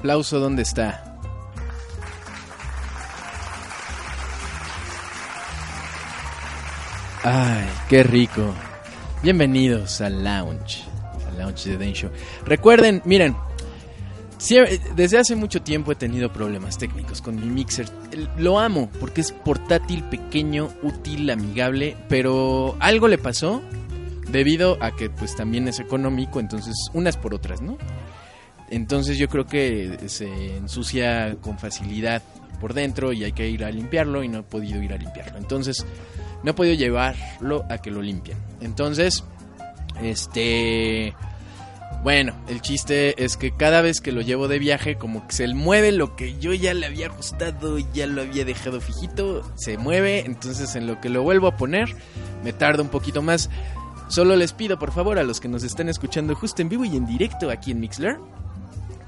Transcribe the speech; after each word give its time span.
Aplauso 0.00 0.40
dónde 0.40 0.62
está? 0.62 1.04
Ay, 7.22 7.66
qué 7.90 8.02
rico. 8.02 8.54
Bienvenidos 9.22 10.00
al 10.00 10.24
lounge, 10.24 10.84
al 11.28 11.38
lounge 11.38 11.68
de 11.68 11.76
Den 11.76 11.92
Show. 11.92 12.10
Recuerden, 12.46 13.02
miren, 13.04 13.36
desde 14.96 15.18
hace 15.18 15.36
mucho 15.36 15.60
tiempo 15.60 15.92
he 15.92 15.96
tenido 15.96 16.32
problemas 16.32 16.78
técnicos 16.78 17.20
con 17.20 17.36
mi 17.36 17.44
mixer. 17.44 17.86
Lo 18.38 18.58
amo 18.58 18.88
porque 19.00 19.20
es 19.20 19.32
portátil, 19.32 20.02
pequeño, 20.04 20.70
útil, 20.82 21.28
amigable, 21.28 21.94
pero 22.08 22.74
algo 22.80 23.06
le 23.06 23.18
pasó 23.18 23.60
debido 24.30 24.78
a 24.80 24.96
que 24.96 25.10
pues 25.10 25.36
también 25.36 25.68
es 25.68 25.78
económico, 25.78 26.40
entonces 26.40 26.74
unas 26.94 27.18
por 27.18 27.34
otras, 27.34 27.60
¿no? 27.60 27.76
Entonces 28.70 29.18
yo 29.18 29.28
creo 29.28 29.46
que 29.46 29.98
se 30.06 30.56
ensucia 30.56 31.36
con 31.40 31.58
facilidad 31.58 32.22
por 32.60 32.74
dentro 32.74 33.12
y 33.12 33.24
hay 33.24 33.32
que 33.32 33.48
ir 33.48 33.64
a 33.64 33.70
limpiarlo 33.70 34.22
y 34.22 34.28
no 34.28 34.38
he 34.38 34.42
podido 34.42 34.80
ir 34.82 34.92
a 34.92 34.96
limpiarlo. 34.96 35.38
Entonces 35.38 35.84
no 36.42 36.52
he 36.52 36.54
podido 36.54 36.74
llevarlo 36.74 37.64
a 37.68 37.78
que 37.78 37.90
lo 37.90 38.02
limpien. 38.02 38.38
Entonces, 38.60 39.24
este... 40.02 41.14
Bueno, 42.02 42.34
el 42.48 42.62
chiste 42.62 43.22
es 43.22 43.36
que 43.36 43.50
cada 43.50 43.82
vez 43.82 44.00
que 44.00 44.10
lo 44.10 44.22
llevo 44.22 44.48
de 44.48 44.58
viaje, 44.58 44.96
como 44.96 45.26
que 45.26 45.34
se 45.34 45.48
mueve 45.48 45.92
lo 45.92 46.16
que 46.16 46.38
yo 46.38 46.54
ya 46.54 46.72
le 46.72 46.86
había 46.86 47.08
ajustado 47.08 47.78
y 47.78 47.86
ya 47.92 48.06
lo 48.06 48.22
había 48.22 48.46
dejado 48.46 48.80
fijito, 48.80 49.42
se 49.56 49.76
mueve, 49.76 50.24
entonces 50.24 50.74
en 50.76 50.86
lo 50.86 50.98
que 50.98 51.10
lo 51.10 51.22
vuelvo 51.22 51.48
a 51.48 51.58
poner, 51.58 51.94
me 52.42 52.54
tarda 52.54 52.82
un 52.82 52.88
poquito 52.88 53.20
más. 53.20 53.50
Solo 54.08 54.34
les 54.34 54.54
pido, 54.54 54.78
por 54.78 54.92
favor, 54.92 55.18
a 55.18 55.24
los 55.24 55.40
que 55.40 55.48
nos 55.48 55.62
estén 55.62 55.90
escuchando 55.90 56.34
justo 56.34 56.62
en 56.62 56.70
vivo 56.70 56.86
y 56.86 56.96
en 56.96 57.04
directo 57.04 57.50
aquí 57.50 57.70
en 57.70 57.80
Mixler, 57.80 58.16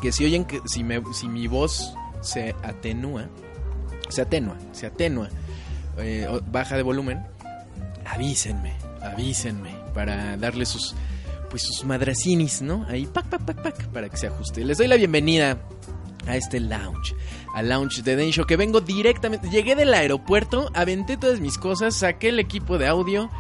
que 0.03 0.11
si 0.11 0.25
oyen 0.25 0.45
que 0.45 0.61
si, 0.67 0.83
me, 0.83 1.01
si 1.15 1.29
mi 1.29 1.47
voz 1.47 1.95
se 2.21 2.57
atenúa, 2.65 3.29
se 4.09 4.23
atenúa, 4.23 4.59
se 4.73 4.87
atenúa, 4.87 5.29
eh, 5.97 6.27
baja 6.51 6.77
de 6.77 6.83
volumen, 6.83 7.25
avísenme, 8.05 8.75
avísenme 9.01 9.77
para 9.95 10.37
darle 10.37 10.67
sus 10.67 10.97
pues 11.49 11.63
sus 11.63 11.85
madracinis, 11.85 12.63
¿no? 12.63 12.85
Ahí 12.89 13.07
pac 13.07 13.27
pac 13.27 13.43
pac 13.45 13.63
pac 13.63 13.87
para 13.89 14.09
que 14.09 14.17
se 14.17 14.27
ajuste. 14.27 14.65
Les 14.65 14.79
doy 14.79 14.89
la 14.89 14.97
bienvenida 14.97 15.59
a 16.27 16.37
este 16.37 16.59
lounge, 16.59 17.15
al 17.55 17.69
lounge 17.69 18.03
de 18.03 18.17
Densho 18.17 18.45
que 18.45 18.57
vengo 18.57 18.81
directamente, 18.81 19.51
llegué 19.51 19.77
del 19.77 19.95
aeropuerto, 19.95 20.71
aventé 20.75 21.17
todas 21.17 21.39
mis 21.39 21.59
cosas, 21.59 21.95
saqué 21.95 22.31
el 22.31 22.41
equipo 22.41 22.77
de 22.77 22.89
audio, 22.89 23.31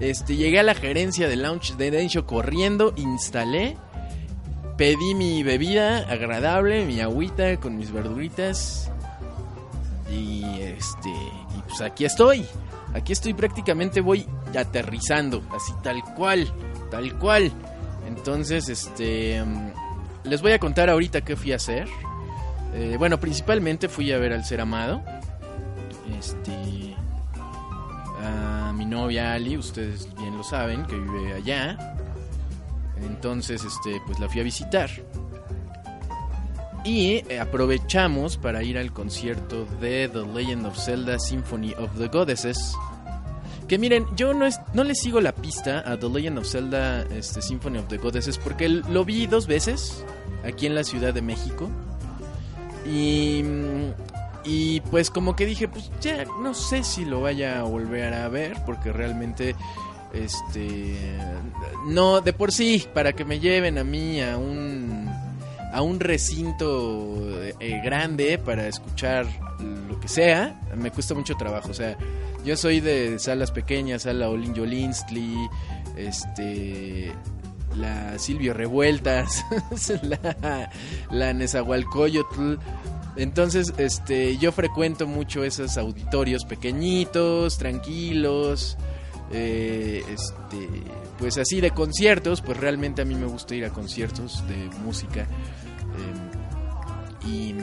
este 0.00 0.36
llegué 0.36 0.58
a 0.58 0.64
la 0.64 0.74
gerencia 0.74 1.28
del 1.28 1.42
lounge 1.42 1.76
de 1.76 1.90
Densho 1.90 2.26
corriendo, 2.26 2.92
instalé 2.96 3.78
pedí 4.80 5.14
mi 5.14 5.42
bebida 5.42 5.98
agradable, 6.10 6.86
mi 6.86 7.02
agüita 7.02 7.58
con 7.58 7.76
mis 7.76 7.92
verduritas. 7.92 8.90
Y 10.10 10.42
este, 10.62 11.10
y 11.10 11.60
pues 11.68 11.82
aquí 11.82 12.06
estoy. 12.06 12.46
Aquí 12.94 13.12
estoy 13.12 13.34
prácticamente 13.34 14.00
voy 14.00 14.26
aterrizando, 14.58 15.42
así 15.54 15.74
tal 15.82 16.02
cual, 16.16 16.50
tal 16.90 17.18
cual. 17.18 17.52
Entonces, 18.08 18.70
este 18.70 19.44
les 20.24 20.40
voy 20.40 20.52
a 20.52 20.58
contar 20.58 20.88
ahorita 20.88 21.20
qué 21.20 21.36
fui 21.36 21.52
a 21.52 21.56
hacer. 21.56 21.86
Eh, 22.72 22.96
bueno, 22.98 23.20
principalmente 23.20 23.86
fui 23.86 24.10
a 24.12 24.18
ver 24.18 24.32
al 24.32 24.46
ser 24.46 24.62
amado. 24.62 25.02
Este 26.18 26.96
a 28.24 28.72
mi 28.72 28.86
novia 28.86 29.34
Ali, 29.34 29.58
ustedes 29.58 30.08
bien 30.16 30.38
lo 30.38 30.42
saben, 30.42 30.86
que 30.86 30.96
vive 30.96 31.34
allá. 31.34 31.76
Entonces, 33.06 33.64
este, 33.64 34.00
pues 34.06 34.18
la 34.18 34.28
fui 34.28 34.40
a 34.40 34.44
visitar. 34.44 34.90
Y 36.84 37.22
eh, 37.28 37.40
aprovechamos 37.40 38.36
para 38.38 38.62
ir 38.62 38.78
al 38.78 38.92
concierto 38.92 39.66
de 39.80 40.08
The 40.08 40.26
Legend 40.26 40.66
of 40.66 40.78
Zelda 40.78 41.18
Symphony 41.18 41.74
of 41.74 41.90
the 41.98 42.08
Goddesses. 42.08 42.74
Que 43.68 43.78
miren, 43.78 44.06
yo 44.16 44.32
no, 44.34 44.46
es, 44.46 44.58
no 44.72 44.82
le 44.82 44.94
sigo 44.94 45.20
la 45.20 45.32
pista 45.32 45.84
a 45.86 45.98
The 45.98 46.08
Legend 46.08 46.38
of 46.38 46.46
Zelda 46.46 47.02
este, 47.02 47.42
Symphony 47.42 47.78
of 47.78 47.88
the 47.88 47.98
Goddesses 47.98 48.38
porque 48.38 48.68
lo 48.68 49.04
vi 49.04 49.26
dos 49.26 49.46
veces 49.46 50.04
aquí 50.44 50.66
en 50.66 50.74
la 50.74 50.84
Ciudad 50.84 51.12
de 51.12 51.22
México. 51.22 51.68
Y, 52.86 53.44
y 54.44 54.80
pues 54.90 55.10
como 55.10 55.36
que 55.36 55.44
dije, 55.44 55.68
pues 55.68 55.90
ya 56.00 56.24
no 56.42 56.54
sé 56.54 56.82
si 56.82 57.04
lo 57.04 57.20
vaya 57.20 57.60
a 57.60 57.64
volver 57.64 58.14
a 58.14 58.28
ver 58.28 58.56
porque 58.64 58.90
realmente 58.90 59.54
este 60.12 60.96
no 61.86 62.20
de 62.20 62.32
por 62.32 62.52
sí 62.52 62.86
para 62.92 63.12
que 63.12 63.24
me 63.24 63.40
lleven 63.40 63.78
a 63.78 63.84
mí 63.84 64.20
a 64.20 64.36
un 64.36 65.08
a 65.72 65.82
un 65.82 66.00
recinto 66.00 67.16
eh, 67.60 67.80
grande 67.84 68.38
para 68.38 68.66
escuchar 68.66 69.26
lo 69.88 70.00
que 70.00 70.08
sea 70.08 70.60
me 70.76 70.90
cuesta 70.90 71.14
mucho 71.14 71.36
trabajo. 71.36 71.70
O 71.70 71.74
sea 71.74 71.96
yo 72.44 72.56
soy 72.56 72.80
de 72.80 73.18
salas 73.18 73.52
pequeñas 73.52 74.02
sala 74.02 74.28
Olin 74.28 74.54
Jolinsley 74.56 75.36
este 75.96 77.12
la 77.76 78.18
Silvio 78.18 78.52
Revueltas 78.52 79.44
la, 80.02 80.70
la 81.10 81.32
Nezahualcóyotl. 81.32 82.56
Entonces 83.16 83.74
este 83.76 84.38
yo 84.38 84.50
frecuento 84.50 85.06
mucho 85.06 85.44
esos 85.44 85.76
auditorios 85.76 86.44
pequeñitos 86.44 87.58
tranquilos 87.58 88.76
eh, 89.32 90.02
este, 90.12 90.68
pues 91.18 91.38
así 91.38 91.60
de 91.60 91.70
conciertos, 91.70 92.40
pues 92.42 92.58
realmente 92.58 93.02
a 93.02 93.04
mí 93.04 93.14
me 93.14 93.26
gusta 93.26 93.54
ir 93.54 93.64
a 93.64 93.70
conciertos 93.70 94.42
de 94.48 94.56
música. 94.84 95.22
eh, 95.22 97.26
y, 97.26 97.54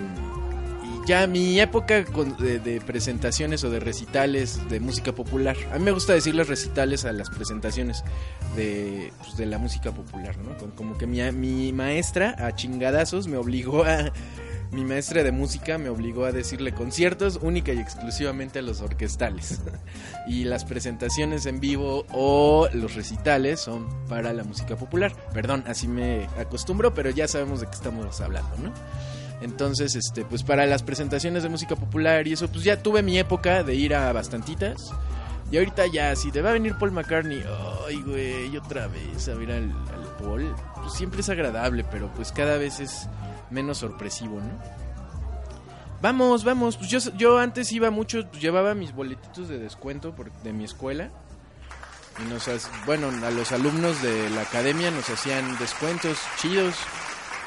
ya 1.08 1.26
mi 1.26 1.58
época 1.62 2.04
con- 2.04 2.36
de, 2.36 2.82
presentaciones 2.86 3.64
o 3.64 3.70
de 3.70 3.80
recitales 3.80 4.60
de 4.70 4.82
música 4.82 5.14
popular. 5.16 5.56
A 5.74 5.78
mí 5.78 5.86
me 5.86 5.92
gusta 5.92 6.12
decirles 6.14 6.50
recitales 6.50 7.06
a 7.06 7.14
las 7.14 7.30
presentaciones 7.30 8.04
de, 8.58 9.14
pues, 9.20 9.38
de 9.38 9.46
la 9.46 9.58
música 9.58 9.94
popular, 9.94 10.36
¿no? 10.38 10.58
Como 10.76 10.98
que 10.98 11.08
mi, 11.08 11.22
mi 11.32 11.72
maestra 11.72 12.36
a 12.38 12.54
chingadazos 12.54 13.28
me 13.30 13.38
obligó 13.38 13.86
a... 13.86 14.12
Mi 14.72 14.84
maestra 14.84 15.24
de 15.24 15.32
música 15.32 15.78
me 15.78 15.90
obligó 15.90 16.26
a 16.26 16.32
decirle 16.34 16.74
conciertos 16.74 17.40
única 17.42 17.72
y 17.72 17.80
exclusivamente 17.80 18.60
a 18.60 18.62
los 18.62 18.82
orquestales. 18.82 19.62
y 20.28 20.44
las 20.44 20.66
presentaciones 20.66 21.46
en 21.46 21.60
vivo 21.60 22.06
o 22.12 22.68
los 22.74 22.96
recitales 22.96 23.62
son 23.62 23.88
para 24.08 24.34
la 24.34 24.44
música 24.44 24.76
popular. 24.76 25.14
Perdón, 25.34 25.64
así 25.68 25.88
me 25.88 26.26
acostumbro, 26.38 26.94
pero 26.94 27.10
ya 27.10 27.28
sabemos 27.28 27.62
de 27.62 27.68
qué 27.68 27.76
estamos 27.76 28.20
hablando, 28.20 28.58
¿no? 28.58 28.74
Entonces, 29.40 29.96
este, 29.96 30.26
pues 30.26 30.44
para 30.44 30.66
las 30.66 30.84
presentaciones 30.84 31.44
de 31.44 31.50
música 31.50 31.76
popular 31.76 32.28
y 32.28 32.34
eso, 32.34 32.50
pues 32.50 32.64
ya 32.64 32.82
tuve 32.82 33.04
mi 33.04 33.18
época 33.20 33.64
de 33.64 33.76
ir 33.76 33.96
a 33.96 34.12
bastantitas. 34.12 34.92
Y 35.50 35.58
ahorita 35.58 35.86
ya, 35.88 36.14
si 36.18 36.30
te 36.32 36.42
va 36.42 36.50
a 36.50 36.54
venir 36.54 36.76
Paul 36.78 36.92
McCartney, 36.92 37.42
ay, 37.88 38.02
güey, 38.02 38.58
otra 38.58 38.88
vez 38.88 39.30
a 39.30 39.36
ver 39.36 39.52
al, 39.52 39.72
al 39.72 40.16
Paul, 40.22 40.54
pues 40.76 40.94
siempre 40.94 41.22
es 41.22 41.30
agradable, 41.30 41.86
pero 41.90 42.12
pues 42.14 42.34
cada 42.34 42.58
vez 42.58 42.82
es 42.82 43.08
menos 43.50 43.78
sorpresivo, 43.80 44.40
¿no? 44.40 44.52
Vamos, 46.02 46.44
vamos, 46.44 46.78
pues 46.78 46.90
yo, 46.90 47.00
yo 47.18 47.40
antes 47.40 47.72
iba 47.72 47.90
mucho, 47.90 48.28
pues 48.30 48.42
llevaba 48.42 48.76
mis 48.76 48.94
boletitos 48.94 49.50
de 49.50 49.58
descuento 49.58 50.14
por- 50.16 50.32
de 50.44 50.54
mi 50.54 50.64
escuela. 50.64 51.10
Y 52.20 52.30
nos, 52.32 52.48
bueno, 52.86 53.10
a 53.26 53.32
los 53.32 53.52
alumnos 53.52 54.02
de 54.02 54.30
la 54.32 54.42
academia 54.42 54.92
nos 54.92 55.10
hacían 55.10 55.58
descuentos 55.58 56.20
chidos. 56.40 56.76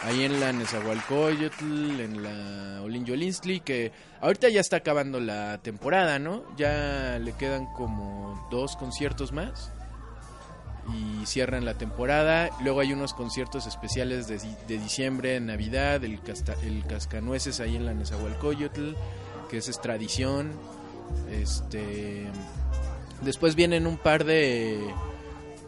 Ahí 0.02 0.24
en 0.24 0.40
la 0.40 0.50
Nezahualcóyotl, 0.52 2.00
en 2.00 2.22
la 2.22 2.80
Olinyolinstli, 2.82 3.60
que 3.60 3.92
ahorita 4.22 4.48
ya 4.48 4.60
está 4.60 4.76
acabando 4.76 5.20
la 5.20 5.58
temporada, 5.58 6.18
¿no? 6.18 6.42
Ya 6.56 7.18
le 7.20 7.32
quedan 7.34 7.66
como 7.74 8.48
dos 8.50 8.76
conciertos 8.76 9.30
más 9.32 9.70
y 10.94 11.26
cierran 11.26 11.64
la 11.64 11.74
temporada. 11.74 12.50
Luego 12.62 12.80
hay 12.80 12.92
unos 12.92 13.14
conciertos 13.14 13.66
especiales 13.66 14.26
de, 14.28 14.38
de 14.66 14.78
diciembre, 14.78 15.38
Navidad, 15.40 16.02
el, 16.04 16.20
el 16.62 16.86
Cascanueces 16.86 17.60
ahí 17.60 17.76
en 17.76 17.86
la 17.86 17.94
Nezahualcóyotl, 17.94 18.94
que 19.48 19.58
es 19.58 19.80
tradición. 19.80 20.52
Este, 21.30 22.26
después 23.22 23.54
vienen 23.54 23.86
un 23.86 23.96
par 23.96 24.24
de 24.24 24.80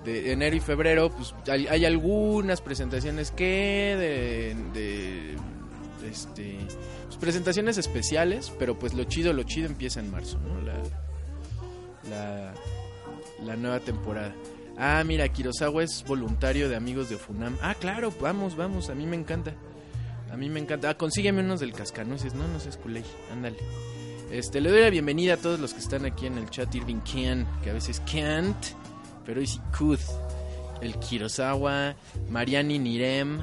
de 0.04 0.32
enero 0.32 0.56
y 0.56 0.60
febrero, 0.60 1.10
pues 1.10 1.34
hay, 1.48 1.84
algunas 1.84 2.60
presentaciones 2.60 3.30
que 3.30 4.54
de, 4.74 5.36
este 6.08 6.58
pues, 7.06 7.16
presentaciones 7.18 7.78
especiales, 7.78 8.52
pero 8.58 8.78
pues 8.78 8.94
lo 8.94 9.04
chido, 9.04 9.32
lo 9.32 9.44
chido 9.44 9.68
empieza 9.68 10.00
en 10.00 10.10
marzo, 10.10 10.38
¿no? 10.40 10.60
La, 12.10 12.54
la 13.44 13.56
nueva 13.56 13.80
temporada. 13.80 14.34
Ah, 14.78 15.02
mira, 15.04 15.28
Kirosawa 15.28 15.82
es 15.84 16.04
voluntario 16.06 16.68
de 16.68 16.76
amigos 16.76 17.08
de 17.08 17.16
Funam. 17.16 17.56
Ah, 17.62 17.74
claro, 17.74 18.12
vamos, 18.20 18.56
vamos, 18.56 18.88
a 18.90 18.94
mí 18.94 19.06
me 19.06 19.16
encanta. 19.16 19.54
A 20.30 20.36
mí 20.36 20.48
me 20.48 20.60
encanta. 20.60 20.90
Ah, 20.90 20.94
consígueme 20.96 21.42
unos 21.42 21.60
del 21.60 21.72
cascanueces, 21.72 22.34
no, 22.34 22.48
no 22.48 22.58
seas 22.58 22.78
culé, 22.78 23.02
ándale. 23.30 23.58
Este, 24.30 24.60
le 24.62 24.70
doy 24.70 24.80
la 24.80 24.90
bienvenida 24.90 25.34
a 25.34 25.36
todos 25.36 25.60
los 25.60 25.74
que 25.74 25.80
están 25.80 26.06
aquí 26.06 26.26
en 26.26 26.38
el 26.38 26.48
chat. 26.48 26.74
Irving 26.74 27.00
Ken, 27.00 27.46
que 27.62 27.70
a 27.70 27.74
veces 27.74 28.00
can't, 28.10 28.56
pero 29.26 29.40
hoy 29.40 29.46
sí 29.46 29.60
could. 29.76 30.00
El 30.80 30.98
Kirosawa, 30.98 31.94
Mariani 32.30 32.78
Nirem. 32.78 33.40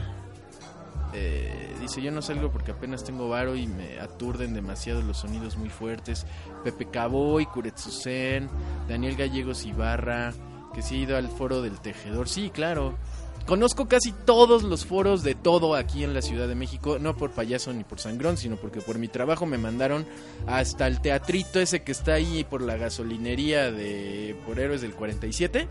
eh, 1.13 1.75
dice: 1.79 2.01
Yo 2.01 2.11
no 2.11 2.23
salgo 2.23 2.51
porque 2.51 2.71
apenas 2.71 3.03
tengo 3.03 3.29
varo 3.29 3.55
y 3.55 3.67
me 3.67 3.99
aturden 3.99 4.55
demasiado 4.55 5.03
los 5.03 5.17
sonidos 5.19 5.57
muy 5.57 5.69
fuertes. 5.69 6.25
Pepe 6.63 6.89
Caboy, 6.89 7.45
Kuretsusen, 7.45 8.49
Daniel 8.87 9.15
Gallegos 9.15 9.65
Ibarra, 9.65 10.33
que 10.79 10.83
sí 10.83 10.95
ha 10.95 10.97
ido 10.99 11.17
al 11.17 11.27
foro 11.27 11.61
del 11.61 11.77
tejedor. 11.81 12.29
Sí, 12.29 12.51
claro. 12.51 12.97
Conozco 13.45 13.89
casi 13.89 14.13
todos 14.13 14.63
los 14.63 14.85
foros 14.85 15.23
de 15.23 15.35
todo 15.35 15.75
aquí 15.75 16.05
en 16.05 16.13
la 16.13 16.21
Ciudad 16.21 16.47
de 16.47 16.55
México, 16.55 16.99
no 16.99 17.17
por 17.17 17.31
payaso 17.31 17.73
ni 17.73 17.83
por 17.83 17.99
sangrón, 17.99 18.37
sino 18.37 18.55
porque 18.55 18.79
por 18.79 18.97
mi 18.97 19.09
trabajo 19.09 19.45
me 19.45 19.57
mandaron 19.57 20.05
hasta 20.47 20.87
el 20.87 21.01
teatrito 21.01 21.59
ese 21.59 21.81
que 21.83 21.91
está 21.91 22.13
ahí 22.13 22.45
por 22.45 22.61
la 22.61 22.77
gasolinería 22.77 23.71
de 23.73 24.37
por 24.45 24.57
Héroes 24.57 24.79
del 24.79 24.93
47, 24.93 25.67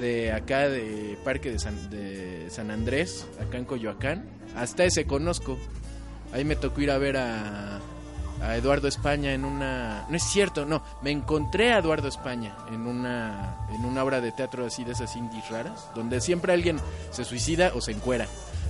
de 0.00 0.32
acá 0.32 0.70
de 0.70 1.18
Parque 1.22 1.50
de 1.50 1.58
San, 1.58 1.90
de 1.90 2.48
San 2.48 2.70
Andrés, 2.70 3.26
acá 3.38 3.58
en 3.58 3.66
Coyoacán. 3.66 4.24
Hasta 4.56 4.84
ese 4.84 5.04
conozco. 5.04 5.58
Ahí 6.32 6.46
me 6.46 6.56
tocó 6.56 6.80
ir 6.80 6.90
a 6.92 6.96
ver 6.96 7.18
a, 7.18 7.78
a 8.42 8.56
Eduardo 8.56 8.88
España 8.88 9.32
en 9.32 9.44
una... 9.44 10.06
No 10.08 10.16
es 10.16 10.22
cierto, 10.22 10.64
no. 10.64 10.82
Me 11.02 11.10
encontré 11.10 11.72
a 11.72 11.78
Eduardo 11.78 12.08
España 12.08 12.56
en 12.72 12.86
una, 12.86 13.66
en 13.74 13.84
una 13.84 14.04
obra 14.04 14.20
de 14.20 14.32
teatro 14.32 14.66
así 14.66 14.84
de 14.84 14.92
esas 14.92 15.16
indies 15.16 15.48
raras, 15.50 15.88
donde 15.94 16.20
siempre 16.20 16.52
alguien 16.52 16.78
se 17.10 17.24
suicida 17.24 17.72
o 17.74 17.80
se 17.80 17.92
encuera. 17.92 18.26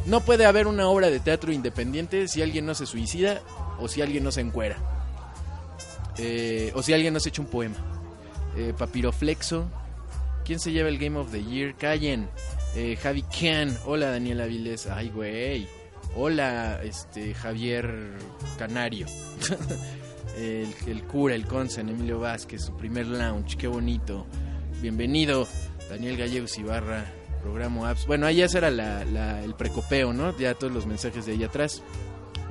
No 0.07 0.21
puede 0.21 0.47
haber 0.47 0.67
una 0.67 0.89
obra 0.89 1.11
de 1.11 1.21
teatro 1.21 1.53
independiente 1.53 2.29
si 2.29 2.41
alguien 2.43 2.65
no 2.65 2.75
se 2.75 2.87
suicida 2.87 3.41
o 3.79 3.89
si 3.89 4.01
alguien 4.01 4.25
no 4.25 4.33
se 4.33 4.41
encuera. 4.41 4.77
Eh, 6.17 6.73
o 6.75 6.83
si 6.83 6.93
alguien 6.93 7.15
no 7.15 7.21
se 7.21 7.29
echa 7.29 7.43
un 7.43 7.49
poema. 7.49 7.77
Eh, 8.57 8.73
Papiroflexo. 8.77 9.67
¿Quién 10.45 10.61
se 10.61 10.73
lleva 10.73 10.89
el 10.89 10.99
Game 10.99 11.19
of 11.19 11.31
the 11.31 11.45
Year? 11.45 11.75
Callen. 11.75 12.29
Eh, 12.75 12.97
Javi 12.97 13.23
Can. 13.23 13.77
Hola 13.85 14.11
Daniel 14.11 14.41
Avilés. 14.41 14.87
Ay, 14.87 15.11
güey. 15.11 15.69
Hola, 16.15 16.81
este, 16.83 17.35
Javier 17.35 18.13
Canario. 18.59 19.07
el, 20.39 21.03
cura, 21.05 21.35
el 21.35 21.47
consen, 21.47 21.89
Emilio 21.89 22.19
Vázquez, 22.21 22.63
su 22.65 22.77
primer 22.77 23.07
lounge, 23.07 23.57
qué 23.57 23.67
bonito. 23.69 24.27
Bienvenido, 24.81 25.47
Daniel 25.89 26.17
Gallegos 26.17 26.59
Ibarra, 26.59 27.05
programa 27.43 27.91
apps. 27.91 28.07
Bueno, 28.07 28.27
ahí 28.27 28.43
ese 28.43 28.59
era 28.59 28.71
la- 28.71 29.05
la- 29.05 29.43
el 29.43 29.55
precopeo, 29.55 30.13
¿no? 30.13 30.37
Ya 30.39 30.55
todos 30.55 30.73
los 30.73 30.87
mensajes 30.87 31.27
de 31.27 31.33
ahí 31.33 31.45
atrás. 31.45 31.83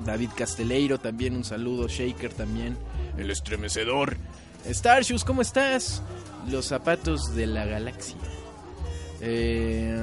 David 0.06 0.30
Casteleiro 0.36 1.00
también, 1.00 1.36
un 1.36 1.44
saludo. 1.44 1.88
Shaker 1.88 2.32
también. 2.34 2.78
El 3.18 3.32
estremecedor. 3.32 4.16
Starshoes, 4.66 5.24
¿cómo 5.26 5.42
estás? 5.42 6.02
Los 6.50 6.66
zapatos 6.68 7.36
de 7.36 7.48
la 7.48 7.66
galaxia. 7.66 8.16
Eh, 9.20 9.98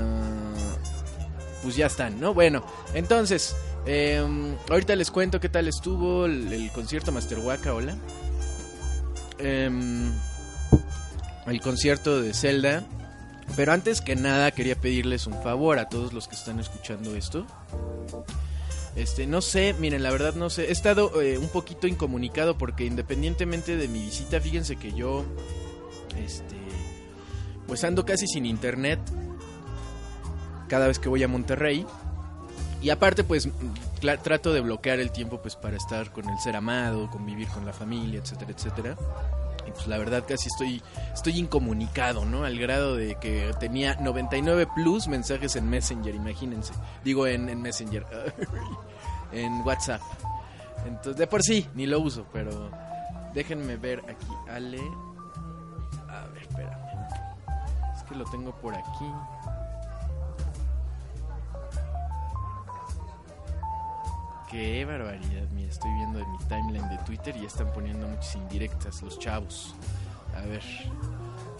pues 1.64 1.75
ya 1.75 1.87
están, 1.87 2.20
¿no? 2.20 2.32
Bueno, 2.32 2.64
entonces, 2.94 3.56
eh, 3.87 4.24
ahorita 4.70 4.94
les 4.94 5.10
cuento 5.10 5.41
qué 5.41 5.48
tal 5.48 5.67
estuvo 5.67 6.27
el, 6.27 6.53
el 6.53 6.70
concierto 6.70 7.10
Master 7.10 7.41
Waka, 7.41 7.74
hola. 7.74 7.96
Em, 9.39 10.12
el 11.46 11.60
concierto 11.60 12.22
de 12.22 12.32
Zelda. 12.32 12.84
Pero 13.56 13.72
antes 13.72 14.00
que 14.00 14.17
nada 14.17 14.50
quería 14.53 14.74
pedirles 14.74 15.27
un 15.27 15.34
favor 15.43 15.79
a 15.79 15.89
todos 15.89 16.12
los 16.12 16.29
que 16.29 16.34
están 16.34 16.60
escuchando 16.60 17.15
esto. 17.15 17.46
Este, 18.96 19.27
no 19.27 19.43
sé, 19.43 19.74
miren, 19.79 20.03
la 20.03 20.10
verdad 20.10 20.34
no 20.34 20.50
sé. 20.50 20.69
He 20.69 20.72
estado 20.72 21.20
eh, 21.20 21.36
un 21.36 21.48
poquito 21.48 21.86
incomunicado 21.86 22.56
porque 22.56 22.84
independientemente 22.84 23.77
de 23.77 23.89
mi 23.89 24.00
visita, 24.00 24.41
fíjense 24.41 24.77
que 24.77 24.93
yo, 24.93 25.24
este, 26.17 26.56
pues 27.67 27.84
ando 27.84 28.05
casi 28.06 28.27
sin 28.27 28.46
internet 28.46 29.00
cada 30.74 30.88
vez 30.88 30.98
que 30.98 31.08
voy 31.08 31.22
a 31.22 31.28
Monterrey. 31.28 31.86
Y 32.82 32.90
aparte, 32.90 33.22
pues, 33.22 33.48
trato 34.24 34.52
de 34.52 34.60
bloquear 34.60 34.98
el 34.98 35.12
tiempo, 35.12 35.40
pues, 35.40 35.54
para 35.54 35.76
estar 35.76 36.10
con 36.10 36.28
el 36.28 36.36
ser 36.40 36.56
amado, 36.56 37.08
convivir 37.12 37.46
con 37.46 37.64
la 37.64 37.72
familia, 37.72 38.19
etcétera, 38.19 38.50
etcétera. 38.50 38.96
Y 39.69 39.70
pues 39.70 39.86
la 39.86 39.98
verdad 39.98 40.24
casi 40.26 40.48
estoy, 40.48 40.82
estoy 41.12 41.38
incomunicado, 41.38 42.24
¿no? 42.24 42.43
Al 42.43 42.58
grado 42.58 42.96
de 42.96 43.14
que 43.20 43.54
tenía 43.60 43.94
99 44.00 44.66
plus 44.74 45.06
mensajes 45.06 45.54
en 45.54 45.70
Messenger, 45.70 46.12
imagínense. 46.12 46.74
Digo 47.04 47.28
en, 47.28 47.48
en 47.48 47.62
Messenger, 47.62 48.04
en 49.32 49.60
WhatsApp. 49.60 50.02
Entonces, 50.86 51.16
de 51.16 51.28
por 51.28 51.44
sí, 51.44 51.69
ni 51.76 51.86
lo 51.86 52.00
uso, 52.00 52.26
pero 52.32 52.69
déjenme 53.32 53.76
ver 53.76 54.00
aquí, 54.00 54.26
Ale. 54.50 54.82
A 56.08 56.26
ver, 56.32 56.43
espérame. 56.43 57.96
Es 57.96 58.02
que 58.02 58.16
lo 58.16 58.24
tengo 58.24 58.52
por 58.56 58.74
aquí. 58.74 59.06
Qué 64.55 64.84
barbaridad, 64.84 65.49
mira, 65.53 65.69
estoy 65.69 65.93
viendo 65.94 66.20
en 66.20 66.31
mi 66.31 66.39
timeline 66.39 66.89
de 66.89 66.99
Twitter 66.99 67.37
y 67.37 67.44
están 67.44 67.73
poniendo 67.73 68.06
muchas 68.06 68.37
indirectas 68.37 69.03
los 69.03 69.19
chavos. 69.19 69.75
A 70.37 70.43
ver, 70.43 70.63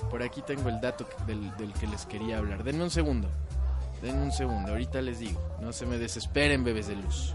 por 0.09 0.23
aquí 0.23 0.43
tengo 0.43 0.69
el 0.69 0.81
dato 0.81 1.05
del, 1.27 1.53
que 1.81 1.89
les 1.89 2.07
quería 2.07 2.39
hablar. 2.39 2.63
Denme 2.63 2.85
un 2.85 2.93
segundo, 2.93 3.29
denme 4.01 4.23
un 4.23 4.31
segundo, 4.31 4.71
ahorita 4.71 5.03
les 5.03 5.19
digo. 5.19 5.43
No 5.61 5.73
se 5.73 5.87
me 5.87 5.99
desesperen, 5.99 6.63
bebés 6.63 6.87
de 6.87 6.95
luz. 6.95 7.35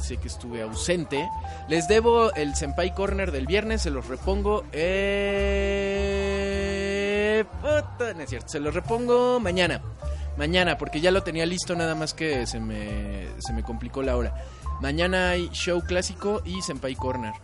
Sé 0.00 0.16
que 0.16 0.26
estuve 0.26 0.60
ausente. 0.62 1.30
Les 1.68 1.86
debo 1.86 2.34
el 2.34 2.56
Senpai 2.56 2.92
Corner 2.92 3.30
del 3.30 3.46
viernes, 3.46 3.82
se 3.82 3.90
los 3.90 4.08
repongo. 4.08 4.64
Eh... 4.72 6.00
No 7.62 8.22
es 8.22 8.28
cierto, 8.28 8.48
se 8.48 8.58
lo 8.58 8.72
repongo 8.72 9.38
mañana. 9.38 9.82
Mañana, 10.36 10.76
porque 10.76 11.00
ya 11.00 11.12
lo 11.12 11.22
tenía 11.22 11.46
listo, 11.46 11.76
nada 11.76 11.94
más 11.94 12.12
que 12.12 12.44
se 12.48 12.58
me, 12.58 13.28
se 13.38 13.52
me 13.52 13.62
complicó 13.62 14.02
la 14.02 14.16
hora. 14.16 14.34
Mañana 14.80 15.30
hay 15.30 15.50
show 15.50 15.82
clásico 15.82 16.40
y 16.44 16.62
Senpai 16.62 16.94
Corner. 16.94 17.34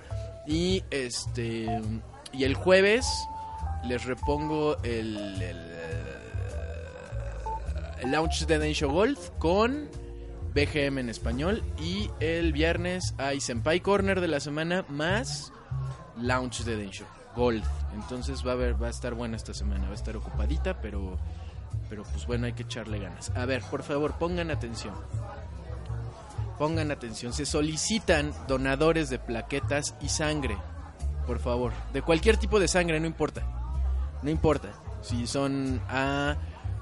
Y 0.47 0.83
este. 0.90 1.69
Y 2.33 2.45
el 2.45 2.55
jueves 2.55 3.07
les 3.85 4.05
repongo 4.05 4.76
el. 4.83 5.16
el, 5.43 5.76
Launch 8.11 8.47
de 8.47 8.59
Densho 8.59 8.88
Golf 8.88 9.31
con 9.38 9.88
BGM 10.55 10.99
en 10.99 11.09
español. 11.11 11.62
Y 11.78 12.11
el 12.21 12.52
viernes 12.52 13.14
hay 13.19 13.40
Senpai 13.40 13.81
Corner 13.81 14.21
de 14.21 14.28
la 14.28 14.40
semana 14.40 14.85
más 14.88 15.52
Launch 16.16 16.64
de 16.64 16.76
Densho 16.76 17.05
Golf. 17.35 17.66
Entonces 17.95 18.47
va 18.47 18.52
a, 18.52 18.55
ver, 18.55 18.81
va 18.83 18.87
a 18.87 18.90
estar 18.90 19.12
buena 19.14 19.37
esta 19.37 19.52
semana. 19.52 19.85
Va 19.87 19.93
a 19.93 19.95
estar 19.95 20.16
ocupadita, 20.16 20.81
pero. 20.81 21.19
Pero 21.90 22.02
pues 22.05 22.26
bueno, 22.26 22.47
hay 22.47 22.55
que 22.55 22.62
echarle 22.62 22.99
ganas. 22.99 23.31
A 23.37 23.45
ver, 23.45 23.62
por 23.62 23.83
favor, 23.83 24.14
pongan 24.19 24.50
atención. 24.50 24.95
Pongan 26.59 26.91
atención. 26.91 27.33
Se 27.33 27.47
solicitan 27.47 28.33
donadores 28.49 29.11
de 29.11 29.19
plaquetas 29.19 29.95
y 30.01 30.09
sangre. 30.09 30.57
Por 31.27 31.39
favor. 31.39 31.73
De 31.93 32.03
cualquier 32.03 32.37
tipo 32.37 32.61
de 32.61 32.69
sangre, 32.69 33.01
no 33.01 33.07
importa. 33.07 33.43
No 34.23 34.31
importa. 34.31 34.71
Si 35.03 35.27
son 35.27 35.81
A, 35.89 36.37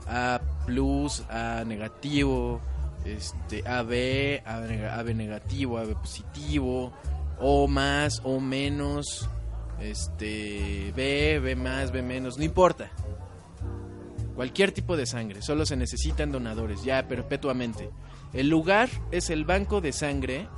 A 0.07 0.41
plus, 0.67 1.25
A 1.29 1.65
negativo, 1.67 2.61
este, 3.05 3.67
AB, 3.67 4.43
AB 4.47 5.15
negativo, 5.15 5.79
AB 5.79 5.95
positivo, 5.95 6.93
O 7.39 7.67
más, 7.69 8.21
O 8.25 8.41
menos, 8.41 9.29
este, 9.81 10.93
B, 10.95 11.41
B 11.41 11.57
más, 11.57 11.91
B 11.91 12.03
menos, 12.03 12.39
no 12.39 12.45
importa. 12.45 12.91
Cualquier 14.35 14.73
tipo 14.73 14.97
de 14.97 15.07
sangre, 15.07 15.43
solo 15.43 15.65
se 15.65 15.77
necesitan 15.77 16.33
donadores, 16.33 16.83
ya 16.83 17.07
perpetuamente. 17.07 17.91
El 18.35 18.49
lugar 18.49 18.91
es 19.13 19.31
el 19.31 19.45
Banco 19.45 19.81
de 19.81 19.93
Sangre 19.93 20.49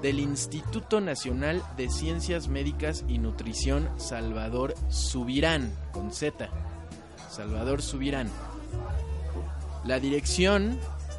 del 0.00 0.18
Instituto 0.18 1.02
Nacional 1.02 1.62
de 1.76 1.90
Ciencias 1.90 2.48
Médicas 2.48 3.04
y 3.06 3.18
Nutrición 3.18 3.86
Salvador 3.98 4.74
Subirán, 4.88 5.76
con 5.92 6.10
Z. 6.10 6.48
Salvador 7.30 7.82
Subirán. 7.82 8.30
La 9.84 10.00
dirección 10.00 10.78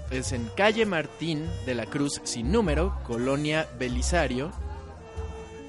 es 0.09 0.31
en 0.31 0.49
calle 0.57 0.87
Martín 0.87 1.47
de 1.67 1.75
la 1.75 1.85
Cruz 1.85 2.21
sin 2.23 2.51
número, 2.51 2.97
Colonia 3.05 3.69
Belisario. 3.77 4.51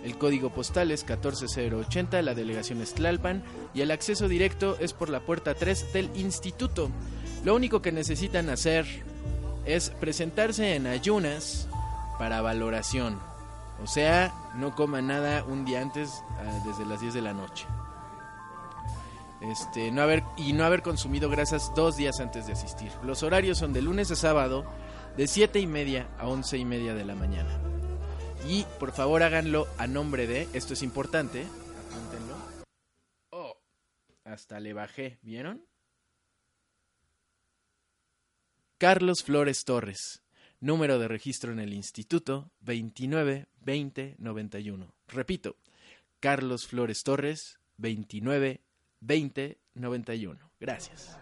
El 0.06 0.16
código 0.16 0.54
postal 0.54 0.90
es 0.90 1.04
14080, 1.04 2.22
la 2.22 2.34
delegación 2.34 2.80
es 2.80 2.94
Tlalpan 2.94 3.42
y 3.74 3.82
el 3.82 3.90
acceso 3.90 4.26
directo 4.28 4.78
es 4.80 4.94
por 4.94 5.10
la 5.10 5.20
puerta 5.20 5.52
3 5.52 5.92
del 5.92 6.08
instituto. 6.16 6.90
Lo 7.44 7.54
único 7.54 7.82
que 7.82 7.92
necesitan 7.92 8.48
hacer 8.48 8.86
es 9.64 9.90
presentarse 9.90 10.75
en 10.75 10.87
ayunas 10.87 11.68
para 12.18 12.40
valoración. 12.40 13.21
O 13.83 13.87
sea, 13.87 14.33
no 14.54 14.75
coma 14.75 15.02
nada 15.02 15.44
un 15.44 15.64
día 15.64 15.80
antes 15.80 16.23
desde 16.64 16.87
las 16.87 17.00
10 17.00 17.14
de 17.14 17.23
la 17.23 17.33
noche. 17.33 17.66
Este, 19.40 19.90
no 19.90 20.00
haber, 20.00 20.23
y 20.37 20.52
no 20.52 20.64
haber 20.64 20.83
consumido 20.83 21.28
grasas 21.28 21.73
dos 21.75 21.97
días 21.97 22.21
antes 22.21 22.47
de 22.47 22.52
asistir. 22.52 22.90
Los 23.02 23.23
horarios 23.23 23.59
son 23.59 23.73
de 23.73 23.83
lunes 23.83 24.11
a 24.11 24.16
sábado, 24.16 24.64
de 25.16 25.26
7 25.26 25.61
y 25.61 25.66
media 25.66 26.09
a 26.18 26.28
11 26.28 26.56
y 26.59 26.64
media 26.64 26.94
de 26.94 27.04
la 27.04 27.14
mañana. 27.14 27.61
Y 28.49 28.64
por 28.78 28.92
favor 28.92 29.23
háganlo 29.23 29.66
a 29.76 29.87
nombre 29.87 30.26
de, 30.26 30.49
esto 30.54 30.73
es 30.73 30.83
importante, 30.83 31.44
apúntenlo. 31.90 32.37
Oh, 33.30 33.56
hasta 34.25 34.61
le 34.61 34.73
bajé, 34.73 35.18
¿vieron? 35.23 35.62
Carlos 38.84 39.24
Flores 39.24 39.64
Torres, 39.64 40.22
número 40.60 40.98
de 40.98 41.08
registro 41.08 41.50
en 41.52 41.58
el 41.58 41.72
instituto 41.72 42.50
29 42.60 43.46
20 43.62 44.16
91. 44.18 44.94
Repito, 45.08 45.56
Carlos 46.20 46.66
Flores 46.66 47.02
Torres 47.02 47.58
29 47.78 48.60
20 49.00 49.58
91. 49.72 50.50
Gracias. 50.60 51.16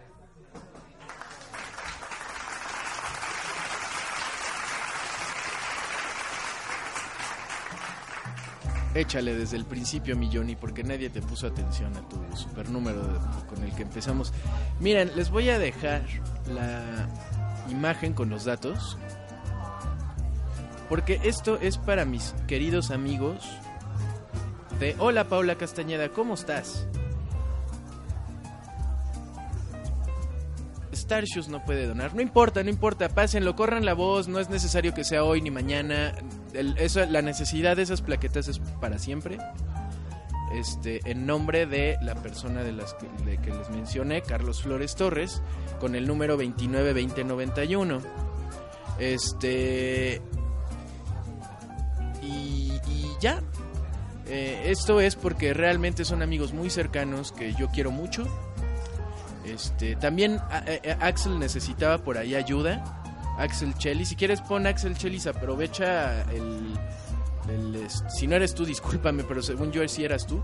Échale 8.93 9.35
desde 9.35 9.55
el 9.55 9.65
principio, 9.65 10.17
mi 10.17 10.29
Johnny, 10.31 10.57
porque 10.57 10.83
nadie 10.83 11.09
te 11.09 11.21
puso 11.21 11.47
atención 11.47 11.95
a 11.95 12.07
tu 12.09 12.17
super 12.35 12.69
número 12.69 13.01
con 13.47 13.63
el 13.63 13.73
que 13.73 13.83
empezamos. 13.83 14.33
Miren, 14.81 15.15
les 15.15 15.31
voy 15.31 15.49
a 15.49 15.57
dejar 15.57 16.05
la 16.53 17.09
imagen 17.69 18.13
con 18.13 18.29
los 18.29 18.45
datos. 18.45 18.97
Porque 20.89 21.19
esto 21.23 21.57
es 21.61 21.77
para 21.77 22.05
mis 22.05 22.35
queridos 22.47 22.91
amigos 22.91 23.43
de 24.79 24.95
Hola 24.99 25.27
Paula 25.27 25.55
Castañeda, 25.55 26.09
¿cómo 26.09 26.33
estás? 26.33 26.87
Starshoes 30.93 31.49
no 31.49 31.63
puede 31.63 31.87
donar. 31.87 32.15
No 32.15 32.21
importa, 32.21 32.63
no 32.63 32.69
importa, 32.69 33.09
pásenlo, 33.09 33.55
corran 33.55 33.85
la 33.85 33.93
voz, 33.93 34.27
no 34.27 34.39
es 34.39 34.49
necesario 34.49 34.93
que 34.93 35.03
sea 35.03 35.23
hoy 35.23 35.41
ni 35.41 35.51
mañana. 35.51 36.13
la 36.53 37.21
necesidad 37.21 37.75
de 37.75 37.83
esas 37.83 38.01
plaquetas 38.01 38.47
es 38.47 38.59
para 38.79 38.97
siempre. 38.97 39.37
Este, 40.53 41.01
en 41.09 41.25
nombre 41.25 41.65
de 41.65 41.97
la 42.01 42.15
persona 42.15 42.63
de 42.63 42.71
las 42.71 42.93
que, 42.93 43.07
les 43.51 43.69
mencioné, 43.71 44.21
Carlos 44.21 44.61
Flores 44.61 44.95
Torres, 44.95 45.41
con 45.79 45.95
el 45.95 46.07
número 46.07 46.37
292091. 46.37 48.01
Este. 48.99 50.21
Y, 52.21 52.73
y 52.87 53.11
ya. 53.19 53.41
Eh, 54.27 54.65
esto 54.67 55.01
es 55.01 55.15
porque 55.15 55.53
realmente 55.53 56.05
son 56.05 56.21
amigos 56.21 56.53
muy 56.53 56.69
cercanos 56.69 57.31
que 57.31 57.53
yo 57.53 57.69
quiero 57.69 57.91
mucho. 57.91 58.25
Este, 59.45 59.95
también 59.95 60.39
Axel 60.99 61.39
necesitaba 61.39 61.97
por 61.97 62.17
ahí 62.17 62.35
ayuda. 62.35 63.03
Axel 63.37 63.73
Chelis, 63.75 64.09
si 64.09 64.15
quieres 64.15 64.41
pon 64.41 64.67
Axel 64.67 64.95
Chelis, 64.95 65.27
aprovecha 65.27 66.21
el, 66.31 66.77
el, 67.49 67.87
si 68.09 68.27
no 68.27 68.35
eres 68.35 68.53
tú, 68.53 68.65
discúlpame, 68.73 69.23
pero 69.23 69.41
según 69.41 69.71
yo 69.71 69.87
sí 69.87 70.03
eras 70.03 70.25
tú. 70.25 70.41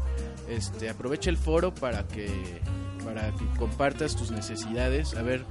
Este, 0.50 0.90
aprovecha 0.90 1.30
el 1.30 1.38
foro 1.38 1.74
para 1.74 2.08
que 2.08 2.62
para 3.04 3.32
que 3.32 3.46
compartas 3.58 4.16
tus 4.16 4.32
necesidades. 4.32 5.16
A 5.16 5.22
ver, 5.22 5.46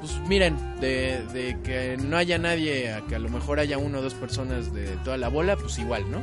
pues 0.00 0.18
miren, 0.28 0.56
de, 0.80 1.24
de 1.32 1.60
que 1.62 1.96
no 1.96 2.16
haya 2.16 2.38
nadie, 2.38 2.92
a 2.92 3.02
que 3.02 3.16
a 3.16 3.18
lo 3.18 3.28
mejor 3.28 3.58
haya 3.58 3.78
uno 3.78 3.98
o 3.98 4.02
dos 4.02 4.14
personas 4.14 4.72
de 4.72 4.96
toda 4.98 5.16
la 5.16 5.28
bola, 5.28 5.56
pues 5.56 5.78
igual, 5.78 6.10
¿no? 6.10 6.20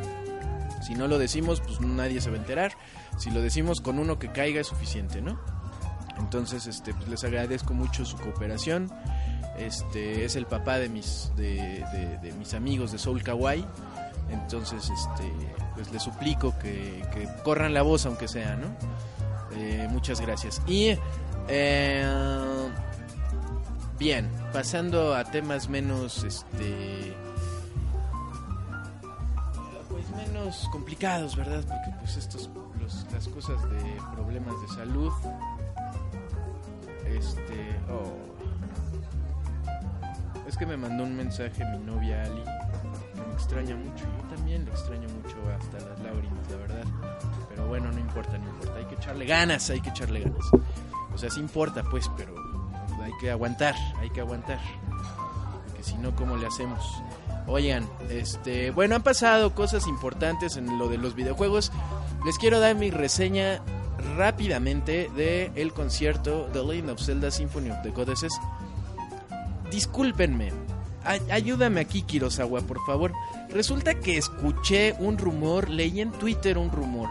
Si 0.81 0.95
no 0.95 1.07
lo 1.07 1.19
decimos, 1.19 1.61
pues 1.61 1.79
nadie 1.81 2.21
se 2.21 2.29
va 2.29 2.37
a 2.37 2.39
enterar. 2.39 2.73
Si 3.17 3.29
lo 3.29 3.41
decimos 3.41 3.81
con 3.81 3.99
uno 3.99 4.17
que 4.17 4.31
caiga 4.31 4.61
es 4.61 4.67
suficiente, 4.67 5.21
¿no? 5.21 5.39
Entonces, 6.17 6.67
este, 6.67 6.93
pues 6.93 7.07
les 7.07 7.23
agradezco 7.23 7.73
mucho 7.73 8.05
su 8.05 8.17
cooperación. 8.17 8.91
Este 9.57 10.23
es 10.25 10.35
el 10.35 10.45
papá 10.45 10.79
de 10.79 10.89
mis 10.89 11.31
de, 11.35 11.85
de, 11.93 12.17
de 12.21 12.31
mis 12.33 12.53
amigos 12.53 12.91
de 12.91 12.97
Soul 12.97 13.23
Kawaii. 13.23 13.65
Entonces, 14.31 14.89
este, 14.89 15.31
pues 15.75 15.91
les 15.91 16.03
suplico 16.03 16.57
que, 16.59 17.03
que 17.13 17.27
corran 17.43 17.73
la 17.73 17.81
voz 17.81 18.05
aunque 18.05 18.27
sea, 18.27 18.55
¿no? 18.55 18.67
Eh, 19.55 19.87
muchas 19.89 20.21
gracias. 20.21 20.61
Y 20.67 20.97
eh, 21.47 22.69
bien, 23.97 24.29
pasando 24.53 25.15
a 25.15 25.23
temas 25.23 25.67
menos, 25.67 26.23
este, 26.23 27.13
pues 29.89 30.09
menos 30.11 30.69
complicados, 30.71 31.35
¿verdad? 31.35 31.63
Porque 31.67 31.97
pues 31.99 32.17
estos, 32.17 32.49
los, 32.79 33.05
las 33.11 33.27
cosas 33.27 33.61
de 33.69 33.97
problemas 34.13 34.53
de 34.61 34.67
salud, 34.75 35.11
este, 37.05 37.79
oh, 37.89 38.29
es 40.47 40.55
que 40.55 40.65
me 40.65 40.77
mandó 40.77 41.03
un 41.03 41.15
mensaje 41.15 41.65
mi 41.65 41.79
novia 41.79 42.23
Ali, 42.23 42.43
extraña 43.39 43.75
mucho, 43.75 44.03
yo 44.03 44.35
también 44.35 44.65
le 44.65 44.71
extraño 44.71 45.07
mucho 45.09 45.35
hasta 45.57 45.77
las 45.89 45.99
lágrimas, 45.99 46.49
la 46.51 46.57
verdad. 46.57 46.83
Pero 47.49 47.67
bueno, 47.67 47.91
no 47.91 47.99
importa, 47.99 48.37
no 48.37 48.49
importa. 48.49 48.75
Hay 48.75 48.85
que 48.85 48.95
echarle 48.95 49.25
ganas, 49.25 49.69
hay 49.69 49.81
que 49.81 49.89
echarle 49.89 50.21
ganas. 50.21 50.45
O 51.13 51.17
sea, 51.17 51.29
sí 51.29 51.39
importa, 51.39 51.83
pues, 51.83 52.09
pero 52.15 52.35
hay 53.01 53.11
que 53.19 53.31
aguantar, 53.31 53.75
hay 53.99 54.09
que 54.09 54.19
aguantar. 54.19 54.59
Porque 55.65 55.83
si 55.83 55.95
no, 55.95 56.15
¿cómo 56.15 56.37
le 56.37 56.47
hacemos? 56.47 57.01
Oigan, 57.47 57.87
este, 58.09 58.71
bueno, 58.71 58.95
han 58.95 59.03
pasado 59.03 59.55
cosas 59.55 59.87
importantes 59.87 60.57
en 60.57 60.77
lo 60.77 60.87
de 60.89 60.97
los 60.97 61.15
videojuegos. 61.15 61.71
Les 62.25 62.37
quiero 62.37 62.59
dar 62.59 62.75
mi 62.75 62.91
reseña 62.91 63.61
rápidamente 64.17 65.09
de 65.15 65.51
el 65.55 65.73
concierto 65.73 66.49
The 66.53 66.63
Legend 66.63 66.89
of 66.91 67.01
Zelda 67.01 67.31
Symphony 67.31 67.71
of 67.71 67.81
the 67.83 67.91
Goddesses. 67.91 68.33
Discúlpenme, 69.71 70.51
ayúdame 71.31 71.81
aquí, 71.81 72.01
Kirosawa, 72.01 72.61
por 72.61 72.79
favor. 72.85 73.13
Resulta 73.51 73.95
que 73.95 74.17
escuché 74.17 74.95
un 74.99 75.17
rumor, 75.17 75.69
leí 75.69 76.01
en 76.01 76.11
Twitter 76.11 76.57
un 76.57 76.71
rumor 76.71 77.09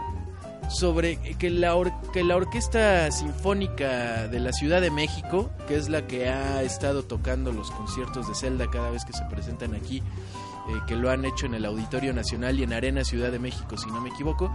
sobre 0.69 1.17
que 1.37 1.49
la, 1.49 1.73
que 2.13 2.23
la 2.23 2.37
Orquesta 2.37 3.11
Sinfónica 3.11 4.27
de 4.27 4.39
la 4.39 4.53
Ciudad 4.53 4.81
de 4.81 4.91
México, 4.91 5.49
que 5.67 5.75
es 5.75 5.89
la 5.89 6.05
que 6.07 6.29
ha 6.29 6.61
estado 6.61 7.03
tocando 7.03 7.51
los 7.51 7.71
conciertos 7.71 8.27
de 8.27 8.35
Zelda 8.35 8.69
cada 8.69 8.91
vez 8.91 9.03
que 9.03 9.13
se 9.13 9.25
presentan 9.25 9.73
aquí, 9.73 9.97
eh, 9.97 10.73
que 10.87 10.95
lo 10.95 11.09
han 11.09 11.25
hecho 11.25 11.47
en 11.47 11.55
el 11.55 11.65
Auditorio 11.65 12.13
Nacional 12.13 12.59
y 12.59 12.63
en 12.63 12.73
Arena 12.73 13.03
Ciudad 13.03 13.31
de 13.31 13.39
México, 13.39 13.77
si 13.77 13.89
no 13.89 13.99
me 13.99 14.09
equivoco, 14.09 14.51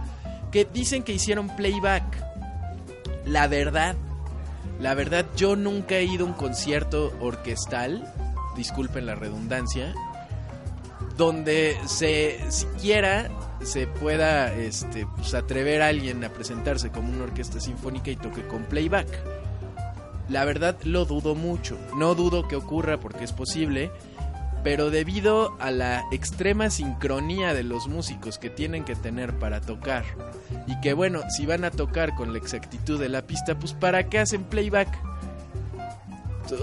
que 0.51 0.65
dicen 0.65 1.03
que 1.03 1.13
hicieron 1.13 1.53
playback. 1.55 2.03
La 3.25 3.47
verdad, 3.47 3.95
la 4.79 4.93
verdad, 4.93 5.25
yo 5.35 5.55
nunca 5.55 5.95
he 5.95 6.05
ido 6.05 6.25
a 6.25 6.29
un 6.29 6.33
concierto 6.33 7.13
orquestal, 7.19 8.11
disculpen 8.55 9.05
la 9.05 9.15
redundancia, 9.15 9.93
donde 11.17 11.77
se 11.85 12.39
siquiera 12.49 13.29
se 13.63 13.87
pueda 13.87 14.53
este, 14.53 15.07
pues, 15.15 15.33
atrever 15.33 15.81
a 15.81 15.87
alguien 15.87 16.23
a 16.23 16.29
presentarse 16.29 16.91
como 16.91 17.11
una 17.11 17.23
orquesta 17.23 17.59
sinfónica 17.59 18.11
y 18.11 18.15
toque 18.15 18.45
con 18.47 18.63
playback. 18.63 19.07
La 20.29 20.45
verdad 20.45 20.77
lo 20.83 21.05
dudo 21.05 21.35
mucho. 21.35 21.77
No 21.97 22.15
dudo 22.15 22.47
que 22.47 22.55
ocurra 22.55 22.99
porque 22.99 23.23
es 23.23 23.31
posible, 23.31 23.91
pero 24.63 24.89
debido 24.89 25.55
a 25.59 25.69
la 25.69 26.03
extrema 26.11 26.69
sincronía 26.69 27.53
de 27.53 27.63
los 27.63 27.87
músicos 27.87 28.39
que 28.39 28.49
tienen 28.49 28.83
que 28.83 28.95
tener 28.95 29.37
para 29.37 29.61
tocar 29.61 30.03
y 30.65 30.79
que 30.81 30.93
bueno, 30.93 31.21
si 31.29 31.45
van 31.45 31.63
a 31.65 31.71
tocar 31.71 32.15
con 32.15 32.33
la 32.33 32.39
exactitud 32.39 32.99
de 32.99 33.09
la 33.09 33.27
pista, 33.27 33.57
pues 33.57 33.73
¿para 33.73 34.09
qué 34.09 34.19
hacen 34.19 34.43
playback? 34.43 34.89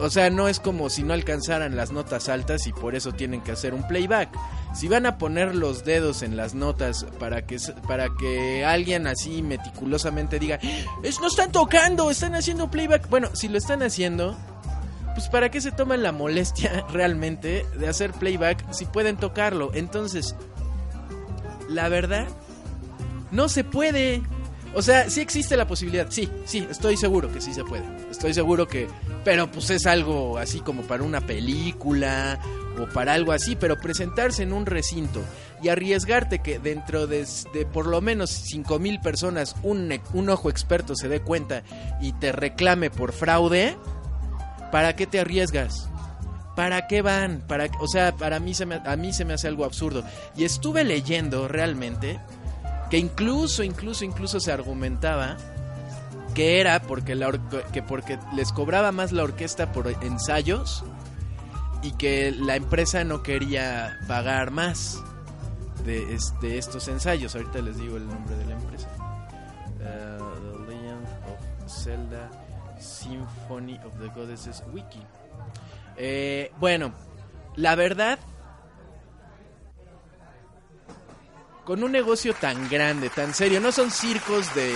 O 0.00 0.10
sea, 0.10 0.30
no 0.30 0.48
es 0.48 0.60
como 0.60 0.90
si 0.90 1.02
no 1.02 1.12
alcanzaran 1.12 1.76
las 1.76 1.92
notas 1.92 2.28
altas 2.28 2.66
y 2.66 2.72
por 2.72 2.94
eso 2.94 3.12
tienen 3.12 3.40
que 3.40 3.52
hacer 3.52 3.74
un 3.74 3.86
playback. 3.86 4.30
Si 4.74 4.88
van 4.88 5.06
a 5.06 5.18
poner 5.18 5.54
los 5.54 5.84
dedos 5.84 6.22
en 6.22 6.36
las 6.36 6.54
notas 6.54 7.06
para 7.18 7.46
que, 7.46 7.58
para 7.86 8.08
que 8.18 8.64
alguien 8.64 9.06
así 9.06 9.42
meticulosamente 9.42 10.38
diga, 10.38 10.58
es, 11.02 11.20
no 11.20 11.26
están 11.26 11.52
tocando, 11.52 12.10
están 12.10 12.34
haciendo 12.34 12.70
playback. 12.70 13.08
Bueno, 13.08 13.30
si 13.34 13.48
lo 13.48 13.58
están 13.58 13.82
haciendo, 13.82 14.36
pues 15.14 15.28
para 15.28 15.50
qué 15.50 15.60
se 15.60 15.72
toman 15.72 16.02
la 16.02 16.12
molestia 16.12 16.86
realmente 16.92 17.66
de 17.78 17.88
hacer 17.88 18.12
playback 18.12 18.72
si 18.72 18.86
pueden 18.86 19.16
tocarlo. 19.16 19.70
Entonces, 19.74 20.36
la 21.68 21.88
verdad, 21.88 22.26
no 23.30 23.48
se 23.48 23.64
puede. 23.64 24.22
O 24.74 24.80
sea, 24.80 25.10
sí 25.10 25.20
existe 25.20 25.56
la 25.56 25.66
posibilidad, 25.66 26.06
sí, 26.08 26.30
sí, 26.46 26.66
estoy 26.70 26.96
seguro 26.96 27.30
que 27.30 27.40
sí 27.40 27.52
se 27.52 27.64
puede. 27.64 27.84
Estoy 28.10 28.32
seguro 28.32 28.66
que... 28.66 28.88
Pero 29.24 29.50
pues 29.50 29.70
es 29.70 29.86
algo 29.86 30.38
así 30.38 30.60
como 30.60 30.82
para 30.82 31.02
una 31.02 31.20
película 31.20 32.40
o 32.80 32.86
para 32.86 33.12
algo 33.12 33.32
así, 33.32 33.54
pero 33.54 33.78
presentarse 33.78 34.42
en 34.42 34.52
un 34.52 34.64
recinto 34.64 35.20
y 35.62 35.68
arriesgarte 35.68 36.40
que 36.40 36.58
dentro 36.58 37.06
de, 37.06 37.26
por 37.72 37.86
lo 37.86 38.00
menos 38.00 38.30
5 38.30 38.78
mil 38.78 38.98
personas 39.00 39.54
un, 39.62 39.92
un 40.14 40.30
ojo 40.30 40.50
experto 40.50 40.96
se 40.96 41.08
dé 41.08 41.20
cuenta 41.20 41.62
y 42.00 42.12
te 42.14 42.32
reclame 42.32 42.90
por 42.90 43.12
fraude, 43.12 43.76
¿para 44.70 44.96
qué 44.96 45.06
te 45.06 45.20
arriesgas? 45.20 45.88
¿Para 46.56 46.86
qué 46.86 47.00
van? 47.02 47.42
Para, 47.46 47.68
o 47.80 47.88
sea, 47.88 48.12
para 48.16 48.40
mí 48.40 48.54
se 48.54 48.66
me, 48.66 48.80
a 48.84 48.96
mí 48.96 49.12
se 49.12 49.24
me 49.24 49.34
hace 49.34 49.48
algo 49.48 49.64
absurdo. 49.64 50.04
Y 50.36 50.44
estuve 50.44 50.84
leyendo 50.84 51.48
realmente 51.48 52.20
que 52.92 52.98
incluso, 52.98 53.62
incluso, 53.62 54.04
incluso 54.04 54.38
se 54.38 54.52
argumentaba 54.52 55.38
que 56.34 56.60
era 56.60 56.82
porque, 56.82 57.14
la 57.14 57.32
que 57.72 57.82
porque 57.82 58.18
les 58.34 58.52
cobraba 58.52 58.92
más 58.92 59.12
la 59.12 59.22
orquesta 59.22 59.72
por 59.72 59.88
ensayos 60.02 60.84
y 61.80 61.92
que 61.92 62.32
la 62.32 62.54
empresa 62.54 63.02
no 63.02 63.22
quería 63.22 63.98
pagar 64.06 64.50
más 64.50 65.02
de, 65.86 66.12
este, 66.12 66.58
estos 66.58 66.86
ensayos. 66.88 67.34
Ahorita 67.34 67.62
les 67.62 67.78
digo 67.78 67.96
el 67.96 68.06
nombre 68.06 68.36
de 68.36 68.44
la 68.44 68.52
empresa. 68.56 68.88
Uh, 69.80 70.66
the 70.66 70.74
Legend 70.74 71.06
of 71.30 71.72
Zelda 71.72 72.30
Symphony 72.78 73.80
of 73.86 73.98
the 74.00 74.08
Goddesses 74.08 74.62
Wiki. 74.70 75.00
Eh, 75.96 76.52
bueno, 76.60 76.92
la 77.56 77.74
verdad 77.74 78.18
con 81.64 81.82
un 81.82 81.92
negocio 81.92 82.34
tan 82.34 82.68
grande, 82.68 83.10
tan 83.10 83.34
serio. 83.34 83.60
No 83.60 83.72
son 83.72 83.90
circos 83.90 84.54
de, 84.54 84.72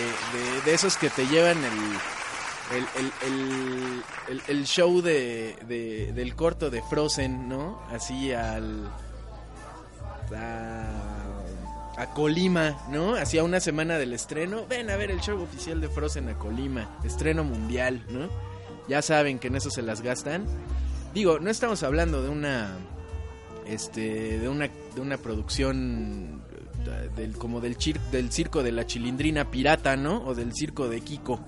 de, 0.65 0.75
esos 0.75 0.97
que 0.97 1.11
te 1.11 1.27
llevan 1.27 1.59
el, 1.65 2.87
el, 2.97 4.03
el, 4.29 4.43
el 4.47 4.65
show 4.67 5.01
de, 5.03 5.57
del 6.15 6.35
corto 6.35 6.71
de 6.71 6.83
Frozen, 6.83 7.49
¿no? 7.49 7.83
Así 7.91 8.33
al... 8.33 8.91
A, 10.35 12.03
a 12.03 12.13
Colima, 12.13 12.77
¿no? 12.91 13.15
Hacía 13.15 13.43
una 13.43 13.61
semana 13.61 13.97
del 13.97 14.13
estreno. 14.13 14.67
Ven 14.69 14.91
a 14.91 14.97
ver 14.97 15.11
el 15.11 15.21
show 15.21 15.41
oficial 15.41 15.81
de 15.81 15.89
Frozen 15.89 16.29
a 16.29 16.39
Colima. 16.39 16.99
Estreno 17.05 17.45
mundial, 17.45 18.05
¿no? 18.11 18.29
Ya 18.89 19.03
saben 19.03 19.39
que 19.39 19.49
en 19.49 19.57
eso 19.57 19.71
se 19.71 19.83
las 19.83 20.03
gastan. 20.03 20.45
Digo, 21.15 21.39
no 21.39 21.51
estamos 21.51 21.83
hablando 21.83 22.23
de 22.23 22.29
una 22.29 22.77
este 23.67 24.39
de 24.39 24.49
una 24.49 24.69
de 24.95 25.01
una 25.01 25.17
producción 25.17 26.43
del, 26.91 27.37
como 27.37 27.61
del, 27.61 27.77
circo 28.31 28.63
de 28.63 28.73
la 28.73 28.87
chilindrina 28.87 29.51
pirata, 29.51 29.97
¿no? 29.97 30.25
O 30.25 30.35
del 30.35 30.55
circo 30.55 30.89
de 30.89 31.01
Kiko, 31.01 31.41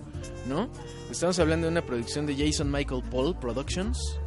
¿no? 0.49 0.71
Estamos 1.11 1.39
hablando 1.39 1.67
de 1.67 1.73
una 1.73 1.87
producción 1.87 2.27
de 2.27 2.37
Jason 2.37 2.71
Michael 2.71 3.03
Paul 3.11 3.37
Productions. 3.39 4.19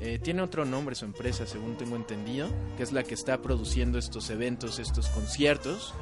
Eh, 0.00 0.18
tiene 0.22 0.42
otro 0.42 0.64
nombre 0.64 0.94
su 0.94 1.04
empresa, 1.04 1.46
según 1.46 1.76
tengo 1.76 1.96
entendido, 1.96 2.48
que 2.76 2.82
es 2.82 2.92
la 2.92 3.02
que 3.02 3.14
está 3.14 3.40
produciendo 3.40 3.98
estos 3.98 4.28
eventos, 4.30 4.78
estos 4.78 5.08
conciertos. 5.08 5.94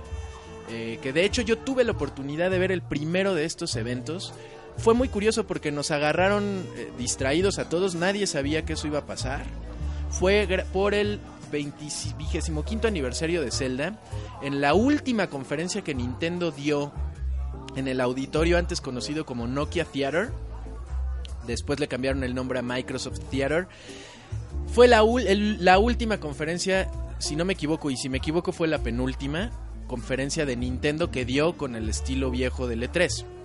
Eh, 0.70 0.98
que 1.02 1.12
de 1.12 1.24
hecho 1.24 1.42
yo 1.42 1.58
tuve 1.58 1.84
la 1.84 1.92
oportunidad 1.92 2.50
de 2.50 2.58
ver 2.58 2.72
el 2.72 2.82
primero 2.82 3.34
de 3.34 3.44
estos 3.44 3.76
eventos. 3.76 4.32
Fue 4.76 4.94
muy 4.94 5.08
curioso 5.08 5.46
porque 5.46 5.70
nos 5.70 5.90
agarraron 5.90 6.66
eh, 6.76 6.90
distraídos 6.98 7.58
a 7.58 7.68
todos, 7.68 7.94
nadie 7.94 8.26
sabía 8.26 8.64
que 8.64 8.72
eso 8.72 8.86
iba 8.86 9.00
a 9.00 9.06
pasar. 9.06 9.44
Fue 10.10 10.46
por 10.72 10.94
el 10.94 11.20
25 11.52 12.86
aniversario 12.88 13.42
de 13.42 13.50
Zelda, 13.50 14.00
en 14.42 14.60
la 14.60 14.74
última 14.74 15.28
conferencia 15.28 15.82
que 15.82 15.94
Nintendo 15.94 16.50
dio 16.50 16.92
en 17.76 17.86
el 17.86 18.00
auditorio 18.00 18.58
antes 18.58 18.80
conocido 18.80 19.24
como 19.24 19.46
Nokia 19.46 19.84
Theater, 19.84 20.32
después 21.46 21.78
le 21.78 21.86
cambiaron 21.86 22.24
el 22.24 22.34
nombre 22.34 22.58
a 22.58 22.62
Microsoft 22.62 23.20
Theater, 23.30 23.68
fue 24.66 24.88
la, 24.88 25.02
última 25.78 26.18
conferencia, 26.18 26.90
si 27.18 27.36
no 27.36 27.44
me 27.44 27.52
equivoco, 27.52 27.90
y 27.90 27.96
si 27.96 28.08
me 28.08 28.18
equivoco 28.18 28.52
fue 28.52 28.66
la 28.66 28.78
penúltima 28.78 29.50
conferencia 29.86 30.46
de 30.46 30.56
Nintendo 30.56 31.10
que 31.10 31.24
dio 31.24 31.56
con 31.56 31.76
el 31.76 31.88
estilo 31.88 32.30
viejo 32.30 32.66
del 32.66 32.90
E3 32.90 33.41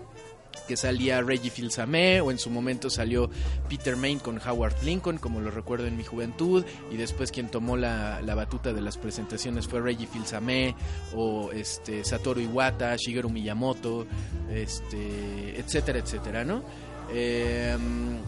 que 0.67 0.78
salía 0.78 1.22
Reggie 1.22 1.50
Fils-Aimé 1.50 2.22
o 2.22 2.32
en 2.32 2.39
su 2.39 2.50
momento 2.50 2.89
salió 2.89 3.30
Peter 3.70 3.96
Main 3.96 4.20
con 4.20 4.39
Howard 4.39 4.76
Lincoln, 4.84 5.17
como 5.17 5.39
lo 5.39 5.52
recuerdo 5.52 5.88
en 5.88 5.98
mi 5.98 6.04
juventud, 6.04 6.63
y 6.91 6.98
después 6.98 7.32
quien 7.32 7.50
tomó 7.50 7.78
la, 7.78 8.22
batuta 8.36 8.72
de 8.72 8.82
las 8.82 8.98
presentaciones 8.98 9.67
fue 9.67 9.82
Reggie 9.82 10.08
Fils-Aimé 10.08 10.76
o 11.15 11.52
este 11.52 12.04
Satoru 12.04 12.41
Iwata, 12.41 12.96
Shigeru 12.96 13.30
Miyamoto, 13.30 14.06
este, 14.52 15.60
etcétera, 15.60 16.00
etcétera, 16.00 16.43
¿no? 16.43 16.63
Em, 17.10 18.20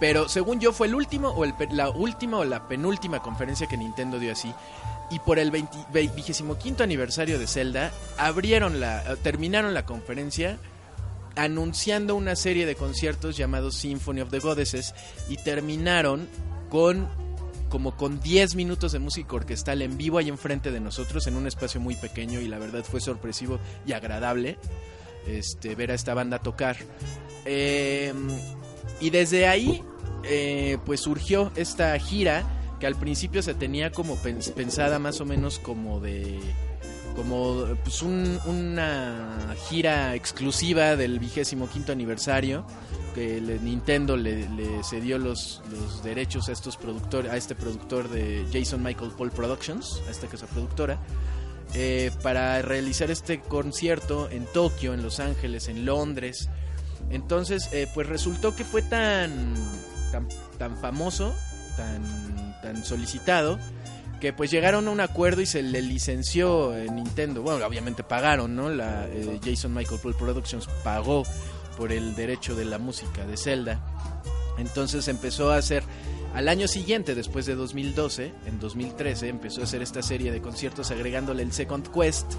pero 0.00 0.28
según 0.28 0.60
yo 0.60 0.72
fue 0.72 0.86
el 0.86 0.94
último 0.94 1.28
o 1.28 1.44
la 1.72 1.90
última 1.90 2.38
o 2.38 2.44
la 2.44 2.66
penúltima 2.66 3.20
conferencia 3.20 3.66
que 3.66 3.76
Nintendo 3.76 4.18
dio 4.18 4.32
así. 4.32 4.52
Y 5.10 5.18
por 5.18 5.38
el 5.38 5.50
25 5.50 6.56
aniversario 6.82 7.38
de 7.38 7.46
Zelda 7.46 7.90
abrieron 8.16 8.80
la 8.80 9.16
terminaron 9.16 9.74
la 9.74 9.84
conferencia 9.84 10.58
anunciando 11.36 12.14
una 12.16 12.36
serie 12.36 12.66
de 12.66 12.74
conciertos 12.74 13.36
llamados 13.36 13.76
Symphony 13.76 14.20
of 14.20 14.30
the 14.30 14.38
Goddesses 14.38 14.94
y 15.28 15.36
terminaron 15.36 16.28
con 16.68 17.08
como 17.68 17.96
con 17.96 18.20
10 18.20 18.56
minutos 18.56 18.92
de 18.92 18.98
música 18.98 19.36
orquestal 19.36 19.80
en 19.80 19.96
vivo 19.96 20.18
ahí 20.18 20.28
enfrente 20.28 20.72
de 20.72 20.80
nosotros 20.80 21.26
en 21.28 21.36
un 21.36 21.46
espacio 21.46 21.80
muy 21.80 21.94
pequeño 21.94 22.40
y 22.40 22.48
la 22.48 22.58
verdad 22.58 22.84
fue 22.84 23.00
sorpresivo 23.00 23.60
y 23.86 23.92
agradable 23.92 24.58
este, 25.26 25.74
ver 25.76 25.92
a 25.92 25.94
esta 25.94 26.12
banda 26.12 26.40
tocar. 26.40 26.76
Em, 27.44 28.28
y 29.00 29.10
desde 29.10 29.46
ahí 29.46 29.82
eh, 30.24 30.78
pues 30.84 31.00
surgió 31.00 31.52
esta 31.54 31.98
gira 31.98 32.44
que 32.80 32.86
al 32.86 32.96
principio 32.96 33.42
se 33.42 33.54
tenía 33.54 33.92
como 33.92 34.16
pensada 34.16 34.98
más 34.98 35.20
o 35.20 35.24
menos 35.24 35.58
como 35.58 36.00
de 36.00 36.40
como 37.14 37.66
pues 37.82 38.02
una 38.02 39.54
gira 39.68 40.14
exclusiva 40.14 40.96
del 40.96 41.18
vigésimo 41.18 41.68
quinto 41.68 41.92
aniversario 41.92 42.64
que 43.14 43.40
Nintendo 43.62 44.16
le, 44.16 44.46
cedió 44.84 45.18
los, 45.18 45.62
los, 45.70 46.02
derechos 46.04 46.48
a 46.48 46.52
estos 46.52 46.76
productores 46.76 47.32
a 47.32 47.36
este 47.36 47.54
productor 47.54 48.08
de 48.08 48.46
Jason 48.52 48.82
Michael 48.82 49.10
Paul 49.16 49.30
Productions 49.30 50.02
a 50.06 50.10
esta 50.10 50.28
casa 50.28 50.46
productora 50.46 50.98
eh, 51.74 52.10
para 52.22 52.62
realizar 52.62 53.10
este 53.10 53.40
concierto 53.40 54.28
en 54.30 54.44
Tokio 54.46 54.94
en 54.94 55.02
Los 55.02 55.20
Ángeles 55.20 55.68
en 55.68 55.84
Londres. 55.84 56.48
Entonces 57.10 57.68
eh, 57.72 57.88
pues 57.94 58.08
resultó 58.08 58.54
que 58.54 58.64
fue 58.64 58.82
tan 58.82 59.54
tan, 60.12 60.28
tan 60.58 60.76
famoso 60.76 61.34
tan 61.76 62.60
tan 62.62 62.84
solicitado 62.84 63.58
que 64.20 64.32
pues 64.32 64.50
llegaron 64.50 64.86
a 64.86 64.90
un 64.90 65.00
acuerdo 65.00 65.40
y 65.40 65.46
se 65.46 65.62
le 65.62 65.82
licenció 65.82 66.76
en 66.76 66.96
Nintendo. 66.96 67.42
Bueno, 67.42 67.64
obviamente 67.66 68.04
pagaron, 68.04 68.54
¿no? 68.54 68.68
La 68.68 69.08
eh, 69.08 69.40
Jason 69.42 69.74
Michael 69.74 70.00
Poole 70.00 70.16
Productions 70.16 70.68
pagó 70.84 71.24
por 71.76 71.92
el 71.92 72.14
derecho 72.14 72.54
de 72.54 72.66
la 72.66 72.78
música 72.78 73.26
de 73.26 73.36
Zelda. 73.36 73.80
Entonces 74.58 75.08
empezó 75.08 75.50
a 75.50 75.56
hacer 75.56 75.82
al 76.34 76.48
año 76.48 76.68
siguiente, 76.68 77.14
después 77.14 77.46
de 77.46 77.56
2012, 77.56 78.32
en 78.46 78.60
2013, 78.60 79.28
empezó 79.28 79.62
a 79.62 79.64
hacer 79.64 79.82
esta 79.82 80.00
serie 80.00 80.30
de 80.30 80.40
conciertos 80.40 80.90
agregándole 80.92 81.42
el 81.42 81.52
Second 81.52 81.90
Quest, 81.90 82.34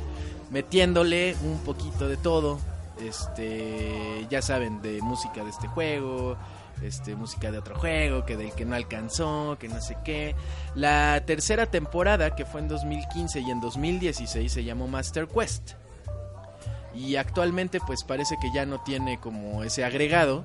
metiéndole 0.49 1.35
un 1.43 1.59
poquito 1.59 2.07
de 2.07 2.15
todo, 2.15 2.59
este, 3.05 4.25
ya 4.29 4.41
saben, 4.41 4.81
de 4.81 5.01
música 5.01 5.43
de 5.43 5.49
este 5.49 5.67
juego, 5.67 6.37
este, 6.81 7.15
música 7.15 7.51
de 7.51 7.59
otro 7.59 7.75
juego, 7.75 8.25
que 8.25 8.37
del 8.37 8.51
que 8.53 8.65
no 8.65 8.75
alcanzó, 8.75 9.57
que 9.59 9.67
no 9.67 9.81
sé 9.81 9.97
qué. 10.03 10.35
La 10.75 11.23
tercera 11.25 11.65
temporada, 11.65 12.35
que 12.35 12.45
fue 12.45 12.61
en 12.61 12.67
2015 12.67 13.39
y 13.41 13.51
en 13.51 13.61
2016, 13.61 14.51
se 14.51 14.63
llamó 14.63 14.87
Master 14.87 15.27
Quest. 15.27 15.73
Y 16.93 17.15
actualmente 17.15 17.79
pues 17.79 18.03
parece 18.03 18.35
que 18.41 18.51
ya 18.53 18.65
no 18.65 18.81
tiene 18.81 19.19
como 19.19 19.63
ese 19.63 19.85
agregado, 19.85 20.43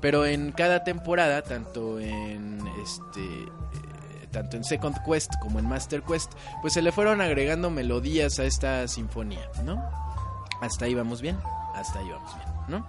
pero 0.00 0.26
en 0.26 0.52
cada 0.52 0.84
temporada, 0.84 1.42
tanto 1.42 1.98
en 1.98 2.60
este 2.82 3.20
eh, 3.20 4.28
tanto 4.30 4.56
en 4.56 4.62
Second 4.62 4.96
Quest 5.04 5.32
como 5.40 5.58
en 5.58 5.66
Master 5.66 6.02
Quest, 6.02 6.32
pues 6.60 6.72
se 6.72 6.82
le 6.82 6.92
fueron 6.92 7.20
agregando 7.20 7.70
melodías 7.70 8.38
a 8.38 8.44
esta 8.44 8.86
sinfonía, 8.86 9.50
¿no? 9.64 9.82
Hasta 10.60 10.84
ahí 10.84 10.94
vamos 10.94 11.20
bien, 11.20 11.36
hasta 11.74 11.98
ahí 11.98 12.08
vamos 12.08 12.32
bien, 12.36 12.48
¿no? 12.68 12.86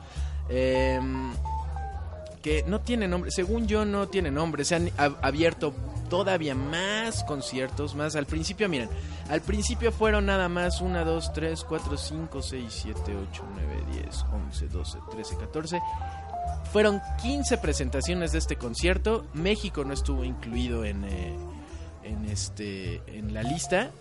Eh, 0.49 0.99
que 2.41 2.63
no 2.63 2.81
tiene 2.81 3.07
nombre, 3.07 3.31
según 3.31 3.67
yo 3.67 3.85
no 3.85 4.07
tiene 4.07 4.31
nombre, 4.31 4.63
se 4.63 4.75
han 4.75 4.91
abierto 4.97 5.73
todavía 6.09 6.55
más 6.55 7.23
conciertos, 7.23 7.95
más 7.95 8.15
al 8.15 8.25
principio, 8.25 8.69
miren, 8.69 8.89
al 9.29 9.41
principio 9.41 9.91
fueron 9.91 10.25
nada 10.25 10.49
más 10.49 10.81
1, 10.81 11.05
2, 11.05 11.33
3, 11.33 11.63
4, 11.63 11.97
5, 11.97 12.41
6, 12.41 12.65
7, 12.69 12.99
8, 13.31 13.43
9, 13.53 13.83
10, 14.03 14.25
11, 14.31 14.67
12, 14.67 14.97
13, 15.11 15.37
14. 15.37 15.81
Fueron 16.71 17.01
15 17.21 17.57
presentaciones 17.57 18.31
de 18.31 18.39
este 18.39 18.55
concierto, 18.55 19.25
México 19.33 19.83
no 19.83 19.93
estuvo 19.93 20.23
incluido 20.23 20.85
en, 20.85 21.03
eh, 21.03 21.35
en, 22.03 22.25
este, 22.25 23.01
en 23.07 23.33
la 23.33 23.43
lista, 23.43 23.91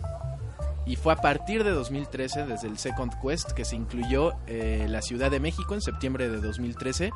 y 0.85 0.95
fue 0.95 1.13
a 1.13 1.17
partir 1.17 1.63
de 1.63 1.69
2013, 1.69 2.45
desde 2.45 2.67
el 2.67 2.79
Second 2.79 3.13
Quest, 3.21 3.51
que 3.51 3.63
se 3.63 3.75
incluyó 3.75 4.33
eh, 4.47 4.87
la 4.89 5.03
Ciudad 5.03 5.29
de 5.29 5.39
México 5.39 5.75
en 5.75 5.81
septiembre 5.81 6.29
de 6.29 6.41
2013, 6.41 7.11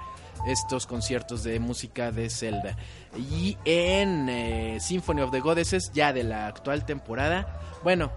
estos 0.47 0.87
conciertos 0.87 1.43
de 1.43 1.59
música 1.59 2.11
de 2.11 2.29
Zelda. 2.29 2.77
Y 3.17 3.57
en 3.65 4.29
eh, 4.29 4.77
Symphony 4.79 5.21
of 5.21 5.31
the 5.31 5.39
Goddesses, 5.39 5.91
ya 5.93 6.13
de 6.13 6.23
la 6.23 6.47
actual 6.47 6.85
temporada, 6.85 7.61
bueno, 7.83 8.11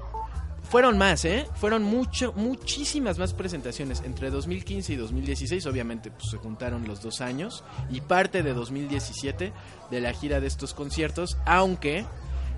fueron 0.68 0.98
más, 0.98 1.24
¿eh? 1.24 1.46
Fueron 1.54 1.84
mucho, 1.84 2.32
muchísimas 2.34 3.18
más 3.18 3.32
presentaciones. 3.34 4.02
Entre 4.04 4.30
2015 4.30 4.94
y 4.94 4.96
2016, 4.96 5.64
obviamente, 5.66 6.10
pues 6.10 6.30
se 6.30 6.38
juntaron 6.38 6.88
los 6.88 7.02
dos 7.02 7.20
años. 7.20 7.62
Y 7.88 8.00
parte 8.00 8.42
de 8.42 8.52
2017 8.52 9.52
de 9.90 10.00
la 10.00 10.12
gira 10.12 10.40
de 10.40 10.48
estos 10.48 10.74
conciertos, 10.74 11.38
aunque 11.46 12.04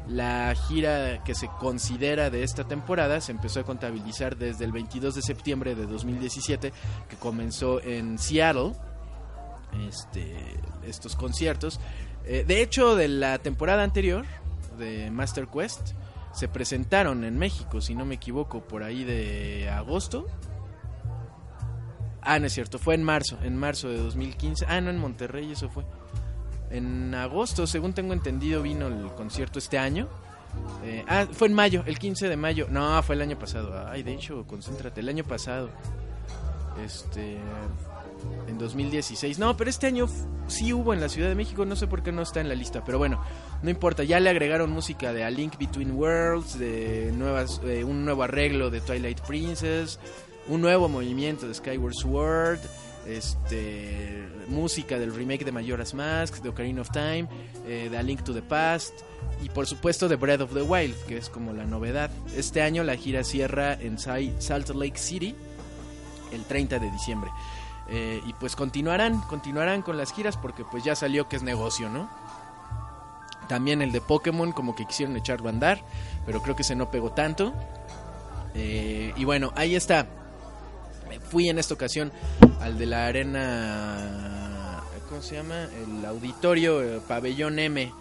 la 0.08 0.54
gira 0.54 1.22
que 1.22 1.34
se 1.34 1.48
considera 1.60 2.30
de 2.30 2.42
esta 2.42 2.64
temporada 2.64 3.20
se 3.20 3.32
empezó 3.32 3.60
a 3.60 3.64
contabilizar 3.64 4.36
desde 4.38 4.64
el 4.64 4.72
22 4.72 5.14
de 5.14 5.22
septiembre 5.22 5.74
de 5.74 5.86
2017, 5.86 6.72
que 7.10 7.16
comenzó 7.16 7.82
en 7.82 8.18
Seattle, 8.18 8.72
este, 9.86 10.36
estos 10.86 11.16
conciertos. 11.16 11.80
Eh, 12.24 12.44
de 12.46 12.62
hecho, 12.62 12.96
de 12.96 13.08
la 13.08 13.38
temporada 13.38 13.82
anterior 13.82 14.24
de 14.78 15.10
Master 15.10 15.48
Quest, 15.48 15.92
se 16.32 16.48
presentaron 16.48 17.24
en 17.24 17.38
México, 17.38 17.80
si 17.80 17.94
no 17.94 18.04
me 18.04 18.16
equivoco, 18.16 18.60
por 18.60 18.82
ahí 18.82 19.04
de 19.04 19.68
agosto. 19.70 20.26
Ah, 22.20 22.38
no 22.38 22.46
es 22.46 22.52
cierto, 22.52 22.78
fue 22.78 22.94
en 22.94 23.02
marzo, 23.02 23.38
en 23.42 23.56
marzo 23.56 23.88
de 23.88 23.98
2015. 23.98 24.66
Ah, 24.68 24.80
no, 24.80 24.90
en 24.90 24.98
Monterrey 24.98 25.52
eso 25.52 25.68
fue 25.70 25.84
en 26.70 27.14
agosto, 27.14 27.66
según 27.66 27.94
tengo 27.94 28.12
entendido, 28.12 28.62
vino 28.62 28.86
el 28.88 29.10
concierto 29.12 29.58
este 29.58 29.78
año. 29.78 30.08
Eh, 30.84 31.04
ah, 31.08 31.26
fue 31.30 31.48
en 31.48 31.54
mayo, 31.54 31.82
el 31.86 31.98
15 31.98 32.28
de 32.28 32.36
mayo. 32.36 32.66
No, 32.70 33.02
fue 33.02 33.14
el 33.14 33.22
año 33.22 33.38
pasado. 33.38 33.86
Ay, 33.88 34.02
de 34.02 34.14
hecho, 34.14 34.46
concéntrate, 34.46 35.00
el 35.00 35.08
año 35.08 35.24
pasado. 35.24 35.70
Este. 36.84 37.38
En 38.46 38.58
2016. 38.58 39.38
No, 39.38 39.56
pero 39.56 39.70
este 39.70 39.86
año 39.86 40.08
sí 40.46 40.72
hubo 40.72 40.94
en 40.94 41.00
la 41.00 41.08
Ciudad 41.08 41.28
de 41.28 41.34
México. 41.34 41.64
No 41.64 41.76
sé 41.76 41.86
por 41.86 42.02
qué 42.02 42.12
no 42.12 42.22
está 42.22 42.40
en 42.40 42.48
la 42.48 42.54
lista. 42.54 42.84
Pero 42.84 42.98
bueno, 42.98 43.22
no 43.62 43.70
importa. 43.70 44.04
Ya 44.04 44.20
le 44.20 44.30
agregaron 44.30 44.70
música 44.70 45.12
de 45.12 45.24
A 45.24 45.30
Link 45.30 45.58
Between 45.58 45.92
Worlds. 45.92 46.58
De 46.58 47.12
nuevas, 47.16 47.60
un 47.84 48.04
nuevo 48.04 48.22
arreglo 48.22 48.70
de 48.70 48.80
Twilight 48.80 49.20
Princess. 49.20 49.98
Un 50.48 50.60
nuevo 50.60 50.88
movimiento 50.88 51.46
de 51.46 51.54
Skyward 51.54 51.94
Sword 51.94 52.60
este 53.08 54.28
música 54.48 54.98
del 54.98 55.14
remake 55.14 55.44
de 55.44 55.52
Majora's 55.52 55.94
Mask, 55.94 56.42
de 56.42 56.48
Ocarina 56.48 56.82
of 56.82 56.90
Time, 56.90 57.28
eh, 57.66 57.88
de 57.90 57.96
A 57.96 58.02
Link 58.02 58.22
to 58.22 58.34
the 58.34 58.42
Past 58.42 59.00
y 59.42 59.48
por 59.48 59.66
supuesto 59.66 60.08
de 60.08 60.16
Breath 60.16 60.42
of 60.42 60.54
the 60.54 60.62
Wild, 60.62 60.96
que 61.06 61.16
es 61.16 61.28
como 61.28 61.52
la 61.52 61.64
novedad. 61.64 62.10
Este 62.36 62.62
año 62.62 62.84
la 62.84 62.96
gira 62.96 63.24
cierra 63.24 63.74
en 63.74 63.98
Salt 63.98 64.70
Lake 64.70 64.98
City 64.98 65.34
el 66.32 66.44
30 66.44 66.78
de 66.78 66.90
diciembre. 66.90 67.30
Eh, 67.90 68.22
y 68.26 68.32
pues 68.34 68.54
continuarán, 68.54 69.20
continuarán 69.22 69.82
con 69.82 69.96
las 69.96 70.12
giras 70.12 70.36
porque 70.36 70.64
pues 70.64 70.84
ya 70.84 70.94
salió 70.94 71.28
que 71.28 71.36
es 71.36 71.42
negocio, 71.42 71.88
¿no? 71.88 72.10
También 73.48 73.80
el 73.80 73.92
de 73.92 74.02
Pokémon 74.02 74.52
como 74.52 74.76
que 74.76 74.84
quisieron 74.84 75.16
echarlo 75.16 75.48
a 75.48 75.52
andar, 75.52 75.80
pero 76.26 76.42
creo 76.42 76.54
que 76.54 76.64
se 76.64 76.76
no 76.76 76.90
pegó 76.90 77.12
tanto. 77.12 77.54
Eh, 78.54 79.12
y 79.16 79.24
bueno, 79.24 79.52
ahí 79.56 79.74
está 79.74 80.06
fui 81.30 81.48
en 81.48 81.58
esta 81.58 81.74
ocasión 81.74 82.12
al 82.60 82.78
de 82.78 82.86
la 82.86 83.06
arena, 83.06 84.82
¿cómo 85.08 85.22
se 85.22 85.36
llama? 85.36 85.64
El 85.64 86.04
auditorio 86.04 86.82
eh, 86.82 87.00
Pabellón 87.06 87.58
M, 87.58 87.92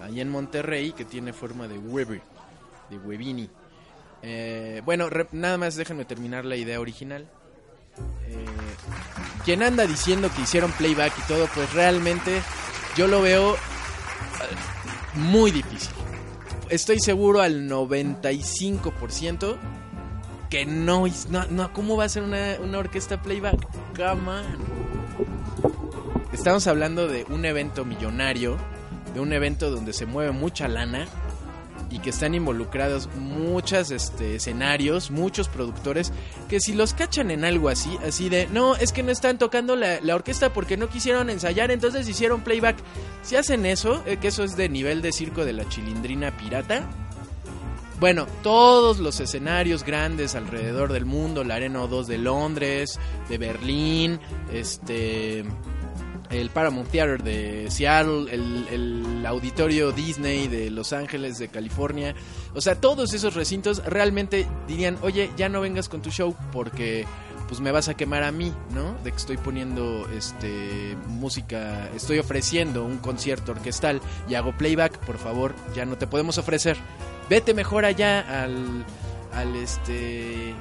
ahí 0.00 0.20
en 0.20 0.28
Monterrey, 0.28 0.92
que 0.92 1.04
tiene 1.04 1.32
forma 1.32 1.68
de 1.68 1.78
Weber, 1.78 2.22
de. 2.90 3.48
Eh, 4.22 4.82
bueno, 4.84 5.08
nada 5.32 5.58
más 5.58 5.76
déjenme 5.76 6.04
terminar 6.04 6.44
la 6.44 6.56
idea 6.56 6.80
original. 6.80 7.28
Eh, 8.26 8.46
quien 9.44 9.62
anda 9.62 9.86
diciendo 9.86 10.30
que 10.34 10.42
hicieron 10.42 10.72
playback 10.72 11.12
y 11.18 11.22
todo, 11.28 11.48
pues 11.54 11.72
realmente 11.72 12.42
yo 12.96 13.06
lo 13.06 13.20
veo 13.22 13.56
muy 15.14 15.50
difícil. 15.50 15.94
Estoy 16.70 16.98
seguro 17.00 17.40
al 17.40 17.68
95% 17.68 19.56
que 20.50 20.66
no, 20.66 21.04
no, 21.50 21.72
¿cómo 21.72 21.96
va 21.96 22.04
a 22.04 22.08
ser 22.08 22.22
una, 22.22 22.56
una 22.60 22.78
orquesta 22.78 23.20
playback? 23.20 23.66
Come 23.96 24.42
Estamos 26.32 26.66
hablando 26.66 27.06
de 27.06 27.24
un 27.28 27.44
evento 27.44 27.84
millonario, 27.84 28.56
de 29.14 29.20
un 29.20 29.32
evento 29.32 29.70
donde 29.70 29.92
se 29.92 30.06
mueve 30.06 30.32
mucha 30.32 30.68
lana 30.68 31.06
y 31.94 32.00
que 32.00 32.10
están 32.10 32.34
involucrados 32.34 33.08
muchos 33.14 33.92
este, 33.92 34.34
escenarios, 34.34 35.12
muchos 35.12 35.48
productores, 35.48 36.12
que 36.48 36.58
si 36.58 36.72
los 36.72 36.92
cachan 36.92 37.30
en 37.30 37.44
algo 37.44 37.68
así, 37.68 37.96
así 38.04 38.28
de, 38.28 38.48
no, 38.48 38.74
es 38.74 38.92
que 38.92 39.04
no 39.04 39.12
están 39.12 39.38
tocando 39.38 39.76
la, 39.76 40.00
orquesta 40.12 40.52
porque 40.52 40.76
no 40.76 40.88
quisieron 40.88 41.30
ensayar, 41.30 41.70
entonces 41.70 42.08
hicieron 42.08 42.40
playback. 42.40 42.76
Si 43.22 43.36
hacen 43.36 43.64
eso, 43.64 44.02
eh, 44.06 44.16
que 44.16 44.28
eso 44.28 44.42
es 44.42 44.56
de 44.56 44.68
nivel 44.68 45.02
de 45.02 45.12
circo 45.12 45.44
de 45.44 45.52
la 45.52 45.68
chilindrina 45.68 46.36
pirata, 46.36 46.88
bueno, 48.00 48.26
todos 48.42 48.98
los 48.98 49.20
escenarios 49.20 49.84
grandes 49.84 50.34
alrededor 50.34 50.92
del 50.92 51.06
mundo, 51.06 51.44
la 51.44 51.54
Arena 51.54 51.80
O2 51.84 52.06
de 52.06 52.18
Londres, 52.18 52.98
de 53.28 53.38
Berlín, 53.38 54.18
este 54.52 55.44
el 56.30 56.50
Paramount 56.50 56.90
Theater 56.90 57.22
de 57.22 57.70
Seattle, 57.70 58.32
el, 58.32 58.66
el, 58.70 59.26
auditorio 59.26 59.92
Disney 59.92 60.48
de 60.48 60.70
Los 60.70 60.92
Ángeles, 60.92 61.38
de 61.38 61.48
California. 61.48 62.14
O 62.54 62.60
sea, 62.60 62.80
todos 62.80 63.14
esos 63.14 63.34
recintos 63.34 63.84
realmente 63.84 64.46
dirían, 64.68 64.98
oye, 65.02 65.30
ya 65.36 65.48
no 65.48 65.60
vengas 65.60 65.88
con 65.88 66.02
tu 66.02 66.10
show 66.10 66.36
porque 66.52 67.06
pues 67.48 67.60
me 67.60 67.72
vas 67.72 67.88
a 67.88 67.94
quemar 67.94 68.22
a 68.22 68.32
mí, 68.32 68.52
¿no? 68.74 68.94
De 69.04 69.10
que 69.10 69.16
estoy 69.16 69.36
poniendo 69.36 70.08
este 70.16 70.96
música, 71.08 71.90
estoy 71.94 72.18
ofreciendo 72.18 72.84
un 72.84 72.98
concierto 72.98 73.52
orquestal 73.52 74.00
y 74.28 74.34
hago 74.34 74.56
playback, 74.56 74.98
por 75.00 75.18
favor, 75.18 75.54
ya 75.74 75.84
no 75.84 75.96
te 75.96 76.06
podemos 76.06 76.38
ofrecer 76.38 76.78
vete 77.28 77.54
mejor 77.54 77.84
allá 77.84 78.42
al, 78.42 78.84
al 79.32 79.56
este 79.56 80.54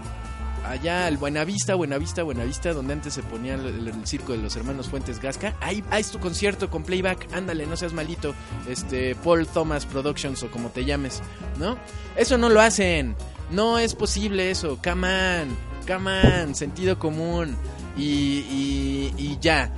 allá 0.66 1.08
al 1.08 1.18
Buenavista, 1.18 1.76
Buenavista, 1.76 2.24
Buenavista, 2.24 2.74
donde 2.74 2.94
antes 2.94 3.14
se 3.14 3.24
ponía 3.24 3.56
el, 3.56 3.94
circo 4.06 4.34
de 4.34 4.40
los 4.40 4.56
hermanos 4.56 4.90
Fuentes 4.90 5.20
Gasca. 5.22 5.56
Ahí, 5.62 5.84
ahí 5.90 6.02
es 6.02 6.12
tu 6.12 6.20
concierto 6.20 6.70
con 6.70 6.84
playback, 6.84 7.32
ándale, 7.34 7.66
no 7.66 7.76
seas 7.78 7.94
malito. 7.94 8.34
Este, 8.68 9.16
Paul 9.16 9.48
Thomas 9.48 9.86
Productions 9.86 10.44
o 10.44 10.52
como 10.52 10.70
te 10.70 10.86
llames, 10.86 11.22
¿no? 11.60 11.78
Eso 12.16 12.38
no 12.38 12.50
lo 12.50 12.62
hacen. 12.62 13.16
No 13.52 13.80
es 13.80 13.96
posible 13.96 14.52
eso. 14.52 14.80
Come 14.84 15.08
on, 15.08 15.58
come 15.88 16.44
on, 16.44 16.56
sentido 16.56 16.98
común. 16.98 17.56
Y, 17.98 19.12
y, 19.18 19.38
ya. 19.42 19.72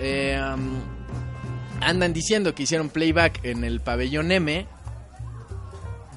Eh, 0.00 0.38
andan 1.80 2.12
diciendo 2.12 2.54
que 2.54 2.64
hicieron 2.64 2.88
playback 2.88 3.44
en 3.44 3.64
el 3.64 3.80
pabellón 3.80 4.32
M 4.32 4.66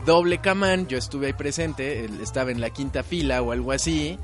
doble 0.05 0.39
camán, 0.39 0.87
yo 0.87 0.97
estuve 0.97 1.27
ahí 1.27 1.33
presente, 1.33 2.05
estaba 2.21 2.51
en 2.51 2.61
la 2.61 2.69
quinta 2.69 3.03
fila 3.03 3.41
o 3.41 3.51
algo 3.51 3.71
así, 3.71 4.17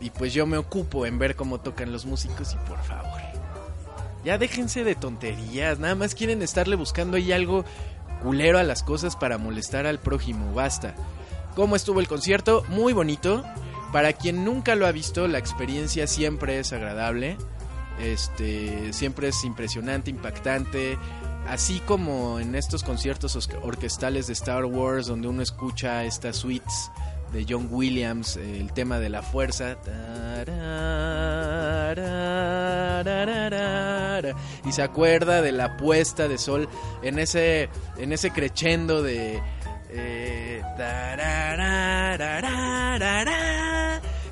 y 0.00 0.10
pues 0.10 0.34
yo 0.34 0.46
me 0.46 0.58
ocupo 0.58 1.06
en 1.06 1.18
ver 1.18 1.36
cómo 1.36 1.60
tocan 1.60 1.92
los 1.92 2.04
músicos 2.04 2.52
y 2.54 2.68
por 2.68 2.82
favor, 2.82 3.20
ya 4.24 4.38
déjense 4.38 4.84
de 4.84 4.94
tonterías, 4.94 5.78
nada 5.78 5.94
más 5.94 6.14
quieren 6.14 6.42
estarle 6.42 6.76
buscando 6.76 7.16
ahí 7.16 7.32
algo 7.32 7.64
culero 8.22 8.58
a 8.58 8.64
las 8.64 8.82
cosas 8.82 9.16
para 9.16 9.38
molestar 9.38 9.86
al 9.86 10.00
prójimo, 10.00 10.52
basta. 10.52 10.94
¿Cómo 11.54 11.74
estuvo 11.74 12.00
el 12.00 12.08
concierto? 12.08 12.64
Muy 12.68 12.92
bonito. 12.92 13.42
Para 13.90 14.12
quien 14.12 14.44
nunca 14.44 14.74
lo 14.74 14.86
ha 14.86 14.92
visto, 14.92 15.26
la 15.26 15.38
experiencia 15.38 16.06
siempre 16.06 16.58
es 16.58 16.72
agradable. 16.74 17.38
Este, 17.98 18.92
siempre 18.92 19.28
es 19.28 19.42
impresionante, 19.42 20.10
impactante. 20.10 20.98
Así 21.48 21.80
como 21.80 22.40
en 22.40 22.54
estos 22.54 22.82
conciertos 22.82 23.48
orquestales 23.62 24.26
de 24.26 24.32
Star 24.32 24.64
Wars, 24.64 25.06
donde 25.06 25.28
uno 25.28 25.42
escucha 25.42 26.04
estas 26.04 26.36
suites 26.36 26.90
de 27.32 27.46
John 27.48 27.68
Williams, 27.70 28.36
el 28.36 28.72
tema 28.72 28.98
de 28.98 29.08
la 29.08 29.22
fuerza. 29.22 29.76
Y 34.64 34.72
se 34.72 34.82
acuerda 34.82 35.42
de 35.42 35.52
la 35.52 35.76
puesta 35.76 36.28
de 36.28 36.38
sol 36.38 36.68
en 37.02 37.18
ese, 37.18 37.68
en 37.98 38.12
ese 38.12 38.30
crescendo 38.30 39.02
de 39.02 39.40
eh, 39.90 40.62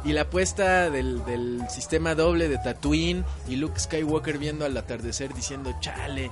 y 0.05 0.13
la 0.13 0.23
apuesta 0.23 0.91
del, 0.91 1.25
del, 1.25 1.63
sistema 1.71 2.15
doble 2.15 2.49
de 2.49 2.59
Tatooine 2.59 3.25
y 3.49 3.57
Luke 3.57 3.79
Skywalker 3.81 4.37
viendo 4.37 4.67
al 4.67 4.77
atardecer 4.77 5.33
diciendo, 5.33 5.75
chale, 5.81 6.31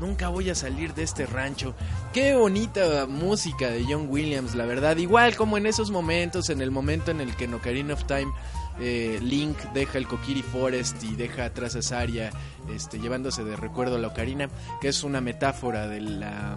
nunca 0.00 0.28
voy 0.28 0.50
a 0.50 0.54
salir 0.54 0.94
de 0.94 1.02
este 1.02 1.26
rancho. 1.26 1.74
Qué 2.12 2.34
bonita 2.34 3.06
música 3.06 3.70
de 3.70 3.84
John 3.88 4.06
Williams, 4.08 4.54
la 4.54 4.64
verdad. 4.64 4.96
Igual 4.96 5.36
como 5.36 5.56
en 5.56 5.66
esos 5.66 5.90
momentos, 5.90 6.50
en 6.50 6.60
el 6.60 6.70
momento 6.70 7.10
en 7.10 7.20
el 7.20 7.34
que 7.36 7.44
en 7.44 7.54
Ocarina 7.54 7.94
of 7.94 8.04
Time 8.04 8.32
eh, 8.80 9.18
Link 9.22 9.56
deja 9.74 9.98
el 9.98 10.06
Kokiri 10.06 10.42
Forest 10.42 11.02
y 11.02 11.16
deja 11.16 11.46
atrás 11.46 11.74
a 11.76 11.82
Saria, 11.82 12.30
este, 12.72 12.98
llevándose 12.98 13.44
de 13.44 13.56
recuerdo 13.56 13.98
la 13.98 14.08
Ocarina, 14.08 14.48
que 14.80 14.88
es 14.88 15.02
una 15.02 15.20
metáfora 15.20 15.88
de 15.88 16.00
la 16.00 16.56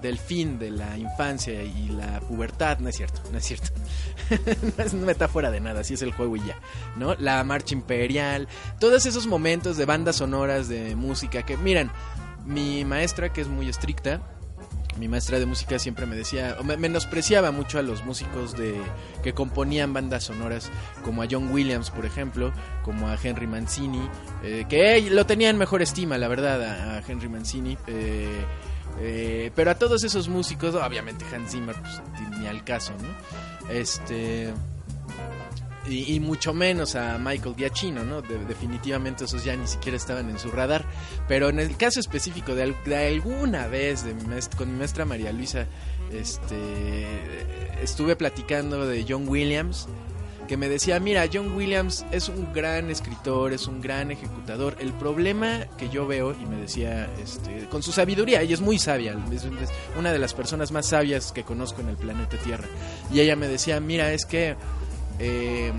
del 0.00 0.18
fin 0.18 0.60
de 0.60 0.70
la 0.70 0.96
infancia 0.96 1.60
y 1.62 1.88
la 1.88 2.20
pubertad, 2.20 2.78
no 2.78 2.88
es 2.88 2.96
cierto, 2.96 3.20
no 3.32 3.38
es 3.38 3.44
cierto. 3.44 3.70
no 4.78 4.84
es 4.84 4.92
una 4.92 5.06
metáfora 5.06 5.50
de 5.50 5.58
nada, 5.60 5.80
así 5.80 5.94
es 5.94 6.02
el 6.02 6.12
juego 6.12 6.36
y 6.36 6.46
ya, 6.46 6.56
¿no? 6.96 7.16
La 7.16 7.42
marcha 7.42 7.74
imperial, 7.74 8.46
todos 8.78 9.06
esos 9.06 9.26
momentos 9.26 9.76
de 9.76 9.86
bandas 9.86 10.16
sonoras 10.16 10.68
de 10.68 10.94
música 10.94 11.42
que, 11.44 11.56
miran, 11.56 11.90
mi 12.48 12.84
maestra 12.84 13.32
que 13.32 13.42
es 13.42 13.48
muy 13.48 13.68
estricta, 13.68 14.22
mi 14.98 15.06
maestra 15.06 15.38
de 15.38 15.46
música 15.46 15.78
siempre 15.78 16.06
me 16.06 16.16
decía, 16.16 16.56
o 16.58 16.64
menospreciaba 16.64 17.52
mucho 17.52 17.78
a 17.78 17.82
los 17.82 18.04
músicos 18.04 18.56
de 18.56 18.74
que 19.22 19.32
componían 19.32 19.92
bandas 19.92 20.24
sonoras, 20.24 20.70
como 21.04 21.22
a 21.22 21.26
John 21.30 21.52
Williams, 21.52 21.90
por 21.90 22.04
ejemplo, 22.04 22.52
como 22.82 23.08
a 23.08 23.16
Henry 23.22 23.46
Mancini, 23.46 24.08
eh, 24.42 24.64
que 24.68 25.08
lo 25.10 25.26
tenían 25.26 25.56
mejor 25.56 25.82
estima, 25.82 26.18
la 26.18 26.26
verdad, 26.26 26.96
a, 26.96 27.02
Henry 27.06 27.28
Mancini. 27.28 27.76
Eh, 27.86 28.44
eh, 29.00 29.52
pero 29.54 29.70
a 29.70 29.76
todos 29.76 30.02
esos 30.02 30.28
músicos, 30.28 30.74
obviamente 30.74 31.24
Hans 31.32 31.52
Zimmer, 31.52 31.76
pues, 31.76 32.02
ni 32.40 32.48
al 32.48 32.64
caso, 32.64 32.92
¿no? 33.00 33.72
Este. 33.72 34.52
Y, 35.88 36.20
mucho 36.20 36.52
menos 36.52 36.94
a 36.94 37.18
Michael 37.18 37.54
Giacchino, 37.56 38.04
¿no? 38.04 38.22
definitivamente 38.22 39.24
esos 39.24 39.44
ya 39.44 39.56
ni 39.56 39.66
siquiera 39.66 39.96
estaban 39.96 40.28
en 40.28 40.38
su 40.38 40.50
radar. 40.50 40.84
Pero 41.26 41.48
en 41.48 41.58
el 41.58 41.76
caso 41.76 42.00
específico 42.00 42.54
de, 42.54 42.62
alguna 42.62 43.66
vez 43.66 44.04
de 44.04 44.14
con 44.56 44.72
mi 44.72 44.78
maestra 44.78 45.04
María 45.04 45.32
Luisa, 45.32 45.66
este, 46.12 47.06
estuve 47.82 48.16
platicando 48.16 48.86
de 48.86 49.04
John 49.08 49.28
Williams 49.28 49.88
que 50.48 50.56
me 50.56 50.68
decía, 50.68 50.98
mira, 50.98 51.26
John 51.32 51.54
Williams 51.54 52.04
es 52.10 52.28
un 52.28 52.52
gran 52.52 52.90
escritor, 52.90 53.52
es 53.52 53.68
un 53.68 53.80
gran 53.80 54.10
ejecutador. 54.10 54.76
El 54.80 54.92
problema 54.94 55.66
que 55.76 55.90
yo 55.90 56.06
veo, 56.06 56.32
y 56.32 56.46
me 56.46 56.56
decía, 56.56 57.08
este, 57.22 57.68
con 57.68 57.82
su 57.82 57.92
sabiduría, 57.92 58.40
ella 58.40 58.54
es 58.54 58.60
muy 58.60 58.78
sabia, 58.78 59.16
es 59.30 59.46
una 59.96 60.10
de 60.10 60.18
las 60.18 60.34
personas 60.34 60.72
más 60.72 60.86
sabias 60.86 61.30
que 61.30 61.44
conozco 61.44 61.82
en 61.82 61.90
el 61.90 61.96
planeta 61.96 62.38
Tierra. 62.38 62.66
Y 63.12 63.20
ella 63.20 63.36
me 63.36 63.46
decía, 63.46 63.78
mira, 63.78 64.12
es 64.12 64.24
que 64.24 64.56
eh, 65.18 65.72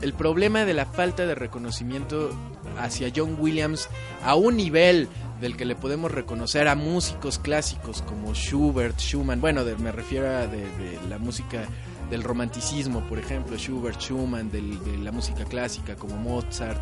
el 0.00 0.12
problema 0.12 0.64
de 0.64 0.74
la 0.74 0.86
falta 0.86 1.26
de 1.26 1.34
reconocimiento 1.34 2.30
hacia 2.78 3.12
John 3.14 3.36
Williams 3.38 3.88
a 4.24 4.34
un 4.34 4.56
nivel 4.56 5.08
del 5.40 5.56
que 5.56 5.64
le 5.64 5.76
podemos 5.76 6.10
reconocer 6.10 6.68
a 6.68 6.74
músicos 6.74 7.38
clásicos 7.38 8.02
como 8.02 8.34
Schubert, 8.34 8.98
Schumann, 8.98 9.40
bueno, 9.40 9.62
me 9.78 9.92
refiero 9.92 10.28
a 10.28 10.46
de 10.46 10.66
la 11.08 11.18
música 11.18 11.66
del 12.10 12.22
romanticismo, 12.22 13.00
por 13.02 13.18
ejemplo, 13.18 13.56
Schubert, 13.56 14.00
Schumann, 14.00 14.50
de 14.50 14.62
la 14.98 15.12
música 15.12 15.44
clásica 15.44 15.96
como 15.96 16.16
Mozart, 16.16 16.80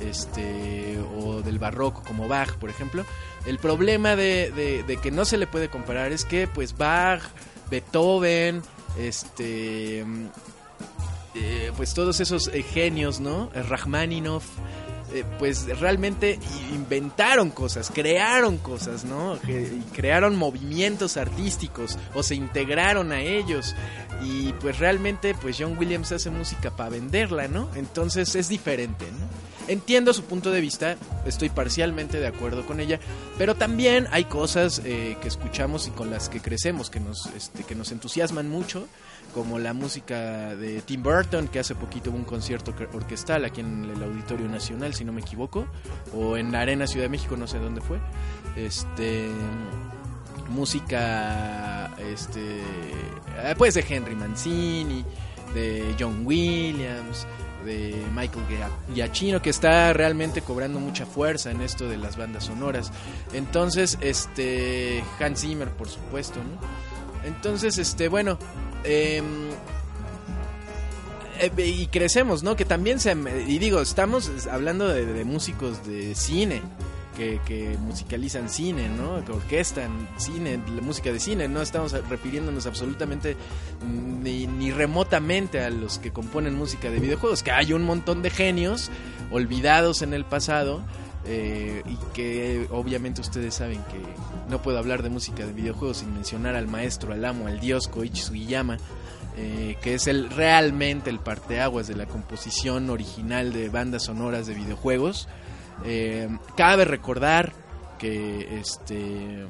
este, 0.00 0.98
o 1.18 1.40
del 1.42 1.58
barroco 1.58 2.02
como 2.06 2.28
Bach, 2.28 2.56
por 2.56 2.70
ejemplo. 2.70 3.04
El 3.46 3.58
problema 3.58 4.16
de, 4.16 4.84
de, 4.86 4.96
que 4.98 5.10
no 5.10 5.24
se 5.24 5.38
le 5.38 5.46
puede 5.46 5.68
comparar 5.68 6.12
es 6.12 6.24
que, 6.24 6.46
pues, 6.46 6.76
Bach, 6.76 7.22
Beethoven, 7.70 8.62
este, 8.98 10.04
eh, 11.36 11.72
pues 11.76 11.94
todos 11.94 12.20
esos 12.20 12.48
eh, 12.48 12.62
genios, 12.62 13.20
¿no? 13.20 13.50
Rachmaninoff, 13.54 14.44
eh, 15.14 15.24
pues 15.38 15.66
realmente 15.78 16.38
inventaron 16.72 17.50
cosas, 17.50 17.92
crearon 17.94 18.58
cosas, 18.58 19.04
¿no? 19.04 19.38
crearon 19.94 20.34
movimientos 20.34 21.16
artísticos 21.16 21.96
o 22.14 22.24
se 22.24 22.34
integraron 22.34 23.12
a 23.12 23.20
ellos. 23.20 23.76
Y 24.22 24.52
pues 24.54 24.78
realmente 24.78 25.34
pues 25.34 25.56
John 25.58 25.78
Williams 25.78 26.10
hace 26.10 26.30
música 26.30 26.74
para 26.74 26.90
venderla, 26.90 27.46
¿no? 27.48 27.68
Entonces 27.76 28.34
es 28.34 28.48
diferente, 28.48 29.04
¿no? 29.12 29.46
Entiendo 29.68 30.12
su 30.12 30.22
punto 30.22 30.52
de 30.52 30.60
vista, 30.60 30.96
estoy 31.24 31.48
parcialmente 31.48 32.20
de 32.20 32.28
acuerdo 32.28 32.64
con 32.66 32.78
ella, 32.78 33.00
pero 33.36 33.56
también 33.56 34.06
hay 34.12 34.24
cosas 34.24 34.80
eh, 34.84 35.16
que 35.20 35.26
escuchamos 35.26 35.88
y 35.88 35.90
con 35.90 36.08
las 36.08 36.28
que 36.28 36.40
crecemos, 36.40 36.88
que 36.88 37.00
nos, 37.00 37.26
este, 37.36 37.64
que 37.64 37.74
nos 37.74 37.90
entusiasman 37.90 38.48
mucho, 38.48 38.86
como 39.36 39.58
la 39.58 39.74
música 39.74 40.56
de 40.56 40.80
Tim 40.80 41.02
Burton, 41.02 41.48
que 41.48 41.58
hace 41.58 41.74
poquito 41.74 42.08
hubo 42.08 42.16
un 42.16 42.24
concierto 42.24 42.72
orquestal 42.94 43.44
aquí 43.44 43.60
en 43.60 43.84
el 43.84 44.02
Auditorio 44.02 44.48
Nacional, 44.48 44.94
si 44.94 45.04
no 45.04 45.12
me 45.12 45.20
equivoco, 45.20 45.66
o 46.14 46.38
en 46.38 46.52
la 46.52 46.60
Arena 46.60 46.86
Ciudad 46.86 47.04
de 47.04 47.10
México, 47.10 47.36
no 47.36 47.46
sé 47.46 47.58
dónde 47.58 47.82
fue. 47.82 47.98
Este 48.56 49.28
música 50.48 51.94
este 51.98 52.60
eh, 52.60 53.54
pues 53.58 53.74
de 53.74 53.84
Henry 53.86 54.14
Mancini, 54.14 55.04
de 55.52 55.94
John 56.00 56.22
Williams, 56.24 57.26
de 57.66 57.94
Michael 58.14 58.46
Giacchino 58.94 59.42
que 59.42 59.50
está 59.50 59.92
realmente 59.92 60.40
cobrando 60.40 60.80
mucha 60.80 61.04
fuerza 61.04 61.50
en 61.50 61.60
esto 61.60 61.90
de 61.90 61.98
las 61.98 62.16
bandas 62.16 62.44
sonoras. 62.44 62.90
Entonces, 63.34 63.98
este 64.00 65.04
Hans 65.20 65.42
Zimmer, 65.42 65.68
por 65.68 65.90
supuesto, 65.90 66.40
¿no? 66.42 66.86
Entonces, 67.26 67.76
este, 67.76 68.08
bueno, 68.08 68.38
eh, 68.86 69.22
y 71.58 71.86
crecemos, 71.88 72.42
¿no? 72.42 72.56
Que 72.56 72.64
también 72.64 72.98
se... 72.98 73.12
Y 73.46 73.58
digo, 73.58 73.80
estamos 73.80 74.46
hablando 74.50 74.88
de 74.88 75.24
músicos 75.24 75.86
de 75.86 76.14
cine 76.14 76.62
que, 77.16 77.76
musicalizan 77.80 78.48
cine, 78.48 78.88
¿no? 78.88 79.24
Que 79.24 79.32
orquestan 79.32 80.08
cine, 80.16 80.60
la 80.74 80.82
música 80.82 81.12
de 81.12 81.18
cine. 81.18 81.48
No 81.48 81.62
estamos 81.62 81.92
refiriéndonos 82.08 82.66
absolutamente 82.66 83.36
ni, 84.22 84.70
remotamente 84.70 85.60
a 85.60 85.70
los 85.70 85.98
que 85.98 86.12
componen 86.12 86.54
música 86.54 86.90
de 86.90 87.00
videojuegos, 87.00 87.42
que 87.42 87.50
hay 87.50 87.72
un 87.72 87.84
montón 87.84 88.22
de 88.22 88.30
genios 88.30 88.90
olvidados 89.30 90.02
en 90.02 90.12
el 90.12 90.24
pasado. 90.24 90.82
Eh, 91.28 91.82
y 91.86 91.96
que 92.14 92.68
obviamente 92.70 93.20
ustedes 93.20 93.54
saben 93.54 93.82
que 93.90 94.00
no 94.48 94.62
puedo 94.62 94.78
hablar 94.78 95.02
de 95.02 95.08
música 95.08 95.44
de 95.44 95.52
videojuegos 95.52 95.98
sin 95.98 96.14
mencionar 96.14 96.54
al 96.54 96.68
maestro, 96.68 97.12
al 97.12 97.24
amo, 97.24 97.48
al 97.48 97.58
dios 97.58 97.88
Koichi 97.88 98.22
Sugiyama, 98.22 98.78
eh, 99.36 99.76
que 99.82 99.94
es 99.94 100.06
el 100.06 100.30
realmente 100.30 101.10
el 101.10 101.18
parteaguas 101.18 101.88
de 101.88 101.96
la 101.96 102.06
composición 102.06 102.90
original 102.90 103.52
de 103.52 103.68
bandas 103.68 104.04
sonoras 104.04 104.46
de 104.46 104.54
videojuegos. 104.54 105.28
Eh, 105.84 106.28
cabe 106.56 106.84
recordar 106.84 107.52
que 107.98 108.58
este 108.60 109.46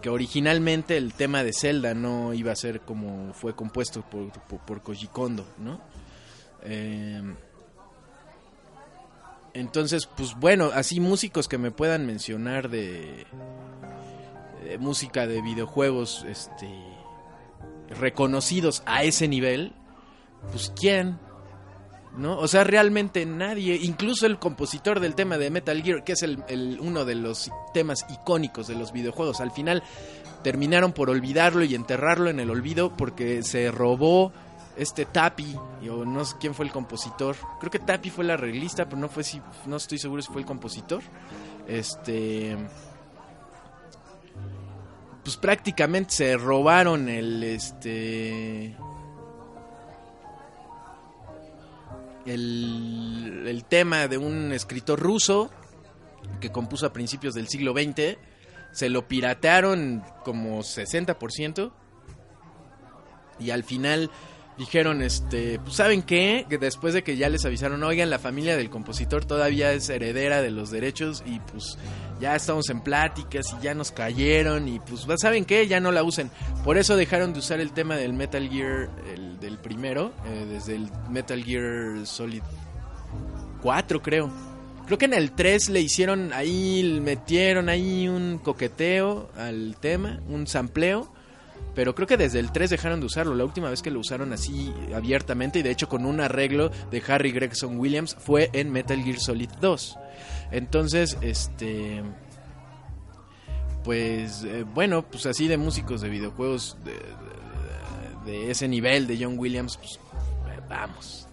que 0.00 0.08
originalmente 0.08 0.96
el 0.96 1.12
tema 1.12 1.42
de 1.42 1.52
Zelda 1.52 1.92
no 1.92 2.32
iba 2.32 2.52
a 2.52 2.56
ser 2.56 2.80
como 2.80 3.34
fue 3.34 3.54
compuesto 3.54 4.02
por, 4.02 4.30
por, 4.30 4.80
Koji 4.80 5.08
Kondo, 5.08 5.44
¿no? 5.58 5.80
Entonces, 9.58 10.06
pues 10.06 10.34
bueno, 10.38 10.70
así 10.72 11.00
músicos 11.00 11.48
que 11.48 11.58
me 11.58 11.70
puedan 11.70 12.06
mencionar 12.06 12.68
de, 12.68 13.26
música 14.78 15.26
de 15.26 15.40
videojuegos 15.42 16.24
este 16.28 16.68
reconocidos 17.98 18.82
a 18.86 19.02
ese 19.02 19.28
nivel, 19.28 19.72
pues 20.52 20.72
quién, 20.78 21.18
¿no? 22.16 22.38
O 22.38 22.46
sea, 22.46 22.62
realmente 22.64 23.24
nadie, 23.24 23.76
incluso 23.82 24.26
el 24.26 24.38
compositor 24.38 25.00
del 25.00 25.14
tema 25.14 25.38
de 25.38 25.50
Metal 25.50 25.82
Gear, 25.82 26.04
que 26.04 26.12
es 26.12 26.22
el, 26.22 26.44
el- 26.48 26.78
uno 26.80 27.04
de 27.04 27.14
los 27.14 27.50
temas 27.72 28.04
icónicos 28.10 28.66
de 28.68 28.74
los 28.76 28.92
videojuegos, 28.92 29.40
al 29.40 29.50
final 29.52 29.82
terminaron 30.42 30.92
por 30.92 31.08
olvidarlo 31.10 31.64
y 31.64 31.74
enterrarlo 31.74 32.28
en 32.30 32.40
el 32.40 32.50
olvido 32.50 32.94
porque 32.96 33.42
se 33.42 33.70
robó 33.70 34.32
este 34.78 35.04
Tapi, 35.06 35.56
o 35.90 36.04
no 36.04 36.24
sé 36.24 36.36
quién 36.38 36.54
fue 36.54 36.64
el 36.64 36.72
compositor. 36.72 37.36
Creo 37.58 37.70
que 37.70 37.80
Tapi 37.80 38.10
fue 38.10 38.24
el 38.24 38.30
arreglista, 38.30 38.84
pero 38.84 38.96
no 38.96 39.08
fue 39.08 39.24
si 39.24 39.42
no 39.66 39.76
estoy 39.76 39.98
seguro 39.98 40.22
si 40.22 40.32
fue 40.32 40.40
el 40.40 40.46
compositor. 40.46 41.02
Este 41.66 42.56
pues 45.24 45.36
prácticamente 45.36 46.14
se 46.14 46.36
robaron 46.36 47.08
el 47.08 47.42
este 47.42 48.76
el, 52.24 53.44
el 53.46 53.64
tema 53.64 54.06
de 54.06 54.16
un 54.16 54.52
escritor 54.52 55.00
ruso 55.00 55.50
que 56.40 56.50
compuso 56.50 56.86
a 56.86 56.92
principios 56.92 57.34
del 57.34 57.48
siglo 57.48 57.72
XX. 57.72 58.16
Se 58.70 58.88
lo 58.88 59.08
piratearon 59.08 60.04
como 60.24 60.60
60%. 60.60 61.72
Y 63.40 63.50
al 63.50 63.64
final 63.64 64.10
dijeron, 64.58 65.02
este, 65.02 65.60
pues 65.60 65.76
saben 65.76 66.02
qué, 66.02 66.44
que 66.48 66.58
después 66.58 66.92
de 66.92 67.02
que 67.02 67.16
ya 67.16 67.28
les 67.28 67.44
avisaron, 67.44 67.82
oigan, 67.82 68.10
la 68.10 68.18
familia 68.18 68.56
del 68.56 68.70
compositor 68.70 69.24
todavía 69.24 69.72
es 69.72 69.88
heredera 69.88 70.42
de 70.42 70.50
los 70.50 70.70
derechos 70.70 71.22
y 71.24 71.38
pues 71.38 71.78
ya 72.20 72.34
estamos 72.34 72.68
en 72.68 72.80
pláticas 72.80 73.54
y 73.58 73.62
ya 73.62 73.74
nos 73.74 73.92
cayeron 73.92 74.68
y 74.68 74.80
pues 74.80 75.06
saben 75.20 75.44
qué, 75.44 75.66
ya 75.68 75.80
no 75.80 75.92
la 75.92 76.02
usen. 76.02 76.30
Por 76.64 76.76
eso 76.76 76.96
dejaron 76.96 77.32
de 77.32 77.38
usar 77.38 77.60
el 77.60 77.72
tema 77.72 77.96
del 77.96 78.12
Metal 78.12 78.48
Gear, 78.48 78.90
el 79.14 79.38
del 79.38 79.58
primero, 79.58 80.12
eh, 80.26 80.46
desde 80.50 80.74
el 80.74 80.90
Metal 81.08 81.42
Gear 81.42 82.04
Solid 82.04 82.42
4 83.62 84.02
creo. 84.02 84.30
Creo 84.86 84.98
que 84.98 85.04
en 85.04 85.14
el 85.14 85.32
3 85.32 85.68
le 85.68 85.80
hicieron 85.80 86.32
ahí, 86.32 86.98
metieron 87.02 87.68
ahí 87.68 88.08
un 88.08 88.38
coqueteo 88.38 89.28
al 89.36 89.76
tema, 89.78 90.20
un 90.28 90.46
sampleo. 90.46 91.12
Pero 91.78 91.94
creo 91.94 92.08
que 92.08 92.16
desde 92.16 92.40
el 92.40 92.50
3 92.50 92.70
dejaron 92.70 92.98
de 92.98 93.06
usarlo. 93.06 93.36
La 93.36 93.44
última 93.44 93.70
vez 93.70 93.82
que 93.82 93.92
lo 93.92 94.00
usaron 94.00 94.32
así 94.32 94.74
abiertamente 94.92 95.60
y 95.60 95.62
de 95.62 95.70
hecho 95.70 95.88
con 95.88 96.06
un 96.06 96.20
arreglo 96.20 96.72
de 96.90 97.00
Harry 97.06 97.30
Gregson 97.30 97.78
Williams 97.78 98.16
fue 98.18 98.50
en 98.52 98.72
Metal 98.72 99.00
Gear 99.00 99.20
Solid 99.20 99.48
2. 99.60 99.96
Entonces, 100.50 101.16
este... 101.20 102.02
Pues 103.84 104.42
eh, 104.42 104.64
bueno, 104.74 105.02
pues 105.08 105.26
así 105.26 105.46
de 105.46 105.56
músicos 105.56 106.00
de 106.00 106.08
videojuegos 106.08 106.76
de, 108.26 108.50
ese 108.50 108.66
nivel 108.66 109.06
de 109.06 109.16
John 109.22 109.38
Williams, 109.38 109.76
pues 109.76 110.00
eh, 110.48 110.60
vamos. 110.68 111.28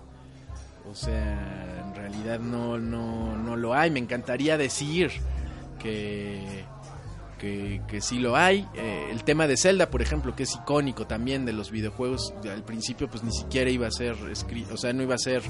O 0.88 0.94
sea, 0.94 1.82
en 1.88 1.96
realidad 1.96 2.40
no, 2.40 2.78
no, 2.78 3.36
no 3.36 3.56
lo 3.56 3.74
hay. 3.74 3.90
Me 3.90 4.00
encantaría 4.00 4.60
decir 4.60 5.10
que, 5.80 6.66
que, 7.40 7.82
que 7.88 8.02
sí 8.02 8.20
lo 8.20 8.36
hay. 8.36 8.68
Eh, 8.76 9.08
el 9.12 9.24
tema 9.24 9.48
de 9.48 9.58
Zelda, 9.58 9.90
por 9.90 10.02
ejemplo, 10.02 10.36
que 10.36 10.44
es 10.44 10.54
icónico 10.56 11.08
también 11.08 11.46
de 11.46 11.54
los 11.54 11.72
videojuegos, 11.72 12.34
de- 12.44 12.52
al 12.52 12.64
principio 12.64 13.10
pues 13.10 13.24
ni 13.24 13.32
siquiera 13.32 13.70
iba 13.70 13.88
a 13.88 13.92
ser 13.92 14.16
escrito, 14.32 14.76
o 14.76 14.78
sea, 14.78 14.94
no 14.94 15.04
iba 15.04 15.16
a 15.16 15.20
ser 15.20 15.42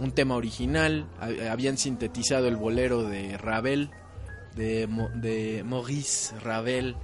un 0.00 0.12
tema 0.12 0.36
original. 0.36 1.06
Ha- 1.20 1.50
Habían 1.52 1.76
sintetizado 1.78 2.46
el 2.48 2.56
bolero 2.56 3.02
de 3.02 3.36
Ravel, 3.38 3.90
de, 4.54 4.88
de 5.14 5.62
Maurice 5.64 6.38
Ravel. 6.40 6.96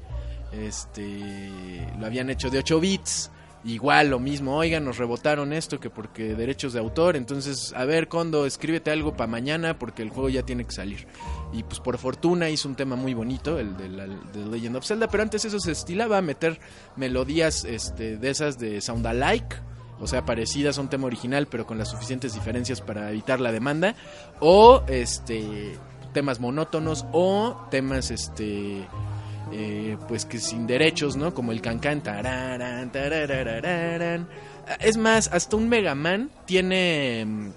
Este, 0.53 1.87
lo 1.99 2.07
habían 2.07 2.31
hecho 2.31 2.51
de 2.51 2.59
8 2.59 2.79
bits. 2.81 3.31
Igual 3.65 4.11
lo 4.11 4.19
mismo, 4.19 4.57
oigan, 4.57 4.85
nos 4.85 4.99
rebotaron 4.99 5.53
esto 5.53 5.79
que 5.79 5.89
porque 5.89 6.35
derechos 6.35 6.73
de 6.73 6.81
autor, 6.81 7.15
entonces, 7.15 7.73
a 7.77 7.85
ver, 7.85 8.09
Kondo, 8.09 8.45
escríbete 8.45 8.91
algo 8.91 9.17
para 9.17 9.29
mañana 9.29 9.79
porque 9.79 10.03
el 10.03 10.11
juego 10.11 10.29
ya 10.29 10.43
tiene 10.43 10.65
que 10.65 10.73
salir. 10.73 11.07
Y 11.53 11.63
pues 11.63 11.79
por 11.79 11.97
fortuna 11.99 12.51
hizo 12.51 12.69
un 12.69 12.75
tema 12.75 12.97
muy 12.97 13.15
bonito, 13.15 13.61
el 13.61 13.77
de, 13.77 13.89
la, 13.89 14.07
de 14.09 14.47
Legend 14.51 14.77
of 14.77 14.85
Zelda, 14.85 15.07
pero 15.07 15.23
antes 15.23 15.45
eso 15.45 15.61
se 15.61 15.71
estilaba 15.71 16.19
a 16.19 16.23
meter 16.23 16.59
melodías 16.97 17.65
este, 17.65 18.17
de 18.17 18.31
esas 18.31 18.59
de 18.59 18.81
sound 18.81 19.07
alike, 19.07 19.55
o 20.01 20.09
sea, 20.09 20.25
parecidas 20.25 20.79
a 20.79 20.81
un 20.81 20.89
tema 20.89 21.07
original, 21.07 21.47
pero 21.47 21.65
con 21.65 21.79
las 21.79 21.89
suficientes 21.89 22.35
diferencias 22.35 22.81
para 22.81 23.11
evitar 23.11 23.39
la 23.39 23.53
demanda, 23.53 23.95
o 24.41 24.83
este 24.89 25.79
temas 26.13 26.41
monótonos 26.41 27.07
o 27.13 27.57
temas 27.71 28.11
este 28.11 28.87
eh, 29.53 29.97
pues 30.09 30.25
que 30.25 30.39
sin 30.39 30.67
derechos, 30.67 31.17
¿no? 31.17 31.35
Como 31.35 31.53
el 31.53 31.61
cancán. 31.61 32.03
tararán. 32.03 32.91
Es 34.81 34.97
más, 34.97 35.29
hasta 35.33 35.57
un 35.57 35.69
Mega 35.69 35.95
Man 35.95 36.31
tiene. 36.47 37.53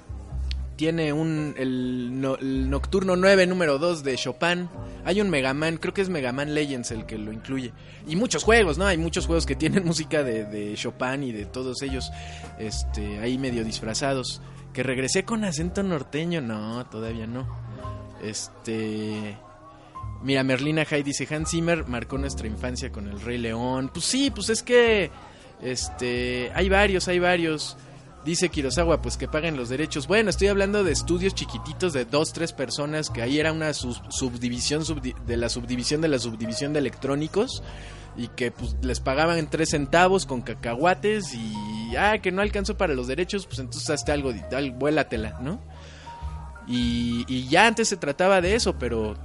Tiene 0.76 1.14
un. 1.14 1.56
El, 1.58 2.20
no- 2.20 2.36
el 2.36 2.70
Nocturno 2.70 3.16
9, 3.16 3.48
número 3.48 3.80
2 3.80 4.04
de 4.04 4.16
Chopin. 4.18 4.68
Hay 5.06 5.22
un 5.22 5.30
Mega 5.30 5.54
Man, 5.54 5.78
creo 5.78 5.94
que 5.94 6.02
es 6.02 6.10
Mega 6.10 6.34
Man 6.34 6.54
Legends 6.54 6.92
el 6.92 7.06
que 7.06 7.18
lo 7.18 7.32
incluye. 7.32 7.72
Y 8.08 8.18
muchos 8.18 8.44
juegos, 8.44 8.78
¿no? 8.78 8.86
Hay 8.86 8.98
muchos 8.98 9.26
juegos 9.26 9.46
que 9.46 9.56
tienen 9.56 9.86
música 9.86 10.22
de 10.24 10.74
Chopin 10.76 11.24
y 11.24 11.32
de 11.32 11.46
todos 11.46 11.82
ellos. 11.82 12.12
Este, 12.60 13.20
ahí 13.20 13.38
medio 13.38 13.64
disfrazados. 13.64 14.42
Que 14.74 14.84
regresé 14.84 15.24
con 15.24 15.46
acento 15.46 15.82
norteño. 15.82 16.42
No, 16.42 16.86
todavía 16.88 17.26
no. 17.26 17.48
Este. 18.22 19.38
Mira, 20.24 20.44
Merlina 20.44 20.86
Hay 20.90 21.04
dice, 21.04 21.28
Hans 21.34 21.52
Zimmer 21.52 21.88
marcó 21.88 22.18
nuestra 22.18 22.48
infancia 22.48 22.92
con 22.92 23.08
el 23.08 23.22
Rey 23.22 23.38
León. 23.38 23.92
Pues 23.94 24.06
sí, 24.06 24.32
pues 24.32 24.50
es 24.50 24.64
que 24.64 25.12
este 25.62 26.52
hay 26.56 26.70
varios, 26.70 27.08
hay 27.08 27.20
varios. 27.20 27.78
Dice 28.24 28.50
Kirosawa, 28.50 29.04
pues 29.04 29.18
que 29.18 29.28
paguen 29.28 29.56
los 29.56 29.70
derechos. 29.70 30.08
Bueno, 30.08 30.32
estoy 30.32 30.48
hablando 30.48 30.84
de 30.84 30.92
estudios 30.92 31.36
chiquititos 31.36 31.94
de 31.94 32.06
dos, 32.06 32.34
tres 32.34 32.54
personas, 32.54 33.12
que 33.12 33.22
ahí 33.22 33.40
era 33.40 33.52
una 33.52 33.72
subdivisión 33.74 34.82
subdi- 34.84 35.14
de 35.26 35.38
la 35.38 35.48
subdivisión 35.48 36.02
de 36.02 36.08
la 36.08 36.18
subdivisión 36.18 36.74
de 36.74 36.80
electrónicos 36.80 37.62
y 38.18 38.30
que 38.30 38.50
pues 38.50 38.78
les 38.82 39.00
pagaban 39.00 39.38
en 39.38 39.48
tres 39.48 39.70
centavos 39.70 40.26
con 40.26 40.42
cacahuates 40.42 41.36
y 41.36 41.96
ah, 41.98 42.18
que 42.18 42.32
no 42.32 42.42
alcanzó 42.42 42.76
para 42.78 42.96
los 42.96 43.06
derechos, 43.06 43.46
pues 43.46 43.60
entonces 43.60 43.88
hazte 43.92 44.12
algo, 44.12 44.34
al, 44.54 44.72
vuélatela, 44.72 45.38
¿no? 45.42 45.62
Y 46.68 47.48
ya 47.48 47.68
antes 47.68 47.90
se 47.90 47.98
trataba 47.98 48.42
de 48.42 48.56
eso, 48.56 48.80
pero 48.80 49.16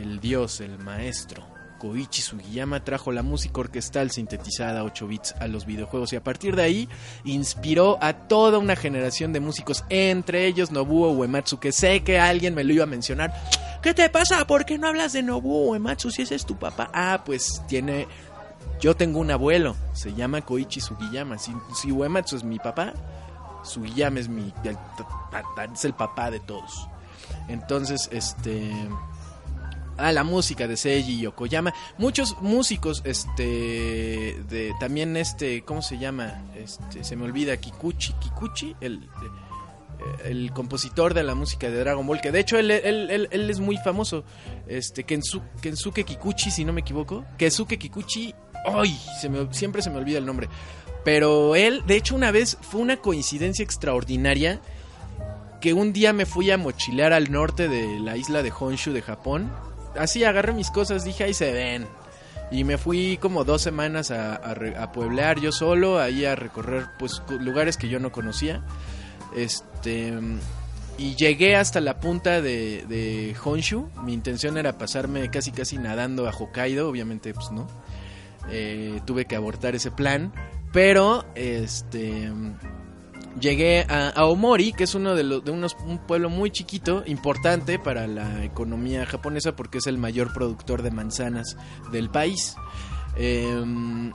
el 0.00 0.20
dios, 0.20 0.60
el 0.60 0.78
maestro, 0.78 1.44
Koichi 1.80 2.20
Sugiyama 2.20 2.84
trajo 2.84 3.10
la 3.10 3.22
música 3.22 3.60
orquestal 3.60 4.10
sintetizada 4.10 4.80
a 4.80 4.84
8 4.84 5.06
bits 5.08 5.34
a 5.40 5.48
los 5.48 5.64
videojuegos 5.64 6.12
y 6.12 6.16
a 6.16 6.22
partir 6.22 6.54
de 6.54 6.62
ahí 6.62 6.88
inspiró 7.24 7.98
a 8.02 8.12
toda 8.12 8.58
una 8.58 8.76
generación 8.76 9.32
de 9.32 9.40
músicos, 9.40 9.84
entre 9.88 10.46
ellos 10.46 10.70
Nobuo 10.70 11.10
Uematsu, 11.12 11.58
que 11.58 11.72
sé 11.72 12.04
que 12.04 12.20
alguien 12.20 12.54
me 12.54 12.64
lo 12.64 12.74
iba 12.74 12.84
a 12.84 12.86
mencionar. 12.86 13.32
¿Qué 13.82 13.94
te 13.94 14.10
pasa? 14.10 14.46
¿Por 14.46 14.66
qué 14.66 14.76
no 14.76 14.88
hablas 14.88 15.14
de 15.14 15.22
Nobuo 15.22 15.70
Uematsu 15.70 16.10
si 16.10 16.22
ese 16.22 16.34
es 16.34 16.44
tu 16.44 16.56
papá? 16.56 16.90
Ah, 16.92 17.22
pues 17.24 17.62
tiene... 17.66 18.06
Yo 18.78 18.94
tengo 18.94 19.18
un 19.18 19.30
abuelo, 19.30 19.74
se 19.92 20.14
llama 20.14 20.42
Koichi 20.42 20.80
Sugiyama. 20.80 21.38
Si, 21.38 21.52
si 21.74 21.92
Uematsu 21.92 22.36
es 22.36 22.44
mi 22.44 22.58
papá, 22.58 22.92
Sugiyama 23.62 24.20
es 24.20 24.28
mi 24.28 24.52
es 25.74 25.84
el 25.84 25.94
papá 25.94 26.30
de 26.30 26.40
todos. 26.40 26.88
Entonces, 27.48 28.08
este 28.12 28.70
ah, 30.00 30.12
la 30.12 30.24
música 30.24 30.66
de 30.66 30.76
Seiji 30.76 31.20
Yokoyama, 31.20 31.74
muchos 31.98 32.36
músicos 32.40 33.02
este 33.04 33.44
de 34.48 34.72
también 34.80 35.16
este, 35.16 35.62
¿cómo 35.62 35.82
se 35.82 35.98
llama? 35.98 36.42
Este 36.56 37.04
se 37.04 37.16
me 37.16 37.24
olvida 37.24 37.56
Kikuchi, 37.56 38.14
Kikuchi, 38.14 38.76
el 38.80 39.08
el 40.24 40.52
compositor 40.52 41.14
de 41.14 41.22
la 41.22 41.34
música 41.34 41.70
de 41.70 41.78
Dragon 41.78 42.06
Ball, 42.06 42.20
que 42.20 42.32
de 42.32 42.40
hecho 42.40 42.58
él, 42.58 42.70
él, 42.70 43.10
él, 43.10 43.28
él 43.30 43.50
es 43.50 43.60
muy 43.60 43.76
famoso, 43.78 44.24
este 44.66 45.04
Kensu, 45.04 45.42
Kensuke 45.60 46.04
Kikuchi, 46.04 46.50
si 46.50 46.64
no 46.64 46.72
me 46.72 46.80
equivoco, 46.80 47.24
Kensuke 47.36 47.78
Kikuchi, 47.78 48.34
¡ay! 48.66 48.98
Se 49.20 49.28
me, 49.28 49.52
siempre 49.52 49.82
se 49.82 49.90
me 49.90 49.98
olvida 49.98 50.18
el 50.18 50.26
nombre, 50.26 50.48
pero 51.04 51.56
él, 51.56 51.82
de 51.86 51.96
hecho 51.96 52.14
una 52.14 52.30
vez 52.30 52.58
fue 52.60 52.80
una 52.80 52.98
coincidencia 52.98 53.62
extraordinaria 53.62 54.60
que 55.60 55.72
un 55.74 55.92
día 55.92 56.12
me 56.12 56.26
fui 56.26 56.50
a 56.50 56.58
mochilear 56.58 57.12
al 57.12 57.30
norte 57.30 57.68
de 57.68 58.00
la 58.00 58.16
isla 58.16 58.42
de 58.42 58.52
Honshu 58.58 58.92
de 58.92 59.02
Japón, 59.02 59.50
así 59.96 60.24
agarré 60.24 60.52
mis 60.52 60.70
cosas, 60.70 61.04
dije 61.04 61.24
ahí 61.24 61.34
se 61.34 61.52
ven. 61.52 61.86
Y 62.52 62.64
me 62.64 62.78
fui 62.78 63.16
como 63.18 63.44
dos 63.44 63.62
semanas 63.62 64.10
a, 64.10 64.34
a, 64.34 64.92
pueblear 64.92 65.38
yo 65.38 65.52
solo, 65.52 66.00
ahí 66.00 66.24
a 66.24 66.34
recorrer 66.34 66.88
pues 66.98 67.22
lugares 67.28 67.76
que 67.76 67.88
yo 67.88 68.00
no 68.00 68.10
conocía. 68.10 68.64
Este 69.36 70.12
y 70.98 71.14
llegué 71.14 71.56
hasta 71.56 71.80
la 71.80 71.98
punta 71.98 72.42
de, 72.42 72.84
de 72.86 73.34
Honshu. 73.42 73.88
Mi 74.02 74.12
intención 74.12 74.58
era 74.58 74.76
pasarme 74.76 75.30
casi 75.30 75.50
casi 75.50 75.78
nadando 75.78 76.28
a 76.28 76.30
Hokkaido, 76.30 76.88
obviamente 76.88 77.32
pues 77.32 77.50
no. 77.50 77.68
Eh, 78.50 79.00
tuve 79.06 79.24
que 79.24 79.36
abortar 79.36 79.74
ese 79.74 79.90
plan, 79.90 80.32
pero 80.72 81.24
este 81.34 82.30
llegué 83.38 83.86
a 83.88 84.08
Aomori, 84.08 84.72
que 84.72 84.84
es 84.84 84.94
uno 84.94 85.14
de 85.14 85.22
los 85.22 85.44
de 85.44 85.50
unos 85.50 85.76
un 85.86 85.98
pueblo 85.98 86.30
muy 86.30 86.50
chiquito, 86.50 87.02
importante 87.06 87.78
para 87.78 88.06
la 88.06 88.44
economía 88.44 89.06
japonesa 89.06 89.54
porque 89.54 89.78
es 89.78 89.86
el 89.86 89.98
mayor 89.98 90.32
productor 90.32 90.82
de 90.82 90.90
manzanas 90.90 91.56
del 91.92 92.10
país. 92.10 92.56
Eh, 93.16 93.64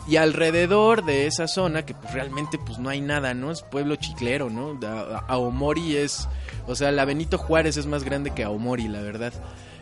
y 0.08 0.16
alrededor 0.16 1.06
de 1.06 1.28
esa 1.28 1.48
zona, 1.48 1.86
que 1.86 1.94
pues 1.94 2.14
realmente 2.14 2.58
pues 2.58 2.80
no 2.80 2.90
hay 2.90 3.02
nada, 3.02 3.34
¿no? 3.34 3.52
Es 3.52 3.62
pueblo 3.62 3.96
chiclero, 3.98 4.50
¿no? 4.50 4.80
Aomori 5.28 5.98
es, 5.98 6.28
o 6.66 6.76
sea, 6.76 6.92
la 6.92 7.06
Benito 7.06 7.38
Juárez 7.38 7.78
es 7.78 7.88
más 7.88 8.04
grande 8.04 8.32
que 8.32 8.44
Aomori, 8.44 8.88
la 8.88 9.02
verdad. 9.02 9.34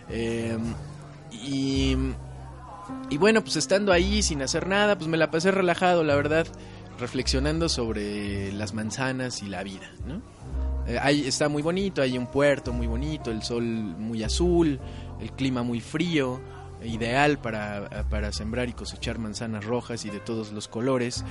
Eh, 0.09 0.57
y, 1.31 1.95
y 3.09 3.17
bueno, 3.17 3.41
pues 3.41 3.55
estando 3.55 3.91
ahí 3.91 4.23
sin 4.23 4.41
hacer 4.41 4.67
nada, 4.67 4.97
pues 4.97 5.07
me 5.07 5.17
la 5.17 5.31
pasé 5.31 5.51
relajado, 5.51 6.03
la 6.03 6.15
verdad, 6.15 6.47
reflexionando 6.99 7.69
sobre 7.69 8.51
las 8.53 8.73
manzanas 8.73 9.41
y 9.41 9.47
la 9.47 9.63
vida, 9.63 9.91
¿no? 10.05 10.21
Eh, 10.87 10.99
ahí 11.01 11.25
está 11.25 11.47
muy 11.47 11.61
bonito, 11.61 12.01
hay 12.01 12.17
un 12.17 12.27
puerto 12.27 12.73
muy 12.73 12.87
bonito, 12.87 13.31
el 13.31 13.41
sol 13.41 13.63
muy 13.63 14.23
azul, 14.23 14.79
el 15.21 15.31
clima 15.31 15.63
muy 15.63 15.79
frío, 15.79 16.41
ideal 16.83 17.39
para, 17.39 18.05
para, 18.09 18.31
sembrar 18.31 18.67
y 18.69 18.73
cosechar 18.73 19.17
manzanas 19.17 19.63
rojas 19.63 20.05
y 20.05 20.09
de 20.09 20.19
todos 20.19 20.51
los 20.51 20.67
colores. 20.67 21.23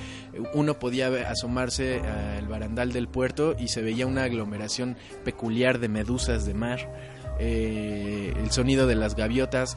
Uno 0.55 0.79
podía 0.79 1.09
asomarse 1.31 2.01
al 2.01 2.49
barandal 2.49 2.93
del 2.93 3.09
puerto 3.09 3.55
y 3.59 3.69
se 3.69 3.83
veía 3.83 4.07
una 4.07 4.25
aglomeración 4.25 4.97
peculiar 5.25 5.79
de 5.79 5.89
medusas 5.89 6.47
de 6.47 6.55
mar. 6.55 6.89
Eh, 7.39 8.35
el 8.37 8.51
sonido 8.51 8.87
de 8.87 8.95
las 8.95 9.17
gaviotas 9.17 9.77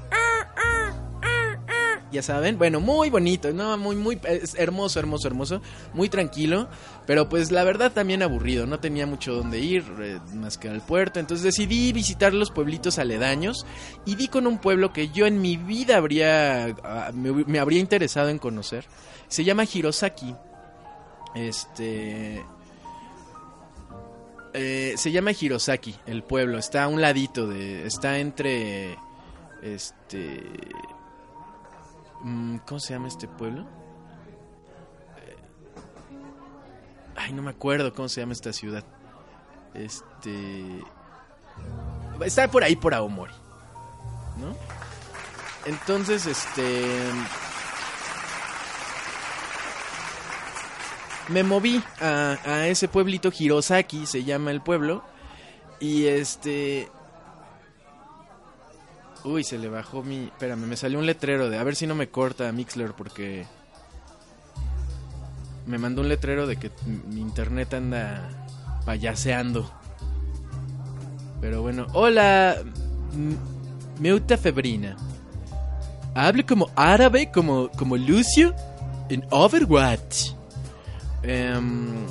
ya 2.16 2.24
saben. 2.24 2.57
Bueno, 2.57 2.80
muy 2.80 3.09
bonito, 3.09 3.51
no, 3.53 3.78
muy, 3.78 3.95
muy 3.95 4.20
hermoso, 4.55 4.99
hermoso, 4.99 5.28
hermoso, 5.28 5.61
muy 5.93 6.09
tranquilo, 6.09 6.68
pero 7.05 7.30
pues 7.30 7.51
la 7.51 7.63
verdad 7.63 7.91
también 7.91 8.24
aburrido, 8.24 8.66
no 8.66 8.80
tenía 8.80 9.05
mucho 9.05 9.36
donde 9.36 9.59
ir 9.59 9.84
eh, 9.99 10.20
más 10.34 10.57
que 10.57 10.70
al 10.70 10.82
puerto, 10.82 11.20
entonces 11.20 11.43
decidí 11.43 11.91
visitar 11.93 12.34
los 12.34 12.51
pueblitos 12.51 12.97
aledaños 12.99 13.66
y 14.05 14.16
di 14.16 14.28
con 14.30 14.47
un 14.47 14.57
pueblo 14.57 14.93
que 14.93 15.09
yo 15.09 15.28
en 15.28 15.41
mi 15.41 15.57
vida 15.57 15.97
habría, 15.97 16.68
ah, 16.84 17.11
me, 17.13 17.59
habría 17.59 17.80
interesado 17.80 18.30
en 18.30 18.39
conocer. 18.39 18.86
Se 19.28 19.43
llama 19.43 19.66
Hirosaki. 19.72 20.36
Este... 21.36 22.43
Eh, 24.57 24.93
se 24.95 25.11
llama 25.11 25.32
Hirosaki, 25.38 25.93
el 26.05 26.24
pueblo. 26.24 26.57
Está 26.57 26.86
a 26.86 26.88
un 26.88 27.01
ladito 27.01 27.45
de. 27.45 27.86
Está 27.86 28.20
entre. 28.20 28.97
Este. 29.61 30.41
Mm, 32.22 32.57
¿Cómo 32.66 32.80
se 32.80 32.93
llama 32.93 33.07
este 33.07 33.28
pueblo? 33.28 33.61
Eh, 35.18 35.36
ay, 37.16 37.34
no 37.34 37.41
me 37.41 37.51
acuerdo 37.51 37.93
cómo 37.93 38.09
se 38.09 38.22
llama 38.22 38.34
esta 38.34 38.53
ciudad. 38.53 38.84
Este. 39.74 40.84
Está 42.22 42.49
por 42.49 42.63
ahí 42.63 42.76
por 42.76 42.93
Aomori. 42.93 43.34
¿No? 44.38 44.55
Entonces, 45.66 46.26
este. 46.26 46.86
Me 51.28 51.43
moví 51.43 51.84
a, 51.99 52.38
a 52.45 52.68
ese 52.68 52.88
pueblito, 52.88 53.32
Hirosaki 53.38 54.05
se 54.05 54.24
llama 54.24 54.51
el 54.51 54.61
pueblo. 54.61 55.03
Y 55.80 56.05
este. 56.05 56.89
Uy, 59.26 59.43
se 59.43 59.57
le 59.57 59.69
bajó 59.69 60.03
mi... 60.03 60.26
Espérame, 60.26 60.67
me 60.67 60.78
salió 60.78 60.99
un 60.99 61.07
letrero 61.07 61.49
de... 61.49 61.57
A 61.57 61.63
ver 61.63 61.76
si 61.76 61.88
no 61.88 61.95
me 61.95 62.09
corta 62.09 62.51
Mixler 62.51 62.93
porque... 62.93 63.45
Me 65.65 65.80
mandó 65.80 66.01
un 66.01 66.09
letrero 66.09 66.45
de 66.45 66.57
que 66.57 66.69
mi 66.86 67.21
internet 67.21 67.73
anda 67.73 68.30
payaseando. 68.86 69.67
Pero 71.41 71.63
bueno, 71.63 71.88
hola, 71.93 72.57
Meuta 73.99 74.38
Febrina. 74.38 74.95
Hable 76.13 76.45
como 76.45 76.69
árabe, 76.76 77.32
como, 77.32 77.69
como 77.71 77.97
Lucio 77.97 78.53
en 79.09 79.26
Overwatch. 79.32 80.34
Um, 81.23 82.05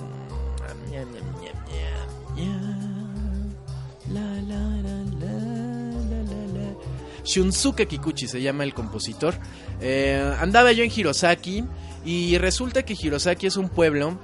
Shunsuke 7.24 7.86
Kikuchi 7.86 8.26
se 8.26 8.40
llama 8.40 8.64
el 8.64 8.74
compositor. 8.74 9.34
Eh, 9.80 10.34
andaba 10.38 10.72
yo 10.72 10.84
en 10.84 10.90
Hirosaki 10.94 11.64
y 12.04 12.38
resulta 12.38 12.84
que 12.84 12.96
Hirosaki 13.00 13.46
es 13.46 13.56
un 13.56 13.68
pueblo 13.68 14.18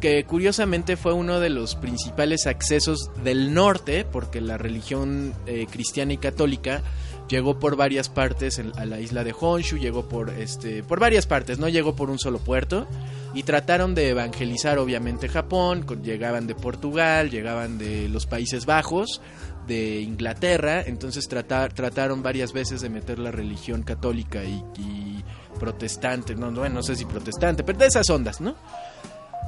que 0.00 0.24
curiosamente 0.24 0.96
fue 0.96 1.14
uno 1.14 1.40
de 1.40 1.50
los 1.50 1.74
principales 1.74 2.46
accesos 2.46 3.10
del 3.24 3.54
norte, 3.54 4.04
porque 4.04 4.40
la 4.40 4.58
religión 4.58 5.34
eh, 5.46 5.66
cristiana 5.70 6.12
y 6.12 6.18
católica 6.18 6.82
llegó 7.28 7.58
por 7.58 7.76
varias 7.76 8.08
partes 8.08 8.60
a 8.76 8.84
la 8.84 9.00
isla 9.00 9.24
de 9.24 9.34
Honshu, 9.38 9.78
llegó 9.78 10.08
por 10.08 10.30
este 10.30 10.82
por 10.82 11.00
varias 11.00 11.26
partes, 11.26 11.58
no 11.58 11.68
llegó 11.68 11.96
por 11.96 12.10
un 12.10 12.18
solo 12.18 12.38
puerto 12.38 12.86
y 13.34 13.42
trataron 13.42 13.94
de 13.94 14.10
evangelizar 14.10 14.78
obviamente 14.78 15.28
Japón, 15.28 15.84
llegaban 16.02 16.46
de 16.46 16.54
Portugal, 16.54 17.30
llegaban 17.30 17.78
de 17.78 18.08
los 18.08 18.26
Países 18.26 18.64
Bajos, 18.66 19.20
de 19.66 20.00
Inglaterra, 20.00 20.82
entonces 20.82 21.28
trataron 21.28 22.22
varias 22.22 22.52
veces 22.52 22.80
de 22.80 22.88
meter 22.88 23.18
la 23.18 23.30
religión 23.30 23.82
católica 23.82 24.42
y, 24.44 25.24
protestante, 25.58 26.34
no, 26.34 26.50
no 26.50 26.82
sé 26.82 26.96
si 26.96 27.06
protestante, 27.06 27.64
pero 27.64 27.78
de 27.78 27.86
esas 27.86 28.10
ondas, 28.10 28.40
¿no? 28.40 28.56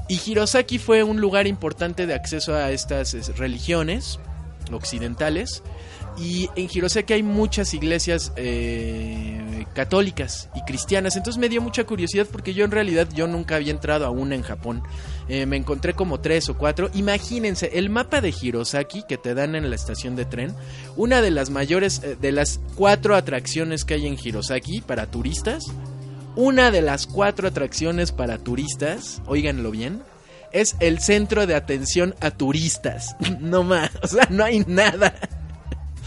Y 0.09 0.19
Hirosaki 0.25 0.79
fue 0.79 1.03
un 1.03 1.21
lugar 1.21 1.47
importante 1.47 2.07
de 2.07 2.15
acceso 2.15 2.55
a 2.55 2.71
estas 2.71 3.37
religiones 3.37 4.19
occidentales 4.73 5.63
y 6.21 6.51
en 6.57 6.69
Hirosaki 6.73 7.13
hay 7.13 7.23
muchas 7.23 7.75
iglesias 7.75 8.33
eh, 8.37 9.67
católicas 9.75 10.49
y 10.55 10.63
cristianas. 10.63 11.17
Entonces 11.17 11.39
me 11.39 11.49
dio 11.49 11.61
mucha 11.61 11.85
curiosidad 11.85 12.27
porque 12.31 12.55
yo 12.55 12.65
en 12.65 12.71
realidad 12.71 13.09
yo 13.15 13.27
nunca 13.27 13.57
había 13.57 13.71
entrado 13.71 14.07
a 14.07 14.11
una 14.11 14.35
en 14.35 14.43
Japón. 14.43 14.83
Eh, 15.29 15.47
me 15.47 15.57
encontré 15.57 15.95
como 15.95 16.21
tres 16.21 16.49
o 16.49 16.57
cuatro. 16.57 16.91
Imagínense, 16.95 17.71
el 17.75 17.91
mapa 17.91 18.21
de 18.21 18.35
Hirosaki 18.39 19.05
que 19.09 19.19
te 19.19 19.35
dan 19.35 19.55
en 19.55 19.69
la 19.71 19.77
estación 19.77 20.17
de 20.17 20.25
tren. 20.25 20.55
Una 20.97 21.23
de 21.23 21.31
las 21.31 21.51
mayores, 21.51 22.03
eh, 22.03 22.17
de 22.21 22.33
las 22.33 22.61
cuatro 22.75 23.15
atracciones 23.15 23.85
que 23.85 23.95
hay 23.95 24.07
en 24.07 24.19
Hirosaki 24.23 24.81
para 24.81 25.07
turistas. 25.07 25.67
Una 26.35 26.71
de 26.71 26.83
las 26.83 27.07
cuatro 27.07 27.49
atracciones 27.49 28.13
para 28.13 28.39
turistas, 28.39 29.23
oíganlo 29.27 29.71
bien, 29.71 30.03
es 30.53 30.77
el 30.81 31.01
centro 31.01 31.47
de 31.47 31.55
atención 31.55 32.15
a 32.21 32.31
turistas. 32.31 33.17
no 33.41 33.63
más, 33.65 33.91
o 34.03 34.07
sea, 34.07 34.27
no 34.31 34.45
hay 34.45 34.61
nada. 34.67 35.15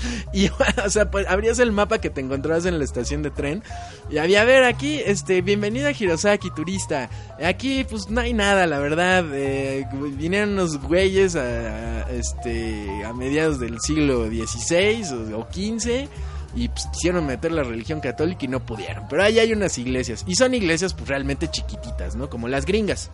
Y, 0.34 0.48
o 0.48 0.90
sea, 0.90 1.12
pues 1.12 1.28
abrías 1.28 1.60
el 1.60 1.72
mapa 1.72 2.00
que 2.00 2.10
te 2.10 2.22
encontrabas 2.22 2.66
en 2.66 2.78
la 2.78 2.86
estación 2.86 3.22
de 3.24 3.32
tren. 3.32 3.64
Y 4.10 4.18
había, 4.18 4.42
a 4.42 4.46
ver, 4.46 4.64
aquí, 4.64 5.02
este, 5.06 5.42
bienvenida 5.42 5.90
a 5.90 5.92
Hirosaki, 5.92 6.52
turista. 6.52 7.10
Aquí, 7.44 7.84
pues 7.84 8.10
no 8.10 8.22
hay 8.22 8.34
nada, 8.34 8.68
la 8.68 8.80
verdad. 8.80 9.26
Eh, 9.34 9.86
vinieron 10.18 10.52
unos 10.52 10.80
güeyes 10.82 11.36
a, 11.36 12.10
este, 12.12 13.06
a 13.06 13.14
mediados 13.14 13.60
del 13.60 13.80
siglo 13.82 14.28
XVI 14.28 15.34
o, 15.34 15.48
XV. 15.52 16.08
Y 16.54 16.68
pues, 16.68 16.86
quisieron 16.94 17.26
meter 17.26 17.52
la 17.52 17.64
religión 17.64 18.00
católica 18.00 18.46
y 18.46 18.48
no 18.48 18.66
pudieron. 18.66 19.06
Pero 19.10 19.24
ahí 19.24 19.40
hay 19.40 19.54
unas 19.54 19.78
iglesias. 19.78 20.24
Y 20.28 20.36
son 20.36 20.54
iglesias, 20.54 20.94
pues 20.94 21.08
realmente 21.08 21.50
chiquititas, 21.50 22.16
¿no? 22.16 22.30
Como 22.30 22.48
las 22.48 22.66
gringas. 22.66 23.10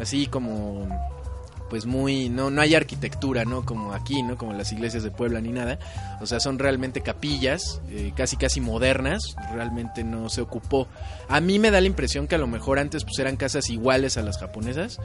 Así 0.00 0.26
como 0.26 0.88
pues 1.74 1.86
muy 1.86 2.28
no 2.28 2.52
no 2.52 2.62
hay 2.62 2.76
arquitectura 2.76 3.44
no 3.44 3.64
como 3.64 3.94
aquí 3.94 4.22
no 4.22 4.38
como 4.38 4.52
las 4.52 4.70
iglesias 4.70 5.02
de 5.02 5.10
Puebla 5.10 5.40
ni 5.40 5.50
nada. 5.50 5.80
O 6.20 6.26
sea 6.26 6.38
son 6.38 6.60
realmente 6.60 7.00
capillas 7.00 7.80
eh, 7.90 8.12
casi 8.14 8.36
casi 8.36 8.60
modernas. 8.60 9.34
Realmente 9.52 10.04
no 10.04 10.28
se 10.28 10.40
ocupó. 10.40 10.86
A 11.28 11.40
mí 11.40 11.58
me 11.58 11.72
da 11.72 11.80
la 11.80 11.88
impresión 11.88 12.28
que 12.28 12.36
a 12.36 12.38
lo 12.38 12.46
mejor 12.46 12.78
antes 12.78 13.02
pues 13.02 13.18
eran 13.18 13.34
casas 13.34 13.70
iguales 13.70 14.16
a 14.16 14.22
las 14.22 14.38
japonesas 14.38 15.00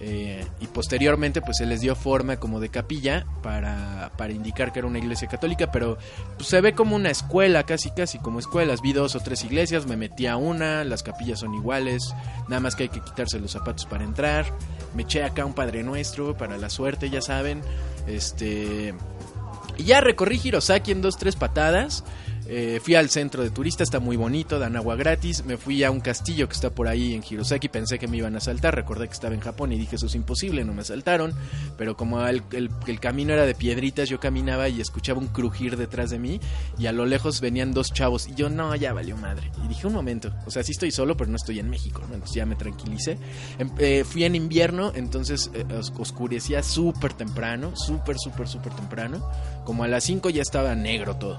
eh, 0.00 0.46
y 0.60 0.66
posteriormente 0.68 1.40
pues 1.40 1.56
se 1.56 1.66
les 1.66 1.80
dio 1.80 1.96
forma 1.96 2.36
como 2.36 2.60
de 2.60 2.68
capilla 2.68 3.26
para, 3.42 4.12
para 4.16 4.32
indicar 4.32 4.72
que 4.72 4.78
era 4.78 4.88
una 4.88 4.98
iglesia 4.98 5.26
católica, 5.28 5.72
pero 5.72 5.98
pues, 6.36 6.48
se 6.48 6.60
ve 6.60 6.72
como 6.72 6.94
una 6.94 7.10
escuela, 7.10 7.64
casi 7.64 7.90
casi 7.90 8.18
como 8.18 8.38
escuelas. 8.38 8.80
Vi 8.80 8.92
dos 8.92 9.16
o 9.16 9.20
tres 9.20 9.44
iglesias, 9.44 9.86
me 9.86 9.96
metí 9.96 10.26
a 10.26 10.36
una, 10.36 10.84
las 10.84 11.02
capillas 11.02 11.40
son 11.40 11.54
iguales, 11.54 12.14
nada 12.48 12.60
más 12.60 12.76
que 12.76 12.84
hay 12.84 12.88
que 12.88 13.00
quitarse 13.00 13.40
los 13.40 13.50
zapatos 13.52 13.86
para 13.86 14.04
entrar. 14.04 14.46
Me 14.94 15.02
eché 15.02 15.24
acá 15.24 15.44
un 15.44 15.54
Padre 15.54 15.82
Nuestro 15.82 16.36
para 16.36 16.56
la 16.58 16.70
suerte, 16.70 17.10
ya 17.10 17.20
saben. 17.20 17.60
Este... 18.06 18.94
Y 19.76 19.84
ya 19.84 20.00
recorrí 20.00 20.40
Hirosaki 20.42 20.90
en 20.90 21.02
dos, 21.02 21.18
tres 21.18 21.36
patadas. 21.36 22.02
Eh, 22.50 22.80
fui 22.82 22.94
al 22.94 23.10
centro 23.10 23.42
de 23.42 23.50
turistas, 23.50 23.88
está 23.88 24.00
muy 24.00 24.16
bonito, 24.16 24.58
dan 24.58 24.74
agua 24.74 24.96
gratis. 24.96 25.44
Me 25.44 25.58
fui 25.58 25.84
a 25.84 25.90
un 25.90 26.00
castillo 26.00 26.48
que 26.48 26.54
está 26.54 26.70
por 26.70 26.88
ahí 26.88 27.14
en 27.14 27.22
Hirosaki, 27.22 27.68
pensé 27.68 27.98
que 27.98 28.08
me 28.08 28.16
iban 28.16 28.34
a 28.34 28.38
asaltar. 28.38 28.74
Recordé 28.74 29.06
que 29.06 29.12
estaba 29.12 29.34
en 29.34 29.40
Japón 29.40 29.70
y 29.72 29.78
dije 29.78 29.96
eso 29.96 30.06
es 30.06 30.14
imposible, 30.14 30.64
no 30.64 30.72
me 30.72 30.80
asaltaron. 30.80 31.34
Pero 31.76 31.94
como 31.94 32.26
el, 32.26 32.42
camino 33.00 33.34
era 33.34 33.44
de 33.44 33.54
piedritas, 33.54 34.08
yo 34.08 34.18
caminaba 34.18 34.70
y 34.70 34.80
escuchaba 34.80 35.18
un 35.20 35.28
crujir 35.28 35.76
detrás 35.76 36.08
de 36.08 36.18
mí. 36.18 36.40
Y 36.78 36.86
a 36.86 36.92
lo 36.92 37.04
lejos 37.04 37.42
venían 37.42 37.74
dos 37.74 37.92
chavos. 37.92 38.26
Y 38.28 38.34
yo, 38.34 38.48
no, 38.48 38.74
ya 38.74 38.94
valió 38.94 39.18
madre. 39.18 39.50
Y 39.62 39.68
dije, 39.68 39.86
un 39.86 39.92
momento, 39.92 40.32
o 40.46 40.50
sea, 40.50 40.62
sí 40.62 40.72
estoy 40.72 40.90
solo, 40.90 41.18
pero 41.18 41.30
no 41.30 41.36
estoy 41.36 41.58
en 41.58 41.68
México. 41.68 42.00
Entonces 42.04 42.34
ya 42.34 42.46
me 42.46 42.56
tranquilicé. 42.56 43.18
Em, 43.58 43.70
eh, 43.78 44.04
fui 44.04 44.24
en 44.24 44.34
invierno, 44.34 44.92
entonces 44.94 45.50
eh, 45.52 45.66
oscurecía 45.98 46.62
súper 46.62 47.12
temprano, 47.12 47.76
súper, 47.76 48.16
súper, 48.18 48.48
súper 48.48 48.72
temprano. 48.72 49.30
Como 49.64 49.84
a 49.84 49.88
las 49.88 50.04
5 50.04 50.30
ya 50.30 50.40
estaba 50.40 50.74
negro 50.74 51.16
todo. 51.16 51.38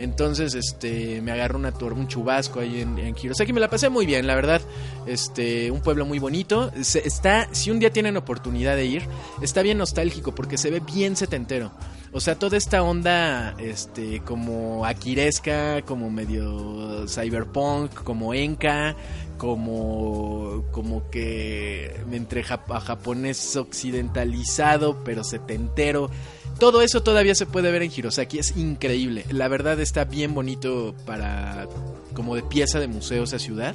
Entonces, 0.00 0.54
este, 0.54 1.20
me 1.20 1.30
agarró 1.30 1.58
una 1.58 1.74
un 1.80 2.08
chubasco 2.08 2.60
ahí 2.60 2.80
en, 2.80 2.98
en 2.98 3.14
Hirosaki. 3.14 3.52
Me 3.52 3.60
la 3.60 3.68
pasé 3.68 3.90
muy 3.90 4.06
bien, 4.06 4.26
la 4.26 4.34
verdad. 4.34 4.62
Este, 5.06 5.70
un 5.70 5.82
pueblo 5.82 6.06
muy 6.06 6.18
bonito. 6.18 6.72
está, 6.74 7.48
si 7.52 7.70
un 7.70 7.78
día 7.78 7.90
tienen 7.90 8.16
oportunidad 8.16 8.76
de 8.76 8.86
ir, 8.86 9.02
está 9.42 9.60
bien 9.60 9.76
nostálgico 9.76 10.34
porque 10.34 10.56
se 10.56 10.70
ve 10.70 10.80
bien 10.80 11.16
setentero. 11.16 11.72
O 12.12 12.20
sea, 12.20 12.34
toda 12.36 12.56
esta 12.56 12.82
onda, 12.82 13.54
este, 13.58 14.20
como 14.20 14.86
aquiresca, 14.86 15.82
como 15.82 16.10
medio 16.10 17.06
cyberpunk, 17.06 17.92
como 18.02 18.32
enka, 18.32 18.96
como, 19.36 20.64
como 20.72 21.08
que 21.10 21.94
entre 22.10 22.42
japonés 22.42 23.54
occidentalizado, 23.54 25.04
pero 25.04 25.24
setentero. 25.24 26.10
Todo 26.58 26.82
eso 26.82 27.02
todavía 27.02 27.34
se 27.34 27.46
puede 27.46 27.70
ver 27.72 27.82
en 27.82 27.90
Hirosaki, 27.94 28.38
es 28.38 28.56
increíble. 28.56 29.24
La 29.30 29.48
verdad 29.48 29.80
está 29.80 30.04
bien 30.04 30.34
bonito 30.34 30.94
para 31.06 31.66
como 32.14 32.36
de 32.36 32.42
pieza 32.42 32.80
de 32.80 32.88
museo 32.88 33.24
esa 33.24 33.38
ciudad. 33.38 33.74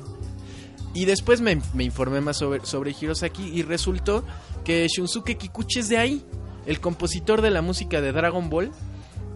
Y 0.94 1.06
después 1.06 1.42
me, 1.42 1.60
informé 1.80 2.22
más 2.22 2.38
sobre, 2.38 2.66
sobre 2.66 2.96
Hirosaki 3.00 3.44
y 3.44 3.64
resultó 3.64 4.24
que 4.64 4.88
Shunsuke 4.88 5.38
Kikuchi 5.38 5.80
es 5.80 5.90
de 5.90 5.98
ahí, 5.98 6.24
el 6.66 6.80
compositor 6.80 7.42
de 7.42 7.52
la 7.52 7.62
música 7.62 8.02
de 8.02 8.12
Dragon 8.12 8.50
Ball. 8.50 8.72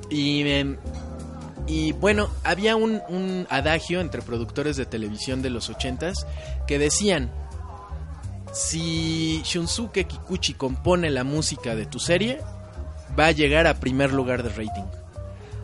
Y, 0.10 0.48
em, 0.48 0.78
y 1.68 1.92
bueno, 1.92 2.30
había 2.44 2.76
un, 2.76 3.02
un 3.10 3.46
adagio 3.50 4.00
entre 4.00 4.22
productores 4.22 4.78
de 4.78 4.86
televisión 4.86 5.42
de 5.42 5.50
los 5.50 5.70
ochentas 5.70 6.26
que 6.66 6.80
decían, 6.80 7.32
si 8.54 9.42
Shunsuke 9.44 10.06
Kikuchi 10.06 10.54
compone 10.54 11.10
la 11.10 11.24
música 11.24 11.76
de 11.76 11.86
tu 11.86 12.00
serie, 12.00 12.40
va 13.18 13.28
a 13.28 13.32
llegar 13.32 13.68
a 13.68 13.80
primer 13.80 14.14
lugar 14.14 14.44
de 14.44 14.50
rating. 14.50 14.86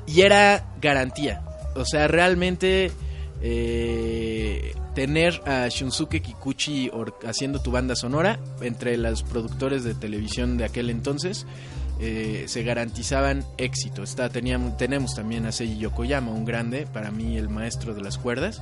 Y 0.07 0.21
era 0.21 0.65
garantía. 0.81 1.41
O 1.75 1.85
sea, 1.85 2.07
realmente 2.07 2.91
eh, 3.41 4.73
tener 4.93 5.41
a 5.45 5.67
Shunsuke 5.67 6.21
Kikuchi 6.21 6.89
haciendo 7.27 7.61
tu 7.61 7.71
banda 7.71 7.95
sonora 7.95 8.39
entre 8.61 8.97
los 8.97 9.23
productores 9.23 9.83
de 9.83 9.93
televisión 9.93 10.57
de 10.57 10.65
aquel 10.65 10.89
entonces 10.89 11.45
eh, 11.99 12.45
se 12.47 12.63
garantizaban 12.63 13.45
éxito. 13.57 14.03
Está, 14.03 14.29
teníamos, 14.29 14.77
tenemos 14.77 15.15
también 15.15 15.45
a 15.45 15.51
Seiji 15.51 15.77
Yokoyama, 15.77 16.31
un 16.31 16.45
grande, 16.45 16.87
para 16.87 17.11
mí 17.11 17.37
el 17.37 17.49
maestro 17.49 17.93
de 17.93 18.01
las 18.01 18.17
cuerdas, 18.17 18.61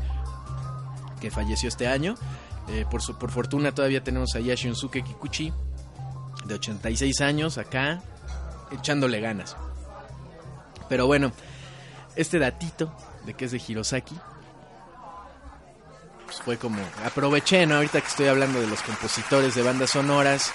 que 1.20 1.32
falleció 1.32 1.68
este 1.68 1.88
año. 1.88 2.16
Eh, 2.70 2.86
por, 2.90 3.02
su, 3.02 3.18
por 3.18 3.32
fortuna 3.32 3.74
todavía 3.74 4.04
tenemos 4.04 4.36
ahí 4.36 4.52
a 4.52 4.56
Shunsuke 4.56 5.04
Kikuchi, 5.04 5.52
de 6.46 6.54
86 6.54 7.22
años, 7.22 7.58
acá, 7.58 8.04
echándole 8.74 9.20
ganas. 9.20 9.56
Pero 10.90 11.08
bueno, 11.08 11.32
este 12.16 12.40
datito 12.40 12.96
de 13.26 13.34
que 13.34 13.46
es 13.46 13.52
de 13.52 13.62
Hirosaki, 13.66 14.16
pues 16.26 16.38
fue 16.42 16.58
como, 16.58 16.82
aproveché, 17.06 17.66
¿no? 17.66 17.76
Ahorita 17.76 18.02
que 18.02 18.08
estoy 18.08 18.28
hablando 18.28 18.60
de 18.60 18.68
los 18.68 18.82
compositores 18.82 19.56
de 19.56 19.62
bandas 19.62 19.92
sonoras, 19.92 20.52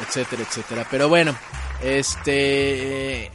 etcétera, 0.00 0.42
etcétera. 0.42 0.86
Pero 0.90 1.08
bueno, 1.08 1.36
este, 1.82 3.30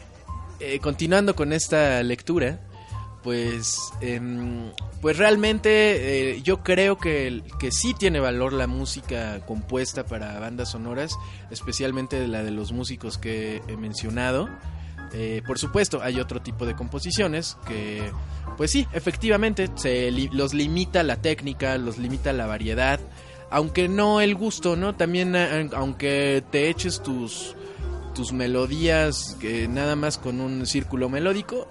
eh, 0.60 0.80
continuando 0.82 1.36
con 1.36 1.54
esta 1.54 2.02
lectura, 2.04 2.60
pues, 3.24 3.94
em, 4.02 4.72
pues 5.02 5.18
realmente 5.18 6.32
eh, 6.32 6.42
yo 6.42 6.62
creo 6.62 6.98
que, 6.98 7.42
que 7.60 7.72
sí 7.72 7.94
tiene 7.94 8.20
valor 8.20 8.54
la 8.54 8.68
música 8.68 9.40
compuesta 9.46 10.06
para 10.06 10.40
bandas 10.40 10.72
sonoras, 10.72 11.18
especialmente 11.50 12.28
la 12.28 12.44
de 12.44 12.52
los 12.52 12.74
músicos 12.74 13.18
que 13.18 13.62
he 13.68 13.78
mencionado. 13.78 14.50
Eh, 15.14 15.42
por 15.46 15.58
supuesto, 15.58 16.02
hay 16.02 16.20
otro 16.20 16.42
tipo 16.42 16.66
de 16.66 16.76
composiciones 16.76 17.58
que, 17.66 18.12
pues 18.58 18.72
sí, 18.72 18.88
efectivamente, 18.94 19.70
se 19.76 20.12
los 20.12 20.54
limita 20.54 21.04
la 21.04 21.22
técnica, 21.22 21.78
los 21.78 21.98
limita 21.98 22.34
la 22.34 22.48
variedad, 22.48 23.00
aunque 23.52 23.88
no 23.88 24.22
el 24.22 24.36
gusto, 24.36 24.76
¿no? 24.76 24.96
También, 24.96 25.36
aunque 25.76 26.44
te 26.50 26.70
eches 26.70 27.04
tus, 27.04 27.56
tus 28.16 28.34
melodías 28.34 29.38
nada 29.70 29.96
más 29.96 30.18
con 30.18 30.42
un 30.42 30.66
círculo 30.66 31.10
melódico, 31.10 31.68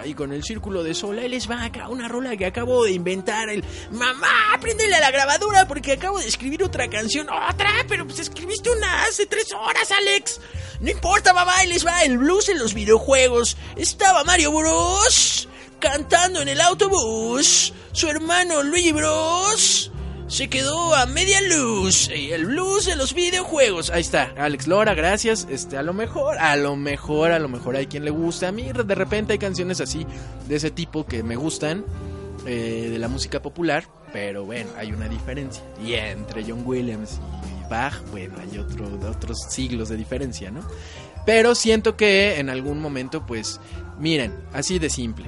ahí 0.00 0.14
con 0.14 0.32
el 0.32 0.42
círculo 0.42 0.82
de 0.82 0.94
sol. 0.94 1.18
Ahí 1.18 1.28
les 1.28 1.48
va 1.48 1.64
acá 1.64 1.88
una 1.88 2.08
rola 2.08 2.36
que 2.36 2.46
acabo 2.46 2.84
de 2.84 2.92
inventar. 2.92 3.48
El 3.48 3.64
mamá, 3.90 4.58
préndele 4.60 4.96
a 4.96 5.00
la 5.00 5.10
grabadura 5.10 5.68
porque 5.68 5.92
acabo 5.92 6.18
de 6.18 6.26
escribir 6.26 6.62
otra 6.62 6.88
canción. 6.88 7.28
Otra, 7.28 7.70
pero 7.88 8.06
pues 8.06 8.18
escribiste 8.18 8.70
una 8.70 9.04
hace 9.04 9.26
tres 9.26 9.52
horas, 9.52 9.90
Alex. 9.90 10.40
No 10.80 10.90
importa, 10.90 11.32
mamá, 11.32 11.52
ahí 11.56 11.68
les 11.68 11.86
va 11.86 12.02
el 12.02 12.18
blues 12.18 12.48
en 12.48 12.58
los 12.58 12.74
videojuegos. 12.74 13.56
Estaba 13.76 14.24
Mario 14.24 14.52
Bros. 14.52 15.48
cantando 15.78 16.40
en 16.40 16.48
el 16.48 16.60
autobús. 16.60 17.72
Su 17.92 18.08
hermano 18.08 18.62
Luigi 18.62 18.92
Bros 18.92 19.90
se 20.30 20.48
quedó 20.48 20.94
a 20.94 21.06
media 21.06 21.40
luz. 21.42 22.08
El 22.08 22.46
blues 22.46 22.86
de 22.86 22.94
los 22.94 23.14
videojuegos. 23.14 23.90
Ahí 23.90 24.00
está, 24.00 24.32
Alex 24.38 24.68
Lora, 24.68 24.94
gracias. 24.94 25.46
Este, 25.50 25.76
a 25.76 25.82
lo 25.82 25.92
mejor, 25.92 26.38
a 26.38 26.54
lo 26.54 26.76
mejor, 26.76 27.32
a 27.32 27.40
lo 27.40 27.48
mejor 27.48 27.74
hay 27.74 27.86
quien 27.86 28.04
le 28.04 28.12
gusta. 28.12 28.48
A 28.48 28.52
mí 28.52 28.70
de 28.72 28.94
repente 28.94 29.32
hay 29.32 29.40
canciones 29.40 29.80
así, 29.80 30.06
de 30.48 30.54
ese 30.54 30.70
tipo 30.70 31.04
que 31.04 31.24
me 31.24 31.34
gustan, 31.34 31.84
eh, 32.46 32.88
de 32.92 32.98
la 33.00 33.08
música 33.08 33.42
popular. 33.42 33.84
Pero 34.12 34.44
bueno, 34.44 34.70
hay 34.78 34.92
una 34.92 35.08
diferencia. 35.08 35.64
Y 35.84 35.94
entre 35.94 36.44
John 36.44 36.62
Williams 36.64 37.18
y 37.44 37.68
Bach, 37.68 38.00
bueno, 38.12 38.36
hay 38.40 38.56
otro, 38.56 38.86
otros 39.08 39.40
siglos 39.48 39.88
de 39.88 39.96
diferencia, 39.96 40.52
¿no? 40.52 40.60
Pero 41.26 41.56
siento 41.56 41.96
que 41.96 42.38
en 42.38 42.50
algún 42.50 42.80
momento, 42.80 43.26
pues, 43.26 43.60
miren, 43.98 44.32
así 44.52 44.78
de 44.78 44.90
simple 44.90 45.26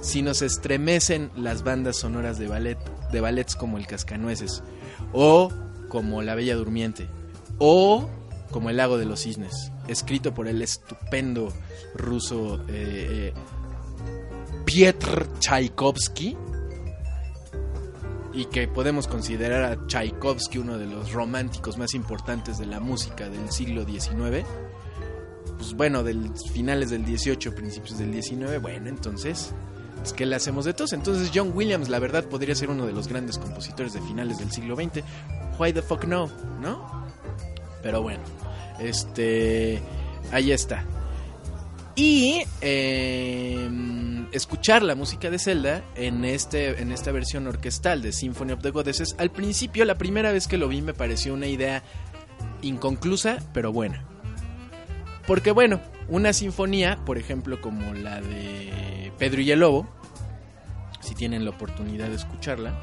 si 0.00 0.22
nos 0.22 0.42
estremecen 0.42 1.30
las 1.36 1.62
bandas 1.62 1.96
sonoras 1.96 2.38
de 2.38 2.48
ballet, 2.48 2.78
de 3.10 3.20
ballets 3.20 3.56
como 3.56 3.78
el 3.78 3.86
Cascanueces, 3.86 4.62
o 5.12 5.50
como 5.88 6.22
La 6.22 6.34
Bella 6.34 6.54
Durmiente, 6.56 7.08
o 7.58 8.08
como 8.50 8.70
El 8.70 8.76
Lago 8.76 8.98
de 8.98 9.06
los 9.06 9.22
Cisnes, 9.22 9.72
escrito 9.88 10.34
por 10.34 10.48
el 10.48 10.62
estupendo 10.62 11.52
ruso 11.94 12.60
eh, 12.68 13.32
eh, 13.32 13.34
Pietr 14.64 15.26
Tchaikovsky, 15.38 16.36
y 18.32 18.44
que 18.44 18.68
podemos 18.68 19.08
considerar 19.08 19.64
a 19.64 19.86
Tchaikovsky 19.86 20.58
uno 20.58 20.78
de 20.78 20.86
los 20.86 21.12
románticos 21.12 21.76
más 21.76 21.94
importantes 21.94 22.58
de 22.58 22.66
la 22.66 22.78
música 22.78 23.28
del 23.28 23.50
siglo 23.50 23.84
XIX, 23.84 24.46
pues 25.56 25.74
bueno, 25.74 26.04
del 26.04 26.30
finales 26.52 26.90
del 26.90 27.04
18, 27.04 27.54
principios 27.54 27.98
del 27.98 28.12
19, 28.12 28.58
bueno, 28.58 28.88
entonces 28.88 29.52
es 30.08 30.12
que 30.14 30.26
le 30.26 30.36
hacemos 30.36 30.64
de 30.64 30.74
todos. 30.74 30.92
Entonces 30.92 31.30
John 31.34 31.52
Williams, 31.54 31.88
la 31.88 31.98
verdad, 31.98 32.24
podría 32.24 32.54
ser 32.54 32.70
uno 32.70 32.86
de 32.86 32.92
los 32.92 33.08
grandes 33.08 33.38
compositores 33.38 33.92
de 33.92 34.00
finales 34.00 34.38
del 34.38 34.50
siglo 34.50 34.74
XX. 34.74 35.04
Why 35.58 35.72
the 35.72 35.82
fuck 35.82 36.04
no, 36.04 36.30
¿no? 36.60 37.06
Pero 37.82 38.02
bueno, 38.02 38.22
este, 38.80 39.80
ahí 40.32 40.50
está. 40.50 40.84
Y 41.94 42.42
em, 42.60 44.28
escuchar 44.32 44.82
la 44.82 44.94
música 44.94 45.30
de 45.30 45.38
Zelda 45.38 45.82
en, 45.94 46.24
este, 46.24 46.80
en 46.80 46.92
esta 46.92 47.12
versión 47.12 47.46
orquestal 47.46 48.02
de 48.02 48.12
Symphony 48.12 48.52
of 48.52 48.62
the 48.62 48.70
Goddesses, 48.70 49.14
al 49.18 49.30
principio, 49.30 49.84
la 49.84 49.98
primera 49.98 50.32
vez 50.32 50.46
que 50.46 50.58
lo 50.58 50.68
vi, 50.68 50.80
me 50.80 50.94
pareció 50.94 51.34
una 51.34 51.48
idea 51.48 51.82
inconclusa, 52.62 53.38
pero 53.52 53.72
buena. 53.72 54.04
Porque 55.26 55.50
bueno, 55.50 55.80
una 56.08 56.32
sinfonía, 56.32 56.98
por 57.04 57.18
ejemplo, 57.18 57.60
como 57.60 57.92
la 57.94 58.20
de 58.20 59.12
Pedro 59.18 59.42
y 59.42 59.50
el 59.50 59.60
Lobo, 59.60 59.88
si 61.08 61.14
tienen 61.14 61.44
la 61.44 61.50
oportunidad 61.50 62.08
de 62.08 62.16
escucharla. 62.16 62.74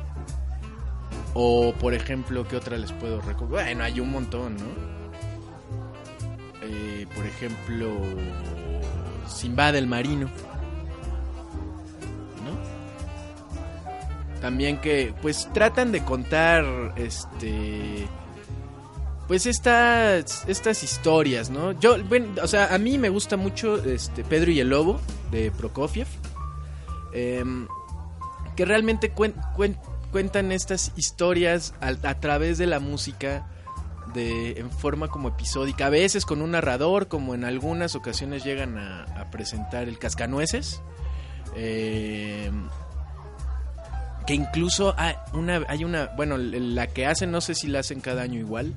O, 1.36 1.74
por 1.80 1.94
ejemplo, 1.94 2.48
¿qué 2.48 2.56
otra 2.58 2.78
les 2.78 2.92
puedo 2.92 3.22
recomendar? 3.22 3.66
Bueno, 3.66 3.84
hay 3.84 4.00
un 4.00 4.10
montón, 4.10 4.56
¿no? 4.56 4.66
Eh, 6.64 7.06
por 7.16 7.26
ejemplo, 7.26 7.88
Simba 9.28 9.72
del 9.72 9.86
Marino. 9.86 10.28
¿No? 12.44 14.42
También 14.42 14.82
que, 14.82 15.14
pues, 15.22 15.48
tratan 15.54 15.92
de 15.92 16.04
contar, 16.04 16.94
este 16.96 18.08
pues 19.28 19.48
estas, 19.48 20.48
estas 20.48 20.84
historias, 20.84 21.50
¿no? 21.50 21.72
Yo, 21.80 21.98
bueno, 22.04 22.28
o 22.44 22.48
sea, 22.48 22.76
a 22.76 22.78
mí 22.78 23.00
me 23.00 23.10
gusta 23.10 23.38
mucho 23.38 23.84
este 23.84 24.24
Pedro 24.24 24.52
y 24.52 24.60
el 24.60 24.70
Lobo 24.70 25.02
de 25.32 25.50
Prokofiev, 25.50 26.06
em, 27.12 27.68
que 28.56 28.66
realmente 28.66 29.12
cuentan 29.12 30.52
estas 30.52 30.92
historias 30.96 31.74
a, 31.82 32.20
través 32.20 32.58
de 32.58 32.68
la 32.68 32.80
música 32.80 33.48
de, 34.14 34.60
en 34.60 34.72
forma 34.72 35.10
como 35.10 35.30
episódica, 35.30 35.88
a 35.88 35.90
veces 35.90 36.26
con 36.26 36.42
un 36.42 36.52
narrador, 36.52 37.08
como 37.08 37.36
en 37.36 37.44
algunas 37.44 37.96
ocasiones 37.96 38.44
llegan 38.44 38.78
a, 38.78 39.30
presentar 39.32 39.88
el 39.88 40.00
Cascanueces. 40.00 40.82
Em, 41.56 42.70
que 44.26 44.34
incluso 44.34 44.96
hay 44.98 45.16
una, 45.34 45.62
hay 45.68 45.84
una, 45.84 46.08
bueno, 46.16 46.38
la 46.38 46.88
que 46.88 47.06
hacen, 47.06 47.32
no 47.32 47.42
sé 47.42 47.54
si 47.54 47.68
la 47.68 47.80
hacen 47.80 48.02
cada 48.02 48.24
año 48.24 48.40
igual, 48.40 48.74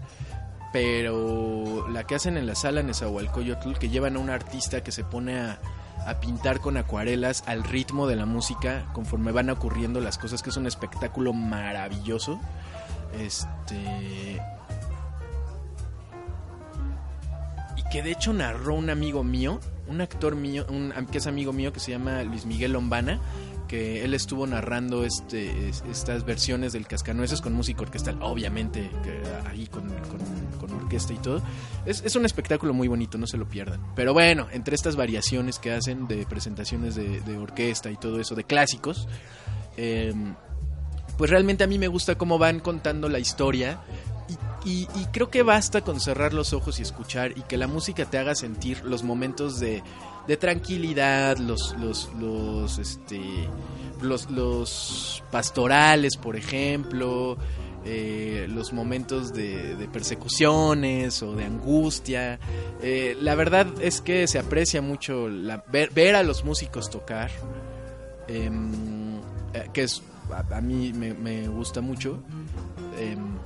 pero 0.73 1.89
la 1.89 2.05
que 2.05 2.15
hacen 2.15 2.37
en 2.37 2.47
la 2.47 2.55
sala 2.55 2.81
en 2.81 2.89
Nezahualcóyotl, 2.89 3.79
que 3.79 3.89
llevan 3.89 4.17
a 4.17 4.19
un 4.19 4.29
artista 4.29 4.83
que 4.83 4.93
se 4.93 5.05
pone 5.05 5.39
a, 5.39 5.59
a 6.09 6.21
pintar 6.21 6.61
con 6.61 6.79
acuarelas 6.79 7.45
al 7.47 7.65
ritmo 7.65 8.07
de 8.07 8.17
la 8.17 8.25
música 8.25 8.87
conforme 8.95 9.31
van 9.31 9.51
ocurriendo 9.51 10.01
las 10.01 10.17
cosas, 10.17 10.43
que 10.43 10.49
es 10.49 10.57
un 10.57 10.67
espectáculo 10.67 11.35
maravilloso. 11.35 12.41
Este. 13.21 14.41
Y 17.77 17.83
que 17.91 18.03
de 18.03 18.13
hecho 18.13 18.33
narró 18.33 18.75
un 18.75 18.89
amigo 18.89 19.23
mío, 19.23 19.61
un 19.87 20.01
actor 20.01 20.35
mío, 20.35 20.65
un, 20.71 20.93
que 21.11 21.19
es 21.19 21.27
amigo 21.27 21.53
mío 21.53 21.75
que 21.75 21.81
se 21.81 21.91
llama 21.91 22.23
Luis 22.23 22.47
Miguel 22.47 22.73
Lombana, 22.73 23.21
que 23.69 24.05
él 24.05 24.15
estuvo 24.15 24.47
narrando 24.47 25.05
este, 25.05 25.69
estas 25.69 26.25
versiones 26.25 26.73
del 26.73 26.87
Cascanueces 26.87 27.41
con 27.41 27.53
música 27.53 27.83
orquestal, 27.83 28.19
obviamente, 28.23 28.91
ahí 29.47 29.67
con, 29.67 29.85
con, 30.59 30.73
orquesta 30.73 31.13
y 31.13 31.19
todo. 31.19 31.43
Es, 31.87 32.03
es, 32.05 32.17
un 32.17 32.25
espectáculo 32.25 32.73
muy 32.73 32.89
bonito, 32.89 33.19
no 33.19 33.27
se 33.27 33.37
lo 33.37 33.49
pierdan. 33.49 33.81
Pero 33.95 34.13
bueno, 34.13 34.49
entre 34.53 34.75
estas 34.75 34.97
variaciones 34.97 35.59
que 35.59 35.73
hacen 35.73 36.09
de 36.09 36.27
presentaciones 36.27 36.95
de, 36.95 37.39
orquesta 37.39 37.91
y 37.91 37.97
todo 37.97 38.19
eso, 38.21 38.35
de 38.35 38.45
clásicos, 38.45 39.07
eh, 39.77 40.15
pues 41.19 41.31
realmente 41.31 41.65
a 41.65 41.67
mí 41.67 41.79
me 41.79 41.89
gusta 41.89 42.17
cómo 42.17 42.39
van 42.39 42.61
contando 42.61 43.09
la 43.09 43.19
historia. 43.19 43.81
Y, 44.65 44.87
creo 45.13 45.31
que 45.31 45.43
basta 45.43 45.81
con 45.81 45.99
cerrar 45.99 46.35
los 46.35 46.53
ojos 46.53 46.79
y 46.79 46.83
escuchar 46.83 47.33
y 47.39 47.43
que 47.43 47.57
la 47.57 47.67
música 47.67 48.05
te 48.05 48.19
haga 48.19 48.35
sentir 48.35 48.85
los 48.85 49.03
momentos 49.03 49.61
de, 49.61 49.83
de 50.29 50.37
tranquilidad, 50.37 51.39
los, 51.39 51.75
los, 51.79 52.11
los, 52.21 52.79
este, 52.79 53.21
los, 54.03 54.31
los 54.31 55.25
pastorales, 55.31 56.19
por 56.19 56.37
ejemplo, 56.37 57.39
eh, 57.87 58.47
los 58.51 58.75
momentos 58.75 59.33
de, 59.33 59.89
persecuciones 59.91 61.23
o 61.23 61.35
de 61.35 61.45
angustia. 61.45 62.39
Eh, 62.83 63.17
la 63.23 63.35
verdad 63.35 63.67
es 63.81 64.03
que 64.03 64.27
se 64.27 64.39
aprecia 64.39 64.83
mucho 64.83 65.29
la, 65.29 65.65
ver, 65.73 66.15
a 66.15 66.23
los 66.23 66.45
músicos 66.45 66.91
tocar, 66.91 67.31
em, 68.29 69.17
eh, 69.55 69.71
que 69.73 69.85
es 69.85 70.03
a, 70.51 70.61
mí 70.61 70.93
me, 70.93 71.49
gusta 71.49 71.81
mucho. 71.81 72.19
Em, 72.99 73.39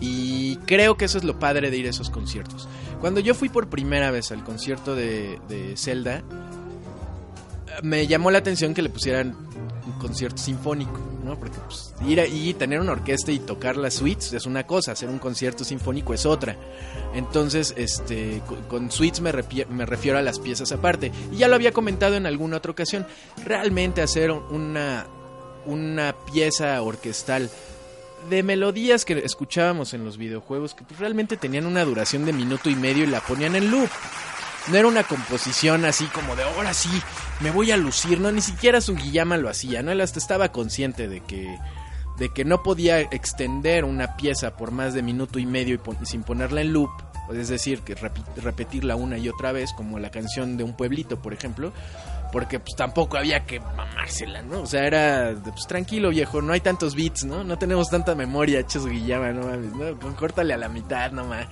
y 0.00 0.56
creo 0.66 0.96
que 0.96 1.04
eso 1.04 1.18
es 1.18 1.24
lo 1.24 1.38
padre 1.38 1.70
de 1.70 1.76
ir 1.76 1.86
a 1.86 1.90
esos 1.90 2.10
conciertos. 2.10 2.68
Cuando 3.00 3.20
yo 3.20 3.34
fui 3.34 3.48
por 3.48 3.68
primera 3.68 4.10
vez 4.10 4.32
al 4.32 4.42
concierto 4.44 4.94
de, 4.94 5.74
Zelda, 5.76 6.22
me 7.82 8.06
llamó 8.06 8.30
la 8.30 8.38
atención 8.38 8.74
que 8.74 8.82
le 8.82 8.90
pusieran 8.90 9.36
un 9.86 9.92
concierto 10.00 10.38
sinfónico, 10.38 10.98
¿no? 11.24 11.38
Porque 11.38 11.58
pues, 11.60 11.94
ir 12.06 12.18
y 12.32 12.54
tener 12.54 12.80
una 12.80 12.92
orquesta 12.92 13.30
y 13.30 13.38
tocar 13.38 13.76
las 13.76 13.94
suites 13.94 14.32
es 14.32 14.46
una 14.46 14.66
cosa, 14.66 14.92
hacer 14.92 15.08
un 15.08 15.18
concierto 15.18 15.64
sinfónico 15.64 16.12
es 16.12 16.26
otra. 16.26 16.56
Entonces, 17.14 17.72
este, 17.76 18.42
con, 18.68 18.90
suites 18.90 19.20
me, 19.20 19.32
me 19.70 19.86
refiero 19.86 20.18
a 20.18 20.22
las 20.22 20.40
piezas 20.40 20.72
aparte. 20.72 21.12
Y 21.32 21.36
ya 21.36 21.48
lo 21.48 21.54
había 21.54 21.72
comentado 21.72 22.16
en 22.16 22.26
alguna 22.26 22.56
otra 22.56 22.72
ocasión. 22.72 23.06
Realmente 23.44 24.02
hacer 24.02 24.32
una 24.32 25.06
una 25.68 26.14
pieza 26.32 26.80
orquestal 26.82 27.50
de 28.28 28.42
melodías 28.42 29.04
que 29.04 29.18
escuchábamos 29.18 29.94
en 29.94 30.04
los 30.04 30.18
videojuegos 30.18 30.74
que 30.74 30.84
realmente 30.98 31.36
tenían 31.36 31.66
una 31.66 31.84
duración 31.84 32.24
de 32.24 32.32
minuto 32.32 32.70
y 32.70 32.76
medio 32.76 33.04
y 33.04 33.06
la 33.06 33.20
ponían 33.20 33.56
en 33.56 33.70
loop. 33.70 33.88
No 34.68 34.76
era 34.76 34.86
una 34.86 35.04
composición 35.04 35.84
así 35.84 36.04
como 36.06 36.36
de 36.36 36.42
ahora 36.42 36.74
sí, 36.74 36.90
me 37.40 37.50
voy 37.50 37.70
a 37.70 37.76
lucir, 37.76 38.20
no, 38.20 38.30
ni 38.30 38.42
siquiera 38.42 38.80
Sugiyama 38.80 39.38
lo 39.38 39.48
hacía, 39.48 39.82
¿no? 39.82 39.92
Él 39.92 40.00
hasta 40.00 40.18
estaba 40.18 40.52
consciente 40.52 41.08
de 41.08 41.20
que, 41.20 41.58
de 42.18 42.28
que 42.30 42.44
no 42.44 42.62
podía 42.62 43.00
extender 43.00 43.84
una 43.84 44.16
pieza 44.16 44.56
por 44.56 44.70
más 44.70 44.92
de 44.92 45.02
minuto 45.02 45.38
y 45.38 45.46
medio 45.46 45.80
sin 46.02 46.22
ponerla 46.22 46.60
en 46.60 46.74
loop, 46.74 46.90
es 47.32 47.48
decir, 47.48 47.80
que 47.80 47.94
repetirla 48.42 48.96
una 48.96 49.18
y 49.18 49.28
otra 49.28 49.52
vez, 49.52 49.72
como 49.72 49.98
la 49.98 50.10
canción 50.10 50.56
de 50.56 50.64
un 50.64 50.74
pueblito, 50.74 51.20
por 51.20 51.32
ejemplo, 51.32 51.72
porque 52.32 52.60
pues 52.60 52.74
tampoco 52.76 53.16
había 53.16 53.44
que 53.46 53.60
mamársela, 53.60 54.42
¿no? 54.42 54.62
O 54.62 54.66
sea, 54.66 54.86
era, 54.86 55.34
pues 55.42 55.66
tranquilo 55.66 56.10
viejo, 56.10 56.42
no 56.42 56.52
hay 56.52 56.60
tantos 56.60 56.94
beats, 56.94 57.24
¿no? 57.24 57.44
No 57.44 57.58
tenemos 57.58 57.88
tanta 57.88 58.14
memoria, 58.14 58.66
Ches 58.66 58.86
Guillama, 58.86 59.32
no 59.32 59.46
mames, 59.46 59.72
¿no? 59.74 60.16
Córtale 60.16 60.54
a 60.54 60.58
la 60.58 60.68
mitad 60.68 61.10
nomás. 61.12 61.46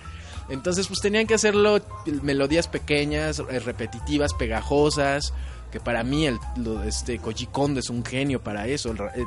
Entonces, 0.49 0.87
pues 0.87 1.01
tenían 1.01 1.27
que 1.27 1.35
hacerlo 1.35 1.81
melodías 2.23 2.69
pequeñas, 2.69 3.41
eh, 3.41 3.59
repetitivas, 3.59 4.33
pegajosas, 4.35 5.33
que 5.73 5.81
para 5.81 6.05
mí 6.05 6.27
el, 6.27 6.39
este 6.87 7.19
Koji 7.19 7.47
Kondo 7.47 7.81
es 7.81 7.91
un 7.91 8.05
genio 8.05 8.41
para 8.41 8.67
eso. 8.67 8.95
Eh, 8.95 9.25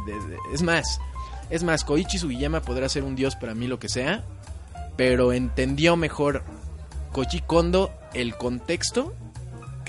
es 0.54 0.62
más, 0.62 1.02
es 1.50 1.64
más, 1.64 1.84
Koichi 1.84 2.18
Sugiyama 2.18 2.62
podrá 2.62 2.88
ser 2.88 3.04
un 3.04 3.16
dios 3.16 3.36
para 3.36 3.54
mí 3.54 3.68
lo 3.68 3.80
que 3.80 3.90
sea, 3.90 4.24
pero 4.96 5.34
entendió 5.34 5.96
mejor 5.98 6.44
Koji 7.12 7.44
el 8.14 8.36
contexto 8.36 9.14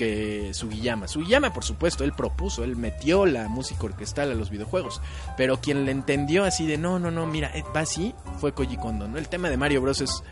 que 0.01 0.51
Sugiyama. 0.55 1.07
Sugiyama, 1.07 1.53
por 1.53 1.63
supuesto, 1.63 2.03
él 2.03 2.13
propuso, 2.13 2.63
él 2.63 2.75
metió 2.75 3.27
la 3.27 3.47
música 3.49 3.83
orquestal 3.83 4.31
a 4.31 4.33
los 4.33 4.49
videojuegos. 4.49 4.99
Pero 5.37 5.61
quien 5.61 5.85
le 5.85 5.91
entendió 5.91 6.43
así 6.43 6.65
de 6.65 6.79
no, 6.79 6.97
no, 6.97 7.11
no, 7.11 7.27
mira, 7.27 7.51
eh, 7.53 7.63
va 7.75 7.81
así, 7.81 8.15
fue 8.39 8.51
Koji 8.51 8.77
Kondo, 8.77 9.07
¿no? 9.07 9.19
El 9.19 9.27
tema 9.27 9.51
de 9.51 9.57
Mario 9.57 9.79
Bros. 9.79 10.01
es, 10.01 10.23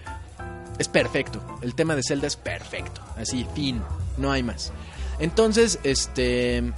es 0.80 0.88
perfecto. 0.88 1.40
El 1.62 1.76
tema 1.76 1.96
de 1.96 2.02
Zelda 2.02 2.26
es 2.26 2.36
perfecto. 2.36 3.00
Así, 3.16 3.46
fin, 3.54 3.80
no 4.18 4.32
hay 4.32 4.42
más. 4.42 4.74
Entonces, 5.20 5.80
este. 5.84 6.74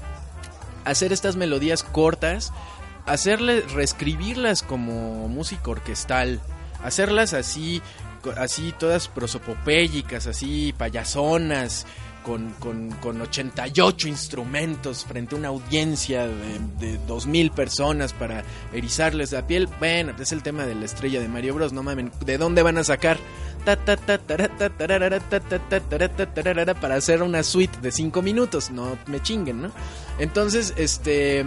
Hacer 0.83 1.13
estas 1.13 1.37
melodías 1.37 1.83
cortas, 1.83 2.51
hacerle, 3.05 3.61
reescribirlas 3.73 4.63
como 4.63 5.29
música 5.29 5.71
orquestal, 5.71 6.41
hacerlas 6.83 7.33
así, 7.33 7.81
así 8.35 8.73
todas 8.77 9.07
prosopopélicas, 9.07 10.27
así 10.27 10.73
payasonas, 10.77 11.85
con, 12.23 12.51
con, 12.59 12.89
con 13.01 13.21
88 13.21 14.07
instrumentos 14.07 15.05
frente 15.05 15.35
a 15.35 15.37
una 15.37 15.47
audiencia 15.49 16.27
de, 16.27 16.59
de 16.79 16.99
2.000 17.07 17.51
personas 17.51 18.13
para 18.13 18.43
erizarles 18.73 19.31
la 19.31 19.47
piel. 19.47 19.67
Bueno, 19.79 20.13
es 20.19 20.31
el 20.31 20.43
tema 20.43 20.65
de 20.65 20.75
la 20.75 20.85
estrella 20.85 21.19
de 21.19 21.27
Mario 21.27 21.55
Bros. 21.55 21.73
No 21.73 21.83
mamen, 21.83 22.11
¿de 22.25 22.37
dónde 22.37 22.63
van 22.63 22.77
a 22.77 22.83
sacar? 22.83 23.17
Para 26.79 26.95
hacer 26.95 27.21
una 27.21 27.43
suite 27.43 27.79
de 27.81 27.91
5 27.91 28.21
minutos. 28.21 28.71
No 28.71 28.97
me 29.07 29.21
chinguen, 29.21 29.61
¿no? 29.61 29.71
Entonces, 30.19 30.73
este. 30.77 31.45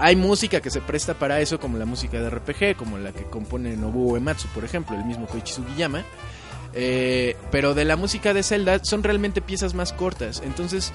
Hay 0.00 0.14
música 0.14 0.60
que 0.60 0.70
se 0.70 0.80
presta 0.80 1.14
para 1.14 1.40
eso, 1.40 1.58
como 1.58 1.76
la 1.76 1.84
música 1.84 2.20
de 2.20 2.30
RPG, 2.30 2.76
como 2.76 2.98
la 2.98 3.10
que 3.10 3.24
compone 3.24 3.76
Nobuo 3.76 4.16
Ematsu, 4.16 4.46
por 4.54 4.64
ejemplo, 4.64 4.96
el 4.96 5.04
mismo 5.04 5.26
Koichi 5.26 5.52
Sugiyama. 5.52 6.04
Eh, 6.74 7.36
pero 7.50 7.74
de 7.74 7.84
la 7.84 7.96
música 7.96 8.34
de 8.34 8.42
Zelda 8.42 8.80
son 8.82 9.02
realmente 9.02 9.40
piezas 9.40 9.74
más 9.74 9.92
cortas. 9.92 10.42
Entonces 10.44 10.92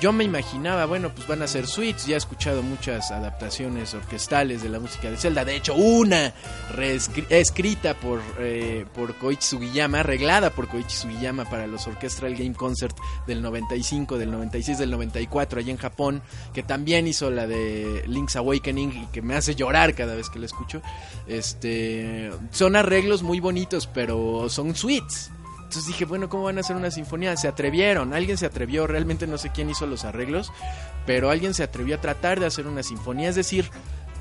yo 0.00 0.12
me 0.12 0.24
imaginaba, 0.24 0.86
bueno, 0.86 1.10
pues 1.14 1.26
van 1.26 1.42
a 1.42 1.48
ser 1.48 1.66
suites. 1.66 2.06
Ya 2.06 2.14
he 2.14 2.18
escuchado 2.18 2.62
muchas 2.62 3.10
adaptaciones 3.10 3.94
orquestales 3.94 4.62
de 4.62 4.68
la 4.68 4.78
música 4.78 5.10
de 5.10 5.16
Zelda. 5.16 5.44
De 5.44 5.56
hecho, 5.56 5.74
una 5.74 6.32
escrita 7.30 7.94
por, 7.94 8.20
eh, 8.38 8.86
por 8.94 9.16
Koichi 9.16 9.46
Sugiyama, 9.46 10.00
arreglada 10.00 10.50
por 10.50 10.68
Koichi 10.68 10.94
Sugiyama 10.94 11.44
para 11.46 11.66
los 11.66 11.86
Orchestral 11.86 12.34
Game 12.34 12.54
Concert 12.54 12.96
del 13.26 13.42
95, 13.42 14.18
del 14.18 14.30
96, 14.30 14.78
del 14.78 14.90
94, 14.90 15.60
allá 15.60 15.72
en 15.72 15.78
Japón. 15.78 16.22
Que 16.54 16.62
también 16.62 17.08
hizo 17.08 17.30
la 17.30 17.46
de 17.46 18.04
Link's 18.06 18.36
Awakening 18.36 18.92
y 18.92 19.06
que 19.06 19.20
me 19.22 19.34
hace 19.34 19.54
llorar 19.56 19.94
cada 19.94 20.14
vez 20.14 20.30
que 20.30 20.38
la 20.38 20.46
escucho. 20.46 20.80
Este, 21.26 22.30
son 22.52 22.76
arreglos 22.76 23.22
muy 23.22 23.40
bonitos, 23.40 23.86
pero 23.86 24.48
son 24.48 24.76
suites. 24.76 25.30
Entonces 25.68 25.86
dije, 25.86 26.06
bueno, 26.06 26.30
¿cómo 26.30 26.44
van 26.44 26.56
a 26.56 26.62
hacer 26.62 26.76
una 26.76 26.90
sinfonía? 26.90 27.36
Se 27.36 27.46
atrevieron, 27.46 28.14
alguien 28.14 28.38
se 28.38 28.46
atrevió, 28.46 28.86
realmente 28.86 29.26
no 29.26 29.36
sé 29.36 29.50
quién 29.50 29.68
hizo 29.68 29.86
los 29.86 30.06
arreglos, 30.06 30.50
pero 31.04 31.28
alguien 31.28 31.52
se 31.52 31.62
atrevió 31.62 31.96
a 31.96 32.00
tratar 32.00 32.40
de 32.40 32.46
hacer 32.46 32.66
una 32.66 32.82
sinfonía, 32.82 33.28
es 33.28 33.34
decir, 33.34 33.70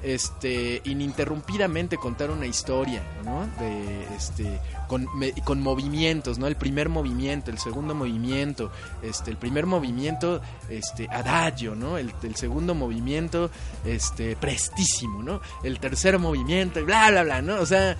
este 0.03 0.81
ininterrumpidamente 0.83 1.95
contar 1.95 2.31
una 2.31 2.45
historia, 2.45 3.01
¿no? 3.23 3.47
De 3.59 4.03
este 4.13 4.59
con, 4.89 5.07
con, 5.45 5.61
movimientos, 5.61 6.37
¿no? 6.37 6.47
El 6.47 6.57
primer 6.57 6.89
movimiento, 6.89 7.49
el 7.49 7.59
segundo 7.59 7.95
movimiento, 7.95 8.69
este 9.01 9.31
el 9.31 9.37
primer 9.37 9.65
movimiento 9.65 10.41
este 10.69 11.07
adagio, 11.09 11.75
¿no? 11.75 11.97
El, 11.97 12.13
el 12.23 12.35
segundo 12.35 12.75
movimiento 12.75 13.49
este 13.85 14.35
prestísimo, 14.35 15.23
¿no? 15.23 15.39
El 15.63 15.79
tercer 15.79 16.19
movimiento, 16.19 16.83
bla 16.83 17.09
bla 17.09 17.23
bla, 17.23 17.41
¿no? 17.41 17.55
O 17.61 17.65
sea, 17.65 17.95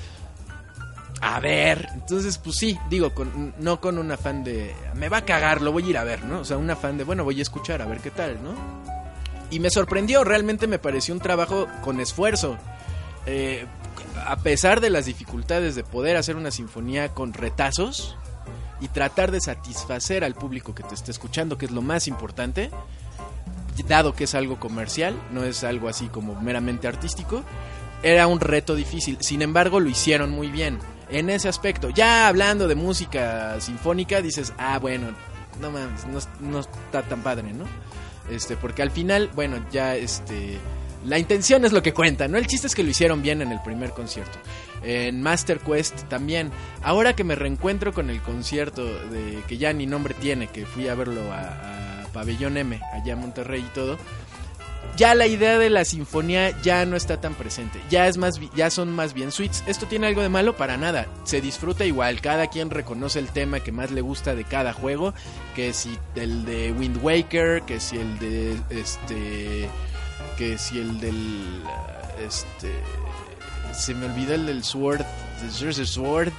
a 1.22 1.39
ver, 1.39 1.89
entonces 1.93 2.38
pues 2.38 2.57
sí, 2.57 2.78
digo, 2.89 3.13
con, 3.13 3.53
no 3.59 3.82
con 3.82 3.97
un 3.97 4.11
afán 4.11 4.43
de 4.43 4.76
me 4.93 5.09
va 5.09 5.18
a 5.18 5.26
cagar, 5.26 5.61
lo 5.61 5.72
voy 5.72 5.84
a 5.84 5.89
ir 5.89 5.97
a 5.97 6.03
ver, 6.03 6.24
¿no? 6.24 6.39
O 6.41 6.45
sea, 6.45 6.57
un 6.57 6.70
afán 6.70 6.97
de 6.97 7.03
bueno, 7.03 7.24
voy 7.24 7.39
a 7.39 7.41
escuchar, 7.41 7.82
a 7.82 7.86
ver 7.86 7.99
qué 7.99 8.11
tal, 8.11 8.38
¿no? 8.43 8.53
Y 9.49 9.59
me 9.59 9.70
sorprendió, 9.70 10.24
realmente 10.24 10.68
me 10.68 10.80
pareció 10.80 11.13
un 11.13 11.20
trabajo 11.20 11.68
con 11.82 11.99
esfuerzo. 11.99 12.57
Eh, 13.26 13.65
a 14.26 14.38
pesar 14.38 14.82
de 14.82 14.89
las 14.89 15.05
dificultades 15.05 15.76
de 15.76 15.84
poder 15.84 16.18
hacer 16.18 16.36
una 16.36 16.51
sinfonía 16.51 17.13
con 17.13 17.34
retazos 17.34 18.18
y 18.82 18.89
tratar 18.89 19.32
de 19.32 19.41
satisfacer 19.41 20.24
al 20.24 20.36
público 20.36 20.76
que 20.76 20.84
te 20.84 20.95
esté 20.95 21.11
escuchando, 21.11 21.57
que 21.57 21.65
es 21.65 21.72
lo 21.72 21.82
más 21.82 22.07
importante, 22.07 22.70
dado 23.88 24.13
que 24.13 24.26
es 24.26 24.36
algo 24.36 24.59
comercial, 24.59 25.15
no 25.32 25.43
es 25.43 25.63
algo 25.63 25.88
así 25.88 26.07
como 26.07 26.39
meramente 26.41 26.88
artístico, 26.88 27.43
era 28.03 28.28
un 28.28 28.39
reto 28.39 28.76
difícil. 28.76 29.18
Sin 29.22 29.41
embargo, 29.41 29.80
lo 29.80 29.89
hicieron 29.89 30.32
muy 30.32 30.47
bien 30.47 30.80
en 31.10 31.30
ese 31.30 31.49
aspecto. 31.49 31.89
Ya 31.89 32.28
hablando 32.28 32.68
de 32.68 32.76
música 32.76 33.60
sinfónica, 33.60 34.22
dices, 34.22 34.53
ah, 34.58 34.80
bueno, 34.80 35.08
no 35.60 35.72
no 36.39 36.60
está 36.60 37.03
tan 37.03 37.22
padre, 37.22 37.53
¿no? 37.53 37.66
Este, 38.30 38.58
porque 38.58 38.82
al 38.82 38.91
final, 38.91 39.30
bueno, 39.34 39.58
ya 39.72 39.95
este 39.95 40.60
la 41.05 41.20
intención 41.20 41.64
es 41.64 41.72
lo 41.72 41.82
que 41.82 41.93
cuenta, 41.93 42.28
¿no? 42.28 42.38
El 42.38 42.47
chiste 42.47 42.68
es 42.68 42.76
que 42.76 42.84
lo 42.84 42.89
hicieron 42.89 43.22
bien 43.22 43.41
en 43.41 43.51
el 43.51 43.62
primer 43.62 43.91
concierto. 43.91 44.38
En 44.84 45.22
Master 45.22 45.60
Quest 45.60 46.03
también. 46.10 46.51
Ahora 46.82 47.16
que 47.16 47.24
me 47.24 47.36
reencuentro 47.36 47.93
con 47.93 48.10
el 48.10 48.22
concierto 48.22 48.84
de 48.86 49.41
que 49.47 49.58
ya 49.58 49.72
ni 49.74 49.86
nombre 49.86 50.14
tiene, 50.16 50.47
que 50.47 50.66
fui 50.66 50.88
a 50.88 50.95
verlo 50.95 51.32
a, 51.32 52.01
a 52.01 52.08
Pabellón 52.08 52.58
M, 52.58 52.82
allá 52.93 53.14
en 53.14 53.20
Monterrey 53.20 53.64
y 53.66 53.74
todo, 53.74 53.97
ya 54.98 55.16
la 55.16 55.28
idea 55.28 55.58
de 55.60 55.70
la 55.70 55.86
sinfonía 55.86 56.60
ya 56.62 56.86
no 56.86 56.98
está 56.98 57.22
tan 57.22 57.36
presente. 57.36 57.80
Ya 57.89 58.08
es 58.08 58.18
más 58.18 58.39
ya 58.56 58.70
son 58.70 58.91
más 58.91 59.14
bien 59.14 59.32
suites. 59.32 59.64
¿Esto 59.68 59.86
tiene 59.86 60.08
algo 60.08 60.22
de 60.22 60.30
malo? 60.30 60.58
Para 60.58 60.76
nada. 60.76 61.08
Se 61.24 61.39
disfruta 61.39 61.86
igual. 61.86 62.20
Cada 62.20 62.48
quien 62.48 62.70
reconoce 62.70 63.20
el 63.20 63.30
tema 63.30 63.60
que 63.60 63.72
más 63.72 63.91
le 63.91 64.02
gusta 64.02 64.36
de 64.36 64.43
cada 64.43 64.74
juego. 64.74 65.14
Que 65.56 65.72
si 65.72 65.98
el 66.16 66.45
de 66.45 66.72
Wind 66.72 66.98
Waker, 67.04 67.62
que 67.62 67.80
si 67.80 67.98
el 67.98 68.20
de 68.20 68.58
este 68.70 69.70
que 70.38 70.58
si 70.58 70.80
el 70.80 71.00
del 71.00 71.64
este 72.26 72.72
se 73.74 73.93
me 73.93 74.08
olvidó 74.08 74.34
el 74.34 74.48
del 74.48 74.64
Sword, 74.64 75.06
the 75.39 75.86
Sword, 75.86 76.32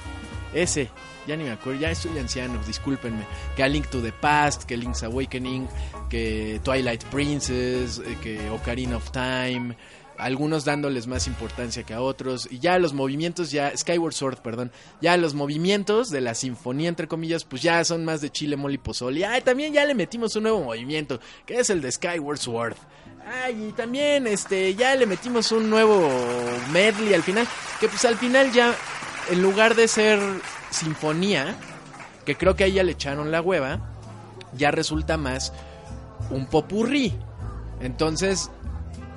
ese, 0.53 0.89
ya 1.27 1.37
ni 1.37 1.43
me 1.43 1.51
acuerdo, 1.51 1.79
ya 1.79 1.91
estoy 1.91 2.17
anciano, 2.17 2.59
discúlpenme. 2.65 3.23
Que 3.55 3.63
a 3.63 3.67
Link 3.67 3.87
to 3.87 4.01
the 4.01 4.11
Past, 4.11 4.63
que 4.63 4.75
Link's 4.75 5.03
Awakening, 5.03 5.67
que 6.09 6.59
Twilight 6.63 7.03
Princess, 7.05 7.99
eh, 7.99 8.17
que 8.21 8.49
Ocarina 8.49 8.97
of 8.97 9.11
Time, 9.11 9.75
algunos 10.19 10.65
dándoles 10.65 11.07
más 11.07 11.27
importancia 11.27 11.83
que 11.83 11.93
a 11.93 12.01
otros 12.01 12.47
y 12.51 12.59
ya 12.59 12.77
los 12.77 12.93
movimientos 12.93 13.51
ya 13.51 13.75
Skyward 13.75 14.13
Sword, 14.13 14.39
perdón, 14.39 14.71
ya 15.01 15.15
los 15.15 15.33
movimientos 15.33 16.09
de 16.09 16.21
la 16.21 16.35
sinfonía 16.35 16.89
entre 16.89 17.07
comillas, 17.07 17.45
pues 17.45 17.61
ya 17.61 17.83
son 17.85 18.03
más 18.03 18.19
de 18.21 18.29
chile 18.29 18.57
mole 18.57 18.75
y 18.75 18.79
pozole. 18.79 19.21
Y 19.21 19.41
también 19.41 19.73
ya 19.73 19.85
le 19.85 19.95
metimos 19.95 20.35
un 20.35 20.43
nuevo 20.43 20.61
movimiento, 20.61 21.19
que 21.45 21.59
es 21.59 21.69
el 21.69 21.81
de 21.81 21.91
Skyward 21.91 22.37
Sword. 22.37 22.75
Ay, 23.25 23.69
y 23.69 23.71
también 23.71 24.27
este 24.27 24.75
ya 24.75 24.95
le 24.95 25.05
metimos 25.05 25.51
un 25.51 25.69
nuevo 25.69 26.09
medley 26.71 27.13
al 27.13 27.23
final, 27.23 27.47
que 27.79 27.87
pues 27.87 28.03
al 28.05 28.17
final 28.17 28.51
ya 28.51 28.75
en 29.31 29.41
lugar 29.41 29.75
de 29.75 29.87
ser 29.87 30.19
sinfonía, 30.69 31.55
que 32.25 32.35
creo 32.35 32.55
que 32.55 32.65
ahí 32.65 32.73
ya 32.73 32.83
le 32.83 32.91
echaron 32.91 33.31
la 33.31 33.41
hueva, 33.41 33.79
ya 34.53 34.71
resulta 34.71 35.17
más 35.17 35.53
un 36.29 36.45
popurrí. 36.45 37.13
Entonces, 37.81 38.51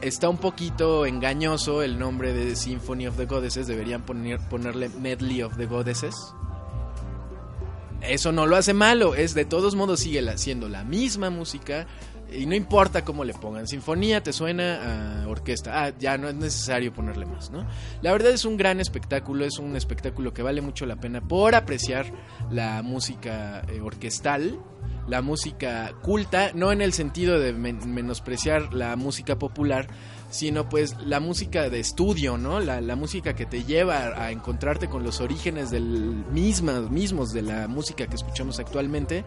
está 0.00 0.28
un 0.28 0.38
poquito 0.38 1.06
engañoso 1.06 1.82
el 1.82 1.98
nombre 1.98 2.32
de 2.32 2.56
Symphony 2.56 3.06
of 3.06 3.16
the 3.16 3.26
Goddesses, 3.26 3.66
deberían 3.66 4.02
poner, 4.02 4.40
ponerle 4.48 4.88
Medley 4.88 5.42
of 5.42 5.56
the 5.56 5.66
Goddesses. 5.66 6.14
Eso 8.02 8.32
no 8.32 8.46
lo 8.46 8.56
hace 8.56 8.74
malo, 8.74 9.14
es 9.14 9.32
de 9.34 9.44
todos 9.44 9.76
modos 9.76 10.00
sigue 10.00 10.36
siendo 10.36 10.68
la 10.68 10.82
misma 10.82 11.30
música, 11.30 11.86
y 12.34 12.46
no 12.46 12.54
importa 12.54 13.04
cómo 13.04 13.24
le 13.24 13.34
pongan, 13.34 13.68
sinfonía 13.68 14.22
te 14.22 14.32
suena 14.32 15.22
a 15.22 15.28
orquesta, 15.28 15.84
ah, 15.84 15.92
ya 15.98 16.18
no 16.18 16.28
es 16.28 16.34
necesario 16.34 16.92
ponerle 16.92 17.26
más, 17.26 17.50
¿no? 17.50 17.66
La 18.00 18.12
verdad 18.12 18.32
es 18.32 18.44
un 18.44 18.56
gran 18.56 18.80
espectáculo, 18.80 19.44
es 19.44 19.58
un 19.58 19.76
espectáculo 19.76 20.32
que 20.32 20.42
vale 20.42 20.60
mucho 20.60 20.86
la 20.86 20.96
pena 20.96 21.20
por 21.20 21.54
apreciar 21.54 22.06
la 22.50 22.82
música 22.82 23.62
eh, 23.68 23.80
orquestal, 23.80 24.58
la 25.08 25.22
música 25.22 25.92
culta, 26.02 26.52
no 26.54 26.72
en 26.72 26.80
el 26.80 26.92
sentido 26.92 27.38
de 27.38 27.52
menospreciar 27.52 28.72
la 28.72 28.96
música 28.96 29.38
popular, 29.38 29.88
sino 30.30 30.68
pues 30.68 30.96
la 31.04 31.20
música 31.20 31.68
de 31.68 31.80
estudio, 31.80 32.38
¿no? 32.38 32.60
La, 32.60 32.80
la, 32.80 32.96
música 32.96 33.34
que 33.34 33.44
te 33.44 33.64
lleva 33.64 34.22
a, 34.22 34.30
encontrarte 34.30 34.88
con 34.88 35.04
los 35.04 35.20
orígenes 35.20 35.70
del 35.70 36.24
mismos 36.30 37.32
de 37.32 37.42
la 37.42 37.68
música 37.68 38.06
que 38.06 38.16
escuchamos 38.16 38.58
actualmente 38.58 39.24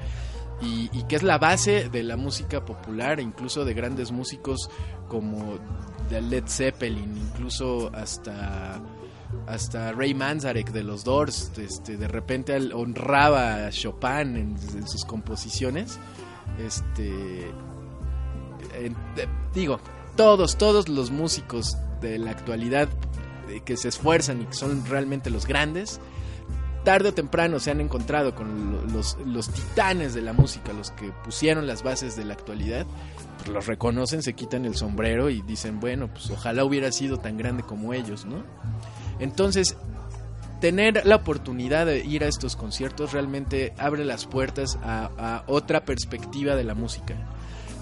y, 0.62 1.04
que 1.04 1.18
es 1.18 1.24
la 1.24 1.38
base 1.38 1.90
de 1.90 2.04
la 2.04 2.18
música 2.18 2.64
popular, 2.66 3.20
incluso 3.20 3.66
de 3.66 3.74
grandes 3.74 4.12
músicos 4.12 4.70
como 5.08 5.60
Led 6.10 6.46
Zeppelin, 6.48 7.18
incluso 7.18 7.92
hasta 7.94 8.82
hasta 9.48 9.92
Ray 9.92 10.14
Manzarek 10.14 10.72
de 10.72 10.84
los 10.84 11.04
Doors, 11.04 11.52
este, 11.58 11.98
de 11.98 12.08
repente 12.08 12.56
honraba 12.74 13.68
a 13.68 13.70
Chopin 13.72 14.36
en, 14.36 14.88
sus 14.88 15.06
composiciones. 15.06 16.00
Este, 16.60 17.52
digo, 19.54 19.80
todos, 20.16 20.58
todos 20.58 20.90
los 20.90 21.12
músicos 21.12 21.78
de 22.02 22.18
la 22.18 22.32
actualidad 22.32 22.90
eh, 23.50 23.62
que 23.64 23.78
se 23.78 23.90
esfuerzan 23.90 24.42
y 24.42 24.46
que 24.46 24.54
son 24.54 24.86
realmente 24.86 25.30
los 25.30 25.46
grandes, 25.46 26.00
tarde 26.84 27.10
o 27.10 27.14
temprano 27.14 27.60
se 27.60 27.72
han 27.72 27.82
encontrado 27.82 28.36
con 28.36 28.94
los, 28.94 29.18
los 29.26 29.50
titanes 29.50 30.14
de 30.14 30.22
la 30.22 30.34
música, 30.34 30.72
los 30.72 30.92
que 30.92 31.12
pusieron 31.24 31.68
las 31.68 31.84
bases 31.84 32.16
de 32.16 32.26
la 32.26 32.34
actualidad, 32.34 32.86
pues 33.38 33.50
los 33.50 33.66
reconocen, 33.66 34.22
se 34.24 34.34
quitan 34.34 34.66
el 34.66 34.76
sombrero 34.76 35.30
y 35.30 35.42
dicen, 35.42 35.80
bueno, 35.80 36.08
pues 36.08 36.30
ojalá 36.30 36.64
hubiera 36.64 36.92
sido 36.92 37.18
tan 37.18 37.38
grande 37.38 37.64
como 37.64 37.94
ellos, 37.94 38.26
¿no? 38.26 38.44
Entonces, 39.20 39.76
tener 40.62 41.06
la 41.06 41.18
oportunidad 41.18 41.86
de 41.86 42.06
ir 42.06 42.24
a 42.24 42.28
estos 42.28 42.56
conciertos 42.56 43.14
realmente 43.14 43.74
abre 43.78 44.06
las 44.06 44.26
puertas 44.26 44.78
a, 44.84 45.44
otra 45.48 45.86
perspectiva 45.86 46.56
de 46.56 46.64
la 46.64 46.76
música. 46.76 47.16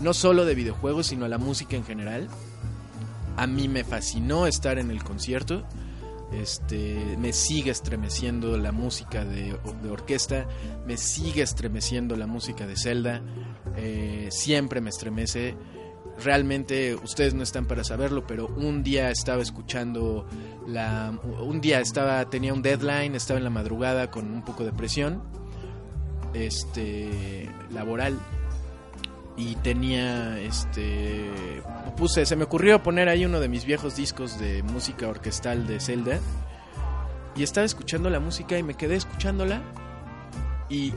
No 0.02 0.14
solo 0.14 0.46
de 0.46 0.56
videojuegos, 0.56 1.08
sino 1.08 1.26
a 1.26 1.30
la 1.30 1.38
música 1.38 1.76
en 1.76 1.86
general. 1.86 2.28
A 3.38 3.48
mí 3.48 3.68
me 3.68 3.84
fascinó 3.84 4.48
estar 4.48 4.78
en 4.78 4.92
el 4.92 5.04
concierto 5.04 5.64
este, 6.42 7.16
me 7.18 7.32
sigue 7.32 7.72
estremeciendo 7.72 8.58
la 8.58 8.72
música 8.72 9.24
de, 9.24 9.56
orquesta, 9.90 10.48
me 10.86 10.98
sigue 10.98 11.44
estremeciendo 11.44 12.16
la 12.16 12.28
música 12.28 12.66
de 12.66 12.76
Zelda, 12.76 13.22
eh, 13.76 14.30
siempre 14.32 14.82
me 14.82 14.90
estremece. 14.90 15.56
Realmente 16.22 16.96
ustedes 16.96 17.34
no 17.34 17.44
están 17.44 17.66
para 17.66 17.84
saberlo, 17.84 18.28
pero 18.28 18.48
un 18.48 18.84
día 18.84 19.10
estaba 19.10 19.42
escuchando 19.42 20.28
la, 20.68 21.18
un 21.42 21.60
día 21.60 21.80
estaba 21.80 22.30
tenía 22.30 22.54
un 22.54 22.62
deadline, 22.62 23.16
estaba 23.16 23.40
en 23.40 23.44
la 23.44 23.50
madrugada 23.50 24.12
con 24.12 24.32
un 24.32 24.44
poco 24.44 24.64
de 24.64 24.72
presión, 24.72 25.24
este, 26.34 27.50
laboral 27.72 28.20
y 29.36 29.56
tenía 29.56 30.40
este 30.40 31.32
puse 31.98 32.26
se 32.26 32.36
me 32.36 32.44
ocurrió 32.44 32.84
poner 32.84 33.10
ahí 33.10 33.26
uno 33.26 33.40
de 33.40 33.48
mis 33.48 33.66
viejos 33.66 33.96
discos 33.96 34.40
de 34.40 34.62
música 34.62 35.08
orquestal 35.08 35.66
de 35.66 35.80
Zelda 35.80 36.20
y 37.36 37.42
estaba 37.42 37.66
escuchando 37.66 38.12
la 38.12 38.20
música 38.20 38.58
y 38.60 38.64
me 38.64 38.76
quedé 38.76 38.96
escuchándola 38.96 39.62
y, 40.70 40.92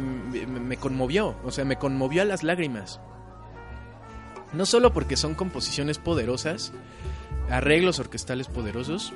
me 0.00 0.76
conmovió 0.76 1.36
o 1.44 1.50
sea 1.50 1.64
me 1.64 1.76
conmovió 1.76 2.22
a 2.22 2.24
las 2.24 2.42
lágrimas 2.42 3.00
no 4.52 4.66
solo 4.66 4.92
porque 4.92 5.16
son 5.16 5.34
composiciones 5.34 5.98
poderosas 5.98 6.72
arreglos 7.50 7.98
orquestales 7.98 8.48
poderosos 8.48 9.12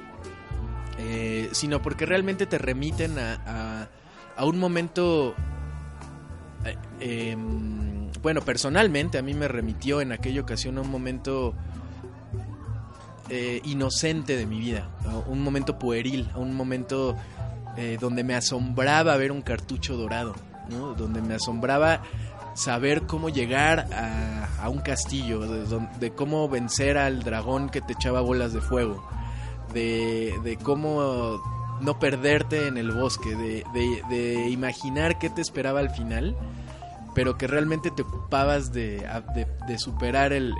eh, 0.98 1.50
sino 1.52 1.82
porque 1.82 2.06
realmente 2.06 2.46
te 2.46 2.56
remiten 2.56 3.18
a, 3.18 3.88
a, 4.34 4.44
un 4.46 4.58
momento 4.58 5.34
eh, 6.64 6.76
em, 7.00 8.10
bueno, 8.22 8.40
personalmente 8.40 9.18
a 9.18 9.22
mí 9.22 9.34
me 9.34 9.46
remitió 9.46 10.00
en 10.00 10.12
aquella 10.12 10.40
ocasión 10.40 10.78
a 10.78 10.80
un 10.80 10.90
momento 10.90 11.54
eh, 13.28 13.60
inocente 13.64 14.36
de 14.38 14.46
mi 14.46 14.58
vida, 14.58 14.88
un 15.26 15.42
momento 15.42 15.78
pueril, 15.78 16.30
a 16.34 16.38
un 16.38 16.54
momento 16.54 17.16
donde 18.00 18.24
me 18.24 18.34
asombraba 18.34 19.14
ver 19.18 19.30
un 19.30 19.42
cartucho 19.42 19.98
dorado, 19.98 20.34
donde 20.96 21.20
me 21.20 21.34
asombraba 21.34 22.00
saber 22.54 23.02
cómo 23.02 23.28
llegar 23.28 23.86
a, 23.92 24.35
un 24.68 24.80
castillo, 24.80 25.40
de, 25.40 26.10
cómo 26.12 26.48
vencer 26.48 26.98
al 26.98 27.22
dragón 27.22 27.68
que 27.68 27.80
te 27.80 27.92
echaba 27.92 28.20
bolas 28.20 28.52
de 28.52 28.60
fuego, 28.60 29.06
de, 29.72 30.58
cómo 30.62 31.40
no 31.80 31.98
perderte 31.98 32.68
en 32.68 32.76
el 32.78 32.92
bosque, 32.92 33.34
de 33.34 34.48
imaginar 34.48 35.18
qué 35.18 35.30
te 35.30 35.40
esperaba 35.40 35.80
al 35.80 35.90
final 35.90 36.36
pero 37.16 37.38
que 37.38 37.46
realmente 37.46 37.90
te 37.90 38.02
ocupabas 38.02 38.74
de, 38.74 39.02
superar 39.78 40.34
el, 40.34 40.52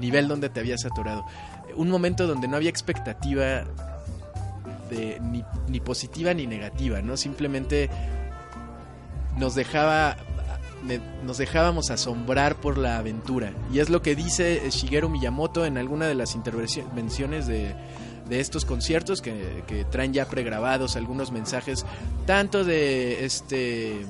nivel 0.00 0.26
donde 0.26 0.48
te 0.48 0.58
habías 0.58 0.84
atorado. 0.84 1.24
Un 1.76 1.88
momento 1.90 2.26
donde 2.26 2.48
no 2.48 2.56
había 2.56 2.70
expectativa 2.70 3.62
de, 4.90 5.20
ni, 5.68 5.78
positiva 5.78 6.34
ni 6.34 6.48
negativa, 6.48 7.02
¿no? 7.02 7.16
Simplemente 7.16 7.88
nos 9.36 9.54
dejaba 9.54 10.16
nos 11.24 11.38
dejábamos 11.38 11.90
asombrar 11.90 12.60
por 12.60 12.78
la 12.78 12.98
aventura. 12.98 13.52
Y 13.72 13.80
es 13.80 13.90
lo 13.90 14.02
que 14.02 14.14
dice 14.14 14.62
Shigeru 14.70 15.08
Miyamoto 15.08 15.64
en 15.64 15.78
alguna 15.78 16.06
de 16.06 16.14
las 16.14 16.34
intervenciones 16.34 17.46
de, 17.46 17.74
de 18.28 18.40
estos 18.40 18.64
conciertos 18.64 19.20
que, 19.20 19.64
que, 19.66 19.84
traen 19.84 20.12
ya 20.12 20.28
pregrabados 20.28 20.96
algunos 20.96 21.32
mensajes, 21.32 21.84
tanto 22.26 22.64
de 22.64 23.24
este 23.24 24.04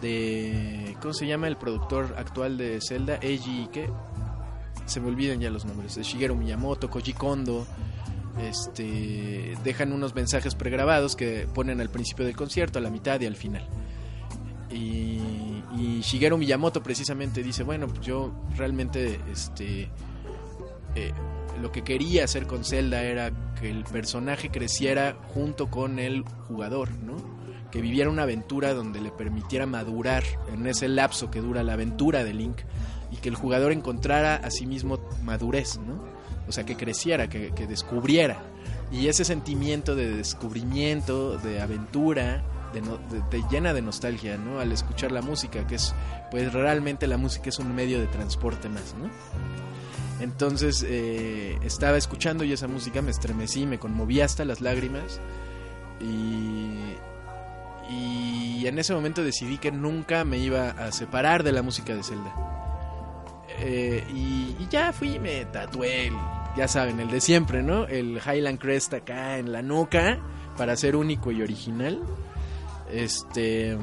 de 0.00 0.96
¿cómo 1.00 1.14
se 1.14 1.26
llama 1.26 1.46
el 1.46 1.56
productor 1.56 2.14
actual 2.18 2.58
de 2.58 2.80
Zelda? 2.80 3.18
Eiji 3.22 3.68
que 3.72 3.88
se 4.86 5.00
me 5.00 5.08
olvidan 5.08 5.40
ya 5.40 5.50
los 5.50 5.64
nombres, 5.64 5.94
de 5.94 6.02
Shigeru 6.02 6.34
Miyamoto, 6.34 6.90
Koji 6.90 7.12
Kondo, 7.12 7.66
este 8.40 9.54
dejan 9.62 9.92
unos 9.92 10.14
mensajes 10.14 10.54
pregrabados 10.54 11.16
que 11.16 11.46
ponen 11.52 11.80
al 11.80 11.90
principio 11.90 12.24
del 12.24 12.36
concierto, 12.36 12.78
a 12.78 12.82
la 12.82 12.90
mitad 12.90 13.20
y 13.20 13.26
al 13.26 13.36
final. 13.36 13.66
Y, 14.70 15.20
y 15.76 16.00
Shigeru 16.00 16.36
Miyamoto 16.36 16.82
precisamente 16.82 17.42
dice, 17.42 17.62
bueno, 17.62 17.88
pues 17.88 18.00
yo 18.00 18.32
realmente 18.56 19.20
este 19.30 19.90
eh, 20.94 21.12
lo 21.60 21.72
que 21.72 21.82
quería 21.82 22.24
hacer 22.24 22.46
con 22.46 22.64
Zelda 22.64 23.02
era 23.02 23.30
que 23.60 23.70
el 23.70 23.84
personaje 23.84 24.50
creciera 24.50 25.16
junto 25.34 25.70
con 25.70 25.98
el 25.98 26.22
jugador, 26.48 26.90
¿no? 27.02 27.16
Que 27.70 27.80
viviera 27.80 28.10
una 28.10 28.24
aventura 28.24 28.74
donde 28.74 29.00
le 29.00 29.10
permitiera 29.10 29.66
madurar 29.66 30.24
en 30.52 30.66
ese 30.66 30.88
lapso 30.88 31.30
que 31.30 31.40
dura 31.40 31.62
la 31.62 31.74
aventura 31.74 32.24
de 32.24 32.34
Link 32.34 32.58
y 33.10 33.16
que 33.16 33.28
el 33.28 33.34
jugador 33.34 33.72
encontrara 33.72 34.36
a 34.36 34.50
sí 34.50 34.66
mismo 34.66 34.98
madurez, 35.22 35.78
¿no? 35.78 36.02
O 36.48 36.52
sea, 36.52 36.64
que 36.64 36.76
creciera, 36.76 37.28
que, 37.28 37.52
que 37.52 37.66
descubriera. 37.66 38.42
Y 38.90 39.06
ese 39.06 39.24
sentimiento 39.24 39.94
de 39.94 40.16
descubrimiento, 40.16 41.38
de 41.38 41.60
aventura, 41.60 42.42
de, 42.72 43.20
de 43.30 43.44
llena 43.50 43.72
de 43.74 43.82
nostalgia, 43.82 44.36
¿no? 44.36 44.58
Al 44.60 44.72
escuchar 44.72 45.12
la 45.12 45.22
música, 45.22 45.66
que 45.66 45.74
es, 45.76 45.94
pues 46.30 46.52
realmente 46.52 47.06
la 47.06 47.16
música 47.16 47.48
es 47.50 47.58
un 47.58 47.74
medio 47.74 48.00
de 48.00 48.06
transporte 48.06 48.68
más, 48.68 48.94
¿no? 49.00 49.10
Entonces 50.20 50.84
eh, 50.88 51.58
estaba 51.62 51.96
escuchando 51.96 52.44
y 52.44 52.52
esa 52.52 52.68
música 52.68 53.02
me 53.02 53.10
estremecí, 53.10 53.66
me 53.66 53.78
conmoví 53.78 54.20
hasta 54.20 54.44
las 54.44 54.60
lágrimas 54.60 55.20
y, 56.00 56.94
y 57.92 58.66
en 58.66 58.78
ese 58.78 58.94
momento 58.94 59.22
decidí 59.24 59.58
que 59.58 59.72
nunca 59.72 60.24
me 60.24 60.38
iba 60.38 60.70
a 60.70 60.92
separar 60.92 61.42
de 61.42 61.52
la 61.52 61.62
música 61.62 61.94
de 61.94 62.02
Zelda. 62.02 62.32
Eh, 63.58 64.04
y, 64.14 64.56
ya 64.70 64.92
fui 64.92 65.18
me 65.18 65.44
tatué, 65.46 66.06
el- 66.08 66.14
ya 66.56 66.68
saben, 66.68 67.00
el 67.00 67.10
de 67.10 67.20
siempre, 67.20 67.62
¿no? 67.62 67.86
El 67.86 68.18
Highland 68.24 68.58
Crest 68.58 68.94
acá 68.94 69.38
en 69.38 69.52
la 69.52 69.62
nuca 69.62 70.18
para 70.56 70.76
ser 70.76 70.96
único 70.96 71.32
y 71.32 71.42
original. 71.42 72.00
Este... 72.92 73.76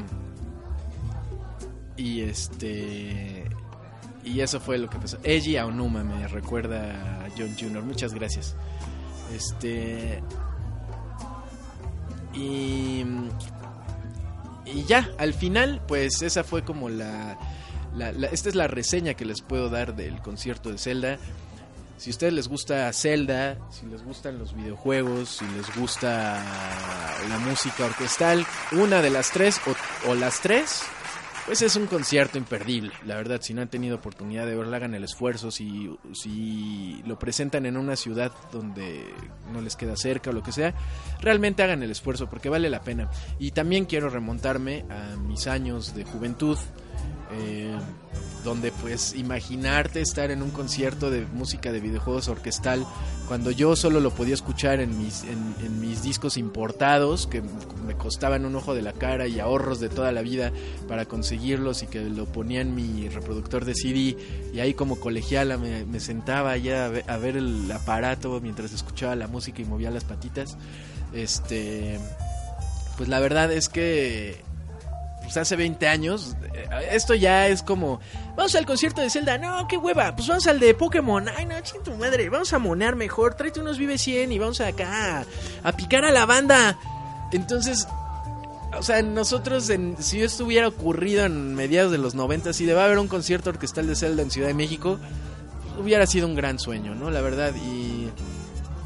Y 1.97 2.21
este... 2.21 3.45
Y 4.23 4.41
eso 4.41 4.59
fue 4.59 4.77
lo 4.77 4.89
que 4.89 4.97
pasó. 4.97 5.17
Eiji 5.23 5.57
Aonuma 5.57 6.03
me 6.03 6.27
recuerda 6.27 7.25
a 7.25 7.29
John 7.37 7.55
Jr. 7.59 7.81
Muchas 7.81 8.13
gracias. 8.13 8.55
Este. 9.33 10.21
Y. 12.33 13.03
Y 14.65 14.83
ya, 14.87 15.09
al 15.17 15.33
final, 15.33 15.81
pues 15.87 16.21
esa 16.21 16.43
fue 16.43 16.63
como 16.63 16.89
la, 16.89 17.37
Esta 18.31 18.49
es 18.49 18.55
la 18.55 18.67
reseña 18.67 19.15
que 19.15 19.25
les 19.25 19.41
puedo 19.41 19.69
dar 19.69 19.95
del 19.95 20.21
concierto 20.21 20.69
de 20.71 20.77
Zelda. 20.77 21.17
Si 21.99 22.09
a 22.09 22.11
ustedes 22.11 22.31
les 22.31 22.47
gusta 22.47 22.91
Zelda, 22.93 23.57
si 23.69 23.85
les 23.85 24.03
gustan 24.03 24.39
los 24.39 24.55
videojuegos, 24.55 25.27
si 25.27 25.45
les 25.49 25.75
gusta 25.75 26.41
la 27.27 27.39
música 27.39 27.85
orquestal, 27.85 28.45
una 28.71 29.01
de 29.01 29.09
las 29.09 29.31
tres 29.31 29.59
o, 29.67 30.09
o 30.09 30.15
las 30.15 30.39
tres, 30.39 30.81
pues 31.45 31.61
es 31.61 31.75
un 31.75 31.87
concierto 31.87 32.37
imperdible, 32.37 32.91
la 33.05 33.15
verdad. 33.15 33.41
Si 33.41 33.53
no 33.53 33.61
han 33.61 33.67
tenido 33.67 33.97
oportunidad 33.97 34.45
de 34.45 34.55
verlo, 34.55 34.73
hagan 34.73 34.93
el 34.93 35.03
esfuerzo. 35.03 35.51
Si, 35.51 35.93
si 36.13 37.03
lo 37.05 37.19
presentan 37.19 37.65
en 37.65 37.75
una 37.75 37.97
ciudad 37.97 38.31
donde 38.53 39.03
no 39.51 39.59
les 39.59 39.75
queda 39.75 39.97
cerca 39.97 40.29
o 40.29 40.33
lo 40.33 40.41
que 40.41 40.53
sea, 40.53 40.73
realmente 41.19 41.63
hagan 41.63 41.83
el 41.83 41.91
esfuerzo 41.91 42.29
porque 42.29 42.47
vale 42.47 42.69
la 42.69 42.81
pena. 42.81 43.09
Y 43.39 43.51
también 43.51 43.83
quiero 43.83 44.09
remontarme 44.09 44.85
a 44.89 45.17
mis 45.17 45.47
años 45.47 45.93
de 45.95 46.05
juventud. 46.05 46.57
Eh, 47.31 47.75
donde 48.43 48.71
pues 48.71 49.15
imaginarte 49.15 50.01
estar 50.01 50.31
en 50.31 50.41
un 50.41 50.49
concierto 50.49 51.11
de 51.11 51.25
música 51.25 51.71
de 51.71 51.79
videojuegos 51.79 52.27
orquestal 52.27 52.85
cuando 53.27 53.51
yo 53.51 53.75
solo 53.75 53.99
lo 53.99 54.11
podía 54.11 54.33
escuchar 54.33 54.79
en 54.79 54.97
mis, 54.97 55.23
en, 55.23 55.79
mis 55.79 56.01
discos 56.01 56.37
importados 56.37 57.27
que 57.27 57.43
me 57.85 57.95
costaban 57.95 58.45
un 58.45 58.55
ojo 58.55 58.73
de 58.73 58.81
la 58.81 58.93
cara 58.93 59.27
y 59.27 59.39
ahorros 59.39 59.79
de 59.79 59.89
toda 59.89 60.11
la 60.11 60.21
vida 60.21 60.51
para 60.87 61.05
conseguirlos 61.05 61.83
y 61.83 61.87
que 61.87 62.01
lo 62.01 62.25
ponía 62.25 62.61
en 62.61 62.73
mi 62.73 63.07
reproductor 63.09 63.65
de 63.65 63.75
CD 63.75 64.17
y 64.53 64.59
ahí 64.59 64.73
como 64.73 64.99
colegiala 64.99 65.57
me, 65.57 65.85
me 65.85 65.99
sentaba 65.99 66.57
ya 66.57 66.85
a 66.85 66.89
ver, 66.89 67.03
a 67.07 67.17
ver 67.17 67.37
el 67.37 67.71
aparato 67.71 68.39
mientras 68.41 68.73
escuchaba 68.73 69.15
la 69.15 69.27
música 69.27 69.61
y 69.61 69.65
movía 69.65 69.91
las 69.91 70.05
patitas. 70.05 70.57
Este 71.13 71.99
pues 72.97 73.07
la 73.07 73.19
verdad 73.19 73.51
es 73.51 73.69
que 73.69 74.41
pues 75.29 75.37
hace 75.37 75.55
20 75.55 75.87
años, 75.87 76.35
eh, 76.55 76.89
esto 76.91 77.13
ya 77.13 77.47
es 77.49 77.61
como, 77.61 77.99
vamos 78.35 78.55
al 78.55 78.65
concierto 78.65 78.99
de 78.99 79.11
Zelda, 79.11 79.37
no, 79.37 79.67
qué 79.67 79.77
hueva, 79.77 80.15
pues 80.15 80.27
vamos 80.27 80.47
al 80.47 80.59
de 80.59 80.73
Pokémon, 80.73 81.29
ay 81.29 81.45
no, 81.45 81.53
ching 81.61 81.83
tu 81.83 81.93
madre, 81.93 82.27
vamos 82.29 82.51
a 82.51 82.57
monear 82.57 82.95
mejor, 82.95 83.35
tráete 83.35 83.59
unos 83.59 83.77
Vive 83.77 83.99
100 83.99 84.31
y 84.31 84.39
vamos 84.39 84.59
acá 84.59 85.23
a, 85.63 85.71
picar 85.73 86.03
a 86.03 86.09
la 86.09 86.25
banda. 86.25 86.79
Entonces, 87.31 87.87
o 88.75 88.81
sea, 88.81 89.03
nosotros, 89.03 89.69
en, 89.69 89.97
si 89.99 90.23
esto 90.23 90.45
hubiera 90.45 90.67
ocurrido 90.67 91.25
en 91.25 91.53
mediados 91.53 91.91
de 91.91 91.99
los 91.99 92.15
90, 92.15 92.51
si 92.53 92.65
debe 92.65 92.81
haber 92.81 92.97
un 92.97 93.07
concierto 93.07 93.51
orquestal 93.51 93.85
de 93.85 93.95
Zelda 93.95 94.23
en 94.23 94.31
Ciudad 94.31 94.47
de 94.47 94.55
México, 94.55 94.97
hubiera 95.79 96.07
sido 96.07 96.25
un 96.25 96.33
gran 96.33 96.57
sueño, 96.57 96.95
¿no? 96.95 97.11
La 97.11 97.21
verdad, 97.21 97.53
y 97.55 98.09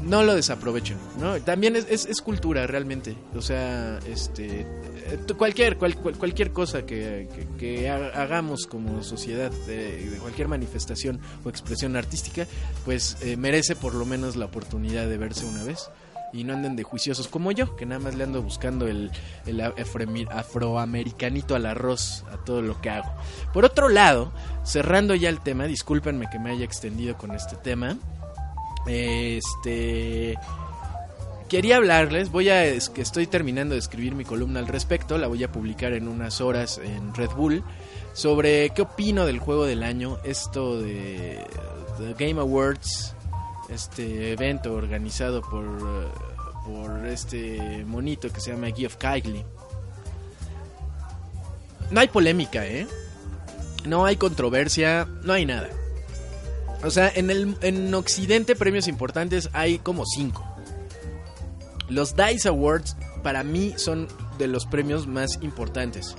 no 0.02 0.24
lo 0.24 0.34
desaprovechen, 0.34 0.98
¿no? 1.18 1.40
También 1.40 1.74
es, 1.74 1.86
es, 1.88 2.04
es 2.04 2.20
cultura 2.20 2.66
realmente, 2.66 3.16
o 3.34 3.40
sea, 3.40 3.98
este, 4.06 4.66
eh, 5.06 5.18
cualquier, 5.36 5.76
cual- 5.76 5.96
cual- 5.96 6.16
cualquier 6.16 6.52
cosa 6.52 6.86
que, 6.86 7.28
que- 7.34 7.46
que 7.58 7.90
ha- 7.90 8.20
hagamos 8.22 8.66
como 8.66 9.02
sociedad, 9.02 9.50
de, 9.66 10.10
de 10.10 10.18
cualquier 10.18 10.48
manifestación 10.48 11.20
o 11.44 11.48
expresión 11.48 11.96
artística, 11.96 12.46
pues 12.84 13.16
eh, 13.22 13.36
merece 13.36 13.76
por 13.76 13.94
lo 13.94 14.04
menos 14.06 14.36
la 14.36 14.46
oportunidad 14.46 15.06
de 15.08 15.16
verse 15.18 15.44
una 15.46 15.62
vez. 15.64 15.90
Y 16.32 16.42
no 16.42 16.52
anden 16.52 16.74
de 16.74 16.82
juiciosos 16.82 17.28
como 17.28 17.52
yo, 17.52 17.76
que 17.76 17.86
nada 17.86 18.00
más 18.00 18.16
le 18.16 18.24
ando 18.24 18.42
buscando 18.42 18.88
el, 18.88 19.12
el 19.46 19.60
afroamericanito 19.60 21.54
al 21.54 21.64
arroz 21.64 22.24
a 22.32 22.38
todo 22.44 22.60
lo 22.60 22.80
que 22.80 22.90
hago. 22.90 23.08
Por 23.52 23.64
otro 23.64 23.88
lado, 23.88 24.32
cerrando 24.64 25.14
ya 25.14 25.28
el 25.28 25.38
tema, 25.38 25.66
discúlpenme 25.66 26.28
que 26.32 26.40
me 26.40 26.50
haya 26.50 26.64
extendido 26.64 27.16
con 27.16 27.30
este 27.36 27.54
tema. 27.54 27.96
Este 28.86 30.36
quería 31.48 31.76
hablarles, 31.76 32.30
voy 32.30 32.48
a 32.48 32.64
es 32.64 32.88
que 32.88 33.02
estoy 33.02 33.26
terminando 33.26 33.74
de 33.74 33.80
escribir 33.80 34.14
mi 34.14 34.24
columna 34.24 34.60
al 34.60 34.66
respecto, 34.66 35.18
la 35.18 35.26
voy 35.26 35.44
a 35.44 35.52
publicar 35.52 35.92
en 35.92 36.08
unas 36.08 36.40
horas 36.40 36.78
en 36.78 37.14
Red 37.14 37.30
Bull 37.30 37.62
sobre 38.12 38.70
qué 38.70 38.82
opino 38.82 39.26
del 39.26 39.38
juego 39.38 39.64
del 39.64 39.82
año, 39.82 40.18
esto 40.24 40.80
de 40.80 41.44
The 41.98 42.14
Game 42.24 42.40
Awards, 42.40 43.14
este 43.68 44.32
evento 44.32 44.74
organizado 44.74 45.42
por 45.42 45.64
eh, 45.64 46.34
por 46.64 47.06
este 47.06 47.84
monito 47.84 48.32
que 48.32 48.40
se 48.40 48.52
llama 48.52 48.68
Geoff 48.74 48.96
Keighley. 48.96 49.44
No 51.90 52.00
hay 52.00 52.08
polémica, 52.08 52.66
¿eh? 52.66 52.86
No 53.84 54.06
hay 54.06 54.16
controversia, 54.16 55.06
no 55.22 55.34
hay 55.34 55.44
nada. 55.44 55.68
O 56.82 56.90
sea, 56.90 57.12
en, 57.14 57.30
el, 57.30 57.56
en 57.60 57.92
Occidente 57.94 58.56
premios 58.56 58.88
importantes 58.88 59.50
hay 59.52 59.78
como 59.78 60.04
cinco. 60.06 60.53
Los 61.88 62.14
DICE 62.16 62.48
Awards 62.48 62.96
para 63.22 63.42
mí 63.44 63.74
son 63.76 64.08
de 64.38 64.48
los 64.48 64.66
premios 64.66 65.06
más 65.06 65.38
importantes. 65.42 66.14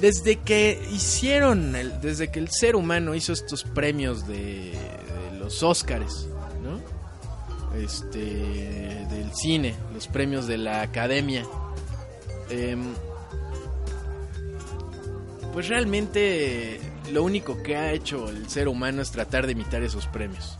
Desde 0.00 0.36
que 0.36 0.82
hicieron, 0.92 1.74
el- 1.76 2.00
desde 2.00 2.30
que 2.30 2.38
el 2.38 2.48
ser 2.50 2.76
humano 2.76 3.14
hizo 3.14 3.32
estos 3.32 3.64
premios 3.64 4.26
de, 4.26 4.74
los 5.38 5.62
Óscares, 5.62 6.26
¿no? 6.62 6.80
Este, 7.78 8.18
del 8.18 9.32
cine, 9.34 9.74
los 9.94 10.06
premios 10.08 10.46
de 10.46 10.58
la 10.58 10.82
academia. 10.82 11.44
em, 12.50 12.94
pues 15.52 15.68
realmente 15.68 16.80
lo 17.12 17.22
único 17.24 17.62
que 17.62 17.76
ha 17.76 17.92
hecho 17.92 18.28
el 18.28 18.48
ser 18.48 18.68
humano 18.68 19.00
es 19.02 19.10
tratar 19.10 19.46
de 19.46 19.52
imitar 19.52 19.82
esos 19.82 20.06
premios. 20.06 20.58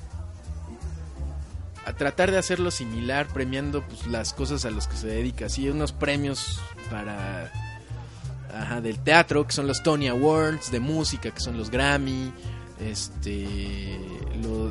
A 1.87 1.95
tratar 1.95 2.31
de 2.31 2.37
hacerlo 2.37 2.71
similar, 2.71 3.27
premiando 3.29 3.83
pues, 3.83 4.07
las 4.07 4.35
cosas 4.35 4.67
a 4.67 4.71
las 4.71 4.87
que 4.87 4.97
se 4.97 5.07
dedica. 5.07 5.47
Así, 5.47 5.69
unos 5.71 5.93
premios 5.93 6.61
para. 6.91 7.51
Ajá, 8.55 8.81
del 8.81 8.99
teatro, 8.99 9.47
que 9.47 9.53
son 9.53 9.67
los 9.67 9.83
Tony 9.83 10.09
Awards, 10.09 10.71
de 10.71 10.81
música, 10.81 11.31
que 11.31 11.41
son 11.41 11.57
los 11.57 11.71
Grammy, 11.71 12.33
este. 12.81 13.99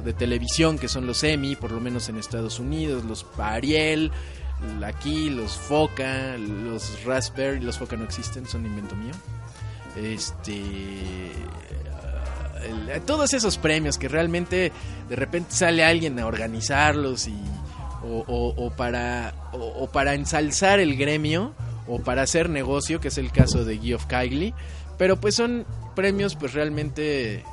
De 0.04 0.14
televisión, 0.14 0.78
que 0.78 0.88
son 0.88 1.08
los 1.08 1.24
Emmy, 1.24 1.56
por 1.56 1.72
lo 1.72 1.82
menos 1.82 2.08
en 2.10 2.18
Estados 2.18 2.60
Unidos, 2.60 3.04
los 3.04 3.26
Ariel, 3.40 4.12
aquí, 4.86 5.32
los 5.32 5.54
Foca, 5.54 6.38
los 6.38 7.04
Raspberry, 7.04 7.60
los 7.60 7.80
Foca 7.80 7.98
no 7.98 8.04
existen, 8.04 8.46
son 8.46 8.66
invento 8.66 8.96
mío 8.96 9.14
este 9.96 11.32
el- 12.64 13.02
todos 13.02 13.34
esos 13.34 13.58
premios 13.58 13.98
que 13.98 14.08
realmente 14.08 14.72
de 15.10 15.16
repente 15.16 15.52
sale 15.54 15.84
alguien 15.84 16.18
a 16.20 16.26
organizarlos 16.26 17.28
y 17.28 17.36
o, 18.04 18.24
o- 18.56 18.70
para 18.72 19.34
o, 19.54 19.58
o 19.84 19.88
para 19.92 20.14
ensalzar 20.14 20.80
el 20.80 20.96
gremio 20.96 21.54
o 21.88 22.00
para 22.00 22.22
hacer 22.22 22.50
negocio 22.50 23.00
que 23.00 23.08
es 23.08 23.18
el 23.18 23.32
caso 23.32 23.66
de 23.66 23.78
Geoff 23.80 24.06
Keighley 24.06 24.54
pero 24.98 25.20
pues 25.20 25.36
son 25.36 25.66
premios 25.96 26.36
pues 26.36 26.54
realmente 26.54 27.44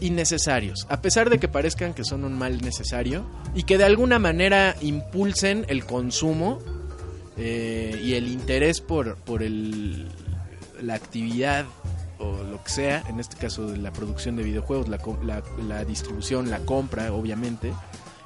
innecesarios. 0.00 0.86
A 0.88 1.00
pesar 1.00 1.30
de 1.30 1.38
que 1.38 1.48
parezcan 1.48 1.94
que 1.94 2.04
son 2.04 2.24
un 2.24 2.36
mal 2.36 2.60
necesario 2.60 3.24
y 3.54 3.62
que 3.62 3.78
de 3.78 3.84
alguna 3.84 4.18
manera 4.18 4.74
impulsen 4.80 5.64
el 5.68 5.84
consumo 5.84 6.58
eh, 7.36 8.00
y 8.02 8.14
el 8.14 8.26
interés 8.28 8.80
por, 8.80 9.16
por 9.18 9.42
el, 9.42 10.08
la 10.80 10.94
actividad 10.94 11.66
o 12.22 12.44
lo 12.44 12.62
que 12.62 12.70
sea, 12.70 13.02
en 13.08 13.20
este 13.20 13.36
caso 13.36 13.66
de 13.66 13.78
la 13.78 13.92
producción 13.92 14.36
de 14.36 14.42
videojuegos, 14.42 14.88
la, 14.88 14.98
la, 15.24 15.42
la 15.66 15.84
distribución, 15.84 16.50
la 16.50 16.60
compra, 16.60 17.12
obviamente, 17.12 17.72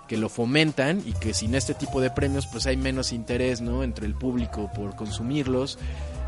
que 0.06 0.16
lo 0.16 0.28
fomentan 0.28 1.02
y 1.04 1.12
que 1.12 1.34
sin 1.34 1.54
este 1.54 1.74
tipo 1.74 2.00
de 2.00 2.10
premios 2.10 2.46
pues 2.46 2.66
hay 2.66 2.76
menos 2.76 3.12
interés, 3.12 3.60
¿no? 3.60 3.82
Entre 3.82 4.06
el 4.06 4.14
público 4.14 4.70
por 4.74 4.94
consumirlos. 4.94 5.78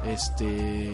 Este 0.07 0.93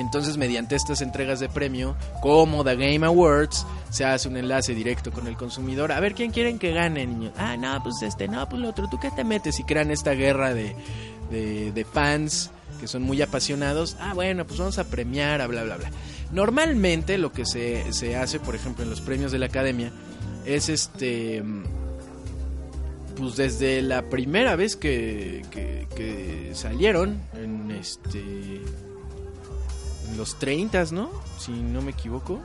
entonces, 0.00 0.36
mediante 0.36 0.76
estas 0.76 1.02
entregas 1.02 1.40
de 1.40 1.48
premio, 1.48 1.96
como 2.22 2.64
The 2.64 2.76
Game 2.76 3.04
Awards, 3.04 3.66
se 3.90 4.04
hace 4.04 4.28
un 4.28 4.36
enlace 4.36 4.74
directo 4.74 5.10
con 5.10 5.26
el 5.26 5.36
consumidor. 5.36 5.92
A 5.92 6.00
ver, 6.00 6.14
¿quién 6.14 6.30
quieren 6.30 6.58
que 6.58 6.72
gane, 6.72 7.06
niño? 7.06 7.32
Ah, 7.36 7.56
no, 7.56 7.82
pues 7.82 8.00
este, 8.02 8.28
no, 8.28 8.48
pues 8.48 8.62
lo 8.62 8.70
otro. 8.70 8.88
¿Tú 8.88 8.98
qué 8.98 9.10
te 9.10 9.24
metes? 9.24 9.58
Y 9.60 9.64
crean 9.64 9.90
esta 9.90 10.12
guerra 10.12 10.54
de, 10.54 10.74
de, 11.30 11.84
fans 11.84 12.50
que 12.78 12.86
son 12.86 13.02
muy 13.02 13.20
apasionados. 13.22 13.96
Ah, 14.00 14.14
bueno, 14.14 14.46
pues 14.46 14.58
vamos 14.58 14.78
a 14.78 14.84
premiar, 14.84 15.40
a 15.40 15.46
bla, 15.46 15.64
bla, 15.64 15.76
bla. 15.76 15.90
Normalmente 16.32 17.18
lo 17.18 17.32
que 17.32 17.44
se, 17.44 17.92
se 17.92 18.16
hace, 18.16 18.38
por 18.38 18.54
ejemplo, 18.54 18.84
en 18.84 18.90
los 18.90 19.00
premios 19.00 19.32
de 19.32 19.38
la 19.38 19.46
academia, 19.46 19.92
es 20.44 20.68
este 20.68 21.42
pues 23.20 23.36
desde 23.36 23.82
la 23.82 24.08
primera 24.08 24.56
vez 24.56 24.76
que, 24.76 25.42
que, 25.50 26.50
salieron 26.54 27.20
en 27.34 27.70
este 27.70 28.20
en 30.08 30.16
los 30.16 30.38
30, 30.38 30.86
¿no? 30.92 31.10
Si 31.38 31.52
no 31.52 31.82
me 31.82 31.92
equivoco. 31.92 32.40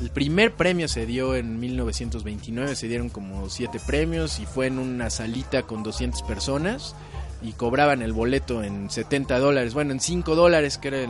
El 0.00 0.10
primer 0.10 0.54
premio 0.54 0.86
se 0.86 1.06
dio 1.06 1.34
en 1.34 1.58
1929, 1.58 2.76
se 2.76 2.86
dieron 2.86 3.08
como 3.08 3.48
siete 3.50 3.80
premios 3.84 4.38
y 4.38 4.46
fue 4.46 4.66
en 4.66 4.78
una 4.78 5.10
salita 5.10 5.62
con 5.62 5.82
200 5.82 6.22
personas 6.22 6.94
y 7.40 7.52
cobraban 7.52 8.02
el 8.02 8.12
boleto 8.12 8.64
en 8.64 8.90
70 8.90 9.38
dólares, 9.38 9.74
bueno, 9.74 9.92
en 9.92 10.00
5 10.00 10.34
dólares, 10.34 10.78
que 10.78 10.88
era 10.88 11.06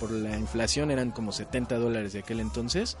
por 0.00 0.10
la 0.10 0.38
inflación, 0.38 0.90
eran 0.90 1.10
como 1.10 1.32
70 1.32 1.76
dólares 1.78 2.12
de 2.14 2.20
aquel 2.20 2.40
entonces 2.40 2.96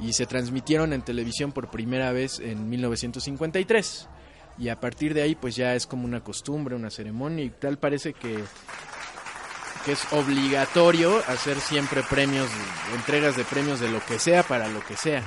y 0.00 0.12
se 0.12 0.26
transmitieron 0.26 0.92
en 0.92 1.02
televisión 1.02 1.52
por 1.52 1.70
primera 1.70 2.12
vez 2.12 2.40
en 2.40 2.68
1953. 2.68 4.08
Y 4.58 4.68
a 4.68 4.78
partir 4.80 5.14
de 5.14 5.22
ahí 5.22 5.34
pues 5.34 5.56
ya 5.56 5.74
es 5.74 5.86
como 5.86 6.04
una 6.04 6.22
costumbre, 6.22 6.76
una 6.76 6.90
ceremonia 6.90 7.44
y 7.44 7.50
tal 7.50 7.78
parece 7.78 8.12
que, 8.12 8.38
que 9.84 9.92
es 9.92 10.12
obligatorio 10.12 11.18
hacer 11.26 11.58
siempre 11.58 12.02
premios, 12.08 12.48
entregas 12.94 13.36
de 13.36 13.44
premios 13.44 13.80
de 13.80 13.90
lo 13.90 14.04
que 14.04 14.18
sea 14.18 14.42
para 14.42 14.68
lo 14.68 14.84
que 14.84 14.96
sea. 14.96 15.22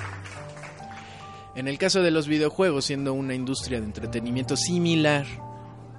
En 1.55 1.67
el 1.67 1.77
caso 1.77 2.01
de 2.01 2.11
los 2.11 2.27
videojuegos, 2.27 2.85
siendo 2.85 3.13
una 3.13 3.33
industria 3.33 3.79
de 3.79 3.85
entretenimiento 3.85 4.55
similar 4.55 5.25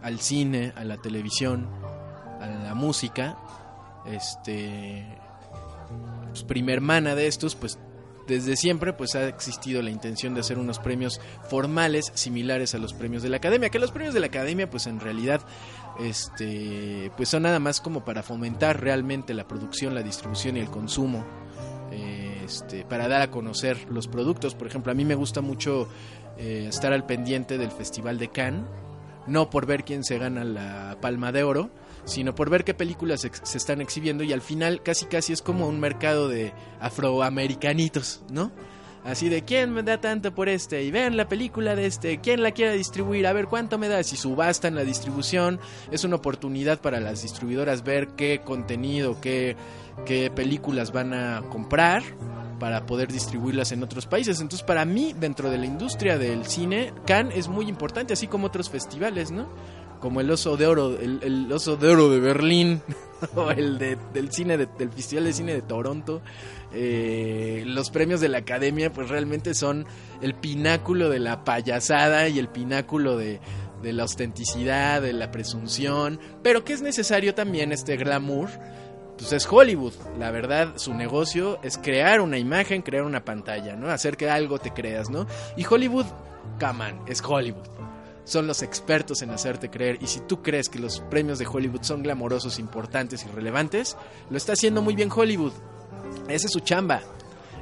al 0.03 0.21
cine, 0.21 0.73
a 0.77 0.85
la 0.85 0.97
televisión, 0.99 1.69
a 2.41 2.47
la 2.47 2.75
música, 2.75 3.37
este 4.07 5.05
pues, 6.29 6.43
primer 6.45 6.81
mana 6.81 7.15
de 7.15 7.27
estos, 7.27 7.55
pues 7.55 7.79
desde 8.27 8.57
siempre 8.57 8.93
pues 8.93 9.15
ha 9.15 9.27
existido 9.27 9.81
la 9.81 9.91
intención 9.91 10.35
de 10.35 10.41
hacer 10.41 10.59
unos 10.59 10.79
premios 10.79 11.21
formales 11.49 12.13
similares 12.15 12.75
a 12.75 12.79
los 12.79 12.93
premios 12.93 13.23
de 13.23 13.31
la 13.31 13.39
academia, 13.39 13.71
que 13.71 13.79
los 13.79 13.91
premios 13.91 14.13
de 14.13 14.21
la 14.21 14.27
academia 14.27 14.69
pues 14.69 14.87
en 14.87 15.01
realidad 15.01 15.41
este 15.99 17.11
pues 17.17 17.31
son 17.31 17.45
nada 17.45 17.59
más 17.59 17.81
como 17.81 18.05
para 18.05 18.23
fomentar 18.23 18.81
realmente 18.83 19.33
la 19.33 19.49
producción, 19.49 19.95
la 19.95 20.03
distribución 20.03 20.57
y 20.57 20.61
el 20.61 20.69
consumo. 20.69 21.25
Este, 22.49 22.83
para 22.83 23.09
dar 23.09 23.21
a 23.21 23.31
conocer 23.31 23.91
los 23.91 24.09
productos, 24.09 24.55
por 24.55 24.67
ejemplo, 24.67 24.91
a 24.91 24.95
mí 24.95 25.05
me 25.05 25.15
gusta 25.15 25.43
mucho 25.43 25.87
eh, 26.39 26.65
estar 26.67 26.95
al 26.95 27.05
pendiente 27.05 27.59
del 27.59 27.71
Festival 27.71 28.19
de 28.19 28.29
Cannes, 28.29 28.65
no 29.29 29.51
por 29.51 29.67
ver 29.67 29.85
quién 29.85 30.05
se 30.05 30.19
gana 30.19 30.45
la 30.45 30.97
Palma 31.01 31.33
de 31.33 31.43
Oro, 31.43 31.71
sino 32.05 32.35
por 32.35 32.51
ver 32.51 32.65
qué 32.65 32.75
películas 32.75 33.21
se 33.21 33.59
están 33.59 33.81
exhibiendo 33.81 34.25
y 34.25 34.33
al 34.33 34.41
final 34.41 34.83
casi 34.83 35.07
casi 35.07 35.33
es 35.33 35.43
como 35.43 35.69
un 35.69 35.79
mercado 35.79 36.29
de 36.29 36.53
afroamericanitos, 36.81 38.23
¿no? 38.31 38.51
Así 39.05 39.29
de 39.29 39.43
quién 39.43 39.73
me 39.73 39.83
da 39.83 40.01
tanto 40.01 40.35
por 40.35 40.49
este 40.49 40.83
y 40.83 40.91
vean 40.91 41.17
la 41.17 41.29
película 41.29 41.75
de 41.77 41.87
este, 41.87 42.21
quién 42.21 42.43
la 42.43 42.51
quiere 42.51 42.77
distribuir, 42.77 43.27
a 43.27 43.33
ver 43.33 43.47
cuánto 43.47 43.79
me 43.79 43.89
da, 43.89 44.03
si 44.03 44.17
subastan 44.17 44.75
la 44.75 44.85
distribución, 44.85 45.61
es 45.91 46.05
una 46.05 46.17
oportunidad 46.17 46.81
para 46.81 47.01
las 47.01 47.23
distribuidoras 47.23 47.85
ver 47.85 48.09
qué 48.09 48.43
contenido, 48.45 49.21
qué, 49.21 49.57
qué 50.05 50.31
películas 50.31 50.93
van 50.93 51.15
a 51.15 51.43
comprar 51.51 52.03
para 52.59 52.87
poder 52.87 53.11
distribuirlas 53.13 53.73
en 53.73 53.83
otros 53.83 54.07
países. 54.07 54.41
Entonces, 54.41 54.67
para 54.67 54.85
mí, 54.85 55.15
dentro 55.19 55.51
de 55.51 55.59
la 55.59 55.67
industria 55.67 56.19
del 56.19 56.45
cine, 56.45 56.93
Cannes 57.07 57.37
es 57.37 57.49
muy 57.49 57.69
importante, 57.69 58.13
así 58.13 58.27
como 58.27 58.49
otros 58.49 58.69
festivales, 58.69 59.31
¿no? 59.31 59.49
como 60.01 60.21
el 60.21 60.31
oso 60.31 60.57
de 60.57 60.67
oro, 60.67 60.99
el, 60.99 61.51
oso 61.53 61.77
de 61.77 61.89
oro 61.89 62.09
de 62.09 62.21
Berlín, 62.21 62.83
o 63.35 63.51
el 63.51 63.79
del 63.79 64.33
cine, 64.33 64.57
del 64.57 64.91
Festival 64.91 65.25
de 65.25 65.33
Cine 65.33 65.55
de 65.55 65.63
Toronto. 65.63 66.23
Eh, 66.73 67.65
los 67.67 67.91
premios 67.91 68.21
de 68.21 68.29
la 68.29 68.39
academia, 68.39 68.93
pues 68.93 69.09
realmente 69.09 69.55
son 69.55 69.87
el 70.23 70.35
pináculo 70.35 71.09
de 71.09 71.19
la 71.19 71.45
payasada 71.45 72.29
y 72.29 72.39
el 72.39 72.49
pináculo 72.49 73.17
de, 73.17 73.41
de 73.83 73.93
la 73.93 74.05
ostenticidad, 74.05 75.03
de 75.03 75.13
la 75.13 75.31
presunción, 75.31 76.21
pero 76.43 76.65
que 76.65 76.73
es 76.73 76.83
necesario 76.83 77.35
también 77.35 77.73
este 77.73 77.97
glamour. 77.97 78.49
Pues 79.19 79.33
es 79.33 79.47
Hollywood, 79.51 79.95
la 80.19 80.31
verdad, 80.31 80.75
su 80.77 80.95
negocio 80.95 81.59
es 81.63 81.77
crear 81.77 82.21
una 82.21 82.39
imagen, 82.39 82.83
crear 82.83 83.03
una 83.03 83.25
pantalla, 83.25 83.77
¿no? 83.77 83.91
Hacer 83.91 84.17
que 84.17 84.31
algo 84.31 84.59
te 84.59 84.73
creas, 84.73 85.11
¿no? 85.11 85.27
Y 85.57 85.67
Hollywood, 85.69 86.07
come 86.61 86.85
on, 86.85 87.09
es 87.09 87.21
Hollywood 87.21 87.67
son 88.29 88.47
los 88.47 88.63
expertos 88.63 89.23
en 89.23 89.31
hacerte 89.31 89.71
creer. 89.71 89.99
Y 90.01 90.07
si 90.07 90.21
tú 90.21 90.43
crees 90.43 90.69
que 90.69 90.79
los 90.79 91.01
premios 91.01 91.39
de 91.39 91.47
Hollywood 91.47 91.83
son 91.83 92.03
glamorosos, 92.03 92.59
importantes 92.59 93.25
y 93.25 93.29
relevantes, 93.29 93.97
lo 94.31 94.37
está 94.37 94.53
haciendo 94.53 94.83
muy 94.83 94.95
bien 94.95 95.11
Hollywood. 95.15 95.53
Esa 96.29 96.47
es 96.47 96.53
su 96.53 96.61
chamba. 96.61 97.01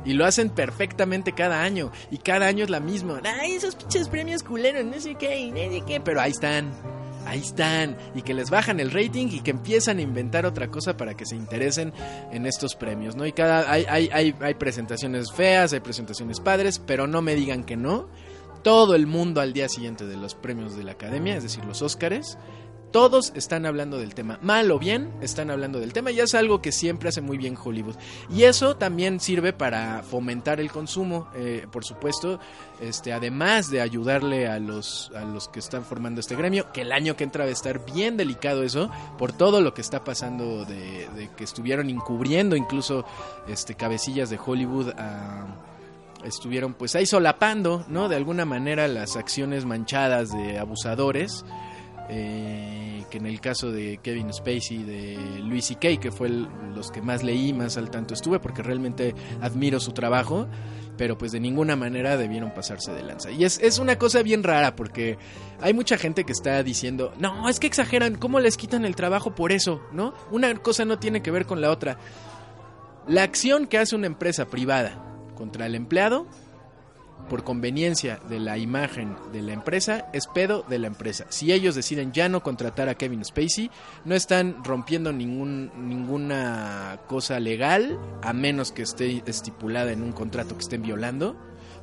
Y 0.04 0.12
lo 0.12 0.24
hacen 0.24 0.50
perfectamente 0.50 1.32
cada 1.32 1.62
año. 1.62 1.90
Y 2.10 2.18
cada 2.18 2.46
año 2.46 2.64
es 2.64 2.70
la 2.70 2.80
misma. 2.80 3.20
Ay, 3.24 3.52
esos 3.52 3.76
pinches 3.76 4.08
premios 4.08 4.42
culeros, 4.42 4.84
no 4.84 5.00
sé 5.00 5.14
qué, 5.14 5.50
no 5.50 5.56
sé 5.56 5.82
qué. 5.86 6.00
Pero 6.00 6.20
ahí 6.20 6.32
están. 6.32 6.72
Ahí 7.26 7.40
están. 7.40 7.96
Y 8.14 8.22
que 8.22 8.32
les 8.34 8.50
bajan 8.50 8.80
el 8.80 8.90
rating 8.90 9.26
y 9.30 9.40
que 9.40 9.50
empiezan 9.50 9.98
a 9.98 10.02
inventar 10.02 10.46
otra 10.46 10.68
cosa 10.68 10.96
para 10.96 11.14
que 11.14 11.26
se 11.26 11.36
interesen 11.36 11.92
en 12.32 12.46
estos 12.46 12.74
premios, 12.74 13.16
¿no? 13.16 13.26
Y 13.26 13.32
cada. 13.32 13.70
Hay, 13.70 13.84
hay, 13.88 14.08
hay, 14.12 14.34
hay 14.40 14.54
presentaciones 14.54 15.32
feas, 15.32 15.72
hay 15.72 15.80
presentaciones 15.80 16.40
padres, 16.40 16.78
pero 16.78 17.06
no 17.06 17.20
me 17.22 17.34
digan 17.34 17.64
que 17.64 17.76
no 17.76 18.08
todo 18.62 18.96
el 18.96 19.06
mundo 19.06 19.40
al 19.40 19.52
día 19.52 19.68
siguiente 19.68 20.06
de 20.06 20.16
los 20.16 20.34
premios 20.34 20.76
de 20.76 20.82
la 20.82 20.90
academia, 20.92 21.36
es 21.36 21.44
decir, 21.44 21.64
los 21.64 21.82
Óscares, 21.82 22.36
todos 22.90 23.32
están 23.34 23.66
hablando 23.66 23.98
del 23.98 24.14
tema. 24.14 24.38
Mal 24.42 24.70
o 24.70 24.78
bien, 24.78 25.12
están 25.20 25.50
hablando 25.50 25.80
del 25.80 25.92
tema 25.92 26.10
y 26.10 26.20
es 26.20 26.34
algo 26.34 26.62
que 26.62 26.72
siempre 26.72 27.08
hace 27.08 27.20
muy 27.20 27.36
bien 27.36 27.56
Hollywood. 27.62 27.96
Y 28.30 28.44
eso 28.44 28.76
también 28.76 29.20
sirve 29.20 29.52
para 29.52 30.02
fomentar 30.02 30.60
el 30.60 30.70
consumo, 30.70 31.28
eh, 31.34 31.66
por 31.70 31.84
supuesto, 31.84 32.38
este, 32.80 33.12
además 33.12 33.70
de 33.70 33.80
ayudarle 33.80 34.48
a 34.48 34.58
los, 34.58 35.10
a 35.14 35.24
los 35.24 35.48
que 35.48 35.58
están 35.58 35.84
formando 35.84 36.20
este 36.20 36.36
gremio, 36.36 36.72
que 36.72 36.82
el 36.82 36.92
año 36.92 37.16
que 37.16 37.24
entra 37.24 37.44
va 37.44 37.50
a 37.50 37.52
estar 37.52 37.84
bien 37.84 38.16
delicado 38.16 38.62
eso, 38.62 38.90
por 39.18 39.32
todo 39.32 39.60
lo 39.60 39.74
que 39.74 39.80
está 39.80 40.04
pasando 40.04 40.64
de, 40.64 41.08
de 41.16 41.30
que 41.36 41.44
estuvieron 41.44 41.90
encubriendo 41.90 42.56
incluso 42.56 43.04
este, 43.48 43.74
cabecillas 43.74 44.30
de 44.30 44.38
Hollywood 44.44 44.90
a 44.96 45.46
estuvieron 46.24 46.74
pues 46.74 46.94
ahí 46.96 47.06
solapando, 47.06 47.84
¿no? 47.88 48.08
De 48.08 48.16
alguna 48.16 48.44
manera 48.44 48.88
las 48.88 49.16
acciones 49.16 49.64
manchadas 49.64 50.32
de 50.32 50.58
abusadores, 50.58 51.44
eh, 52.08 53.04
que 53.10 53.18
en 53.18 53.26
el 53.26 53.40
caso 53.40 53.70
de 53.70 53.98
Kevin 54.02 54.32
Spacey, 54.32 54.82
de 54.84 55.18
Louis 55.42 55.64
C.K., 55.64 56.00
que 56.00 56.10
fue 56.10 56.28
los 56.28 56.90
que 56.90 57.02
más 57.02 57.22
leí, 57.22 57.52
más 57.52 57.76
al 57.76 57.90
tanto 57.90 58.14
estuve, 58.14 58.38
porque 58.38 58.62
realmente 58.62 59.14
admiro 59.40 59.80
su 59.80 59.92
trabajo, 59.92 60.46
pero 60.96 61.18
pues 61.18 61.32
de 61.32 61.40
ninguna 61.40 61.76
manera 61.76 62.16
debieron 62.16 62.52
pasarse 62.52 62.92
de 62.92 63.02
lanza. 63.02 63.30
Y 63.30 63.44
es, 63.44 63.58
es 63.60 63.78
una 63.78 63.98
cosa 63.98 64.22
bien 64.22 64.42
rara, 64.42 64.76
porque 64.76 65.18
hay 65.60 65.74
mucha 65.74 65.98
gente 65.98 66.24
que 66.24 66.32
está 66.32 66.62
diciendo, 66.62 67.12
no, 67.18 67.48
es 67.48 67.60
que 67.60 67.66
exageran, 67.66 68.16
¿cómo 68.16 68.40
les 68.40 68.56
quitan 68.56 68.84
el 68.84 68.96
trabajo 68.96 69.34
por 69.34 69.52
eso? 69.52 69.82
¿No? 69.92 70.14
Una 70.30 70.54
cosa 70.56 70.84
no 70.84 70.98
tiene 70.98 71.22
que 71.22 71.30
ver 71.30 71.46
con 71.46 71.60
la 71.60 71.70
otra. 71.70 71.98
La 73.06 73.22
acción 73.22 73.66
que 73.66 73.78
hace 73.78 73.94
una 73.94 74.06
empresa 74.06 74.46
privada 74.46 75.02
contra 75.34 75.66
el 75.66 75.74
empleado 75.74 76.26
por 77.28 77.44
conveniencia 77.44 78.20
de 78.28 78.38
la 78.38 78.58
imagen 78.58 79.16
de 79.32 79.42
la 79.42 79.52
empresa 79.52 80.08
es 80.12 80.26
pedo 80.26 80.64
de 80.68 80.78
la 80.78 80.86
empresa. 80.86 81.26
Si 81.28 81.52
ellos 81.52 81.74
deciden 81.74 82.12
ya 82.12 82.28
no 82.28 82.42
contratar 82.42 82.88
a 82.88 82.94
Kevin 82.94 83.24
Spacey, 83.24 83.70
no 84.04 84.14
están 84.14 84.62
rompiendo 84.64 85.12
ningún, 85.12 85.70
ninguna 85.88 87.00
cosa 87.08 87.40
legal, 87.40 87.98
a 88.22 88.32
menos 88.32 88.72
que 88.72 88.82
esté 88.82 89.22
estipulada 89.26 89.92
en 89.92 90.02
un 90.02 90.12
contrato 90.12 90.54
que 90.54 90.62
estén 90.62 90.82
violando. 90.82 91.36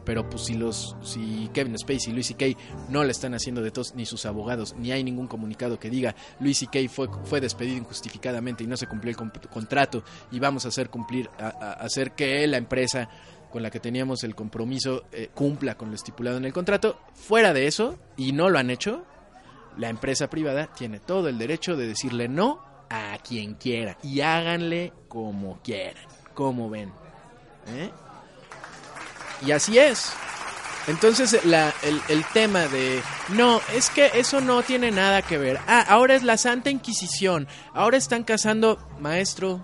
Pero 0.06 0.30
pues 0.30 0.44
si 0.44 0.56
los 0.56 0.98
si 1.02 1.50
Kevin 1.54 1.78
Spacey 1.78 2.10
y 2.10 2.12
Louis 2.12 2.28
C.K. 2.28 2.46
no 2.90 3.06
le 3.06 3.12
están 3.12 3.34
haciendo 3.36 3.62
de 3.62 3.72
tos 3.72 3.96
ni 3.96 4.06
sus 4.06 4.26
abogados, 4.26 4.76
ni 4.78 4.92
hay 4.92 5.02
ningún 5.02 5.28
comunicado 5.28 5.80
que 5.80 5.90
diga 5.90 6.14
Louis 6.42 6.58
C.K. 6.58 6.90
fue, 6.90 7.08
fue 7.24 7.40
despedido 7.40 7.78
injustificadamente 7.78 8.66
y 8.66 8.68
no 8.68 8.76
se 8.76 8.88
cumplió 8.88 9.12
el 9.12 9.32
contrato 9.50 10.04
y 10.30 10.40
vamos 10.40 10.66
a 10.66 10.70
hacer 10.70 10.90
cumplir, 10.90 11.30
a 11.40 11.72
hacer 11.80 12.12
que 12.12 12.46
la 12.48 12.58
empresa 12.58 13.08
con 13.54 13.62
la 13.62 13.70
que 13.70 13.80
teníamos 13.80 14.24
el 14.24 14.34
compromiso 14.34 15.04
eh, 15.12 15.30
cumpla 15.32 15.78
con 15.78 15.90
lo 15.90 15.96
estipulado 15.96 16.38
en 16.38 16.46
el 16.46 16.52
contrato. 16.52 17.00
Fuera 17.14 17.54
de 17.54 17.68
eso, 17.68 18.00
y 18.18 18.32
no 18.32 18.50
lo 18.50 18.58
han 18.58 18.72
hecho, 18.72 19.06
la 19.78 19.90
empresa 19.90 20.28
privada 20.28 20.74
tiene 20.74 21.00
todo 21.00 21.30
el 21.30 21.38
derecho 21.38 21.78
de 21.78 21.86
decirle 21.86 22.28
no 22.28 22.66
a 22.90 23.16
quien 23.24 23.54
quiera 23.54 23.96
y 24.02 24.22
háganle 24.22 24.92
como 25.08 25.62
quieran, 25.62 26.04
como 26.34 26.68
ven. 26.68 26.92
¿eh? 27.68 27.92
Y 29.46 29.52
así 29.52 29.78
es. 29.78 30.12
Entonces 30.88 31.46
la, 31.46 31.72
el, 31.84 32.02
el, 32.10 32.26
tema 32.34 32.62
de, 32.62 33.04
no, 33.30 33.62
es 33.76 33.92
que 33.92 34.10
eso 34.16 34.42
no 34.42 34.64
tiene 34.64 34.90
nada 34.90 35.22
que 35.22 35.38
ver. 35.38 35.60
Ah, 35.68 35.86
ahora 35.88 36.16
es 36.16 36.24
la 36.24 36.38
Santa 36.38 36.72
Inquisición. 36.72 37.48
Ahora 37.76 37.98
están 37.98 38.24
casando, 38.24 38.80
maestro, 39.00 39.62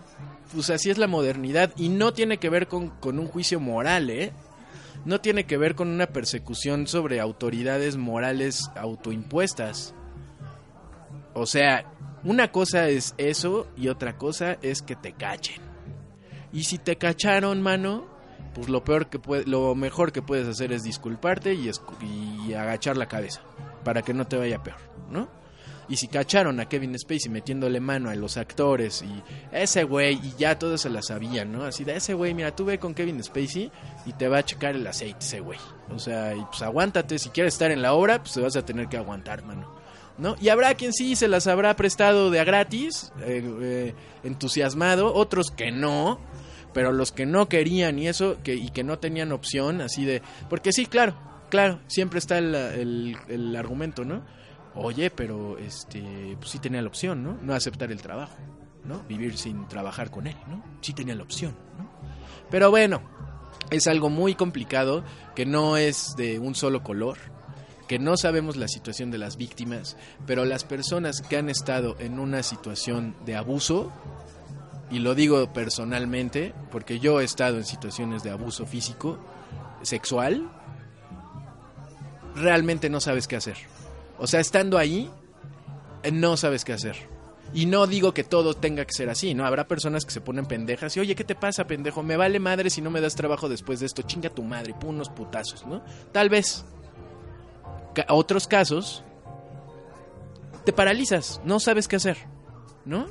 pues 0.54 0.70
así 0.70 0.90
es 0.90 0.98
la 0.98 1.08
modernidad. 1.08 1.74
Y 1.78 1.90
no 1.90 2.14
tiene 2.14 2.38
que 2.38 2.50
ver 2.50 2.68
con, 2.68 2.90
con 2.90 3.20
un 3.20 3.28
juicio 3.28 3.60
moral, 3.60 4.10
¿eh? 4.10 4.32
No 5.06 5.22
tiene 5.22 5.46
que 5.46 5.58
ver 5.58 5.76
con 5.76 5.88
una 5.88 6.08
persecución 6.08 6.88
sobre 6.88 7.20
autoridades 7.20 7.96
morales 7.96 8.70
autoimpuestas. 8.76 9.94
O 11.34 11.46
sea, 11.46 11.86
una 12.24 12.52
cosa 12.52 12.90
es 12.90 13.16
eso 13.18 13.68
y 13.78 13.88
otra 13.88 14.18
cosa 14.18 14.58
es 14.62 14.82
que 14.82 14.96
te 14.96 15.14
cachen. 15.14 15.62
Y 16.52 16.64
si 16.64 16.78
te 16.78 16.98
cacharon, 16.98 17.62
mano, 17.62 18.06
pues 18.54 18.68
lo 18.70 18.84
peor 18.84 19.08
que 19.08 19.20
puede, 19.20 19.46
lo 19.46 19.74
mejor 19.76 20.12
que 20.12 20.22
puedes 20.22 20.48
hacer 20.48 20.74
es 20.74 20.84
disculparte 20.84 21.54
y, 21.54 21.72
y 22.48 22.54
agachar 22.54 22.98
la 22.98 23.08
cabeza 23.08 23.42
para 23.84 24.02
que 24.02 24.14
no 24.14 24.28
te 24.28 24.38
vaya 24.38 24.62
peor, 24.62 24.80
¿no? 25.10 25.30
Y 25.90 25.96
si 25.96 26.08
cacharon 26.08 26.60
a 26.60 26.70
Kevin 26.70 26.98
Spacey 26.98 27.32
metiéndole 27.32 27.80
mano 27.80 28.12
a 28.12 28.16
los 28.16 28.38
actores 28.38 29.02
y 29.02 29.24
ese 29.52 29.84
güey, 29.84 30.20
y 30.24 30.36
ya 30.38 30.60
todos 30.60 30.82
se 30.82 30.90
la 30.90 31.02
sabían, 31.02 31.52
¿no? 31.52 31.64
Así 31.64 31.84
de 31.84 31.96
ese 31.96 32.14
güey, 32.14 32.36
mira, 32.36 32.56
tú 32.56 32.64
ve 32.66 32.78
con 32.78 32.94
Kevin 32.94 33.24
Spacey 33.24 33.72
y 34.06 34.14
te 34.14 34.28
va 34.28 34.38
a 34.38 34.46
checar 34.46 34.76
el 34.76 34.86
aceite 34.86 35.18
ese 35.20 35.40
güey. 35.40 35.58
O 35.90 35.98
sea, 35.98 36.36
y 36.36 36.46
pues 36.46 36.62
aguántate, 36.62 37.18
si 37.18 37.30
quieres 37.30 37.56
estar 37.56 37.72
en 37.72 37.82
la 37.82 37.94
obra, 37.94 38.20
pues 38.20 38.34
te 38.34 38.42
vas 38.42 38.56
a 38.56 38.64
tener 38.64 38.88
que 38.88 38.98
aguantar, 38.98 39.44
mano. 39.44 39.80
¿No? 40.20 40.36
Y 40.40 40.50
habrá 40.50 40.76
quien 40.76 40.94
sí 40.94 41.16
se 41.16 41.28
las 41.28 41.48
habrá 41.48 41.76
prestado 41.76 42.30
de 42.30 42.40
a 42.40 42.44
gratis, 42.44 43.12
eh, 43.22 43.42
eh, 43.62 43.94
entusiasmado, 44.24 45.14
otros 45.14 45.50
que 45.50 45.72
no, 45.72 46.20
pero 46.74 46.92
los 46.92 47.12
que 47.12 47.26
no 47.26 47.50
querían 47.50 47.98
y 47.98 48.10
eso, 48.10 48.38
que, 48.44 48.54
y 48.54 48.70
que 48.70 48.84
no 48.84 49.00
tenían 49.00 49.32
opción, 49.32 49.82
así 49.82 50.06
de... 50.06 50.22
Porque 50.50 50.74
sí, 50.74 50.86
claro, 50.86 51.16
claro, 51.50 51.80
siempre 51.88 52.20
está 52.20 52.38
el, 52.38 52.54
el, 52.54 53.18
el 53.30 53.56
argumento, 53.56 54.04
¿no? 54.04 54.22
Oye, 54.82 55.10
pero 55.10 55.58
este, 55.58 56.38
pues 56.40 56.52
sí 56.52 56.60
tenía 56.60 56.82
la 56.82 56.88
opción, 56.88 57.22
¿no? 57.22 57.38
No 57.42 57.54
aceptar 57.54 57.92
el 57.92 58.02
trabajo, 58.02 58.38
¿no? 58.86 59.04
Vivir 59.10 59.38
sin 59.38 59.68
trabajar 59.68 60.10
con 60.10 60.26
él, 60.26 60.38
¿no? 60.48 60.64
Sí 60.82 60.94
tenía 60.94 61.16
la 61.16 61.24
opción, 61.24 61.54
¿no? 61.78 61.90
Pero 62.50 62.72
bueno, 62.72 63.02
es 63.70 63.88
algo 63.88 64.10
muy 64.10 64.36
complicado 64.36 65.04
que 65.36 65.46
no 65.46 65.76
es 65.76 66.16
de 66.16 66.40
un 66.40 66.56
solo 66.56 66.82
color, 66.82 67.18
que 67.90 68.00
no 68.00 68.16
sabemos 68.16 68.56
la 68.56 68.70
situación 68.70 69.12
de 69.12 69.18
las 69.18 69.36
víctimas, 69.36 69.98
pero 70.26 70.46
las 70.46 70.64
personas 70.64 71.22
que 71.22 71.38
han 71.38 71.50
estado 71.50 71.98
en 72.00 72.18
una 72.18 72.42
situación 72.42 73.16
de 73.26 73.36
abuso, 73.36 73.92
y 74.90 75.00
lo 75.00 75.14
digo 75.14 75.52
personalmente, 75.52 76.54
porque 76.72 77.00
yo 77.00 77.20
he 77.20 77.26
estado 77.26 77.58
en 77.58 77.66
situaciones 77.66 78.24
de 78.24 78.30
abuso 78.30 78.66
físico, 78.66 79.20
sexual, 79.82 80.50
realmente 82.36 82.90
no 82.90 83.02
sabes 83.02 83.28
qué 83.28 83.36
hacer. 83.36 83.58
O 84.20 84.28
sea, 84.28 84.40
estando 84.40 84.78
ahí, 84.78 85.10
no 86.12 86.38
sabes 86.38 86.66
qué 86.66 86.74
hacer. 86.74 86.98
Y 87.54 87.66
no 87.66 87.88
digo 87.88 88.14
que 88.14 88.24
todo 88.24 88.54
tenga 88.54 88.86
que 88.86 88.94
ser 88.94 89.10
así, 89.10 89.34
¿no? 89.34 89.46
Habrá 89.46 89.68
personas 89.68 90.06
que 90.06 90.12
se 90.12 90.22
ponen 90.22 90.46
pendejas 90.46 90.96
y, 90.96 91.00
oye, 91.00 91.16
¿qué 91.16 91.24
te 91.24 91.36
pasa, 91.36 91.66
pendejo? 91.66 92.04
Me 92.04 92.16
vale 92.16 92.40
madre 92.40 92.70
si 92.70 92.82
no 92.82 92.92
me 92.92 93.02
das 93.02 93.16
trabajo 93.16 93.50
después 93.50 93.80
de 93.80 93.88
esto. 93.88 94.04
Chinga 94.04 94.30
tu 94.30 94.44
madre, 94.44 94.76
pon 94.80 94.96
unos 94.96 95.10
putazos, 95.10 95.66
¿no? 95.66 95.82
Tal 96.12 96.30
vez. 96.30 96.64
otros 98.10 98.48
casos, 98.48 99.04
te 100.64 100.74
paralizas, 100.74 101.42
no 101.44 101.60
sabes 101.60 101.88
qué 101.88 101.96
hacer, 101.96 102.18
¿no? 102.86 103.08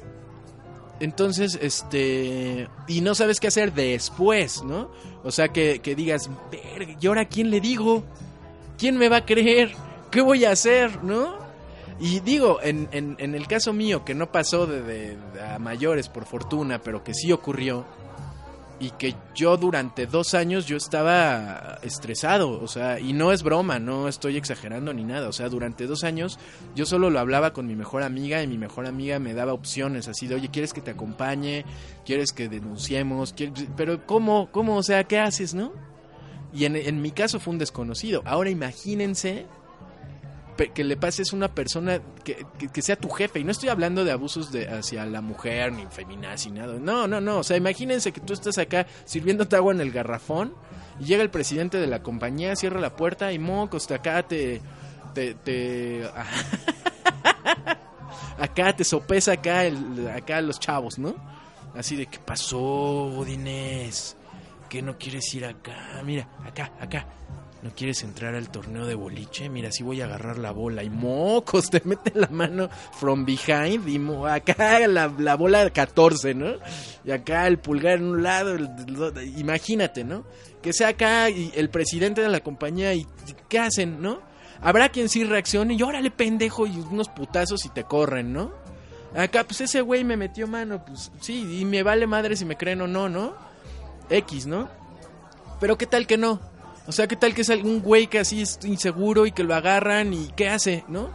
Entonces, 1.00 1.59
este. 1.61 2.68
Y 2.86 3.00
no 3.00 3.14
sabes 3.14 3.40
qué 3.40 3.48
hacer 3.48 3.72
después, 3.72 4.62
¿no? 4.62 4.90
O 5.24 5.30
sea, 5.30 5.48
que, 5.48 5.80
que 5.80 5.94
digas, 5.94 6.30
¿y 7.00 7.06
ahora 7.06 7.24
quién 7.26 7.50
le 7.50 7.61
digo? 7.61 8.04
¿Quién 8.76 8.96
me 8.96 9.09
va 9.09 9.18
a 9.18 9.26
creer? 9.26 9.74
¿Qué 10.11 10.20
voy 10.20 10.44
a 10.44 10.52
hacer, 10.52 11.02
no? 11.04 11.38
Y 12.00 12.20
digo, 12.20 12.61
en, 12.62 12.88
en, 12.92 13.16
en 13.18 13.34
el 13.34 13.46
caso 13.46 13.72
mío, 13.72 14.04
que 14.04 14.14
no 14.14 14.30
pasó 14.30 14.66
de, 14.66 15.16
a 15.52 15.59
mayores 15.59 16.09
por 16.09 16.24
fortuna, 16.24 16.80
pero 16.80 17.02
que 17.02 17.12
sí 17.12 17.32
ocurrió, 17.32 17.84
y 18.80 18.90
que 18.90 19.16
yo 19.34 19.56
durante 19.56 20.06
dos 20.06 20.34
años 20.34 20.66
yo 20.66 20.76
estaba 20.76 21.78
estresado, 21.82 22.61
o 22.61 22.68
sea, 22.68 23.00
y 23.00 23.12
no 23.12 23.32
es 23.32 23.42
broma, 23.42 23.80
no 23.80 24.06
estoy 24.06 24.36
exagerando 24.36 24.92
ni 24.92 25.02
nada, 25.02 25.28
o 25.28 25.32
sea, 25.32 25.48
durante 25.48 25.86
dos 25.86 26.04
años 26.04 26.38
yo 26.76 26.86
solo 26.86 27.11
lo 27.11 27.18
hablaba 27.18 27.52
con 27.52 27.66
mi 27.66 27.74
mejor 27.74 28.04
amiga 28.04 28.40
y 28.40 28.46
mi 28.46 28.56
mejor 28.56 28.86
amiga 28.86 29.18
me 29.18 29.34
daba 29.34 29.52
opciones 29.52 30.06
así 30.06 30.28
de, 30.28 30.36
oye, 30.36 30.48
¿quieres 30.48 30.72
que 30.72 30.80
te 30.80 30.92
acompañe? 30.92 31.64
¿Quieres 32.06 32.32
que 32.32 32.48
denunciemos? 32.48 33.34
Pero 33.76 34.06
¿cómo? 34.06 34.48
¿Cómo? 34.52 34.76
O 34.76 34.82
sea, 34.84 35.02
¿qué 35.04 35.18
haces, 35.18 35.54
no? 35.54 35.72
Y 36.52 36.64
en, 36.64 36.76
en 36.76 37.02
mi 37.02 37.11
caso 37.11 37.40
fue 37.40 37.52
un 37.52 37.59
desconocido. 37.59 38.22
Ahora 38.24 38.48
imagínense 38.48 39.46
que 40.66 40.84
le 40.84 40.96
pases 40.96 41.32
una 41.32 41.48
persona 41.48 42.00
que, 42.24 42.44
que, 42.72 42.82
sea 42.82 42.96
tu 42.96 43.09
jefe. 43.09 43.40
Y 43.40 43.44
no 43.44 43.52
estoy 43.52 43.68
hablando 43.68 44.04
de 44.04 44.12
abusos 44.12 44.50
de, 44.52 44.68
hacia 44.68 45.06
la 45.06 45.20
mujer, 45.20 45.72
ni 45.72 45.86
feminazi, 45.86 46.50
nada. 46.50 46.74
No, 46.78 47.06
no, 47.06 47.20
no. 47.20 47.38
O 47.38 47.44
sea, 47.44 47.56
imagínense 47.56 48.12
que 48.12 48.20
tú 48.20 48.32
estás 48.32 48.59
acá 48.59 48.86
sirviéndote 49.04 49.56
agua 49.56 49.72
en 49.72 49.80
el 49.80 49.92
garrafón 49.92 50.54
y 51.00 51.04
llega 51.04 51.22
el 51.22 51.30
presidente 51.30 51.78
de 51.78 51.86
la 51.86 52.02
compañía, 52.02 52.56
cierra 52.56 52.80
la 52.80 52.94
puerta 52.94 53.32
y 53.32 53.38
mocos, 53.38 53.86
te 53.86 53.94
acá 53.94 54.22
te... 54.22 54.61
te, 55.14 55.34
te 55.34 56.02
acá 58.38 58.74
te 58.76 58.84
sopesa 58.84 59.32
acá, 59.32 59.64
el, 59.64 60.09
acá 60.09 60.40
los 60.40 60.59
chavos, 60.59 60.98
¿no? 60.98 61.14
Así 61.74 61.96
de, 61.96 62.06
¿qué 62.06 62.18
pasó, 62.18 62.59
Godinés? 62.59 64.16
¿Qué 64.68 64.82
no 64.82 64.98
quieres 64.98 65.32
ir 65.34 65.44
acá? 65.44 66.02
Mira, 66.04 66.28
acá, 66.44 66.72
acá. 66.80 67.06
¿No 67.61 67.70
quieres 67.74 68.04
entrar 68.04 68.36
al 68.36 68.50
torneo 68.50 68.86
de 68.86 68.94
boliche? 68.94 69.48
Mira, 69.48 69.72
si 69.72 69.82
voy 69.82 70.00
a 70.00 70.04
agarrar 70.04 70.38
la 70.38 70.52
bola 70.52 70.84
y 70.84 70.90
mocos, 70.90 71.70
te 71.70 71.82
mete 71.84 72.12
la 72.14 72.28
mano 72.28 72.68
from 72.92 73.24
behind 73.24 73.88
y 73.88 73.98
mo 73.98 74.26
acá 74.26 74.86
la, 74.86 75.12
la, 75.18 75.34
bola 75.34 75.68
14, 75.68 76.34
¿no? 76.34 76.52
Y 77.04 77.11
acá 77.11 77.48
el 77.48 77.59
pulgar 77.59 77.98
en 77.98 78.04
un 78.04 78.22
lado, 78.22 78.54
el, 78.54 78.68
imagínate, 79.36 80.04
¿no? 80.04 80.24
Que 80.62 80.72
sea 80.72 80.88
acá 80.88 81.30
y 81.30 81.50
el 81.56 81.68
presidente 81.68 82.20
de 82.20 82.28
la 82.28 82.40
compañía 82.40 82.94
y 82.94 83.06
¿qué 83.48 83.59
hacen, 83.59 84.00
no? 84.00 84.20
Habrá 84.61 84.88
quien 84.90 85.09
sí 85.09 85.24
reaccione 85.24 85.74
y 85.74 85.82
órale 85.82 86.12
pendejo 86.12 86.64
y 86.64 86.78
unos 86.78 87.09
putazos 87.09 87.64
y 87.64 87.70
te 87.70 87.82
corren, 87.82 88.32
¿no? 88.32 88.52
Acá, 89.16 89.42
pues 89.42 89.62
ese 89.62 89.80
güey 89.80 90.04
me 90.04 90.16
metió 90.16 90.46
mano, 90.46 90.84
pues 90.84 91.11
sí, 91.20 91.61
y 91.61 91.64
me 91.64 91.82
vale 91.82 92.06
madre 92.06 92.36
si 92.36 92.44
me 92.44 92.56
creen 92.56 92.82
o 92.82 92.86
no, 92.86 93.09
¿no? 93.09 93.34
X, 94.11 94.46
¿no? 94.46 94.68
Pero 95.59 95.76
¿qué 95.76 95.86
tal 95.86 96.06
que 96.06 96.18
no? 96.18 96.40
O 96.89 96.93
sea, 96.93 97.07
¿qué 97.07 97.16
tal 97.16 97.34
que 97.34 97.43
es 97.43 97.51
algún 97.51 97.82
güey 97.82 98.07
que 98.07 98.18
así 98.18 98.41
es 98.41 98.59
inseguro 98.64 99.26
y 99.26 99.32
que 99.32 99.45
lo 99.45 99.55
agarran 99.55 100.14
y 100.14 100.28
qué 100.34 100.49
hace, 100.49 100.84
¿no? 100.89 101.11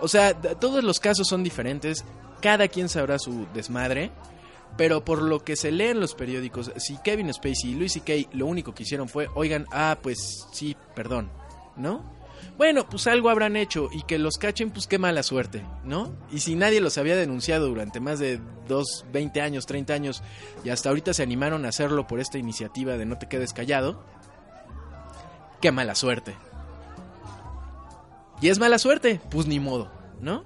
O 0.00 0.08
sea, 0.08 0.34
todos 0.34 0.82
los 0.82 0.98
casos 0.98 1.28
son 1.28 1.44
diferentes, 1.44 2.06
cada 2.40 2.68
quien 2.68 2.88
sabrá 2.88 3.18
su 3.18 3.46
desmadre, 3.52 4.10
pero 4.78 5.04
por 5.04 5.20
lo 5.20 5.44
que 5.44 5.56
se 5.56 5.72
lee 5.72 5.88
en 5.88 6.00
los 6.00 6.14
periódicos, 6.14 6.72
si 6.78 6.96
Kevin 7.04 7.34
Spacey 7.34 7.72
y 7.72 7.74
Louis 7.74 7.92
C.K. 7.92 8.30
lo 8.32 8.46
único 8.46 8.74
que 8.74 8.84
hicieron 8.84 9.10
fue, 9.10 9.28
oigan, 9.34 9.66
ah, 9.72 9.98
pues 10.02 10.46
sí, 10.52 10.74
perdón, 10.94 11.30
¿no? 11.76 12.02
Bueno, 12.56 12.88
pues 12.88 13.06
algo 13.06 13.28
habrán 13.28 13.56
hecho 13.56 13.90
y 13.92 14.02
que 14.04 14.18
los 14.18 14.38
cachen, 14.38 14.70
pues 14.70 14.86
qué 14.86 14.98
mala 14.98 15.22
suerte, 15.22 15.62
¿no? 15.84 16.14
Y 16.32 16.40
si 16.40 16.54
nadie 16.54 16.80
los 16.80 16.96
había 16.96 17.16
denunciado 17.16 17.68
durante 17.68 18.00
más 18.00 18.18
de 18.18 18.40
dos, 18.66 19.04
20 19.12 19.42
años, 19.42 19.66
30 19.66 19.92
años 19.92 20.22
y 20.64 20.70
hasta 20.70 20.88
ahorita 20.88 21.12
se 21.12 21.22
animaron 21.22 21.66
a 21.66 21.68
hacerlo 21.68 22.06
por 22.06 22.20
esta 22.20 22.38
iniciativa 22.38 22.96
de 22.96 23.04
no 23.04 23.18
te 23.18 23.28
quedes 23.28 23.52
callado, 23.52 24.02
qué 25.60 25.72
mala 25.72 25.94
suerte. 25.94 26.34
Y 28.40 28.48
es 28.48 28.58
mala 28.58 28.78
suerte, 28.78 29.20
pues 29.30 29.46
ni 29.46 29.60
modo, 29.60 29.90
¿no? 30.20 30.44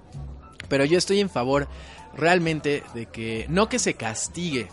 Pero 0.68 0.84
yo 0.84 0.98
estoy 0.98 1.20
en 1.20 1.30
favor 1.30 1.68
realmente 2.16 2.82
de 2.94 3.06
que 3.06 3.46
no 3.48 3.68
que 3.68 3.78
se 3.78 3.94
castigue, 3.94 4.68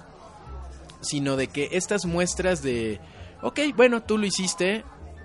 sino 1.01 1.35
de 1.35 1.47
que 1.47 1.69
estas 1.73 2.05
muestras 2.05 2.61
de, 2.63 2.99
ok, 3.41 3.59
bueno, 3.76 4.03
tú 4.03 4.18
lo 4.18 4.26
hiciste, 4.26 4.84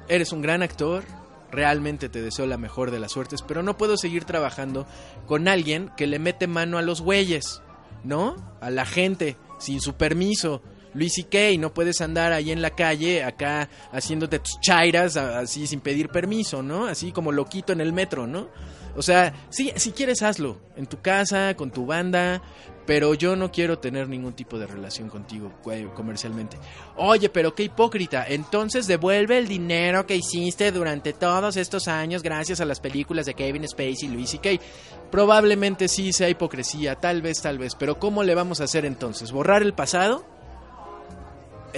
eres 0.08 0.32
un 0.32 0.42
gran 0.42 0.62
actor, 0.62 1.04
realmente 1.50 2.08
te 2.08 2.22
deseo 2.22 2.46
la 2.46 2.58
mejor 2.58 2.90
de 2.90 3.00
las 3.00 3.12
suertes, 3.12 3.42
pero 3.42 3.62
no 3.62 3.78
puedo 3.78 3.96
seguir 3.96 4.24
trabajando 4.24 4.86
con 5.26 5.48
alguien 5.48 5.90
que 5.96 6.06
le 6.06 6.18
mete 6.18 6.46
mano 6.46 6.78
a 6.78 6.82
los 6.82 7.00
güeyes, 7.00 7.62
¿no? 8.04 8.36
A 8.60 8.70
la 8.70 8.84
gente, 8.84 9.36
sin 9.58 9.80
su 9.80 9.94
permiso, 9.94 10.62
Luis 10.96 11.18
y 11.18 11.24
Kay, 11.24 11.58
no 11.58 11.74
puedes 11.74 12.00
andar 12.00 12.32
ahí 12.32 12.50
en 12.50 12.62
la 12.62 12.70
calle 12.70 13.22
acá 13.22 13.68
haciéndote 13.92 14.38
tus 14.38 14.58
chairas 14.60 15.16
así 15.16 15.66
sin 15.66 15.80
pedir 15.80 16.08
permiso, 16.08 16.62
¿no? 16.62 16.86
Así 16.86 17.12
como 17.12 17.32
loquito 17.32 17.72
en 17.72 17.82
el 17.82 17.92
metro, 17.92 18.26
¿no? 18.26 18.48
O 18.96 19.02
sea, 19.02 19.34
sí, 19.50 19.72
si 19.76 19.92
quieres 19.92 20.22
hazlo, 20.22 20.58
en 20.74 20.86
tu 20.86 21.02
casa, 21.02 21.54
con 21.54 21.70
tu 21.70 21.84
banda, 21.84 22.40
pero 22.86 23.12
yo 23.12 23.36
no 23.36 23.52
quiero 23.52 23.78
tener 23.78 24.08
ningún 24.08 24.32
tipo 24.32 24.58
de 24.58 24.66
relación 24.66 25.10
contigo 25.10 25.52
comercialmente. 25.94 26.56
Oye, 26.96 27.28
pero 27.28 27.54
qué 27.54 27.64
hipócrita, 27.64 28.24
entonces 28.26 28.86
devuelve 28.86 29.36
el 29.36 29.48
dinero 29.48 30.06
que 30.06 30.16
hiciste 30.16 30.72
durante 30.72 31.12
todos 31.12 31.58
estos 31.58 31.88
años 31.88 32.22
gracias 32.22 32.60
a 32.62 32.64
las 32.64 32.80
películas 32.80 33.26
de 33.26 33.34
Kevin 33.34 33.68
Spacey 33.68 34.08
y 34.08 34.08
Louis 34.08 34.30
C.K. 34.30 34.62
Probablemente 35.10 35.88
sí 35.88 36.14
sea 36.14 36.30
hipocresía, 36.30 36.94
tal 36.94 37.20
vez, 37.20 37.42
tal 37.42 37.58
vez, 37.58 37.74
pero 37.74 37.98
¿cómo 37.98 38.22
le 38.22 38.34
vamos 38.34 38.62
a 38.62 38.64
hacer 38.64 38.86
entonces? 38.86 39.30
¿Borrar 39.30 39.62
el 39.62 39.74
pasado? 39.74 40.35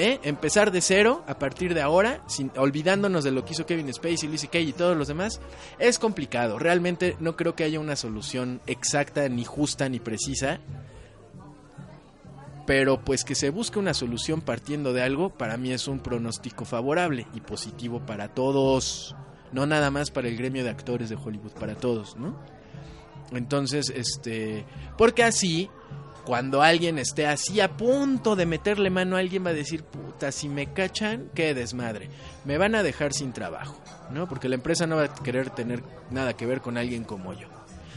¿Eh? 0.01 0.21
empezar 0.23 0.71
de 0.71 0.81
cero 0.81 1.25
a 1.27 1.41
partir 1.41 1.75
de 1.75 1.83
ahora, 1.83 2.23
sin, 2.29 2.53
olvidándonos 2.57 3.25
de 3.25 3.33
lo 3.33 3.45
que 3.45 3.55
hizo 3.55 3.67
Kevin 3.67 3.93
Spacey, 3.93 4.29
Lizzie 4.29 4.49
Kay 4.49 4.69
y 4.69 4.73
todos 4.73 4.97
los 4.97 5.09
demás, 5.09 5.41
es 5.81 5.99
complicado. 5.99 6.57
Realmente 6.57 7.17
no 7.19 7.35
creo 7.35 7.57
que 7.57 7.65
haya 7.65 7.81
una 7.81 7.97
solución 7.97 8.61
exacta, 8.69 9.29
ni 9.29 9.45
justa, 9.45 9.89
ni 9.89 9.99
precisa. 9.99 10.61
Pero 12.65 13.01
pues 13.01 13.25
que 13.25 13.35
se 13.35 13.51
busque 13.51 13.81
una 13.81 13.93
solución 13.93 14.41
partiendo 14.41 14.93
de 14.93 15.03
algo, 15.03 15.31
para 15.31 15.57
mí 15.57 15.73
es 15.73 15.89
un 15.89 15.99
pronóstico 15.99 16.65
favorable 16.65 17.27
y 17.35 17.41
positivo 17.41 17.99
para 18.07 18.29
todos. 18.29 19.17
No 19.51 19.67
nada 19.67 19.91
más 19.91 20.13
para 20.13 20.29
el 20.29 20.37
gremio 20.37 20.63
de 20.63 20.71
actores 20.71 21.09
de 21.09 21.17
Hollywood, 21.17 21.55
para 21.59 21.75
todos, 21.75 22.17
¿no? 22.17 22.39
Entonces, 23.33 23.91
este, 23.91 24.65
porque 24.97 25.25
así 25.25 25.69
cuando 26.29 26.61
alguien 26.61 26.99
esté 26.99 27.27
así 27.27 27.59
a 27.63 27.75
punto 27.75 28.37
de 28.37 28.45
meterle 28.45 28.91
mano 28.91 29.17
a 29.17 29.21
alguien 29.21 29.47
va 29.47 29.49
a 29.49 29.55
decir, 29.55 29.83
puta, 29.83 30.31
si 30.31 30.51
me 30.51 30.75
cachan, 30.75 31.31
qué 31.35 31.55
desmadre. 31.55 32.11
Me 32.45 32.59
van 32.59 32.75
a 32.75 32.83
dejar 32.83 33.15
sin 33.15 33.33
trabajo, 33.33 33.81
¿no? 34.11 34.29
Porque 34.29 34.51
la 34.51 34.57
empresa 34.57 34.87
no 34.87 34.97
va 34.97 35.05
a 35.05 35.15
querer 35.15 35.49
tener 35.49 35.83
nada 36.11 36.37
que 36.37 36.45
ver 36.45 36.61
con 36.61 36.77
alguien 36.77 37.05
como 37.05 37.33
yo. 37.33 37.49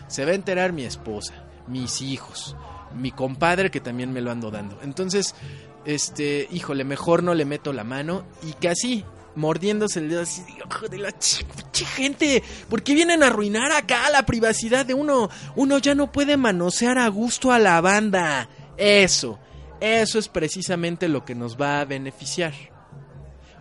Se 0.08 0.24
va 0.24 0.32
a 0.32 0.36
enterar 0.36 0.72
mi 0.72 0.86
esposa, 0.86 1.44
mis 1.68 2.02
hijos, 2.02 2.56
mi 2.96 3.12
compadre 3.12 3.70
que 3.70 3.82
también 3.82 4.14
me 4.14 4.22
lo 4.22 4.32
ando 4.32 4.50
dando. 4.50 4.80
Entonces, 4.82 5.36
este, 5.84 6.48
híjole, 6.52 6.86
mejor 6.86 7.24
no 7.24 7.34
le 7.34 7.44
meto 7.44 7.74
la 7.74 7.84
mano 7.84 8.24
y 8.44 8.54
que 8.54 8.70
así, 8.70 9.04
mordiéndose 9.36 10.00
el 10.00 10.10
dedo 10.10 10.22
así, 10.22 10.44
de 10.90 10.98
la 10.98 11.14
gente, 11.86 12.44
¿por 12.70 12.84
qué 12.84 12.94
vienen 12.94 13.24
a 13.24 13.28
arruinar 13.28 13.72
acá 13.72 14.10
la 14.12 14.26
privacidad 14.26 14.86
de 14.86 14.94
uno? 14.94 15.30
Uno 15.56 15.78
ya 15.78 15.96
no 15.96 16.12
puede 16.12 16.38
manosear 16.38 16.98
a 16.98 17.08
gusto 17.08 17.52
a 17.52 17.60
la 17.60 17.80
banda. 17.82 18.50
Eso, 18.78 19.40
eso 19.80 20.20
es 20.20 20.28
precisamente 20.28 21.08
lo 21.08 21.26
que 21.26 21.36
nos 21.36 21.60
va 21.60 21.82
a 21.82 21.86
beneficiar. 21.86 22.54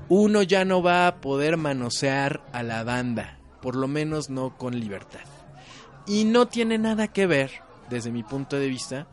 Uno 0.09 0.43
ya 0.43 0.65
no 0.65 0.83
va 0.83 1.07
a 1.07 1.21
poder 1.21 1.57
manosear 1.57 2.43
a 2.53 2.63
la 2.63 2.83
banda, 2.83 3.39
por 3.63 3.77
lo 3.77 3.87
menos 3.87 4.29
no 4.29 4.57
con 4.57 4.79
libertad. 4.79 5.21
Y 6.07 6.25
no 6.25 6.49
tiene 6.49 6.79
nada 6.79 7.09
que 7.09 7.27
ver, 7.27 7.53
desde 7.89 8.11
mi 8.11 8.23
punto 8.23 8.57
de 8.57 8.69
vista, 8.69 9.07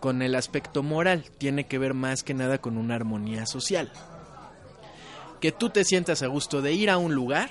con 0.00 0.22
el 0.22 0.34
aspecto 0.34 0.82
moral, 0.82 1.24
tiene 1.38 1.66
que 1.66 1.78
ver 1.78 1.92
más 1.92 2.22
que 2.22 2.34
nada 2.34 2.58
con 2.58 2.78
una 2.78 2.94
armonía 2.94 3.44
social 3.44 3.92
que 5.40 5.52
tú 5.52 5.70
te 5.70 5.84
sientas 5.84 6.22
a 6.22 6.26
gusto 6.26 6.62
de 6.62 6.72
ir 6.72 6.90
a 6.90 6.98
un 6.98 7.14
lugar 7.14 7.50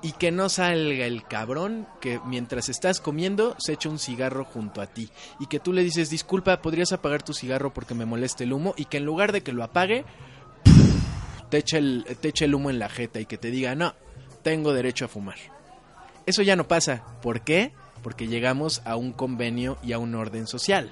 y 0.00 0.12
que 0.12 0.30
no 0.30 0.48
salga 0.48 1.06
el 1.06 1.24
cabrón 1.24 1.86
que 2.00 2.20
mientras 2.24 2.68
estás 2.68 3.00
comiendo 3.00 3.56
se 3.58 3.72
echa 3.72 3.88
un 3.88 3.98
cigarro 3.98 4.44
junto 4.44 4.80
a 4.80 4.86
ti. 4.86 5.10
Y 5.40 5.46
que 5.46 5.58
tú 5.58 5.72
le 5.72 5.82
dices 5.82 6.10
disculpa 6.10 6.62
podrías 6.62 6.92
apagar 6.92 7.22
tu 7.22 7.34
cigarro 7.34 7.72
porque 7.72 7.94
me 7.94 8.06
molesta 8.06 8.44
el 8.44 8.52
humo 8.52 8.74
y 8.76 8.84
que 8.84 8.98
en 8.98 9.04
lugar 9.04 9.32
de 9.32 9.42
que 9.42 9.52
lo 9.52 9.64
apague 9.64 10.04
te 11.50 11.64
el, 11.72 12.04
te 12.20 12.28
eche 12.28 12.44
el 12.44 12.54
humo 12.54 12.70
en 12.70 12.78
la 12.78 12.88
jeta 12.88 13.20
y 13.20 13.26
que 13.26 13.38
te 13.38 13.50
diga 13.50 13.74
no 13.74 13.94
tengo 14.42 14.72
derecho 14.72 15.06
a 15.06 15.08
fumar 15.08 15.38
eso 16.26 16.42
ya 16.42 16.56
no 16.56 16.68
pasa. 16.68 17.04
¿por 17.22 17.40
qué? 17.40 17.72
porque 18.02 18.28
llegamos 18.28 18.82
a 18.84 18.96
un 18.96 19.12
convenio 19.12 19.78
y 19.82 19.92
a 19.92 19.98
un 19.98 20.14
orden 20.14 20.46
social. 20.46 20.90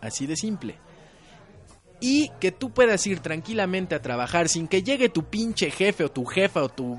Así 0.00 0.26
de 0.26 0.36
simple 0.36 0.78
y 2.00 2.30
que 2.40 2.52
tú 2.52 2.70
puedas 2.70 3.06
ir 3.06 3.20
tranquilamente 3.20 3.94
a 3.94 4.02
trabajar 4.02 4.48
sin 4.48 4.68
que 4.68 4.82
llegue 4.82 5.08
tu 5.08 5.24
pinche 5.24 5.70
jefe 5.70 6.04
o 6.04 6.10
tu 6.10 6.24
jefa 6.24 6.62
o 6.62 6.68
tu, 6.68 6.98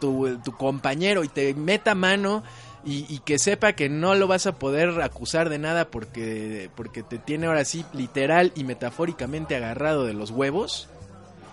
tu, 0.00 0.52
compañero 0.52 1.22
y 1.22 1.28
te 1.28 1.52
meta 1.54 1.94
mano 1.94 2.42
y, 2.84 3.18
que 3.18 3.38
sepa 3.38 3.74
que 3.74 3.90
no 3.90 4.14
lo 4.14 4.26
vas 4.26 4.46
a 4.46 4.58
poder 4.58 5.02
acusar 5.02 5.50
de 5.50 5.58
nada 5.58 5.90
porque, 5.90 6.70
porque 6.74 7.02
te 7.02 7.18
tiene 7.18 7.46
ahora 7.46 7.66
sí 7.66 7.84
literal 7.92 8.52
y 8.54 8.64
metafóricamente 8.64 9.56
agarrado 9.56 10.06
de 10.06 10.14
los 10.14 10.30
huevos, 10.30 10.88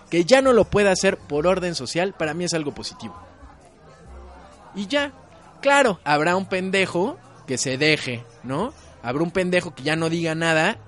que 0.08 0.24
ya 0.24 0.40
no 0.40 0.54
lo 0.54 0.64
pueda 0.64 0.92
hacer 0.92 1.18
por 1.18 1.46
orden 1.46 1.74
social, 1.74 2.14
para 2.14 2.32
mí 2.32 2.44
es 2.44 2.54
algo 2.54 2.72
positivo. 2.72 3.14
Y 4.74 4.86
ya, 4.86 5.12
claro, 5.60 6.00
habrá 6.04 6.36
un 6.36 6.46
pendejo 6.46 7.18
que 7.46 7.58
se 7.58 7.76
deje, 7.76 8.24
¿no? 8.42 8.72
Habrá 9.02 9.22
un 9.22 9.30
pendejo 9.30 9.74
que 9.74 9.82
ya 9.82 9.96
no 9.96 10.08
diga 10.08 10.34
nada 10.34 10.78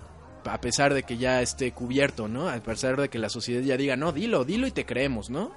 a 0.44 0.60
pesar 0.60 0.94
de 0.94 1.02
que 1.02 1.16
ya 1.16 1.42
esté 1.42 1.72
cubierto, 1.72 2.28
¿no? 2.28 2.48
A 2.48 2.56
pesar 2.60 3.00
de 3.00 3.08
que 3.08 3.18
la 3.18 3.28
sociedad 3.28 3.62
ya 3.62 3.76
diga, 3.76 3.96
no, 3.96 4.12
dilo, 4.12 4.44
dilo 4.44 4.66
y 4.66 4.70
te 4.70 4.86
creemos, 4.86 5.30
¿no? 5.30 5.52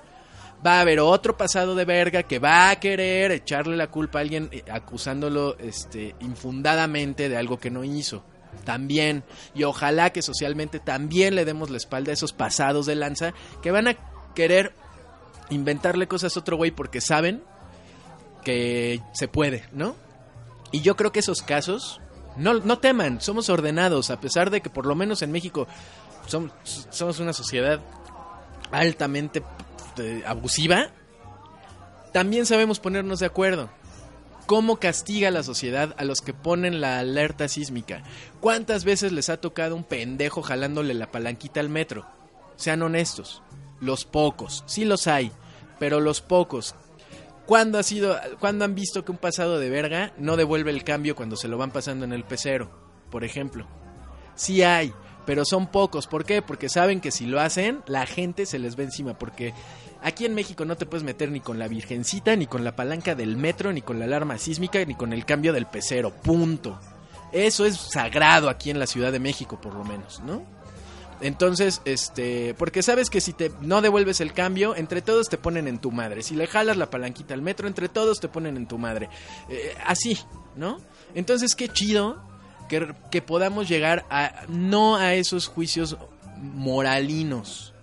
Va 0.66 0.78
a 0.78 0.82
haber 0.82 1.00
otro 1.00 1.38
pasado 1.38 1.76
de 1.76 1.86
verga 1.86 2.24
que 2.24 2.40
va 2.40 2.70
a 2.70 2.80
querer 2.80 3.32
echarle 3.32 3.76
la 3.76 3.88
culpa 3.88 4.20
a 4.20 4.22
alguien 4.22 4.50
eh, 4.52 4.64
acusándolo 4.72 5.58
este, 5.58 6.16
infundadamente 6.20 7.30
de 7.30 7.38
algo 7.38 7.60
que 7.60 7.72
no 7.72 7.84
hizo. 7.84 8.24
También, 8.66 9.24
y 9.56 9.64
ojalá 9.64 10.12
que 10.12 10.22
socialmente 10.22 10.80
también 10.80 11.36
le 11.36 11.46
demos 11.46 11.70
la 11.70 11.78
espalda 11.78 12.12
a 12.12 12.14
esos 12.14 12.34
pasados 12.34 12.86
de 12.86 12.96
lanza 12.96 13.34
que 13.64 13.72
van 13.72 13.88
a 13.88 13.96
querer 14.36 14.74
inventarle 15.50 16.08
cosas 16.08 16.36
a 16.36 16.40
otro 16.42 16.58
güey 16.58 16.72
porque 16.72 17.02
saben 17.02 17.44
que 18.44 19.02
se 19.14 19.28
puede, 19.28 19.64
¿no? 19.72 19.96
Y 20.72 20.82
yo 20.82 20.96
creo 20.96 21.12
que 21.12 21.20
esos 21.20 21.42
casos 21.42 22.01
no, 22.38 22.56
no 22.56 22.80
teman, 22.80 23.22
somos 23.22 23.50
ordenados, 23.50 24.10
a 24.10 24.20
pesar 24.20 24.50
de 24.50 24.62
que 24.62 24.70
por 24.70 24.86
lo 24.86 24.96
menos 24.96 25.22
en 25.22 25.32
México 25.32 25.68
somos, 26.28 26.52
somos 26.90 27.20
una 27.20 27.34
sociedad 27.34 27.82
altamente 28.72 29.44
abusiva. 30.26 30.90
También 32.14 32.46
sabemos 32.46 32.80
ponernos 32.80 33.20
de 33.20 33.26
acuerdo. 33.26 33.70
¿Cómo 34.46 34.78
castiga 34.78 35.32
la 35.32 35.44
sociedad 35.44 35.96
a 35.98 36.04
los 36.04 36.22
que 36.22 36.34
ponen 36.34 36.82
la 36.82 37.00
alerta 37.00 37.48
sísmica? 37.48 38.04
¿Cuántas 38.42 38.84
veces 38.84 39.12
les 39.12 39.30
ha 39.30 39.38
tocado 39.38 39.76
un 39.76 39.84
pendejo 39.84 40.42
jalándole 40.42 40.94
la 40.94 41.12
palanquita 41.12 41.60
al 41.60 41.70
metro? 41.70 42.06
Sean 42.58 42.82
honestos. 42.82 43.42
Los 43.80 44.06
pocos, 44.06 44.64
sí 44.68 44.86
los 44.86 45.08
hay, 45.08 45.32
pero 45.80 46.00
los 46.00 46.22
pocos 46.22 46.76
¿Cuándo, 47.52 47.80
ha 47.80 47.84
sido, 47.84 48.18
¿Cuándo 48.40 48.64
han 48.64 48.76
visto 48.76 49.04
que 49.04 49.12
un 49.12 49.18
pasado 49.18 49.60
de 49.60 49.70
verga 49.70 50.14
no 50.18 50.38
devuelve 50.38 50.72
el 50.72 50.86
cambio 50.86 51.18
cuando 51.18 51.36
se 51.36 51.50
lo 51.50 51.58
van 51.58 51.72
pasando 51.72 52.06
en 52.06 52.14
el 52.14 52.24
pecero? 52.24 52.72
Por 53.10 53.26
ejemplo. 53.26 53.68
Sí 54.36 54.64
hay, 54.64 54.94
pero 55.26 55.44
son 55.44 55.68
pocos. 55.68 56.08
¿Por 56.08 56.24
qué? 56.24 56.42
Porque 56.42 56.70
saben 56.70 57.02
que 57.02 57.12
si 57.12 57.26
lo 57.26 57.42
hacen, 57.42 57.82
la 57.88 58.06
gente 58.06 58.46
se 58.46 58.58
les 58.58 58.78
ve 58.78 58.86
encima. 58.86 59.20
Porque 59.20 59.54
aquí 60.02 60.24
en 60.26 60.34
México 60.34 60.64
no 60.64 60.78
te 60.78 60.86
puedes 60.86 61.04
meter 61.04 61.30
ni 61.30 61.42
con 61.42 61.60
la 61.60 61.68
virgencita, 61.68 62.38
ni 62.38 62.48
con 62.48 62.64
la 62.64 62.78
palanca 62.78 63.16
del 63.16 63.36
metro, 63.36 63.74
ni 63.74 63.82
con 63.82 64.00
la 64.00 64.06
alarma 64.06 64.38
sísmica, 64.38 64.86
ni 64.86 64.96
con 64.96 65.12
el 65.12 65.26
cambio 65.26 65.52
del 65.52 65.66
pecero. 65.66 66.12
Punto. 66.12 66.80
Eso 67.34 67.66
es 67.66 67.76
sagrado 67.76 68.48
aquí 68.48 68.70
en 68.70 68.80
la 68.80 68.88
Ciudad 68.88 69.12
de 69.12 69.20
México, 69.20 69.60
por 69.60 69.74
lo 69.74 69.84
menos, 69.84 70.22
¿no? 70.22 70.46
Entonces, 71.22 71.82
este, 71.86 72.56
porque 72.56 72.82
sabes 72.82 73.10
que 73.10 73.22
si 73.22 73.34
te 73.34 73.52
no 73.62 73.82
devuelves 73.82 74.22
el 74.22 74.34
cambio, 74.34 74.76
entre 74.76 75.02
todos 75.02 75.30
te 75.30 75.38
ponen 75.38 75.68
en 75.68 75.80
tu 75.80 75.92
madre. 75.92 76.24
Si 76.24 76.36
le 76.36 76.48
jalas 76.48 76.78
la 76.78 76.90
palanquita 76.90 77.34
al 77.34 77.42
metro, 77.42 77.68
entre 77.68 77.90
todos 77.90 78.20
te 78.20 78.28
ponen 78.28 78.58
en 78.58 78.68
tu 78.68 78.78
madre. 78.78 79.10
Eh, 79.50 79.76
así, 79.86 80.18
¿no? 80.56 80.80
Entonces, 81.14 81.56
qué 81.56 81.70
chido 81.70 82.22
que, 82.68 82.94
que 83.12 83.22
podamos 83.22 83.70
llegar 83.70 84.06
a 84.10 84.46
no 84.48 84.96
a 84.96 85.14
esos 85.14 85.48
juicios 85.48 85.98
moralinos. 86.38 87.74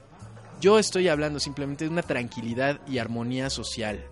Yo 0.60 0.78
estoy 0.81 1.09
hablando 1.09 1.39
simplemente 1.39 1.85
de 1.85 1.90
una 1.90 2.02
tranquilidad 2.02 2.81
y 2.89 2.98
armonía 2.98 3.51
social. 3.51 4.05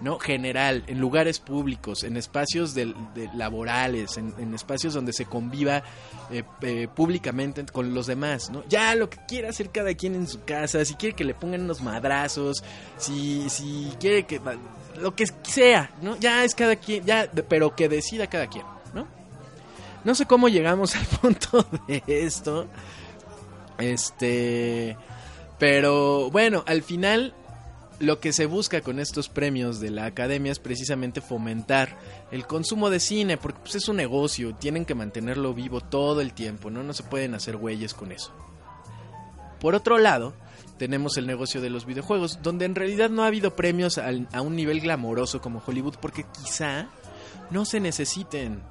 ¿No? 0.00 0.18
general, 0.18 0.84
en 0.86 1.00
lugares 1.00 1.38
públicos, 1.38 2.04
en 2.04 2.16
espacios 2.16 2.74
de, 2.74 2.94
laborales, 3.34 4.16
en, 4.16 4.54
espacios 4.54 4.94
donde 4.94 5.12
se 5.12 5.24
conviva 5.24 5.82
eh, 6.30 6.42
eh, 6.62 6.88
públicamente 6.94 7.64
con 7.66 7.94
los 7.94 8.06
demás, 8.06 8.50
¿no? 8.50 8.64
Ya 8.68 8.94
lo 8.94 9.10
que 9.10 9.18
quiera 9.26 9.50
hacer 9.50 9.70
cada 9.70 9.94
quien 9.94 10.14
en 10.14 10.26
su 10.26 10.44
casa, 10.44 10.84
si 10.84 10.94
quiere 10.94 11.14
que 11.14 11.24
le 11.24 11.34
pongan 11.34 11.62
unos 11.62 11.80
madrazos, 11.80 12.62
si, 12.96 13.48
si 13.50 13.92
quiere 13.98 14.24
que 14.24 14.40
lo 15.00 15.14
que 15.14 15.26
sea, 15.42 15.90
¿no? 16.02 16.16
Ya 16.18 16.44
es 16.44 16.54
cada 16.54 16.76
quien, 16.76 17.04
ya, 17.04 17.30
pero 17.48 17.74
que 17.74 17.88
decida 17.88 18.26
cada 18.26 18.46
quien, 18.46 18.64
¿no? 18.94 19.06
No 20.04 20.14
sé 20.14 20.26
cómo 20.26 20.48
llegamos 20.48 20.96
al 20.96 21.06
punto 21.06 21.66
de 21.86 22.02
esto. 22.06 22.66
Este, 23.78 24.96
pero 25.58 26.30
bueno, 26.30 26.64
al 26.66 26.82
final 26.82 27.34
lo 28.00 28.20
que 28.20 28.32
se 28.32 28.46
busca 28.46 28.80
con 28.80 29.00
estos 29.00 29.28
premios 29.28 29.80
de 29.80 29.90
la 29.90 30.06
academia 30.06 30.52
es 30.52 30.58
precisamente 30.58 31.20
fomentar 31.20 31.98
el 32.30 32.46
consumo 32.46 32.90
de 32.90 33.00
cine, 33.00 33.36
porque 33.36 33.60
pues, 33.60 33.74
es 33.74 33.88
un 33.88 33.96
negocio, 33.96 34.54
tienen 34.54 34.84
que 34.84 34.94
mantenerlo 34.94 35.54
vivo 35.54 35.80
todo 35.80 36.20
el 36.20 36.32
tiempo, 36.32 36.70
¿no? 36.70 36.82
No 36.82 36.92
se 36.92 37.02
pueden 37.02 37.34
hacer 37.34 37.56
güeyes 37.56 37.94
con 37.94 38.12
eso. 38.12 38.32
Por 39.60 39.74
otro 39.74 39.98
lado, 39.98 40.34
tenemos 40.78 41.16
el 41.16 41.26
negocio 41.26 41.60
de 41.60 41.70
los 41.70 41.84
videojuegos, 41.84 42.38
donde 42.42 42.64
en 42.64 42.76
realidad 42.76 43.10
no 43.10 43.24
ha 43.24 43.26
habido 43.26 43.56
premios 43.56 43.98
a 43.98 44.40
un 44.40 44.54
nivel 44.54 44.80
glamoroso 44.80 45.40
como 45.40 45.62
Hollywood, 45.66 45.96
porque 46.00 46.24
quizá 46.40 46.88
no 47.50 47.64
se 47.64 47.80
necesiten 47.80 48.62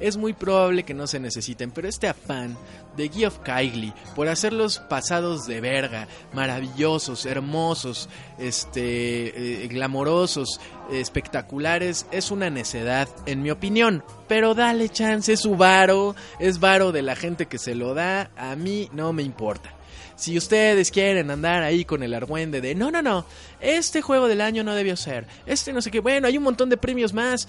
es 0.00 0.16
muy 0.16 0.32
probable 0.32 0.82
que 0.84 0.94
no 0.94 1.06
se 1.06 1.20
necesiten, 1.20 1.70
pero 1.70 1.88
este 1.88 2.08
afán 2.08 2.56
de 2.96 3.08
Geoff 3.08 3.38
Kylie 3.40 3.92
por 4.14 4.28
hacerlos 4.28 4.78
pasados 4.88 5.46
de 5.46 5.60
verga, 5.60 6.08
maravillosos, 6.32 7.26
hermosos, 7.26 8.08
este, 8.38 9.64
eh, 9.64 9.68
glamorosos, 9.68 10.60
espectaculares, 10.92 12.06
es 12.10 12.30
una 12.30 12.50
necedad, 12.50 13.08
en 13.26 13.42
mi 13.42 13.50
opinión. 13.50 14.04
Pero 14.28 14.54
dale 14.54 14.88
chance, 14.88 15.32
es 15.32 15.40
su 15.40 15.56
varo, 15.56 16.14
es 16.38 16.60
varo 16.60 16.92
de 16.92 17.02
la 17.02 17.16
gente 17.16 17.46
que 17.46 17.58
se 17.58 17.74
lo 17.74 17.94
da, 17.94 18.30
a 18.36 18.56
mí 18.56 18.88
no 18.92 19.12
me 19.12 19.22
importa. 19.22 19.74
Si 20.16 20.38
ustedes 20.38 20.92
quieren 20.92 21.30
andar 21.30 21.62
ahí 21.62 21.84
con 21.84 22.04
el 22.04 22.14
argüende 22.14 22.60
de 22.60 22.74
no, 22.76 22.90
no, 22.92 23.02
no, 23.02 23.26
este 23.60 24.00
juego 24.00 24.28
del 24.28 24.40
año 24.40 24.62
no 24.62 24.74
debió 24.74 24.96
ser, 24.96 25.26
este 25.44 25.72
no 25.72 25.82
sé 25.82 25.90
qué, 25.90 25.98
bueno, 25.98 26.28
hay 26.28 26.38
un 26.38 26.44
montón 26.44 26.68
de 26.70 26.76
premios 26.76 27.12
más, 27.12 27.48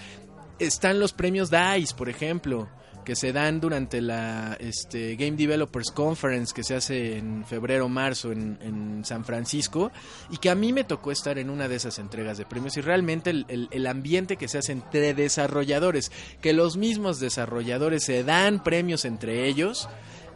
están 0.60 1.00
los 1.00 1.14
premios 1.14 1.50
DICE, 1.50 1.96
por 1.96 2.10
ejemplo, 2.10 2.70
que 3.06 3.16
se 3.16 3.32
dan 3.32 3.62
durante 3.62 4.02
la 4.02 4.58
este, 4.60 5.16
Game 5.16 5.38
Developers 5.38 5.92
Conference 5.92 6.54
que 6.54 6.64
se 6.64 6.76
hace 6.76 7.18
en 7.18 7.46
febrero 7.46 7.88
marzo 7.88 8.32
en, 8.32 8.58
en, 8.62 9.06
San 9.06 9.24
Francisco 9.24 9.92
y 10.32 10.38
que 10.38 10.50
a 10.50 10.56
mí 10.56 10.74
me 10.74 10.84
tocó 10.84 11.12
estar 11.12 11.38
en 11.38 11.52
una 11.52 11.68
de 11.68 11.76
esas 11.76 12.00
entregas 12.00 12.38
de 12.38 12.46
premios 12.46 12.76
y 12.76 12.82
realmente 12.82 13.30
el, 13.30 13.70
el, 13.70 13.88
ambiente 13.88 14.36
que 14.36 14.48
se 14.48 14.58
hace 14.58 14.72
entre 14.72 15.14
desarrolladores, 15.14 16.12
que 16.42 16.54
los 16.54 16.76
mismos 16.76 17.20
desarrolladores 17.20 18.04
se 18.04 18.24
dan 18.24 18.64
premios 18.64 19.06
entre 19.06 19.48
ellos, 19.48 19.88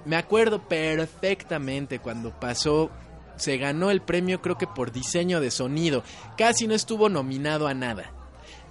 me 0.05 0.15
acuerdo 0.15 0.67
perfectamente 0.67 1.99
cuando 1.99 2.39
pasó 2.39 2.91
se 3.35 3.57
ganó 3.57 3.89
el 3.89 4.01
premio 4.01 4.41
creo 4.41 4.57
que 4.57 4.67
por 4.67 4.91
diseño 4.91 5.39
de 5.41 5.49
sonido, 5.49 6.03
casi 6.37 6.67
no 6.67 6.75
estuvo 6.75 7.09
nominado 7.09 7.67
a 7.67 7.73
nada 7.73 8.13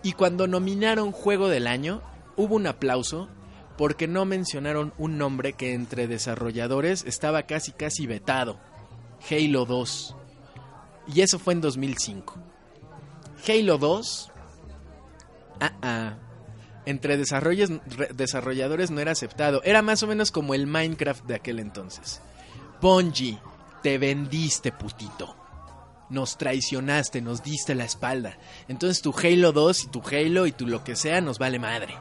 y 0.09 0.13
cuando 0.13 0.47
nominaron 0.47 1.13
Juego 1.13 1.51
del 1.51 1.67
Año, 1.67 2.01
hubo 2.35 2.57
un 2.57 2.67
aplauso 2.67 3.29
porque 3.77 4.09
no 4.09 4.25
mencionaron 4.25 4.95
un 4.97 5.19
nombre 5.19 5.53
que 5.53 5.75
entre 5.75 6.07
desarrolladores 6.07 7.05
estaba 7.05 7.43
casi 7.43 7.73
casi 7.73 8.07
vetado. 8.07 8.59
Halo 9.31 9.67
2. 9.67 10.17
Y 11.15 11.21
eso 11.21 11.39
fue 11.39 11.53
en 11.53 11.61
2005. 11.61 12.37
Halo 13.47 13.77
2. 13.77 14.33
Ah, 15.61 15.73
ah. 15.83 16.15
Entre 16.87 17.19
desarrolladores 17.19 18.91
no 18.91 19.01
era 19.03 19.13
aceptado. 19.13 19.61
Era 19.63 19.83
más 19.83 20.03
o 20.03 20.07
menos 20.07 20.31
como 20.31 20.55
el 20.55 20.67
Minecraft 20.67 21.27
de 21.27 21.35
aquel 21.35 21.59
entonces. 21.59 22.23
Bungie, 22.81 23.39
te 23.83 23.99
vendiste, 23.99 24.73
putito 24.73 25.38
nos 26.11 26.39
traicionaste, 26.39 27.21
nos 27.21 27.43
diste 27.43 27.75
la 27.75 27.85
espalda. 27.85 28.39
Entonces 28.69 29.03
tu 29.03 29.15
Halo 29.17 29.53
2 29.53 29.85
y 29.85 29.87
tu 29.89 30.03
Halo 30.03 30.47
y 30.47 30.53
tu 30.53 30.67
lo 30.67 30.85
que 30.85 30.97
sea 30.97 31.21
nos 31.21 31.39
vale 31.39 31.59
madre. 31.59 31.97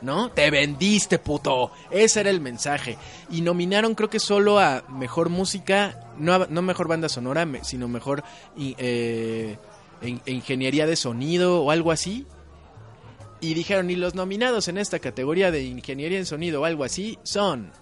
¿No? 0.00 0.30
Te 0.30 0.48
vendiste, 0.50 1.18
puto. 1.18 1.72
Ese 1.90 2.20
era 2.20 2.30
el 2.30 2.40
mensaje. 2.40 2.96
Y 3.30 3.40
nominaron 3.40 3.96
creo 3.96 4.08
que 4.08 4.20
solo 4.20 4.60
a 4.60 4.84
mejor 4.88 5.28
música, 5.28 6.12
no, 6.16 6.46
no 6.46 6.62
mejor 6.62 6.86
banda 6.86 7.08
sonora, 7.08 7.48
sino 7.62 7.88
mejor 7.88 8.22
eh, 8.56 9.58
ingeniería 10.26 10.86
de 10.86 10.94
sonido 10.94 11.62
o 11.62 11.72
algo 11.72 11.90
así. 11.90 12.26
Y 13.40 13.54
dijeron, 13.54 13.90
y 13.90 13.96
los 13.96 14.14
nominados 14.14 14.68
en 14.68 14.78
esta 14.78 15.00
categoría 15.00 15.50
de 15.50 15.64
ingeniería 15.64 16.18
en 16.18 16.26
sonido 16.26 16.60
o 16.60 16.64
algo 16.64 16.84
así 16.84 17.18
son 17.24 17.72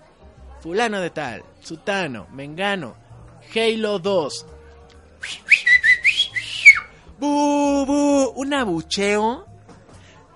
fulano 0.61 1.01
de 1.01 1.11
tal, 1.11 1.45
sutano, 1.61 2.27
mengano, 2.33 2.97
Halo 3.55 3.99
2, 3.99 4.47
¡Bu, 7.19 8.33
Un 8.37 8.55
abucheo. 8.55 9.47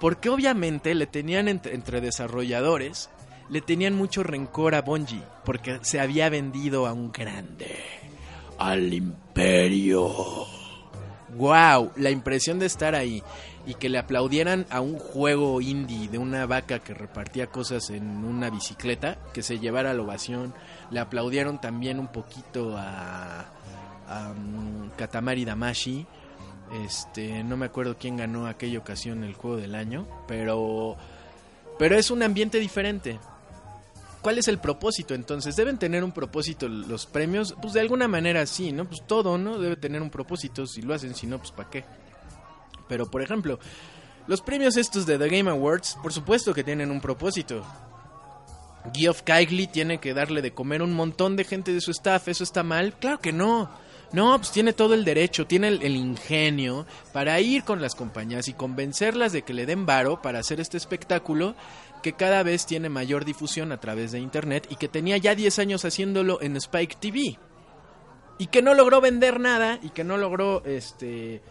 Porque 0.01 0.31
obviamente 0.31 0.95
le 0.95 1.07
tenían 1.07 1.47
entre, 1.49 2.01
desarrolladores, 2.01 3.11
le 3.51 3.61
tenían 3.61 3.95
mucho 3.95 4.23
rencor 4.23 4.75
a 4.75 4.83
Bungie. 4.83 5.23
Porque 5.45 5.79
se 5.83 6.01
había 6.01 6.31
vendido 6.31 6.87
a 6.87 6.93
un 6.93 7.13
grande. 7.13 7.77
Al 8.59 8.93
imperio. 8.95 10.11
¡Wow! 11.37 11.93
La 11.97 12.11
impresión 12.11 12.59
de 12.59 12.67
estar 12.67 12.95
ahí 12.95 13.23
y 13.67 13.75
que 13.75 13.91
le 13.91 13.99
aplaudieran 13.99 14.67
a 14.71 14.81
un 14.81 14.99
juego 14.99 15.61
indie 15.61 16.09
de 16.09 16.19
una 16.19 16.47
vaca 16.47 16.79
que 16.79 16.95
repartía 16.95 17.49
cosas 17.49 17.91
en 17.91 18.25
una 18.25 18.49
bicicleta, 18.51 19.19
que 19.35 19.43
se 19.43 19.59
llevara 19.59 19.93
la 19.93 20.03
ovación. 20.03 20.55
Le 20.91 20.99
aplaudieron 20.99 21.61
también 21.61 22.01
un 22.01 22.09
poquito 22.09 22.75
a, 22.77 23.47
a 24.09 24.31
um, 24.31 24.89
Katamari 24.97 25.45
Damashi 25.45 26.07
este, 26.73 27.43
no 27.45 27.57
me 27.57 27.67
acuerdo 27.67 27.97
quién 27.99 28.17
ganó 28.17 28.47
aquella 28.47 28.79
ocasión 28.79 29.25
el 29.25 29.35
juego 29.35 29.57
del 29.57 29.75
año, 29.75 30.07
pero 30.29 30.97
pero 31.79 31.97
es 31.97 32.11
un 32.11 32.23
ambiente 32.23 32.59
diferente. 32.59 33.19
¿Cuál 34.21 34.37
es 34.37 34.49
el 34.49 34.59
propósito 34.59 35.15
entonces? 35.15 35.57
¿Deben 35.57 35.79
tener 35.79 36.05
un 36.05 36.13
propósito 36.13 36.69
los 36.69 37.07
premios? 37.07 37.55
Pues 37.61 37.73
de 37.73 37.81
alguna 37.81 38.07
manera 38.07 38.45
sí, 38.45 38.71
¿no? 38.71 38.85
Pues 38.87 39.03
todo, 39.07 39.39
¿no? 39.39 39.59
Debe 39.59 39.77
tener 39.77 40.03
un 40.03 40.11
propósito, 40.11 40.67
si 40.67 40.83
lo 40.83 40.93
hacen, 40.93 41.15
si 41.15 41.27
no, 41.27 41.39
pues 41.39 41.53
¿para 41.53 41.71
qué? 41.71 41.85
Pero 42.87 43.11
por 43.11 43.23
ejemplo, 43.23 43.59
los 44.27 44.43
premios 44.43 44.77
estos 44.77 45.07
de 45.07 45.19
The 45.19 45.29
Game 45.29 45.51
Awards, 45.51 45.97
por 46.03 46.13
supuesto 46.13 46.53
que 46.53 46.65
tienen 46.65 46.91
un 46.91 47.01
propósito. 47.01 47.65
Geoff 48.95 49.23
Keighley 49.23 49.67
tiene 49.67 49.99
que 50.01 50.13
darle 50.13 50.43
de 50.43 50.53
comer 50.53 50.83
a 50.83 50.85
un 50.85 50.93
montón 50.93 51.37
de 51.37 51.45
gente 51.45 51.73
de 51.73 51.81
su 51.81 51.91
staff, 51.91 52.29
¿eso 52.29 52.45
está 52.45 52.63
mal? 52.63 52.95
Claro 52.99 53.21
que 53.21 53.33
no. 53.33 53.71
No, 54.13 54.37
pues 54.39 54.51
tiene 54.51 54.73
todo 54.73 54.95
el 54.95 55.05
derecho, 55.05 55.47
tiene 55.47 55.69
el, 55.69 55.97
ingenio 55.97 56.85
para 57.13 57.41
ir 57.41 57.63
con 57.63 57.81
las 57.81 57.95
compañías 57.95 58.49
y 58.49 58.55
convencerlas 58.55 59.33
de 59.33 59.43
que 59.43 59.55
le 59.55 59.67
den 59.67 59.87
varo 59.87 60.21
para 60.21 60.41
hacer 60.41 60.61
este 60.61 60.77
espectáculo 60.77 61.55
que 62.03 62.15
cada 62.15 62.43
vez 62.43 62.67
tiene 62.67 62.89
mayor 62.89 63.25
difusión 63.25 63.71
a 63.71 63.79
través 63.79 64.11
de 64.11 64.19
internet 64.19 64.67
y 64.69 64.77
que 64.77 64.89
tenía 64.89 65.17
ya 65.17 65.37
10 65.37 65.61
años 65.61 65.85
haciéndolo 65.85 66.43
en 66.43 66.57
Spike 66.57 66.97
TV. 66.99 67.39
Y 68.39 68.47
que 68.47 68.63
no 68.63 68.75
logró 68.75 69.01
vender 69.01 69.39
nada 69.39 69.79
y 69.83 69.91
que 69.91 70.03
no 70.03 70.17
logró 70.17 70.65
este 70.65 71.43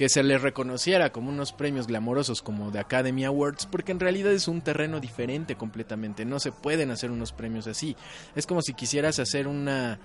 que 0.00 0.08
se 0.08 0.22
le 0.22 0.38
reconociera 0.38 1.12
como 1.12 1.28
unos 1.28 1.52
premios 1.52 1.86
glamorosos 1.86 2.40
como 2.40 2.70
de 2.70 2.78
Academy 2.78 3.26
Awards, 3.26 3.66
porque 3.66 3.92
en 3.92 4.00
realidad 4.00 4.32
es 4.32 4.48
un 4.48 4.62
terreno 4.62 4.98
diferente 4.98 5.56
completamente. 5.56 6.24
No 6.24 6.40
se 6.40 6.52
pueden 6.52 6.90
hacer 6.90 7.10
unos 7.10 7.32
premios 7.32 7.66
así. 7.66 7.94
Es 8.34 8.46
como 8.46 8.62
si 8.62 8.72
quisieras 8.72 9.18
hacer 9.18 9.46
una 9.46 10.00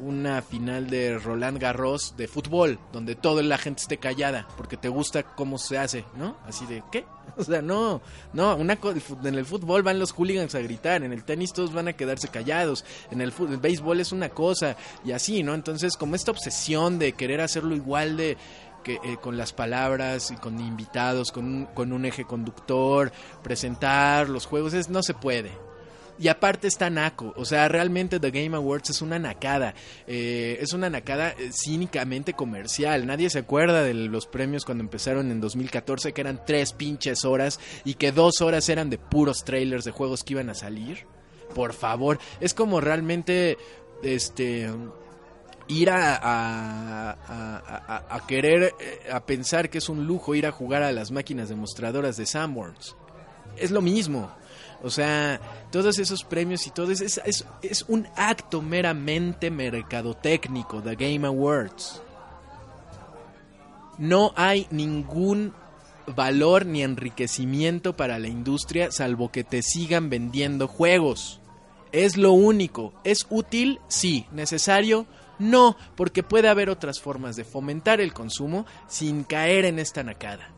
una 0.00 0.42
final 0.42 0.88
de 0.88 1.18
Roland 1.18 1.58
Garros 1.58 2.14
de 2.16 2.28
fútbol, 2.28 2.78
donde 2.92 3.14
toda 3.14 3.42
la 3.42 3.58
gente 3.58 3.82
esté 3.82 3.98
callada, 3.98 4.46
porque 4.56 4.76
te 4.76 4.88
gusta 4.88 5.22
cómo 5.22 5.58
se 5.58 5.78
hace, 5.78 6.04
¿no? 6.16 6.36
Así 6.46 6.66
de, 6.66 6.82
¿qué? 6.90 7.04
O 7.38 7.44
sea, 7.44 7.60
no, 7.60 8.00
no, 8.32 8.56
una 8.56 8.78
en 9.24 9.34
el 9.34 9.44
fútbol 9.44 9.82
van 9.82 9.98
los 9.98 10.12
hooligans 10.12 10.54
a 10.54 10.60
gritar, 10.60 11.02
en 11.02 11.12
el 11.12 11.22
tenis 11.22 11.52
todos 11.52 11.72
van 11.72 11.88
a 11.88 11.92
quedarse 11.92 12.28
callados, 12.28 12.84
en 13.10 13.20
el, 13.20 13.32
el 13.38 13.58
béisbol 13.58 14.00
es 14.00 14.12
una 14.12 14.30
cosa, 14.30 14.76
y 15.04 15.12
así, 15.12 15.42
¿no? 15.42 15.52
Entonces, 15.52 15.96
como 15.96 16.14
esta 16.14 16.30
obsesión 16.30 16.98
de 16.98 17.12
querer 17.12 17.42
hacerlo 17.42 17.74
igual 17.74 18.16
de, 18.16 18.38
que, 18.86 18.94
eh, 19.02 19.18
con 19.20 19.36
las 19.36 19.52
palabras 19.52 20.30
y 20.30 20.36
con 20.36 20.60
invitados, 20.60 21.32
con 21.32 21.44
un, 21.44 21.66
con 21.66 21.92
un 21.92 22.04
eje 22.04 22.24
conductor, 22.24 23.12
presentar 23.42 24.28
los 24.28 24.46
juegos, 24.46 24.72
es, 24.74 24.88
no 24.88 25.02
se 25.02 25.12
puede. 25.12 25.65
Y 26.18 26.28
aparte 26.28 26.68
está 26.68 26.88
naco. 26.88 27.32
O 27.36 27.44
sea, 27.44 27.68
realmente 27.68 28.18
The 28.18 28.30
Game 28.30 28.56
Awards 28.56 28.90
es 28.90 29.02
una 29.02 29.18
nacada. 29.18 29.74
Eh, 30.06 30.58
es 30.60 30.72
una 30.72 30.88
nacada 30.88 31.30
eh, 31.30 31.50
cínicamente 31.52 32.32
comercial. 32.32 33.06
Nadie 33.06 33.28
se 33.30 33.40
acuerda 33.40 33.82
de 33.82 33.94
los 33.94 34.26
premios 34.26 34.64
cuando 34.64 34.82
empezaron 34.82 35.30
en 35.30 35.40
2014, 35.40 36.12
que 36.12 36.20
eran 36.20 36.40
tres 36.46 36.72
pinches 36.72 37.24
horas 37.24 37.60
y 37.84 37.94
que 37.94 38.12
dos 38.12 38.40
horas 38.40 38.68
eran 38.68 38.88
de 38.90 38.98
puros 38.98 39.44
trailers 39.44 39.84
de 39.84 39.90
juegos 39.90 40.24
que 40.24 40.34
iban 40.34 40.50
a 40.50 40.54
salir. 40.54 41.06
Por 41.54 41.72
favor, 41.72 42.18
es 42.40 42.54
como 42.54 42.80
realmente 42.80 43.58
este 44.02 44.70
ir 45.68 45.90
a, 45.90 47.16
querer, 48.26 48.74
eh, 48.78 49.10
a 49.12 49.24
pensar 49.24 49.68
que 49.68 49.78
es 49.78 49.88
un 49.88 50.06
lujo 50.06 50.34
ir 50.34 50.46
a 50.46 50.52
jugar 50.52 50.82
a 50.82 50.92
las 50.92 51.10
máquinas 51.10 51.48
demostradoras 51.48 52.16
de 52.16 52.26
Sanborns. 52.26 52.96
Es 53.56 53.70
lo 53.70 53.80
mismo. 53.80 54.30
O 54.82 54.90
sea, 54.90 55.40
todos 55.70 55.98
esos 55.98 56.22
premios 56.24 56.66
y 56.66 56.70
todo 56.70 56.92
es, 56.92 57.00
es, 57.00 57.44
es 57.62 57.84
un 57.88 58.06
acto 58.16 58.62
meramente 58.62 59.50
mercadotécnico 59.50 60.80
de 60.80 60.96
Game 60.96 61.26
Awards. 61.26 62.02
No 63.98 64.32
hay 64.36 64.66
ningún 64.70 65.54
valor 66.14 66.66
ni 66.66 66.82
enriquecimiento 66.82 67.96
para 67.96 68.18
la 68.18 68.28
industria 68.28 68.92
salvo 68.92 69.32
que 69.32 69.44
te 69.44 69.62
sigan 69.62 70.10
vendiendo 70.10 70.68
juegos. 70.68 71.40
Es 71.92 72.16
lo 72.16 72.32
único. 72.32 72.92
¿Es 73.04 73.26
útil? 73.30 73.80
Sí. 73.88 74.26
¿Necesario? 74.32 75.06
No, 75.38 75.76
porque 75.96 76.22
puede 76.22 76.48
haber 76.48 76.70
otras 76.70 77.00
formas 77.00 77.36
de 77.36 77.44
fomentar 77.44 78.00
el 78.00 78.12
consumo 78.12 78.66
sin 78.88 79.24
caer 79.24 79.64
en 79.64 79.78
esta 79.78 80.02
nacada. 80.02 80.50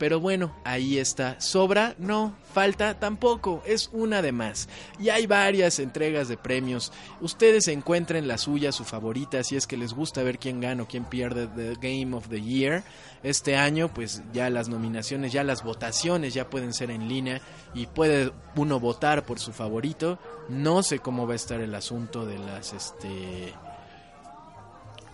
Pero 0.00 0.18
bueno, 0.18 0.56
ahí 0.64 0.96
está. 0.96 1.38
¿Sobra? 1.42 1.94
No. 1.98 2.34
¿Falta? 2.54 2.98
Tampoco. 2.98 3.62
Es 3.66 3.90
una 3.92 4.22
de 4.22 4.32
más. 4.32 4.66
Y 4.98 5.10
hay 5.10 5.26
varias 5.26 5.78
entregas 5.78 6.26
de 6.26 6.38
premios. 6.38 6.90
Ustedes 7.20 7.68
encuentren 7.68 8.26
la 8.26 8.38
suya, 8.38 8.72
su 8.72 8.84
favorita, 8.84 9.44
si 9.44 9.56
es 9.56 9.66
que 9.66 9.76
les 9.76 9.92
gusta 9.92 10.22
ver 10.22 10.38
quién 10.38 10.58
gana 10.58 10.84
o 10.84 10.88
quién 10.88 11.04
pierde 11.04 11.48
The 11.48 11.74
Game 11.74 12.16
of 12.16 12.28
the 12.28 12.40
Year. 12.40 12.82
Este 13.22 13.56
año, 13.56 13.92
pues 13.92 14.22
ya 14.32 14.48
las 14.48 14.70
nominaciones, 14.70 15.32
ya 15.32 15.44
las 15.44 15.62
votaciones 15.62 16.32
ya 16.32 16.48
pueden 16.48 16.72
ser 16.72 16.90
en 16.90 17.06
línea 17.06 17.42
y 17.74 17.84
puede 17.84 18.32
uno 18.56 18.80
votar 18.80 19.26
por 19.26 19.38
su 19.38 19.52
favorito. 19.52 20.18
No 20.48 20.82
sé 20.82 21.00
cómo 21.00 21.26
va 21.26 21.34
a 21.34 21.36
estar 21.36 21.60
el 21.60 21.74
asunto 21.74 22.24
de 22.24 22.38
las 22.38 22.72
este 22.72 23.52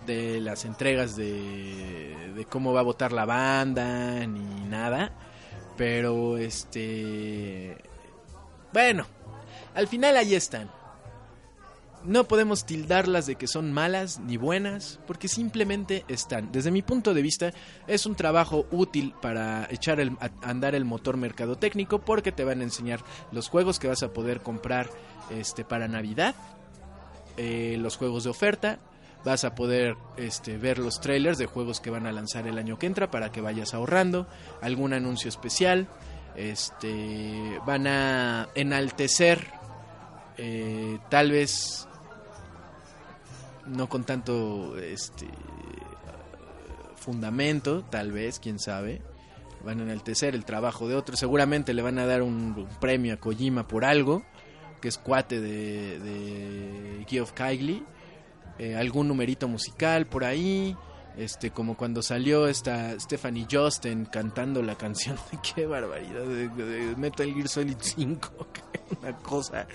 de 0.06 0.40
las 0.40 0.64
entregas 0.64 1.16
de, 1.16 2.46
cómo 2.48 2.72
va 2.72 2.80
a 2.80 2.84
votar 2.84 3.12
la 3.12 3.24
banda 3.24 4.26
ni 4.26 4.64
nada. 4.64 5.12
Pero 5.76 6.38
este... 6.38 7.76
Bueno, 8.72 9.06
al 9.74 9.88
final 9.88 10.16
ahí 10.16 10.34
están. 10.34 10.70
No 12.04 12.28
podemos 12.28 12.64
tildarlas 12.64 13.26
de 13.26 13.34
que 13.34 13.48
son 13.48 13.72
malas 13.72 14.20
ni 14.20 14.36
buenas, 14.36 15.00
porque 15.08 15.26
simplemente 15.26 16.04
están. 16.06 16.52
Desde 16.52 16.70
mi 16.70 16.82
punto 16.82 17.14
de 17.14 17.22
vista, 17.22 17.52
es 17.88 18.06
un 18.06 18.14
trabajo 18.14 18.66
útil 18.70 19.12
para 19.20 19.66
echar 19.70 19.98
el, 19.98 20.12
a 20.20 20.30
andar 20.48 20.76
el 20.76 20.84
motor 20.84 21.16
mercadotécnico, 21.16 22.00
porque 22.00 22.30
te 22.30 22.44
van 22.44 22.60
a 22.60 22.64
enseñar 22.64 23.00
los 23.32 23.48
juegos 23.48 23.80
que 23.80 23.88
vas 23.88 24.04
a 24.04 24.12
poder 24.12 24.40
comprar 24.40 24.88
este, 25.30 25.64
para 25.64 25.88
Navidad, 25.88 26.36
eh, 27.36 27.76
los 27.80 27.96
juegos 27.96 28.22
de 28.22 28.30
oferta, 28.30 28.78
vas 29.26 29.42
a 29.42 29.56
poder 29.56 29.96
este, 30.16 30.56
ver 30.56 30.78
los 30.78 31.00
trailers 31.00 31.36
de 31.36 31.46
juegos 31.46 31.80
que 31.80 31.90
van 31.90 32.06
a 32.06 32.12
lanzar 32.12 32.46
el 32.46 32.58
año 32.58 32.78
que 32.78 32.86
entra 32.86 33.10
para 33.10 33.32
que 33.32 33.40
vayas 33.40 33.74
ahorrando, 33.74 34.28
algún 34.62 34.92
anuncio 34.92 35.28
especial, 35.28 35.88
este, 36.36 37.58
van 37.66 37.88
a 37.88 38.48
enaltecer 38.54 39.48
eh, 40.38 41.00
tal 41.10 41.32
vez 41.32 41.88
no 43.66 43.88
con 43.88 44.04
tanto 44.04 44.78
este 44.78 45.26
fundamento, 46.94 47.82
tal 47.82 48.12
vez, 48.12 48.38
quién 48.38 48.60
sabe. 48.60 49.02
Van 49.64 49.80
a 49.80 49.82
enaltecer 49.82 50.36
el 50.36 50.44
trabajo 50.44 50.86
de 50.86 50.94
otros. 50.94 51.18
Seguramente 51.18 51.74
le 51.74 51.82
van 51.82 51.98
a 51.98 52.06
dar 52.06 52.22
un, 52.22 52.68
premio 52.80 53.14
a 53.14 53.16
Kojima 53.16 53.66
por 53.66 53.84
algo, 53.84 54.22
que 54.80 54.86
es 54.86 54.98
cuate 54.98 55.40
de, 55.40 55.98
de 55.98 57.04
Geoff 57.08 57.32
Keighley. 57.32 57.82
Eh, 58.58 58.74
algún 58.74 59.08
numerito 59.08 59.48
musical 59.48 60.06
por 60.06 60.24
ahí. 60.24 60.76
Este, 61.16 61.50
como 61.50 61.78
cuando 61.78 62.02
salió 62.02 62.46
esta 62.46 62.98
Stephanie 63.00 63.46
Josten 63.50 64.04
cantando 64.04 64.62
la 64.62 64.74
canción, 64.74 65.16
qué 65.54 65.64
barbaridad, 65.64 66.24
de, 66.24 66.48
de 66.48 66.96
Metal 66.96 67.32
Gear 67.32 67.48
Solid 67.48 67.76
5, 67.80 68.28
una 69.00 69.16
cosa, 69.16 69.66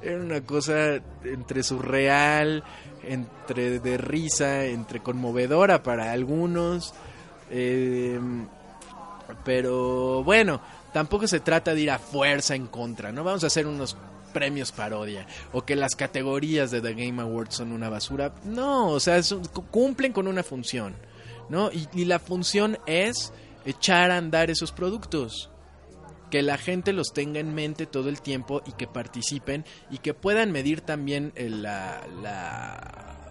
era 0.00 0.16
una 0.16 0.40
cosa 0.40 1.02
entre 1.22 1.62
surreal, 1.62 2.64
entre 3.02 3.78
de 3.80 3.98
risa, 3.98 4.64
entre 4.64 5.00
conmovedora 5.00 5.82
para 5.82 6.12
algunos, 6.12 6.94
eh, 7.50 8.18
pero 9.44 10.24
bueno, 10.24 10.62
tampoco 10.94 11.28
se 11.28 11.40
trata 11.40 11.74
de 11.74 11.82
ir 11.82 11.90
a 11.90 11.98
fuerza 11.98 12.54
en 12.54 12.68
contra, 12.68 13.12
¿no? 13.12 13.22
Vamos 13.22 13.44
a 13.44 13.48
hacer 13.48 13.66
unos 13.66 13.98
premios 14.36 14.70
parodia 14.70 15.26
o 15.54 15.64
que 15.64 15.76
las 15.76 15.96
categorías 15.96 16.70
de 16.70 16.82
The 16.82 16.92
Game 16.92 17.22
Awards 17.22 17.54
son 17.54 17.72
una 17.72 17.88
basura. 17.88 18.34
No, 18.44 18.88
o 18.88 19.00
sea, 19.00 19.18
cumplen 19.70 20.12
con 20.12 20.28
una 20.28 20.42
función, 20.42 20.94
¿no? 21.48 21.72
Y, 21.72 21.88
y, 21.94 22.04
la 22.04 22.18
función 22.18 22.76
es 22.84 23.32
echar 23.64 24.10
a 24.10 24.18
andar 24.18 24.50
esos 24.50 24.72
productos. 24.72 25.48
Que 26.30 26.42
la 26.42 26.58
gente 26.58 26.92
los 26.92 27.14
tenga 27.14 27.40
en 27.40 27.54
mente 27.54 27.86
todo 27.86 28.10
el 28.10 28.20
tiempo 28.20 28.60
y 28.66 28.72
que 28.72 28.86
participen 28.86 29.64
y 29.90 29.98
que 29.98 30.12
puedan 30.12 30.52
medir 30.52 30.82
también 30.82 31.32
la, 31.34 32.06
la 32.20 33.25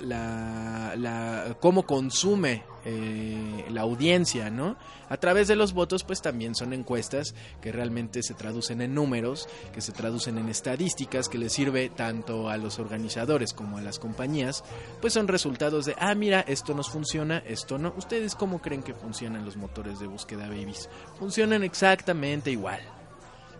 la, 0.00 0.94
la, 0.96 1.56
cómo 1.60 1.84
consume 1.84 2.64
eh, 2.84 3.66
la 3.70 3.82
audiencia, 3.82 4.50
¿no? 4.50 4.76
A 5.08 5.16
través 5.16 5.48
de 5.48 5.56
los 5.56 5.72
votos, 5.72 6.04
pues 6.04 6.22
también 6.22 6.54
son 6.54 6.72
encuestas 6.72 7.34
que 7.60 7.72
realmente 7.72 8.22
se 8.22 8.34
traducen 8.34 8.80
en 8.80 8.94
números, 8.94 9.48
que 9.74 9.80
se 9.80 9.92
traducen 9.92 10.38
en 10.38 10.48
estadísticas, 10.48 11.28
que 11.28 11.38
les 11.38 11.52
sirve 11.52 11.90
tanto 11.90 12.48
a 12.48 12.56
los 12.56 12.78
organizadores 12.78 13.52
como 13.52 13.78
a 13.78 13.82
las 13.82 13.98
compañías, 13.98 14.64
pues 15.00 15.12
son 15.12 15.28
resultados 15.28 15.84
de, 15.86 15.96
ah, 15.98 16.14
mira, 16.14 16.40
esto 16.40 16.74
nos 16.74 16.88
funciona, 16.88 17.38
esto 17.46 17.78
no. 17.78 17.92
¿Ustedes 17.96 18.34
cómo 18.34 18.60
creen 18.60 18.82
que 18.82 18.94
funcionan 18.94 19.44
los 19.44 19.56
motores 19.56 19.98
de 19.98 20.06
búsqueda 20.06 20.48
babies? 20.48 20.88
Funcionan 21.18 21.64
exactamente 21.64 22.50
igual, 22.50 22.80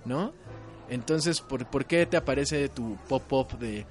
¿no? 0.04 0.32
Entonces, 0.88 1.40
¿por, 1.40 1.66
¿por 1.66 1.84
qué 1.84 2.06
te 2.06 2.16
aparece 2.16 2.68
tu 2.68 2.96
pop-up 3.08 3.58
de 3.58 3.86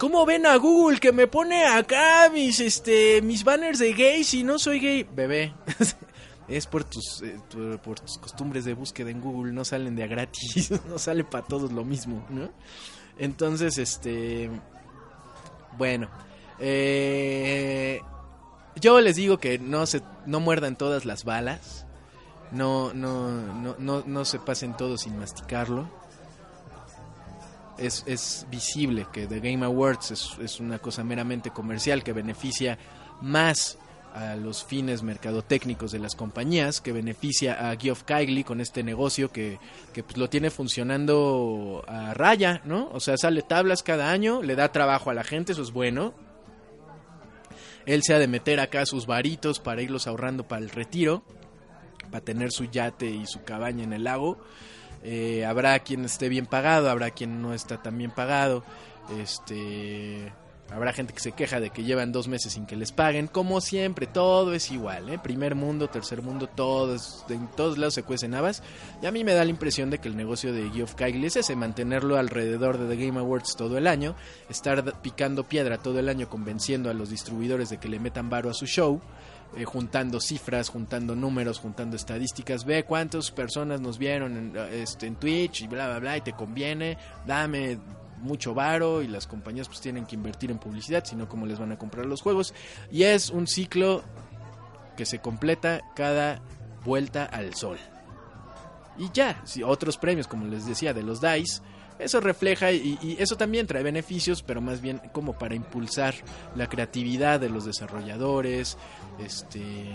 ¿Cómo 0.00 0.24
ven 0.24 0.46
a 0.46 0.56
Google 0.56 0.98
que 0.98 1.12
me 1.12 1.26
pone 1.26 1.66
acá 1.66 2.30
mis 2.32 2.58
este 2.58 3.20
mis 3.20 3.44
banners 3.44 3.78
de 3.78 3.92
gay 3.92 4.24
si 4.24 4.42
no 4.42 4.58
soy 4.58 4.80
gay? 4.80 5.02
Bebé. 5.04 5.52
es 6.48 6.66
por 6.66 6.84
tus, 6.84 7.20
eh, 7.20 7.38
por 7.84 8.00
tus 8.00 8.16
costumbres 8.16 8.64
de 8.64 8.72
búsqueda 8.72 9.10
en 9.10 9.20
Google, 9.20 9.52
no 9.52 9.62
salen 9.62 9.96
de 9.96 10.04
a 10.04 10.06
gratis, 10.06 10.70
no 10.88 10.98
sale 10.98 11.22
para 11.22 11.46
todos 11.46 11.70
lo 11.70 11.84
mismo, 11.84 12.24
¿no? 12.30 12.48
Entonces, 13.18 13.76
este 13.76 14.50
bueno, 15.76 16.08
eh, 16.58 18.00
yo 18.76 19.02
les 19.02 19.16
digo 19.16 19.36
que 19.36 19.58
no 19.58 19.84
se 19.84 20.00
no 20.24 20.40
muerdan 20.40 20.76
todas 20.76 21.04
las 21.04 21.24
balas. 21.24 21.84
No 22.52 22.94
no 22.94 23.30
no 23.30 23.76
no 23.78 24.02
no 24.06 24.24
se 24.24 24.38
pasen 24.38 24.74
todos 24.78 25.02
sin 25.02 25.18
masticarlo 25.18 25.99
es, 27.80 28.04
es 28.06 28.46
visible 28.50 29.06
que 29.12 29.26
The 29.26 29.40
Game 29.40 29.64
Awards 29.64 30.10
es, 30.10 30.38
es, 30.40 30.60
una 30.60 30.78
cosa 30.78 31.02
meramente 31.04 31.50
comercial 31.50 32.02
que 32.02 32.12
beneficia 32.12 32.78
más 33.20 33.78
a 34.14 34.34
los 34.34 34.64
fines 34.64 35.02
mercadotécnicos 35.02 35.92
de 35.92 36.00
las 36.00 36.14
compañías, 36.14 36.80
que 36.80 36.92
beneficia 36.92 37.70
a 37.70 37.76
Geoff 37.76 38.02
Keighley 38.02 38.44
con 38.44 38.60
este 38.60 38.82
negocio 38.82 39.30
que, 39.30 39.58
que 39.92 40.02
pues, 40.02 40.16
lo 40.16 40.28
tiene 40.28 40.50
funcionando 40.50 41.84
a 41.86 42.14
raya, 42.14 42.60
¿no? 42.64 42.88
O 42.92 43.00
sea, 43.00 43.16
sale 43.16 43.42
tablas 43.42 43.82
cada 43.82 44.10
año, 44.10 44.42
le 44.42 44.56
da 44.56 44.72
trabajo 44.72 45.10
a 45.10 45.14
la 45.14 45.24
gente, 45.24 45.52
eso 45.52 45.62
es 45.62 45.72
bueno. 45.72 46.14
Él 47.86 48.02
se 48.02 48.14
ha 48.14 48.18
de 48.18 48.28
meter 48.28 48.60
acá 48.60 48.84
sus 48.84 49.06
varitos 49.06 49.60
para 49.60 49.82
irlos 49.82 50.06
ahorrando 50.06 50.46
para 50.46 50.62
el 50.62 50.70
retiro, 50.70 51.22
para 52.10 52.24
tener 52.24 52.52
su 52.52 52.64
yate 52.64 53.06
y 53.06 53.26
su 53.26 53.42
cabaña 53.42 53.84
en 53.84 53.92
el 53.92 54.04
lago. 54.04 54.38
Eh, 55.02 55.44
habrá 55.44 55.78
quien 55.80 56.04
esté 56.04 56.28
bien 56.28 56.46
pagado, 56.46 56.90
habrá 56.90 57.10
quien 57.10 57.40
no 57.42 57.54
está 57.54 57.82
tan 57.82 57.96
bien 57.96 58.10
pagado. 58.10 58.62
Este, 59.18 60.32
habrá 60.70 60.92
gente 60.92 61.12
que 61.12 61.20
se 61.20 61.32
queja 61.32 61.58
de 61.58 61.70
que 61.70 61.84
llevan 61.84 62.12
dos 62.12 62.28
meses 62.28 62.52
sin 62.52 62.66
que 62.66 62.76
les 62.76 62.92
paguen. 62.92 63.26
Como 63.26 63.60
siempre, 63.60 64.06
todo 64.06 64.52
es 64.52 64.70
igual, 64.70 65.08
¿eh? 65.08 65.18
Primer 65.18 65.54
mundo, 65.54 65.88
tercer 65.88 66.22
mundo, 66.22 66.48
todos, 66.48 67.24
en 67.28 67.48
todos 67.48 67.78
lados 67.78 67.94
se 67.94 68.02
cuecen 68.02 68.34
habas. 68.34 68.62
Y 69.02 69.06
a 69.06 69.12
mí 69.12 69.24
me 69.24 69.34
da 69.34 69.44
la 69.44 69.50
impresión 69.50 69.90
de 69.90 69.98
que 69.98 70.08
el 70.08 70.16
negocio 70.16 70.52
de 70.52 70.70
Geoff 70.70 70.94
Keighley 70.94 71.26
es 71.26 71.36
ese, 71.36 71.56
mantenerlo 71.56 72.18
alrededor 72.18 72.78
de 72.78 72.94
The 72.94 73.06
Game 73.06 73.18
Awards 73.18 73.56
todo 73.56 73.78
el 73.78 73.86
año, 73.86 74.14
estar 74.48 75.00
picando 75.00 75.44
piedra 75.44 75.78
todo 75.78 75.98
el 75.98 76.08
año 76.08 76.28
convenciendo 76.28 76.90
a 76.90 76.94
los 76.94 77.10
distribuidores 77.10 77.70
de 77.70 77.78
que 77.78 77.88
le 77.88 77.98
metan 77.98 78.28
varo 78.28 78.50
a 78.50 78.54
su 78.54 78.66
show 78.66 79.00
eh, 79.56 79.64
juntando 79.64 80.20
cifras, 80.20 80.68
juntando 80.68 81.16
números, 81.16 81.58
juntando 81.58 81.96
estadísticas, 81.96 82.64
ve 82.64 82.84
cuántas 82.84 83.30
personas 83.30 83.80
nos 83.80 83.98
vieron 83.98 84.36
en, 84.36 84.56
este, 84.72 85.06
en 85.06 85.16
Twitch 85.16 85.62
y 85.62 85.66
bla, 85.66 85.88
bla, 85.88 85.98
bla, 85.98 86.16
y 86.16 86.20
te 86.20 86.32
conviene, 86.32 86.96
dame 87.26 87.78
mucho 88.20 88.54
varo 88.54 89.02
y 89.02 89.08
las 89.08 89.26
compañías 89.26 89.66
pues 89.66 89.80
tienen 89.80 90.06
que 90.06 90.14
invertir 90.14 90.50
en 90.50 90.58
publicidad, 90.58 91.04
sino 91.04 91.28
cómo 91.28 91.46
les 91.46 91.58
van 91.58 91.72
a 91.72 91.78
comprar 91.78 92.06
los 92.06 92.22
juegos. 92.22 92.54
Y 92.90 93.02
es 93.04 93.30
un 93.30 93.46
ciclo 93.46 94.02
que 94.96 95.06
se 95.06 95.18
completa 95.18 95.80
cada 95.94 96.40
vuelta 96.84 97.24
al 97.24 97.54
sol. 97.54 97.78
Y 98.98 99.10
ya, 99.12 99.40
si 99.44 99.62
otros 99.62 99.96
premios, 99.96 100.28
como 100.28 100.46
les 100.46 100.66
decía, 100.66 100.92
de 100.92 101.02
los 101.02 101.20
DICE, 101.20 101.62
eso 101.98 102.20
refleja 102.20 102.72
y, 102.72 102.98
y, 103.02 103.16
eso 103.18 103.36
también 103.36 103.66
trae 103.66 103.82
beneficios, 103.82 104.42
pero 104.42 104.60
más 104.60 104.80
bien 104.80 105.00
como 105.12 105.34
para 105.38 105.54
impulsar 105.54 106.14
la 106.56 106.66
creatividad 106.66 107.40
de 107.40 107.50
los 107.50 107.66
desarrolladores, 107.66 108.78
este 109.24 109.94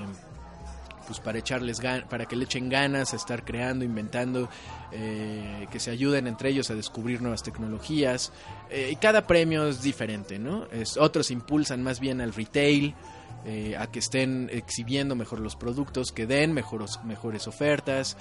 pues 1.05 1.19
para 1.19 1.37
echarles 1.37 1.81
para 2.09 2.25
que 2.25 2.35
le 2.35 2.45
echen 2.45 2.69
ganas 2.69 3.13
a 3.13 3.15
estar 3.15 3.45
creando, 3.45 3.85
inventando, 3.85 4.49
eh, 4.91 5.67
que 5.71 5.79
se 5.79 5.91
ayuden 5.91 6.27
entre 6.27 6.49
ellos 6.49 6.69
a 6.71 6.75
descubrir 6.75 7.21
nuevas 7.21 7.43
tecnologías. 7.43 8.31
Eh, 8.69 8.89
y 8.91 8.95
cada 8.97 9.27
premio 9.27 9.67
es 9.67 9.81
diferente, 9.81 10.39
¿no? 10.39 10.65
Es, 10.71 10.97
otros 10.97 11.31
impulsan 11.31 11.83
más 11.83 11.99
bien 11.99 12.21
al 12.21 12.33
retail, 12.33 12.95
eh, 13.45 13.75
a 13.77 13.87
que 13.87 13.99
estén 13.99 14.49
exhibiendo 14.51 15.15
mejor 15.15 15.39
los 15.39 15.55
productos, 15.55 16.11
que 16.11 16.25
den 16.25 16.53
mejores, 16.53 16.99
mejores 17.03 17.47
ofertas. 17.47 18.17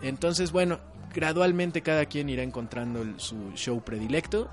Entonces, 0.00 0.52
bueno, 0.52 0.80
gradualmente 1.14 1.82
cada 1.82 2.06
quien 2.06 2.30
irá 2.30 2.42
encontrando 2.42 3.02
el, 3.02 3.20
su 3.20 3.52
show 3.54 3.82
predilecto 3.82 4.48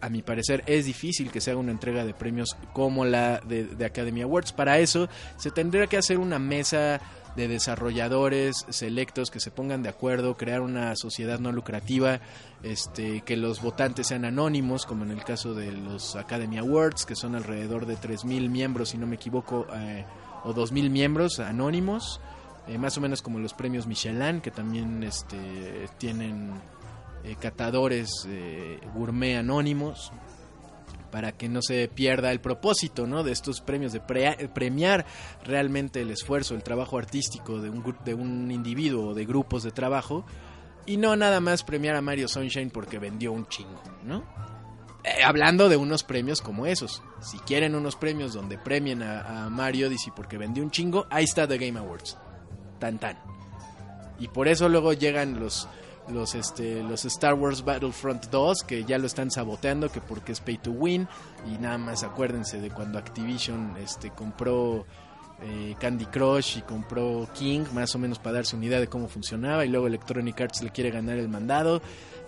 a 0.00 0.08
mi 0.08 0.22
parecer 0.22 0.62
es 0.66 0.86
difícil 0.86 1.30
que 1.30 1.40
se 1.40 1.50
haga 1.50 1.60
una 1.60 1.72
entrega 1.72 2.04
de 2.04 2.14
premios 2.14 2.56
como 2.72 3.04
la 3.04 3.40
de, 3.40 3.64
de, 3.64 3.84
Academy 3.84 4.22
Awards. 4.22 4.52
Para 4.52 4.78
eso 4.78 5.08
se 5.36 5.50
tendría 5.50 5.86
que 5.86 5.96
hacer 5.96 6.18
una 6.18 6.38
mesa 6.38 7.00
de 7.36 7.48
desarrolladores 7.48 8.66
selectos 8.68 9.30
que 9.30 9.40
se 9.40 9.50
pongan 9.50 9.82
de 9.82 9.88
acuerdo, 9.88 10.36
crear 10.36 10.60
una 10.60 10.94
sociedad 10.96 11.38
no 11.38 11.52
lucrativa, 11.52 12.20
este, 12.62 13.22
que 13.22 13.36
los 13.36 13.62
votantes 13.62 14.08
sean 14.08 14.24
anónimos, 14.24 14.86
como 14.86 15.04
en 15.04 15.10
el 15.10 15.24
caso 15.24 15.54
de 15.54 15.72
los 15.72 16.16
Academy 16.16 16.58
Awards, 16.58 17.06
que 17.06 17.14
son 17.14 17.34
alrededor 17.34 17.86
de 17.86 17.96
3.000 17.96 18.48
miembros, 18.48 18.90
si 18.90 18.98
no 18.98 19.06
me 19.06 19.16
equivoco, 19.16 19.66
eh, 19.74 20.04
o 20.44 20.54
2.000 20.54 20.90
miembros 20.90 21.38
anónimos, 21.38 22.20
eh, 22.66 22.78
más 22.78 22.96
o 22.98 23.00
menos 23.00 23.22
como 23.22 23.38
los 23.38 23.54
premios 23.54 23.86
Michelin, 23.86 24.40
que 24.40 24.50
también 24.50 25.02
este, 25.02 25.88
tienen 25.98 26.52
eh, 27.24 27.36
catadores 27.40 28.26
gourmet 28.94 29.36
anónimos 29.36 30.12
para 31.10 31.32
que 31.32 31.48
no 31.48 31.60
se 31.62 31.88
pierda 31.88 32.30
el 32.30 32.40
propósito 32.40 33.06
¿no? 33.06 33.22
de 33.22 33.32
estos 33.32 33.60
premios, 33.60 33.92
de 33.92 34.00
premiar 34.00 35.06
realmente 35.44 36.00
el 36.00 36.10
esfuerzo, 36.10 36.54
el 36.54 36.62
trabajo 36.62 36.98
artístico 36.98 37.60
de 37.60 37.70
un, 37.70 37.96
de 38.04 38.14
un 38.14 38.50
individuo 38.50 39.08
o 39.08 39.14
de 39.14 39.24
grupos 39.26 39.62
de 39.62 39.72
trabajo 39.72 40.24
y 40.86 40.96
no 40.96 41.16
nada 41.16 41.40
más 41.40 41.62
premiar 41.62 41.96
a 41.96 42.00
Mario 42.00 42.28
Sunshine 42.28 42.70
porque 42.70 42.98
vendió 42.98 43.32
un 43.32 43.46
chingo, 43.46 43.82
¿no? 44.04 44.24
Eh, 45.02 45.22
hablando 45.24 45.68
de 45.68 45.76
unos 45.76 46.04
premios 46.04 46.42
como 46.42 46.66
esos. 46.66 47.02
Si 47.20 47.38
quieren 47.38 47.74
unos 47.74 47.96
premios 47.96 48.34
donde 48.34 48.58
premien 48.58 49.02
a, 49.02 49.48
Mario 49.50 49.88
Odyssey 49.88 50.12
porque 50.14 50.36
vendió 50.36 50.62
un 50.62 50.70
chingo, 50.70 51.06
ahí 51.10 51.24
está 51.24 51.46
The 51.48 51.58
Game 51.58 51.78
Awards. 51.78 52.18
Tan 52.78 52.98
tan. 52.98 53.18
Y 54.18 54.28
por 54.28 54.48
eso 54.48 54.68
luego 54.68 54.92
llegan 54.92 55.40
los 55.40 55.68
los 56.10 56.34
este 56.34 56.82
los 56.82 57.04
Star 57.04 57.34
Wars 57.34 57.64
Battlefront 57.64 58.26
2 58.30 58.62
que 58.64 58.84
ya 58.84 58.98
lo 58.98 59.06
están 59.06 59.30
saboteando 59.30 59.90
que 59.90 60.00
porque 60.00 60.32
es 60.32 60.40
pay 60.40 60.58
to 60.58 60.70
win. 60.70 61.08
Y 61.52 61.58
nada 61.58 61.78
más 61.78 62.02
acuérdense 62.02 62.60
de 62.60 62.70
cuando 62.70 62.98
Activision 62.98 63.76
este 63.78 64.10
compró 64.10 64.84
eh, 65.42 65.74
Candy 65.78 66.06
Crush 66.06 66.58
y 66.58 66.62
compró 66.62 67.28
King 67.34 67.64
más 67.72 67.94
o 67.94 67.98
menos 67.98 68.18
para 68.18 68.36
darse 68.36 68.56
una 68.56 68.66
idea 68.66 68.80
de 68.80 68.88
cómo 68.88 69.08
funcionaba. 69.08 69.64
Y 69.64 69.68
luego 69.68 69.86
Electronic 69.86 70.40
Arts 70.40 70.62
le 70.62 70.70
quiere 70.70 70.90
ganar 70.90 71.18
el 71.18 71.28
mandado. 71.28 71.80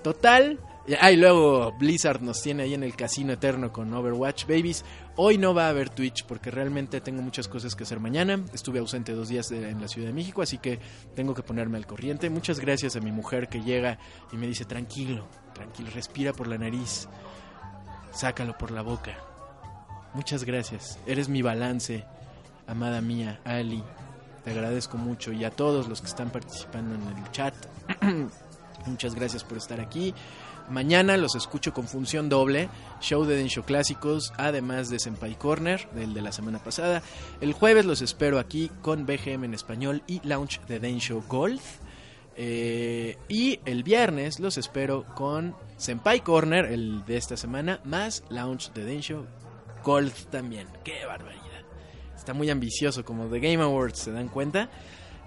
Total 0.03 0.59
Ah, 1.01 1.13
y 1.13 1.17
luego 1.17 1.73
Blizzard 1.79 2.23
nos 2.23 2.43
tiene 2.43 2.65
ahí 2.65 2.75
en 2.75 2.83
el 2.83 2.97
casino 2.97 3.33
eterno 3.33 3.73
con 3.73 3.95
Overwatch 3.95 4.47
Babies. 4.47 4.85
Hoy 5.15 5.39
no 5.39 5.55
va 5.55 5.67
a 5.67 5.69
haber 5.69 5.91
Twitch 5.91 6.25
porque 6.25 6.51
realmente 6.51 7.01
tengo 7.01 7.23
muchas 7.23 7.47
cosas 7.47 7.77
que 7.77 7.85
hacer 7.85 8.01
mañana. 8.01 8.45
Estuve 8.53 8.81
ausente 8.81 9.13
dos 9.13 9.29
días 9.29 9.53
en 9.53 9.81
la 9.81 9.87
Ciudad 9.87 10.09
de 10.09 10.13
México, 10.13 10.43
así 10.43 10.59
que 10.59 10.81
tengo 11.15 11.35
que 11.35 11.45
ponerme 11.45 11.79
al 11.79 11.87
corriente. 11.87 12.31
Muchas 12.31 12.59
gracias 12.59 12.97
a 12.97 13.01
mi 13.01 13.13
mujer 13.13 13.49
que 13.49 13.63
llega 13.63 13.99
y 14.33 14.37
me 14.37 14.49
dice, 14.49 14.65
tranquilo, 14.65 15.29
tranquilo, 15.55 15.89
respira 15.95 16.33
por 16.33 16.49
la 16.49 16.59
nariz, 16.59 17.09
sácalo 18.11 18.59
por 18.59 18.73
la 18.73 18.83
boca. 18.83 19.17
Muchas 20.15 20.43
gracias, 20.43 20.99
eres 21.07 21.29
mi 21.29 21.43
balance, 21.43 22.05
amada 22.67 23.01
mía, 23.01 23.41
Ali. 23.45 23.85
Te 24.45 24.51
agradezco 24.51 24.99
mucho 24.99 25.33
y 25.33 25.45
a 25.45 25.53
todos 25.53 25.89
los 25.89 26.01
que 26.01 26.09
están 26.09 26.31
participando 26.31 26.97
en 26.97 27.17
el 27.17 27.31
chat. 27.31 27.55
Muchas 28.87 29.15
gracias 29.15 29.45
por 29.45 29.59
estar 29.59 29.81
aquí. 29.81 30.13
Mañana 30.73 31.19
los 31.19 31.35
escucho 31.35 31.75
con 31.75 31.87
función 31.87 32.31
doble, 32.31 32.71
show 32.99 33.27
de 33.27 33.37
Densho 33.37 33.63
Clásicos, 33.63 34.33
además 34.39 34.89
de 34.89 34.99
Senpai 34.99 35.35
Corner, 35.35 35.87
del 35.91 36.15
de 36.15 36.23
la 36.23 36.33
semana 36.33 36.61
pasada. 36.61 37.03
El 37.43 37.53
jueves 37.53 37.85
los 37.85 38.01
espero 38.01 38.39
aquí 38.39 38.71
con 38.81 39.05
BGM 39.05 39.45
en 39.45 39.53
español 39.53 40.03
y 40.07 40.27
launch 40.27 40.63
de 40.63 40.81
Densho 40.81 41.23
Golf. 41.29 41.63
Eh, 42.39 43.19
y 43.29 43.61
el 43.67 43.83
viernes 43.83 44.41
los 44.41 44.57
espero 44.57 45.05
con 45.15 45.55
Senpai 45.77 46.21
Corner, 46.21 46.65
el 46.65 47.05
de 47.05 47.19
esta 47.19 47.37
semana, 47.37 47.81
más 47.85 48.25
launch 48.31 48.73
de 48.73 48.87
Densho 48.87 49.27
Golf 49.85 50.25
también. 50.31 50.69
¡Qué 50.85 51.05
barbaridad! 51.05 51.43
Está 52.17 52.33
muy 52.33 52.49
ambicioso 52.49 53.05
como 53.05 53.27
The 53.27 53.41
Game 53.41 53.63
Awards, 53.63 53.99
¿se 53.99 54.11
dan 54.11 54.29
cuenta? 54.29 54.71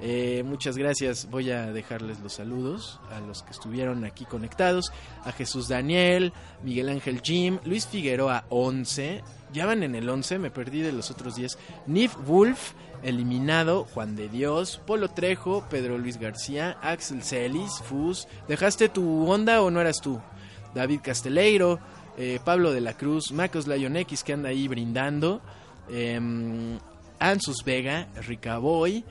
Eh, 0.01 0.43
muchas 0.45 0.77
gracias. 0.77 1.29
Voy 1.29 1.51
a 1.51 1.71
dejarles 1.71 2.19
los 2.19 2.33
saludos 2.33 2.99
a 3.11 3.19
los 3.19 3.43
que 3.43 3.51
estuvieron 3.51 4.03
aquí 4.03 4.25
conectados. 4.25 4.91
A 5.23 5.31
Jesús 5.31 5.67
Daniel, 5.67 6.33
Miguel 6.63 6.89
Ángel 6.89 7.21
Jim, 7.21 7.59
Luis 7.63 7.87
Figueroa 7.87 8.45
11. 8.49 9.23
Ya 9.53 9.65
van 9.65 9.83
en 9.83 9.95
el 9.95 10.09
11, 10.09 10.39
me 10.39 10.51
perdí 10.51 10.81
de 10.81 10.91
los 10.91 11.11
otros 11.11 11.35
10. 11.35 11.57
Nif 11.87 12.15
Wolf, 12.25 12.73
eliminado. 13.03 13.85
Juan 13.85 14.15
de 14.15 14.27
Dios, 14.27 14.81
Polo 14.85 15.09
Trejo, 15.09 15.65
Pedro 15.69 15.97
Luis 15.97 16.17
García, 16.17 16.77
Axel 16.81 17.23
Celis, 17.23 17.79
Fus. 17.83 18.27
¿Dejaste 18.47 18.89
tu 18.89 19.29
onda 19.29 19.61
o 19.61 19.71
no 19.71 19.79
eras 19.79 20.01
tú? 20.01 20.19
David 20.73 20.99
Casteleiro, 21.03 21.79
eh, 22.17 22.39
Pablo 22.43 22.73
de 22.73 22.81
la 22.81 22.95
Cruz, 22.95 23.31
Macos 23.31 23.65
Lion 23.65 23.95
X 23.95 24.23
que 24.23 24.33
anda 24.33 24.49
ahí 24.49 24.67
brindando. 24.67 25.41
Em, 25.89 26.77
Ansus 27.19 27.63
Vega, 27.63 28.09
Ricaboy. 28.27 29.05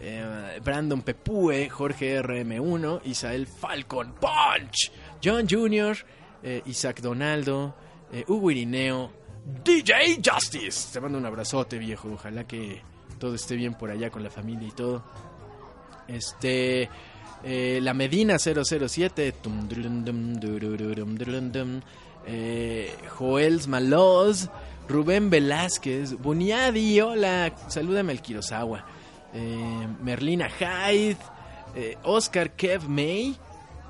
Eh, 0.00 0.60
Brandon 0.62 1.02
Pepue, 1.02 1.68
Jorge 1.68 2.22
RM1, 2.22 3.00
Isael 3.04 3.46
Falcon 3.46 4.14
Punch, 4.14 4.92
John 5.22 5.46
Jr., 5.48 5.96
eh, 6.42 6.62
Isaac 6.66 7.00
Donaldo, 7.00 7.74
eh, 8.12 8.24
Hugo 8.28 8.50
Irineo, 8.50 9.10
DJ 9.64 10.20
Justice. 10.24 10.92
Te 10.92 11.00
mando 11.00 11.18
un 11.18 11.26
abrazote, 11.26 11.78
viejo. 11.78 12.10
Ojalá 12.12 12.44
que 12.44 12.80
todo 13.18 13.34
esté 13.34 13.56
bien 13.56 13.74
por 13.74 13.90
allá 13.90 14.10
con 14.10 14.22
la 14.22 14.30
familia 14.30 14.68
y 14.68 14.72
todo. 14.72 15.02
Este. 16.06 16.88
la 17.42 17.94
Medina 17.94 18.38
007. 18.38 19.34
Joel 23.16 23.60
Maloz. 23.68 24.50
Rubén 24.86 25.30
Velázquez. 25.30 26.14
Buniadi. 26.18 27.00
Hola. 27.00 27.54
Salúdame 27.68 28.12
al 28.12 28.22
Kirosawa. 28.22 28.84
Eh, 29.34 29.88
Merlina 30.02 30.48
Hyde, 30.48 31.18
eh, 31.74 31.96
Oscar 32.04 32.52
Kev 32.52 32.88
May, 32.88 33.36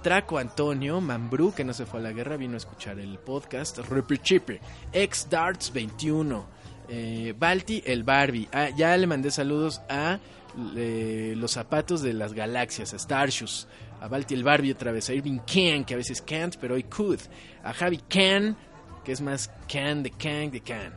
Traco 0.02 0.38
Antonio, 0.38 1.00
Mambrú, 1.00 1.54
que 1.54 1.64
no 1.64 1.72
se 1.72 1.86
fue 1.86 2.00
a 2.00 2.02
la 2.02 2.12
guerra, 2.12 2.36
vino 2.36 2.54
a 2.54 2.58
escuchar 2.58 2.98
el 2.98 3.18
podcast, 3.18 3.78
Chipe, 4.22 4.60
Ex 4.92 5.28
Darts 5.30 5.72
21, 5.72 6.46
eh, 6.88 7.34
Balti 7.38 7.82
el 7.86 8.02
Barbie. 8.02 8.48
Ah, 8.52 8.70
ya 8.70 8.96
le 8.96 9.06
mandé 9.06 9.30
saludos 9.30 9.80
a 9.88 10.18
los 10.56 11.52
zapatos 11.52 12.02
de 12.02 12.14
las 12.14 12.32
galaxias, 12.32 12.92
a 12.92 12.98
Starshoes, 12.98 13.68
a 14.00 14.08
Balti 14.08 14.34
el 14.34 14.42
Barbie 14.42 14.72
otra 14.72 14.90
vez, 14.90 15.08
a 15.08 15.14
Irving 15.14 15.38
Can, 15.40 15.84
que 15.84 15.94
a 15.94 15.96
veces 15.98 16.20
can't, 16.20 16.56
pero 16.56 16.74
hoy 16.74 16.82
could, 16.84 17.20
a 17.62 17.72
Javi 17.72 17.98
Can, 18.08 18.56
que 19.04 19.12
es 19.12 19.20
más 19.20 19.52
can 19.68 20.02
de 20.02 20.10
can 20.10 20.50
de 20.50 20.60
can, 20.60 20.94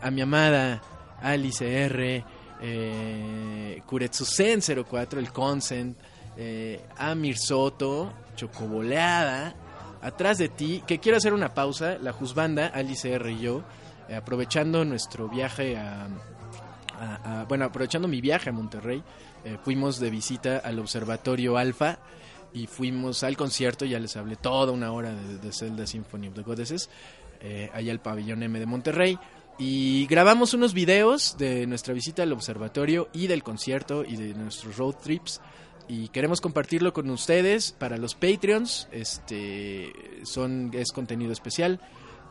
a 0.00 0.10
mi 0.10 0.20
amada 0.20 0.82
Alice 1.20 1.84
R 1.84 2.24
eh, 2.66 3.82
Kuretsusen 3.86 4.60
04, 4.62 5.20
el 5.20 5.30
Consent, 5.30 5.98
eh, 6.36 6.80
Amir 6.96 7.36
Soto, 7.36 8.12
Chocoboleada, 8.34 9.54
atrás 10.00 10.38
de 10.38 10.48
ti, 10.48 10.82
que 10.86 10.98
quiero 10.98 11.18
hacer 11.18 11.34
una 11.34 11.52
pausa, 11.52 11.98
la 12.00 12.12
Juzbanda, 12.12 12.68
Alice 12.68 13.10
R 13.12 13.30
y 13.30 13.40
yo, 13.40 13.62
eh, 14.08 14.14
aprovechando 14.14 14.84
nuestro 14.84 15.28
viaje 15.28 15.76
a, 15.76 16.08
bueno, 17.48 17.66
aprovechando 17.66 18.08
mi 18.08 18.22
viaje 18.22 18.48
a 18.48 18.52
Monterrey, 18.52 19.02
eh, 19.44 19.58
fuimos 19.62 20.00
de 20.00 20.08
visita 20.08 20.58
al 20.58 20.78
Observatorio 20.78 21.58
Alfa 21.58 21.98
y 22.54 22.66
fuimos 22.66 23.24
al 23.24 23.36
concierto, 23.36 23.84
ya 23.84 23.98
les 23.98 24.16
hablé 24.16 24.36
toda 24.36 24.72
una 24.72 24.90
hora 24.90 25.12
de, 25.12 25.38
de 25.38 25.52
Zelda 25.52 25.86
Symphony 25.86 26.28
of 26.28 26.34
the 26.34 26.42
Goddesses, 26.42 26.88
allá 27.74 27.92
al 27.92 28.00
pabellón 28.00 28.42
M 28.42 28.58
de 28.58 28.64
Monterrey. 28.64 29.18
Y 29.56 30.06
grabamos 30.06 30.52
unos 30.52 30.74
videos 30.74 31.36
de 31.38 31.66
nuestra 31.66 31.94
visita 31.94 32.24
al 32.24 32.32
observatorio 32.32 33.08
y 33.12 33.28
del 33.28 33.44
concierto 33.44 34.04
y 34.04 34.16
de 34.16 34.34
nuestros 34.34 34.76
road 34.76 34.96
trips. 34.96 35.40
Y 35.86 36.08
queremos 36.08 36.40
compartirlo 36.40 36.92
con 36.92 37.08
ustedes 37.10 37.70
para 37.72 37.96
los 37.96 38.14
Patreons. 38.14 38.88
Este 38.90 39.92
son, 40.24 40.70
es 40.74 40.90
contenido 40.90 41.32
especial. 41.32 41.80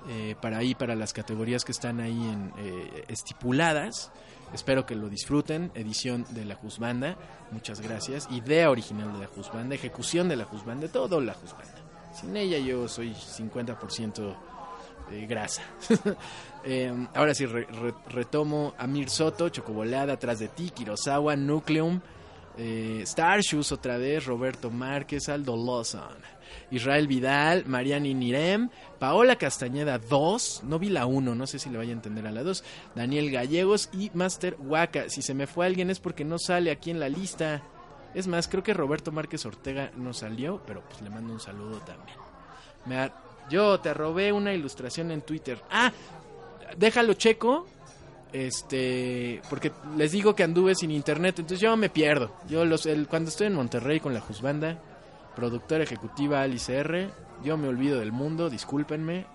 Eh, 0.10 0.36
para 0.42 0.58
ahí, 0.58 0.76
para 0.76 0.96
las 0.96 1.14
categorías 1.14 1.64
que 1.64 1.72
están 1.72 2.02
ahí 2.02 2.12
en, 2.12 2.52
eh, 2.58 3.06
estipuladas. 3.08 4.12
Espero 4.54 4.86
que 4.86 4.96
lo 4.96 5.08
disfruten. 5.08 5.72
Edición 5.76 6.26
de 6.32 6.44
la 6.44 6.56
Juzbanda. 6.56 7.16
Muchas 7.52 7.80
gracias. 7.80 8.28
Idea 8.32 8.70
original 8.70 9.14
de 9.14 9.20
la 9.20 9.28
Juzbanda. 9.28 9.76
Ejecución 9.76 10.28
de 10.28 10.36
la 10.36 10.44
Juzbanda. 10.44 10.90
Todo 10.90 11.22
la 11.22 11.34
Juzbanda. 11.36 11.76
Sin 12.14 12.36
ella 12.36 12.58
yo 12.58 12.90
soy 12.90 13.14
50% 13.14 14.36
grasa. 15.28 15.62
Em, 16.66 17.08
ahora 17.14 17.34
sí, 17.34 17.46
retomo 18.10 18.74
Amir 18.78 19.10
Soto, 19.10 19.50
Chocobolada, 19.50 20.14
Atrás 20.14 20.40
de 20.40 20.48
ti, 20.48 20.70
Kirosawa, 20.70 21.36
Nucleum, 21.36 22.00
eh, 22.58 23.04
Starshoes 23.06 23.72
otra 23.72 23.98
vez, 23.98 24.26
Roberto 24.26 24.72
Márquez, 24.72 25.28
Aldo 25.28 25.58
Lawson, 25.58 26.18
Israel 26.72 27.08
Vidal, 27.08 27.66
Mariani 27.66 28.14
Nirem, 28.14 28.70
Paola 28.98 29.36
Castañeda 29.36 29.98
2, 29.98 30.62
no 30.64 30.80
vi 30.80 30.90
la 30.90 31.06
1, 31.06 31.36
no 31.36 31.48
sé 31.48 31.60
si 31.60 31.70
le 31.70 31.78
vaya 31.78 31.92
a 31.92 31.94
entender 31.94 32.26
a 32.28 32.32
la 32.32 32.44
2, 32.44 32.64
Daniel 32.96 33.30
Gallegos 33.30 33.90
y 33.92 34.12
Master 34.14 34.56
Waka. 34.60 35.10
Si 35.10 35.22
se 35.22 35.34
me 35.34 35.48
fue 35.48 35.66
alguien 35.66 35.90
es 35.90 36.00
porque 36.00 36.24
no 36.24 36.40
sale 36.40 36.72
aquí 36.72 36.92
en 36.92 37.00
la 37.00 37.10
lista. 37.10 37.62
Es 38.14 38.28
más, 38.28 38.48
creo 38.48 38.64
que 38.64 38.74
Roberto 38.74 39.12
Márquez 39.12 39.46
Ortega 39.46 39.92
no 39.98 40.14
salió, 40.14 40.62
pero 40.66 40.82
pues 40.88 41.02
le 41.02 41.10
mando 41.10 41.34
un 41.34 41.40
saludo 41.40 41.80
también. 41.80 43.12
Yo 43.50 43.80
te 43.80 43.94
robé 43.94 44.32
una 44.32 44.54
ilustración 44.54 45.12
en 45.12 45.22
Twitter. 45.22 45.62
Ah, 45.70 45.92
déjalo 46.78 47.14
checo. 47.14 47.68
Este, 48.32 49.42
porque 49.48 49.72
les 49.96 50.12
digo 50.12 50.36
que 50.36 50.42
anduve 50.42 50.74
sin 50.74 50.90
internet, 50.90 51.38
entonces 51.38 51.60
yo 51.60 51.78
me 51.78 51.90
pierdo. 51.90 52.36
Yo 52.50 52.66
los, 52.66 52.88
cuando 53.08 53.30
estoy 53.30 53.48
en 53.48 53.54
Monterrey 53.54 54.00
con 54.00 54.16
la 54.16 54.22
Juzbanda, 54.22 54.82
productora 55.36 55.84
ejecutiva 55.84 56.42
Alice 56.42 56.76
R, 56.76 57.12
yo 57.44 57.58
me 57.58 57.68
olvido 57.68 58.00
del 58.00 58.12
mundo, 58.12 58.50
discúlpenme, 58.50 59.28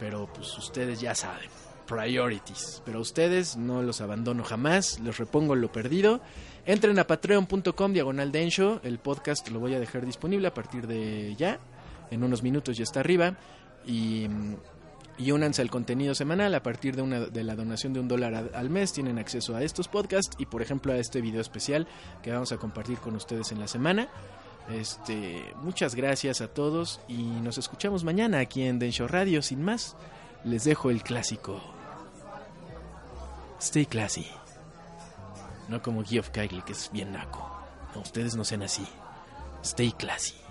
pero 0.00 0.28
pues 0.32 0.58
ustedes 0.58 1.00
ya 1.00 1.14
saben, 1.14 1.48
priorities. 1.86 2.82
Pero 2.84 3.00
ustedes 3.00 3.56
no 3.56 3.82
los 3.82 4.00
abandono 4.00 4.42
jamás, 4.42 4.98
les 4.98 5.16
repongo 5.16 5.54
lo 5.54 5.70
perdido. 5.70 6.20
Entren 6.66 6.98
a 6.98 7.06
patreon.com 7.06 7.92
diagonal 7.92 8.32
densho, 8.32 8.80
el 8.82 8.98
podcast 8.98 9.48
lo 9.50 9.60
voy 9.60 9.74
a 9.74 9.80
dejar 9.80 10.04
disponible 10.04 10.48
a 10.48 10.54
partir 10.54 10.86
de 10.86 11.34
ya, 11.36 11.60
en 12.10 12.24
unos 12.24 12.42
minutos 12.42 12.76
ya 12.76 12.84
está 12.84 13.00
arriba. 13.00 13.36
Y 13.86 14.26
y 15.16 15.30
únanse 15.30 15.62
al 15.62 15.70
contenido 15.70 16.14
semanal 16.14 16.54
a 16.54 16.62
partir 16.62 16.96
de, 16.96 17.02
una, 17.02 17.20
de 17.20 17.44
la 17.44 17.54
donación 17.54 17.92
de 17.92 18.00
un 18.00 18.08
dólar 18.08 18.50
al 18.54 18.70
mes. 18.70 18.92
Tienen 18.92 19.18
acceso 19.18 19.54
a 19.54 19.62
estos 19.62 19.88
podcasts 19.88 20.36
y 20.38 20.46
por 20.46 20.62
ejemplo 20.62 20.92
a 20.92 20.96
este 20.96 21.20
video 21.20 21.40
especial 21.40 21.86
que 22.22 22.32
vamos 22.32 22.52
a 22.52 22.56
compartir 22.56 22.98
con 22.98 23.14
ustedes 23.14 23.52
en 23.52 23.60
la 23.60 23.68
semana. 23.68 24.08
Este 24.70 25.44
muchas 25.56 25.94
gracias 25.94 26.40
a 26.40 26.48
todos 26.48 27.00
y 27.06 27.22
nos 27.22 27.58
escuchamos 27.58 28.02
mañana 28.02 28.38
aquí 28.40 28.62
en 28.62 28.78
Densho 28.78 29.06
Radio. 29.06 29.42
Sin 29.42 29.62
más 29.62 29.96
les 30.44 30.64
dejo 30.64 30.90
el 30.90 31.02
clásico. 31.02 31.60
Stay 33.60 33.86
classy. 33.86 34.26
No 35.68 35.80
como 35.80 36.04
Geoff 36.04 36.30
Keighley 36.30 36.62
que 36.62 36.72
es 36.72 36.90
bien 36.92 37.12
naco. 37.12 37.50
No, 37.94 38.00
ustedes 38.00 38.36
no 38.36 38.44
sean 38.44 38.62
así. 38.62 38.86
Stay 39.62 39.92
classy 39.92 40.43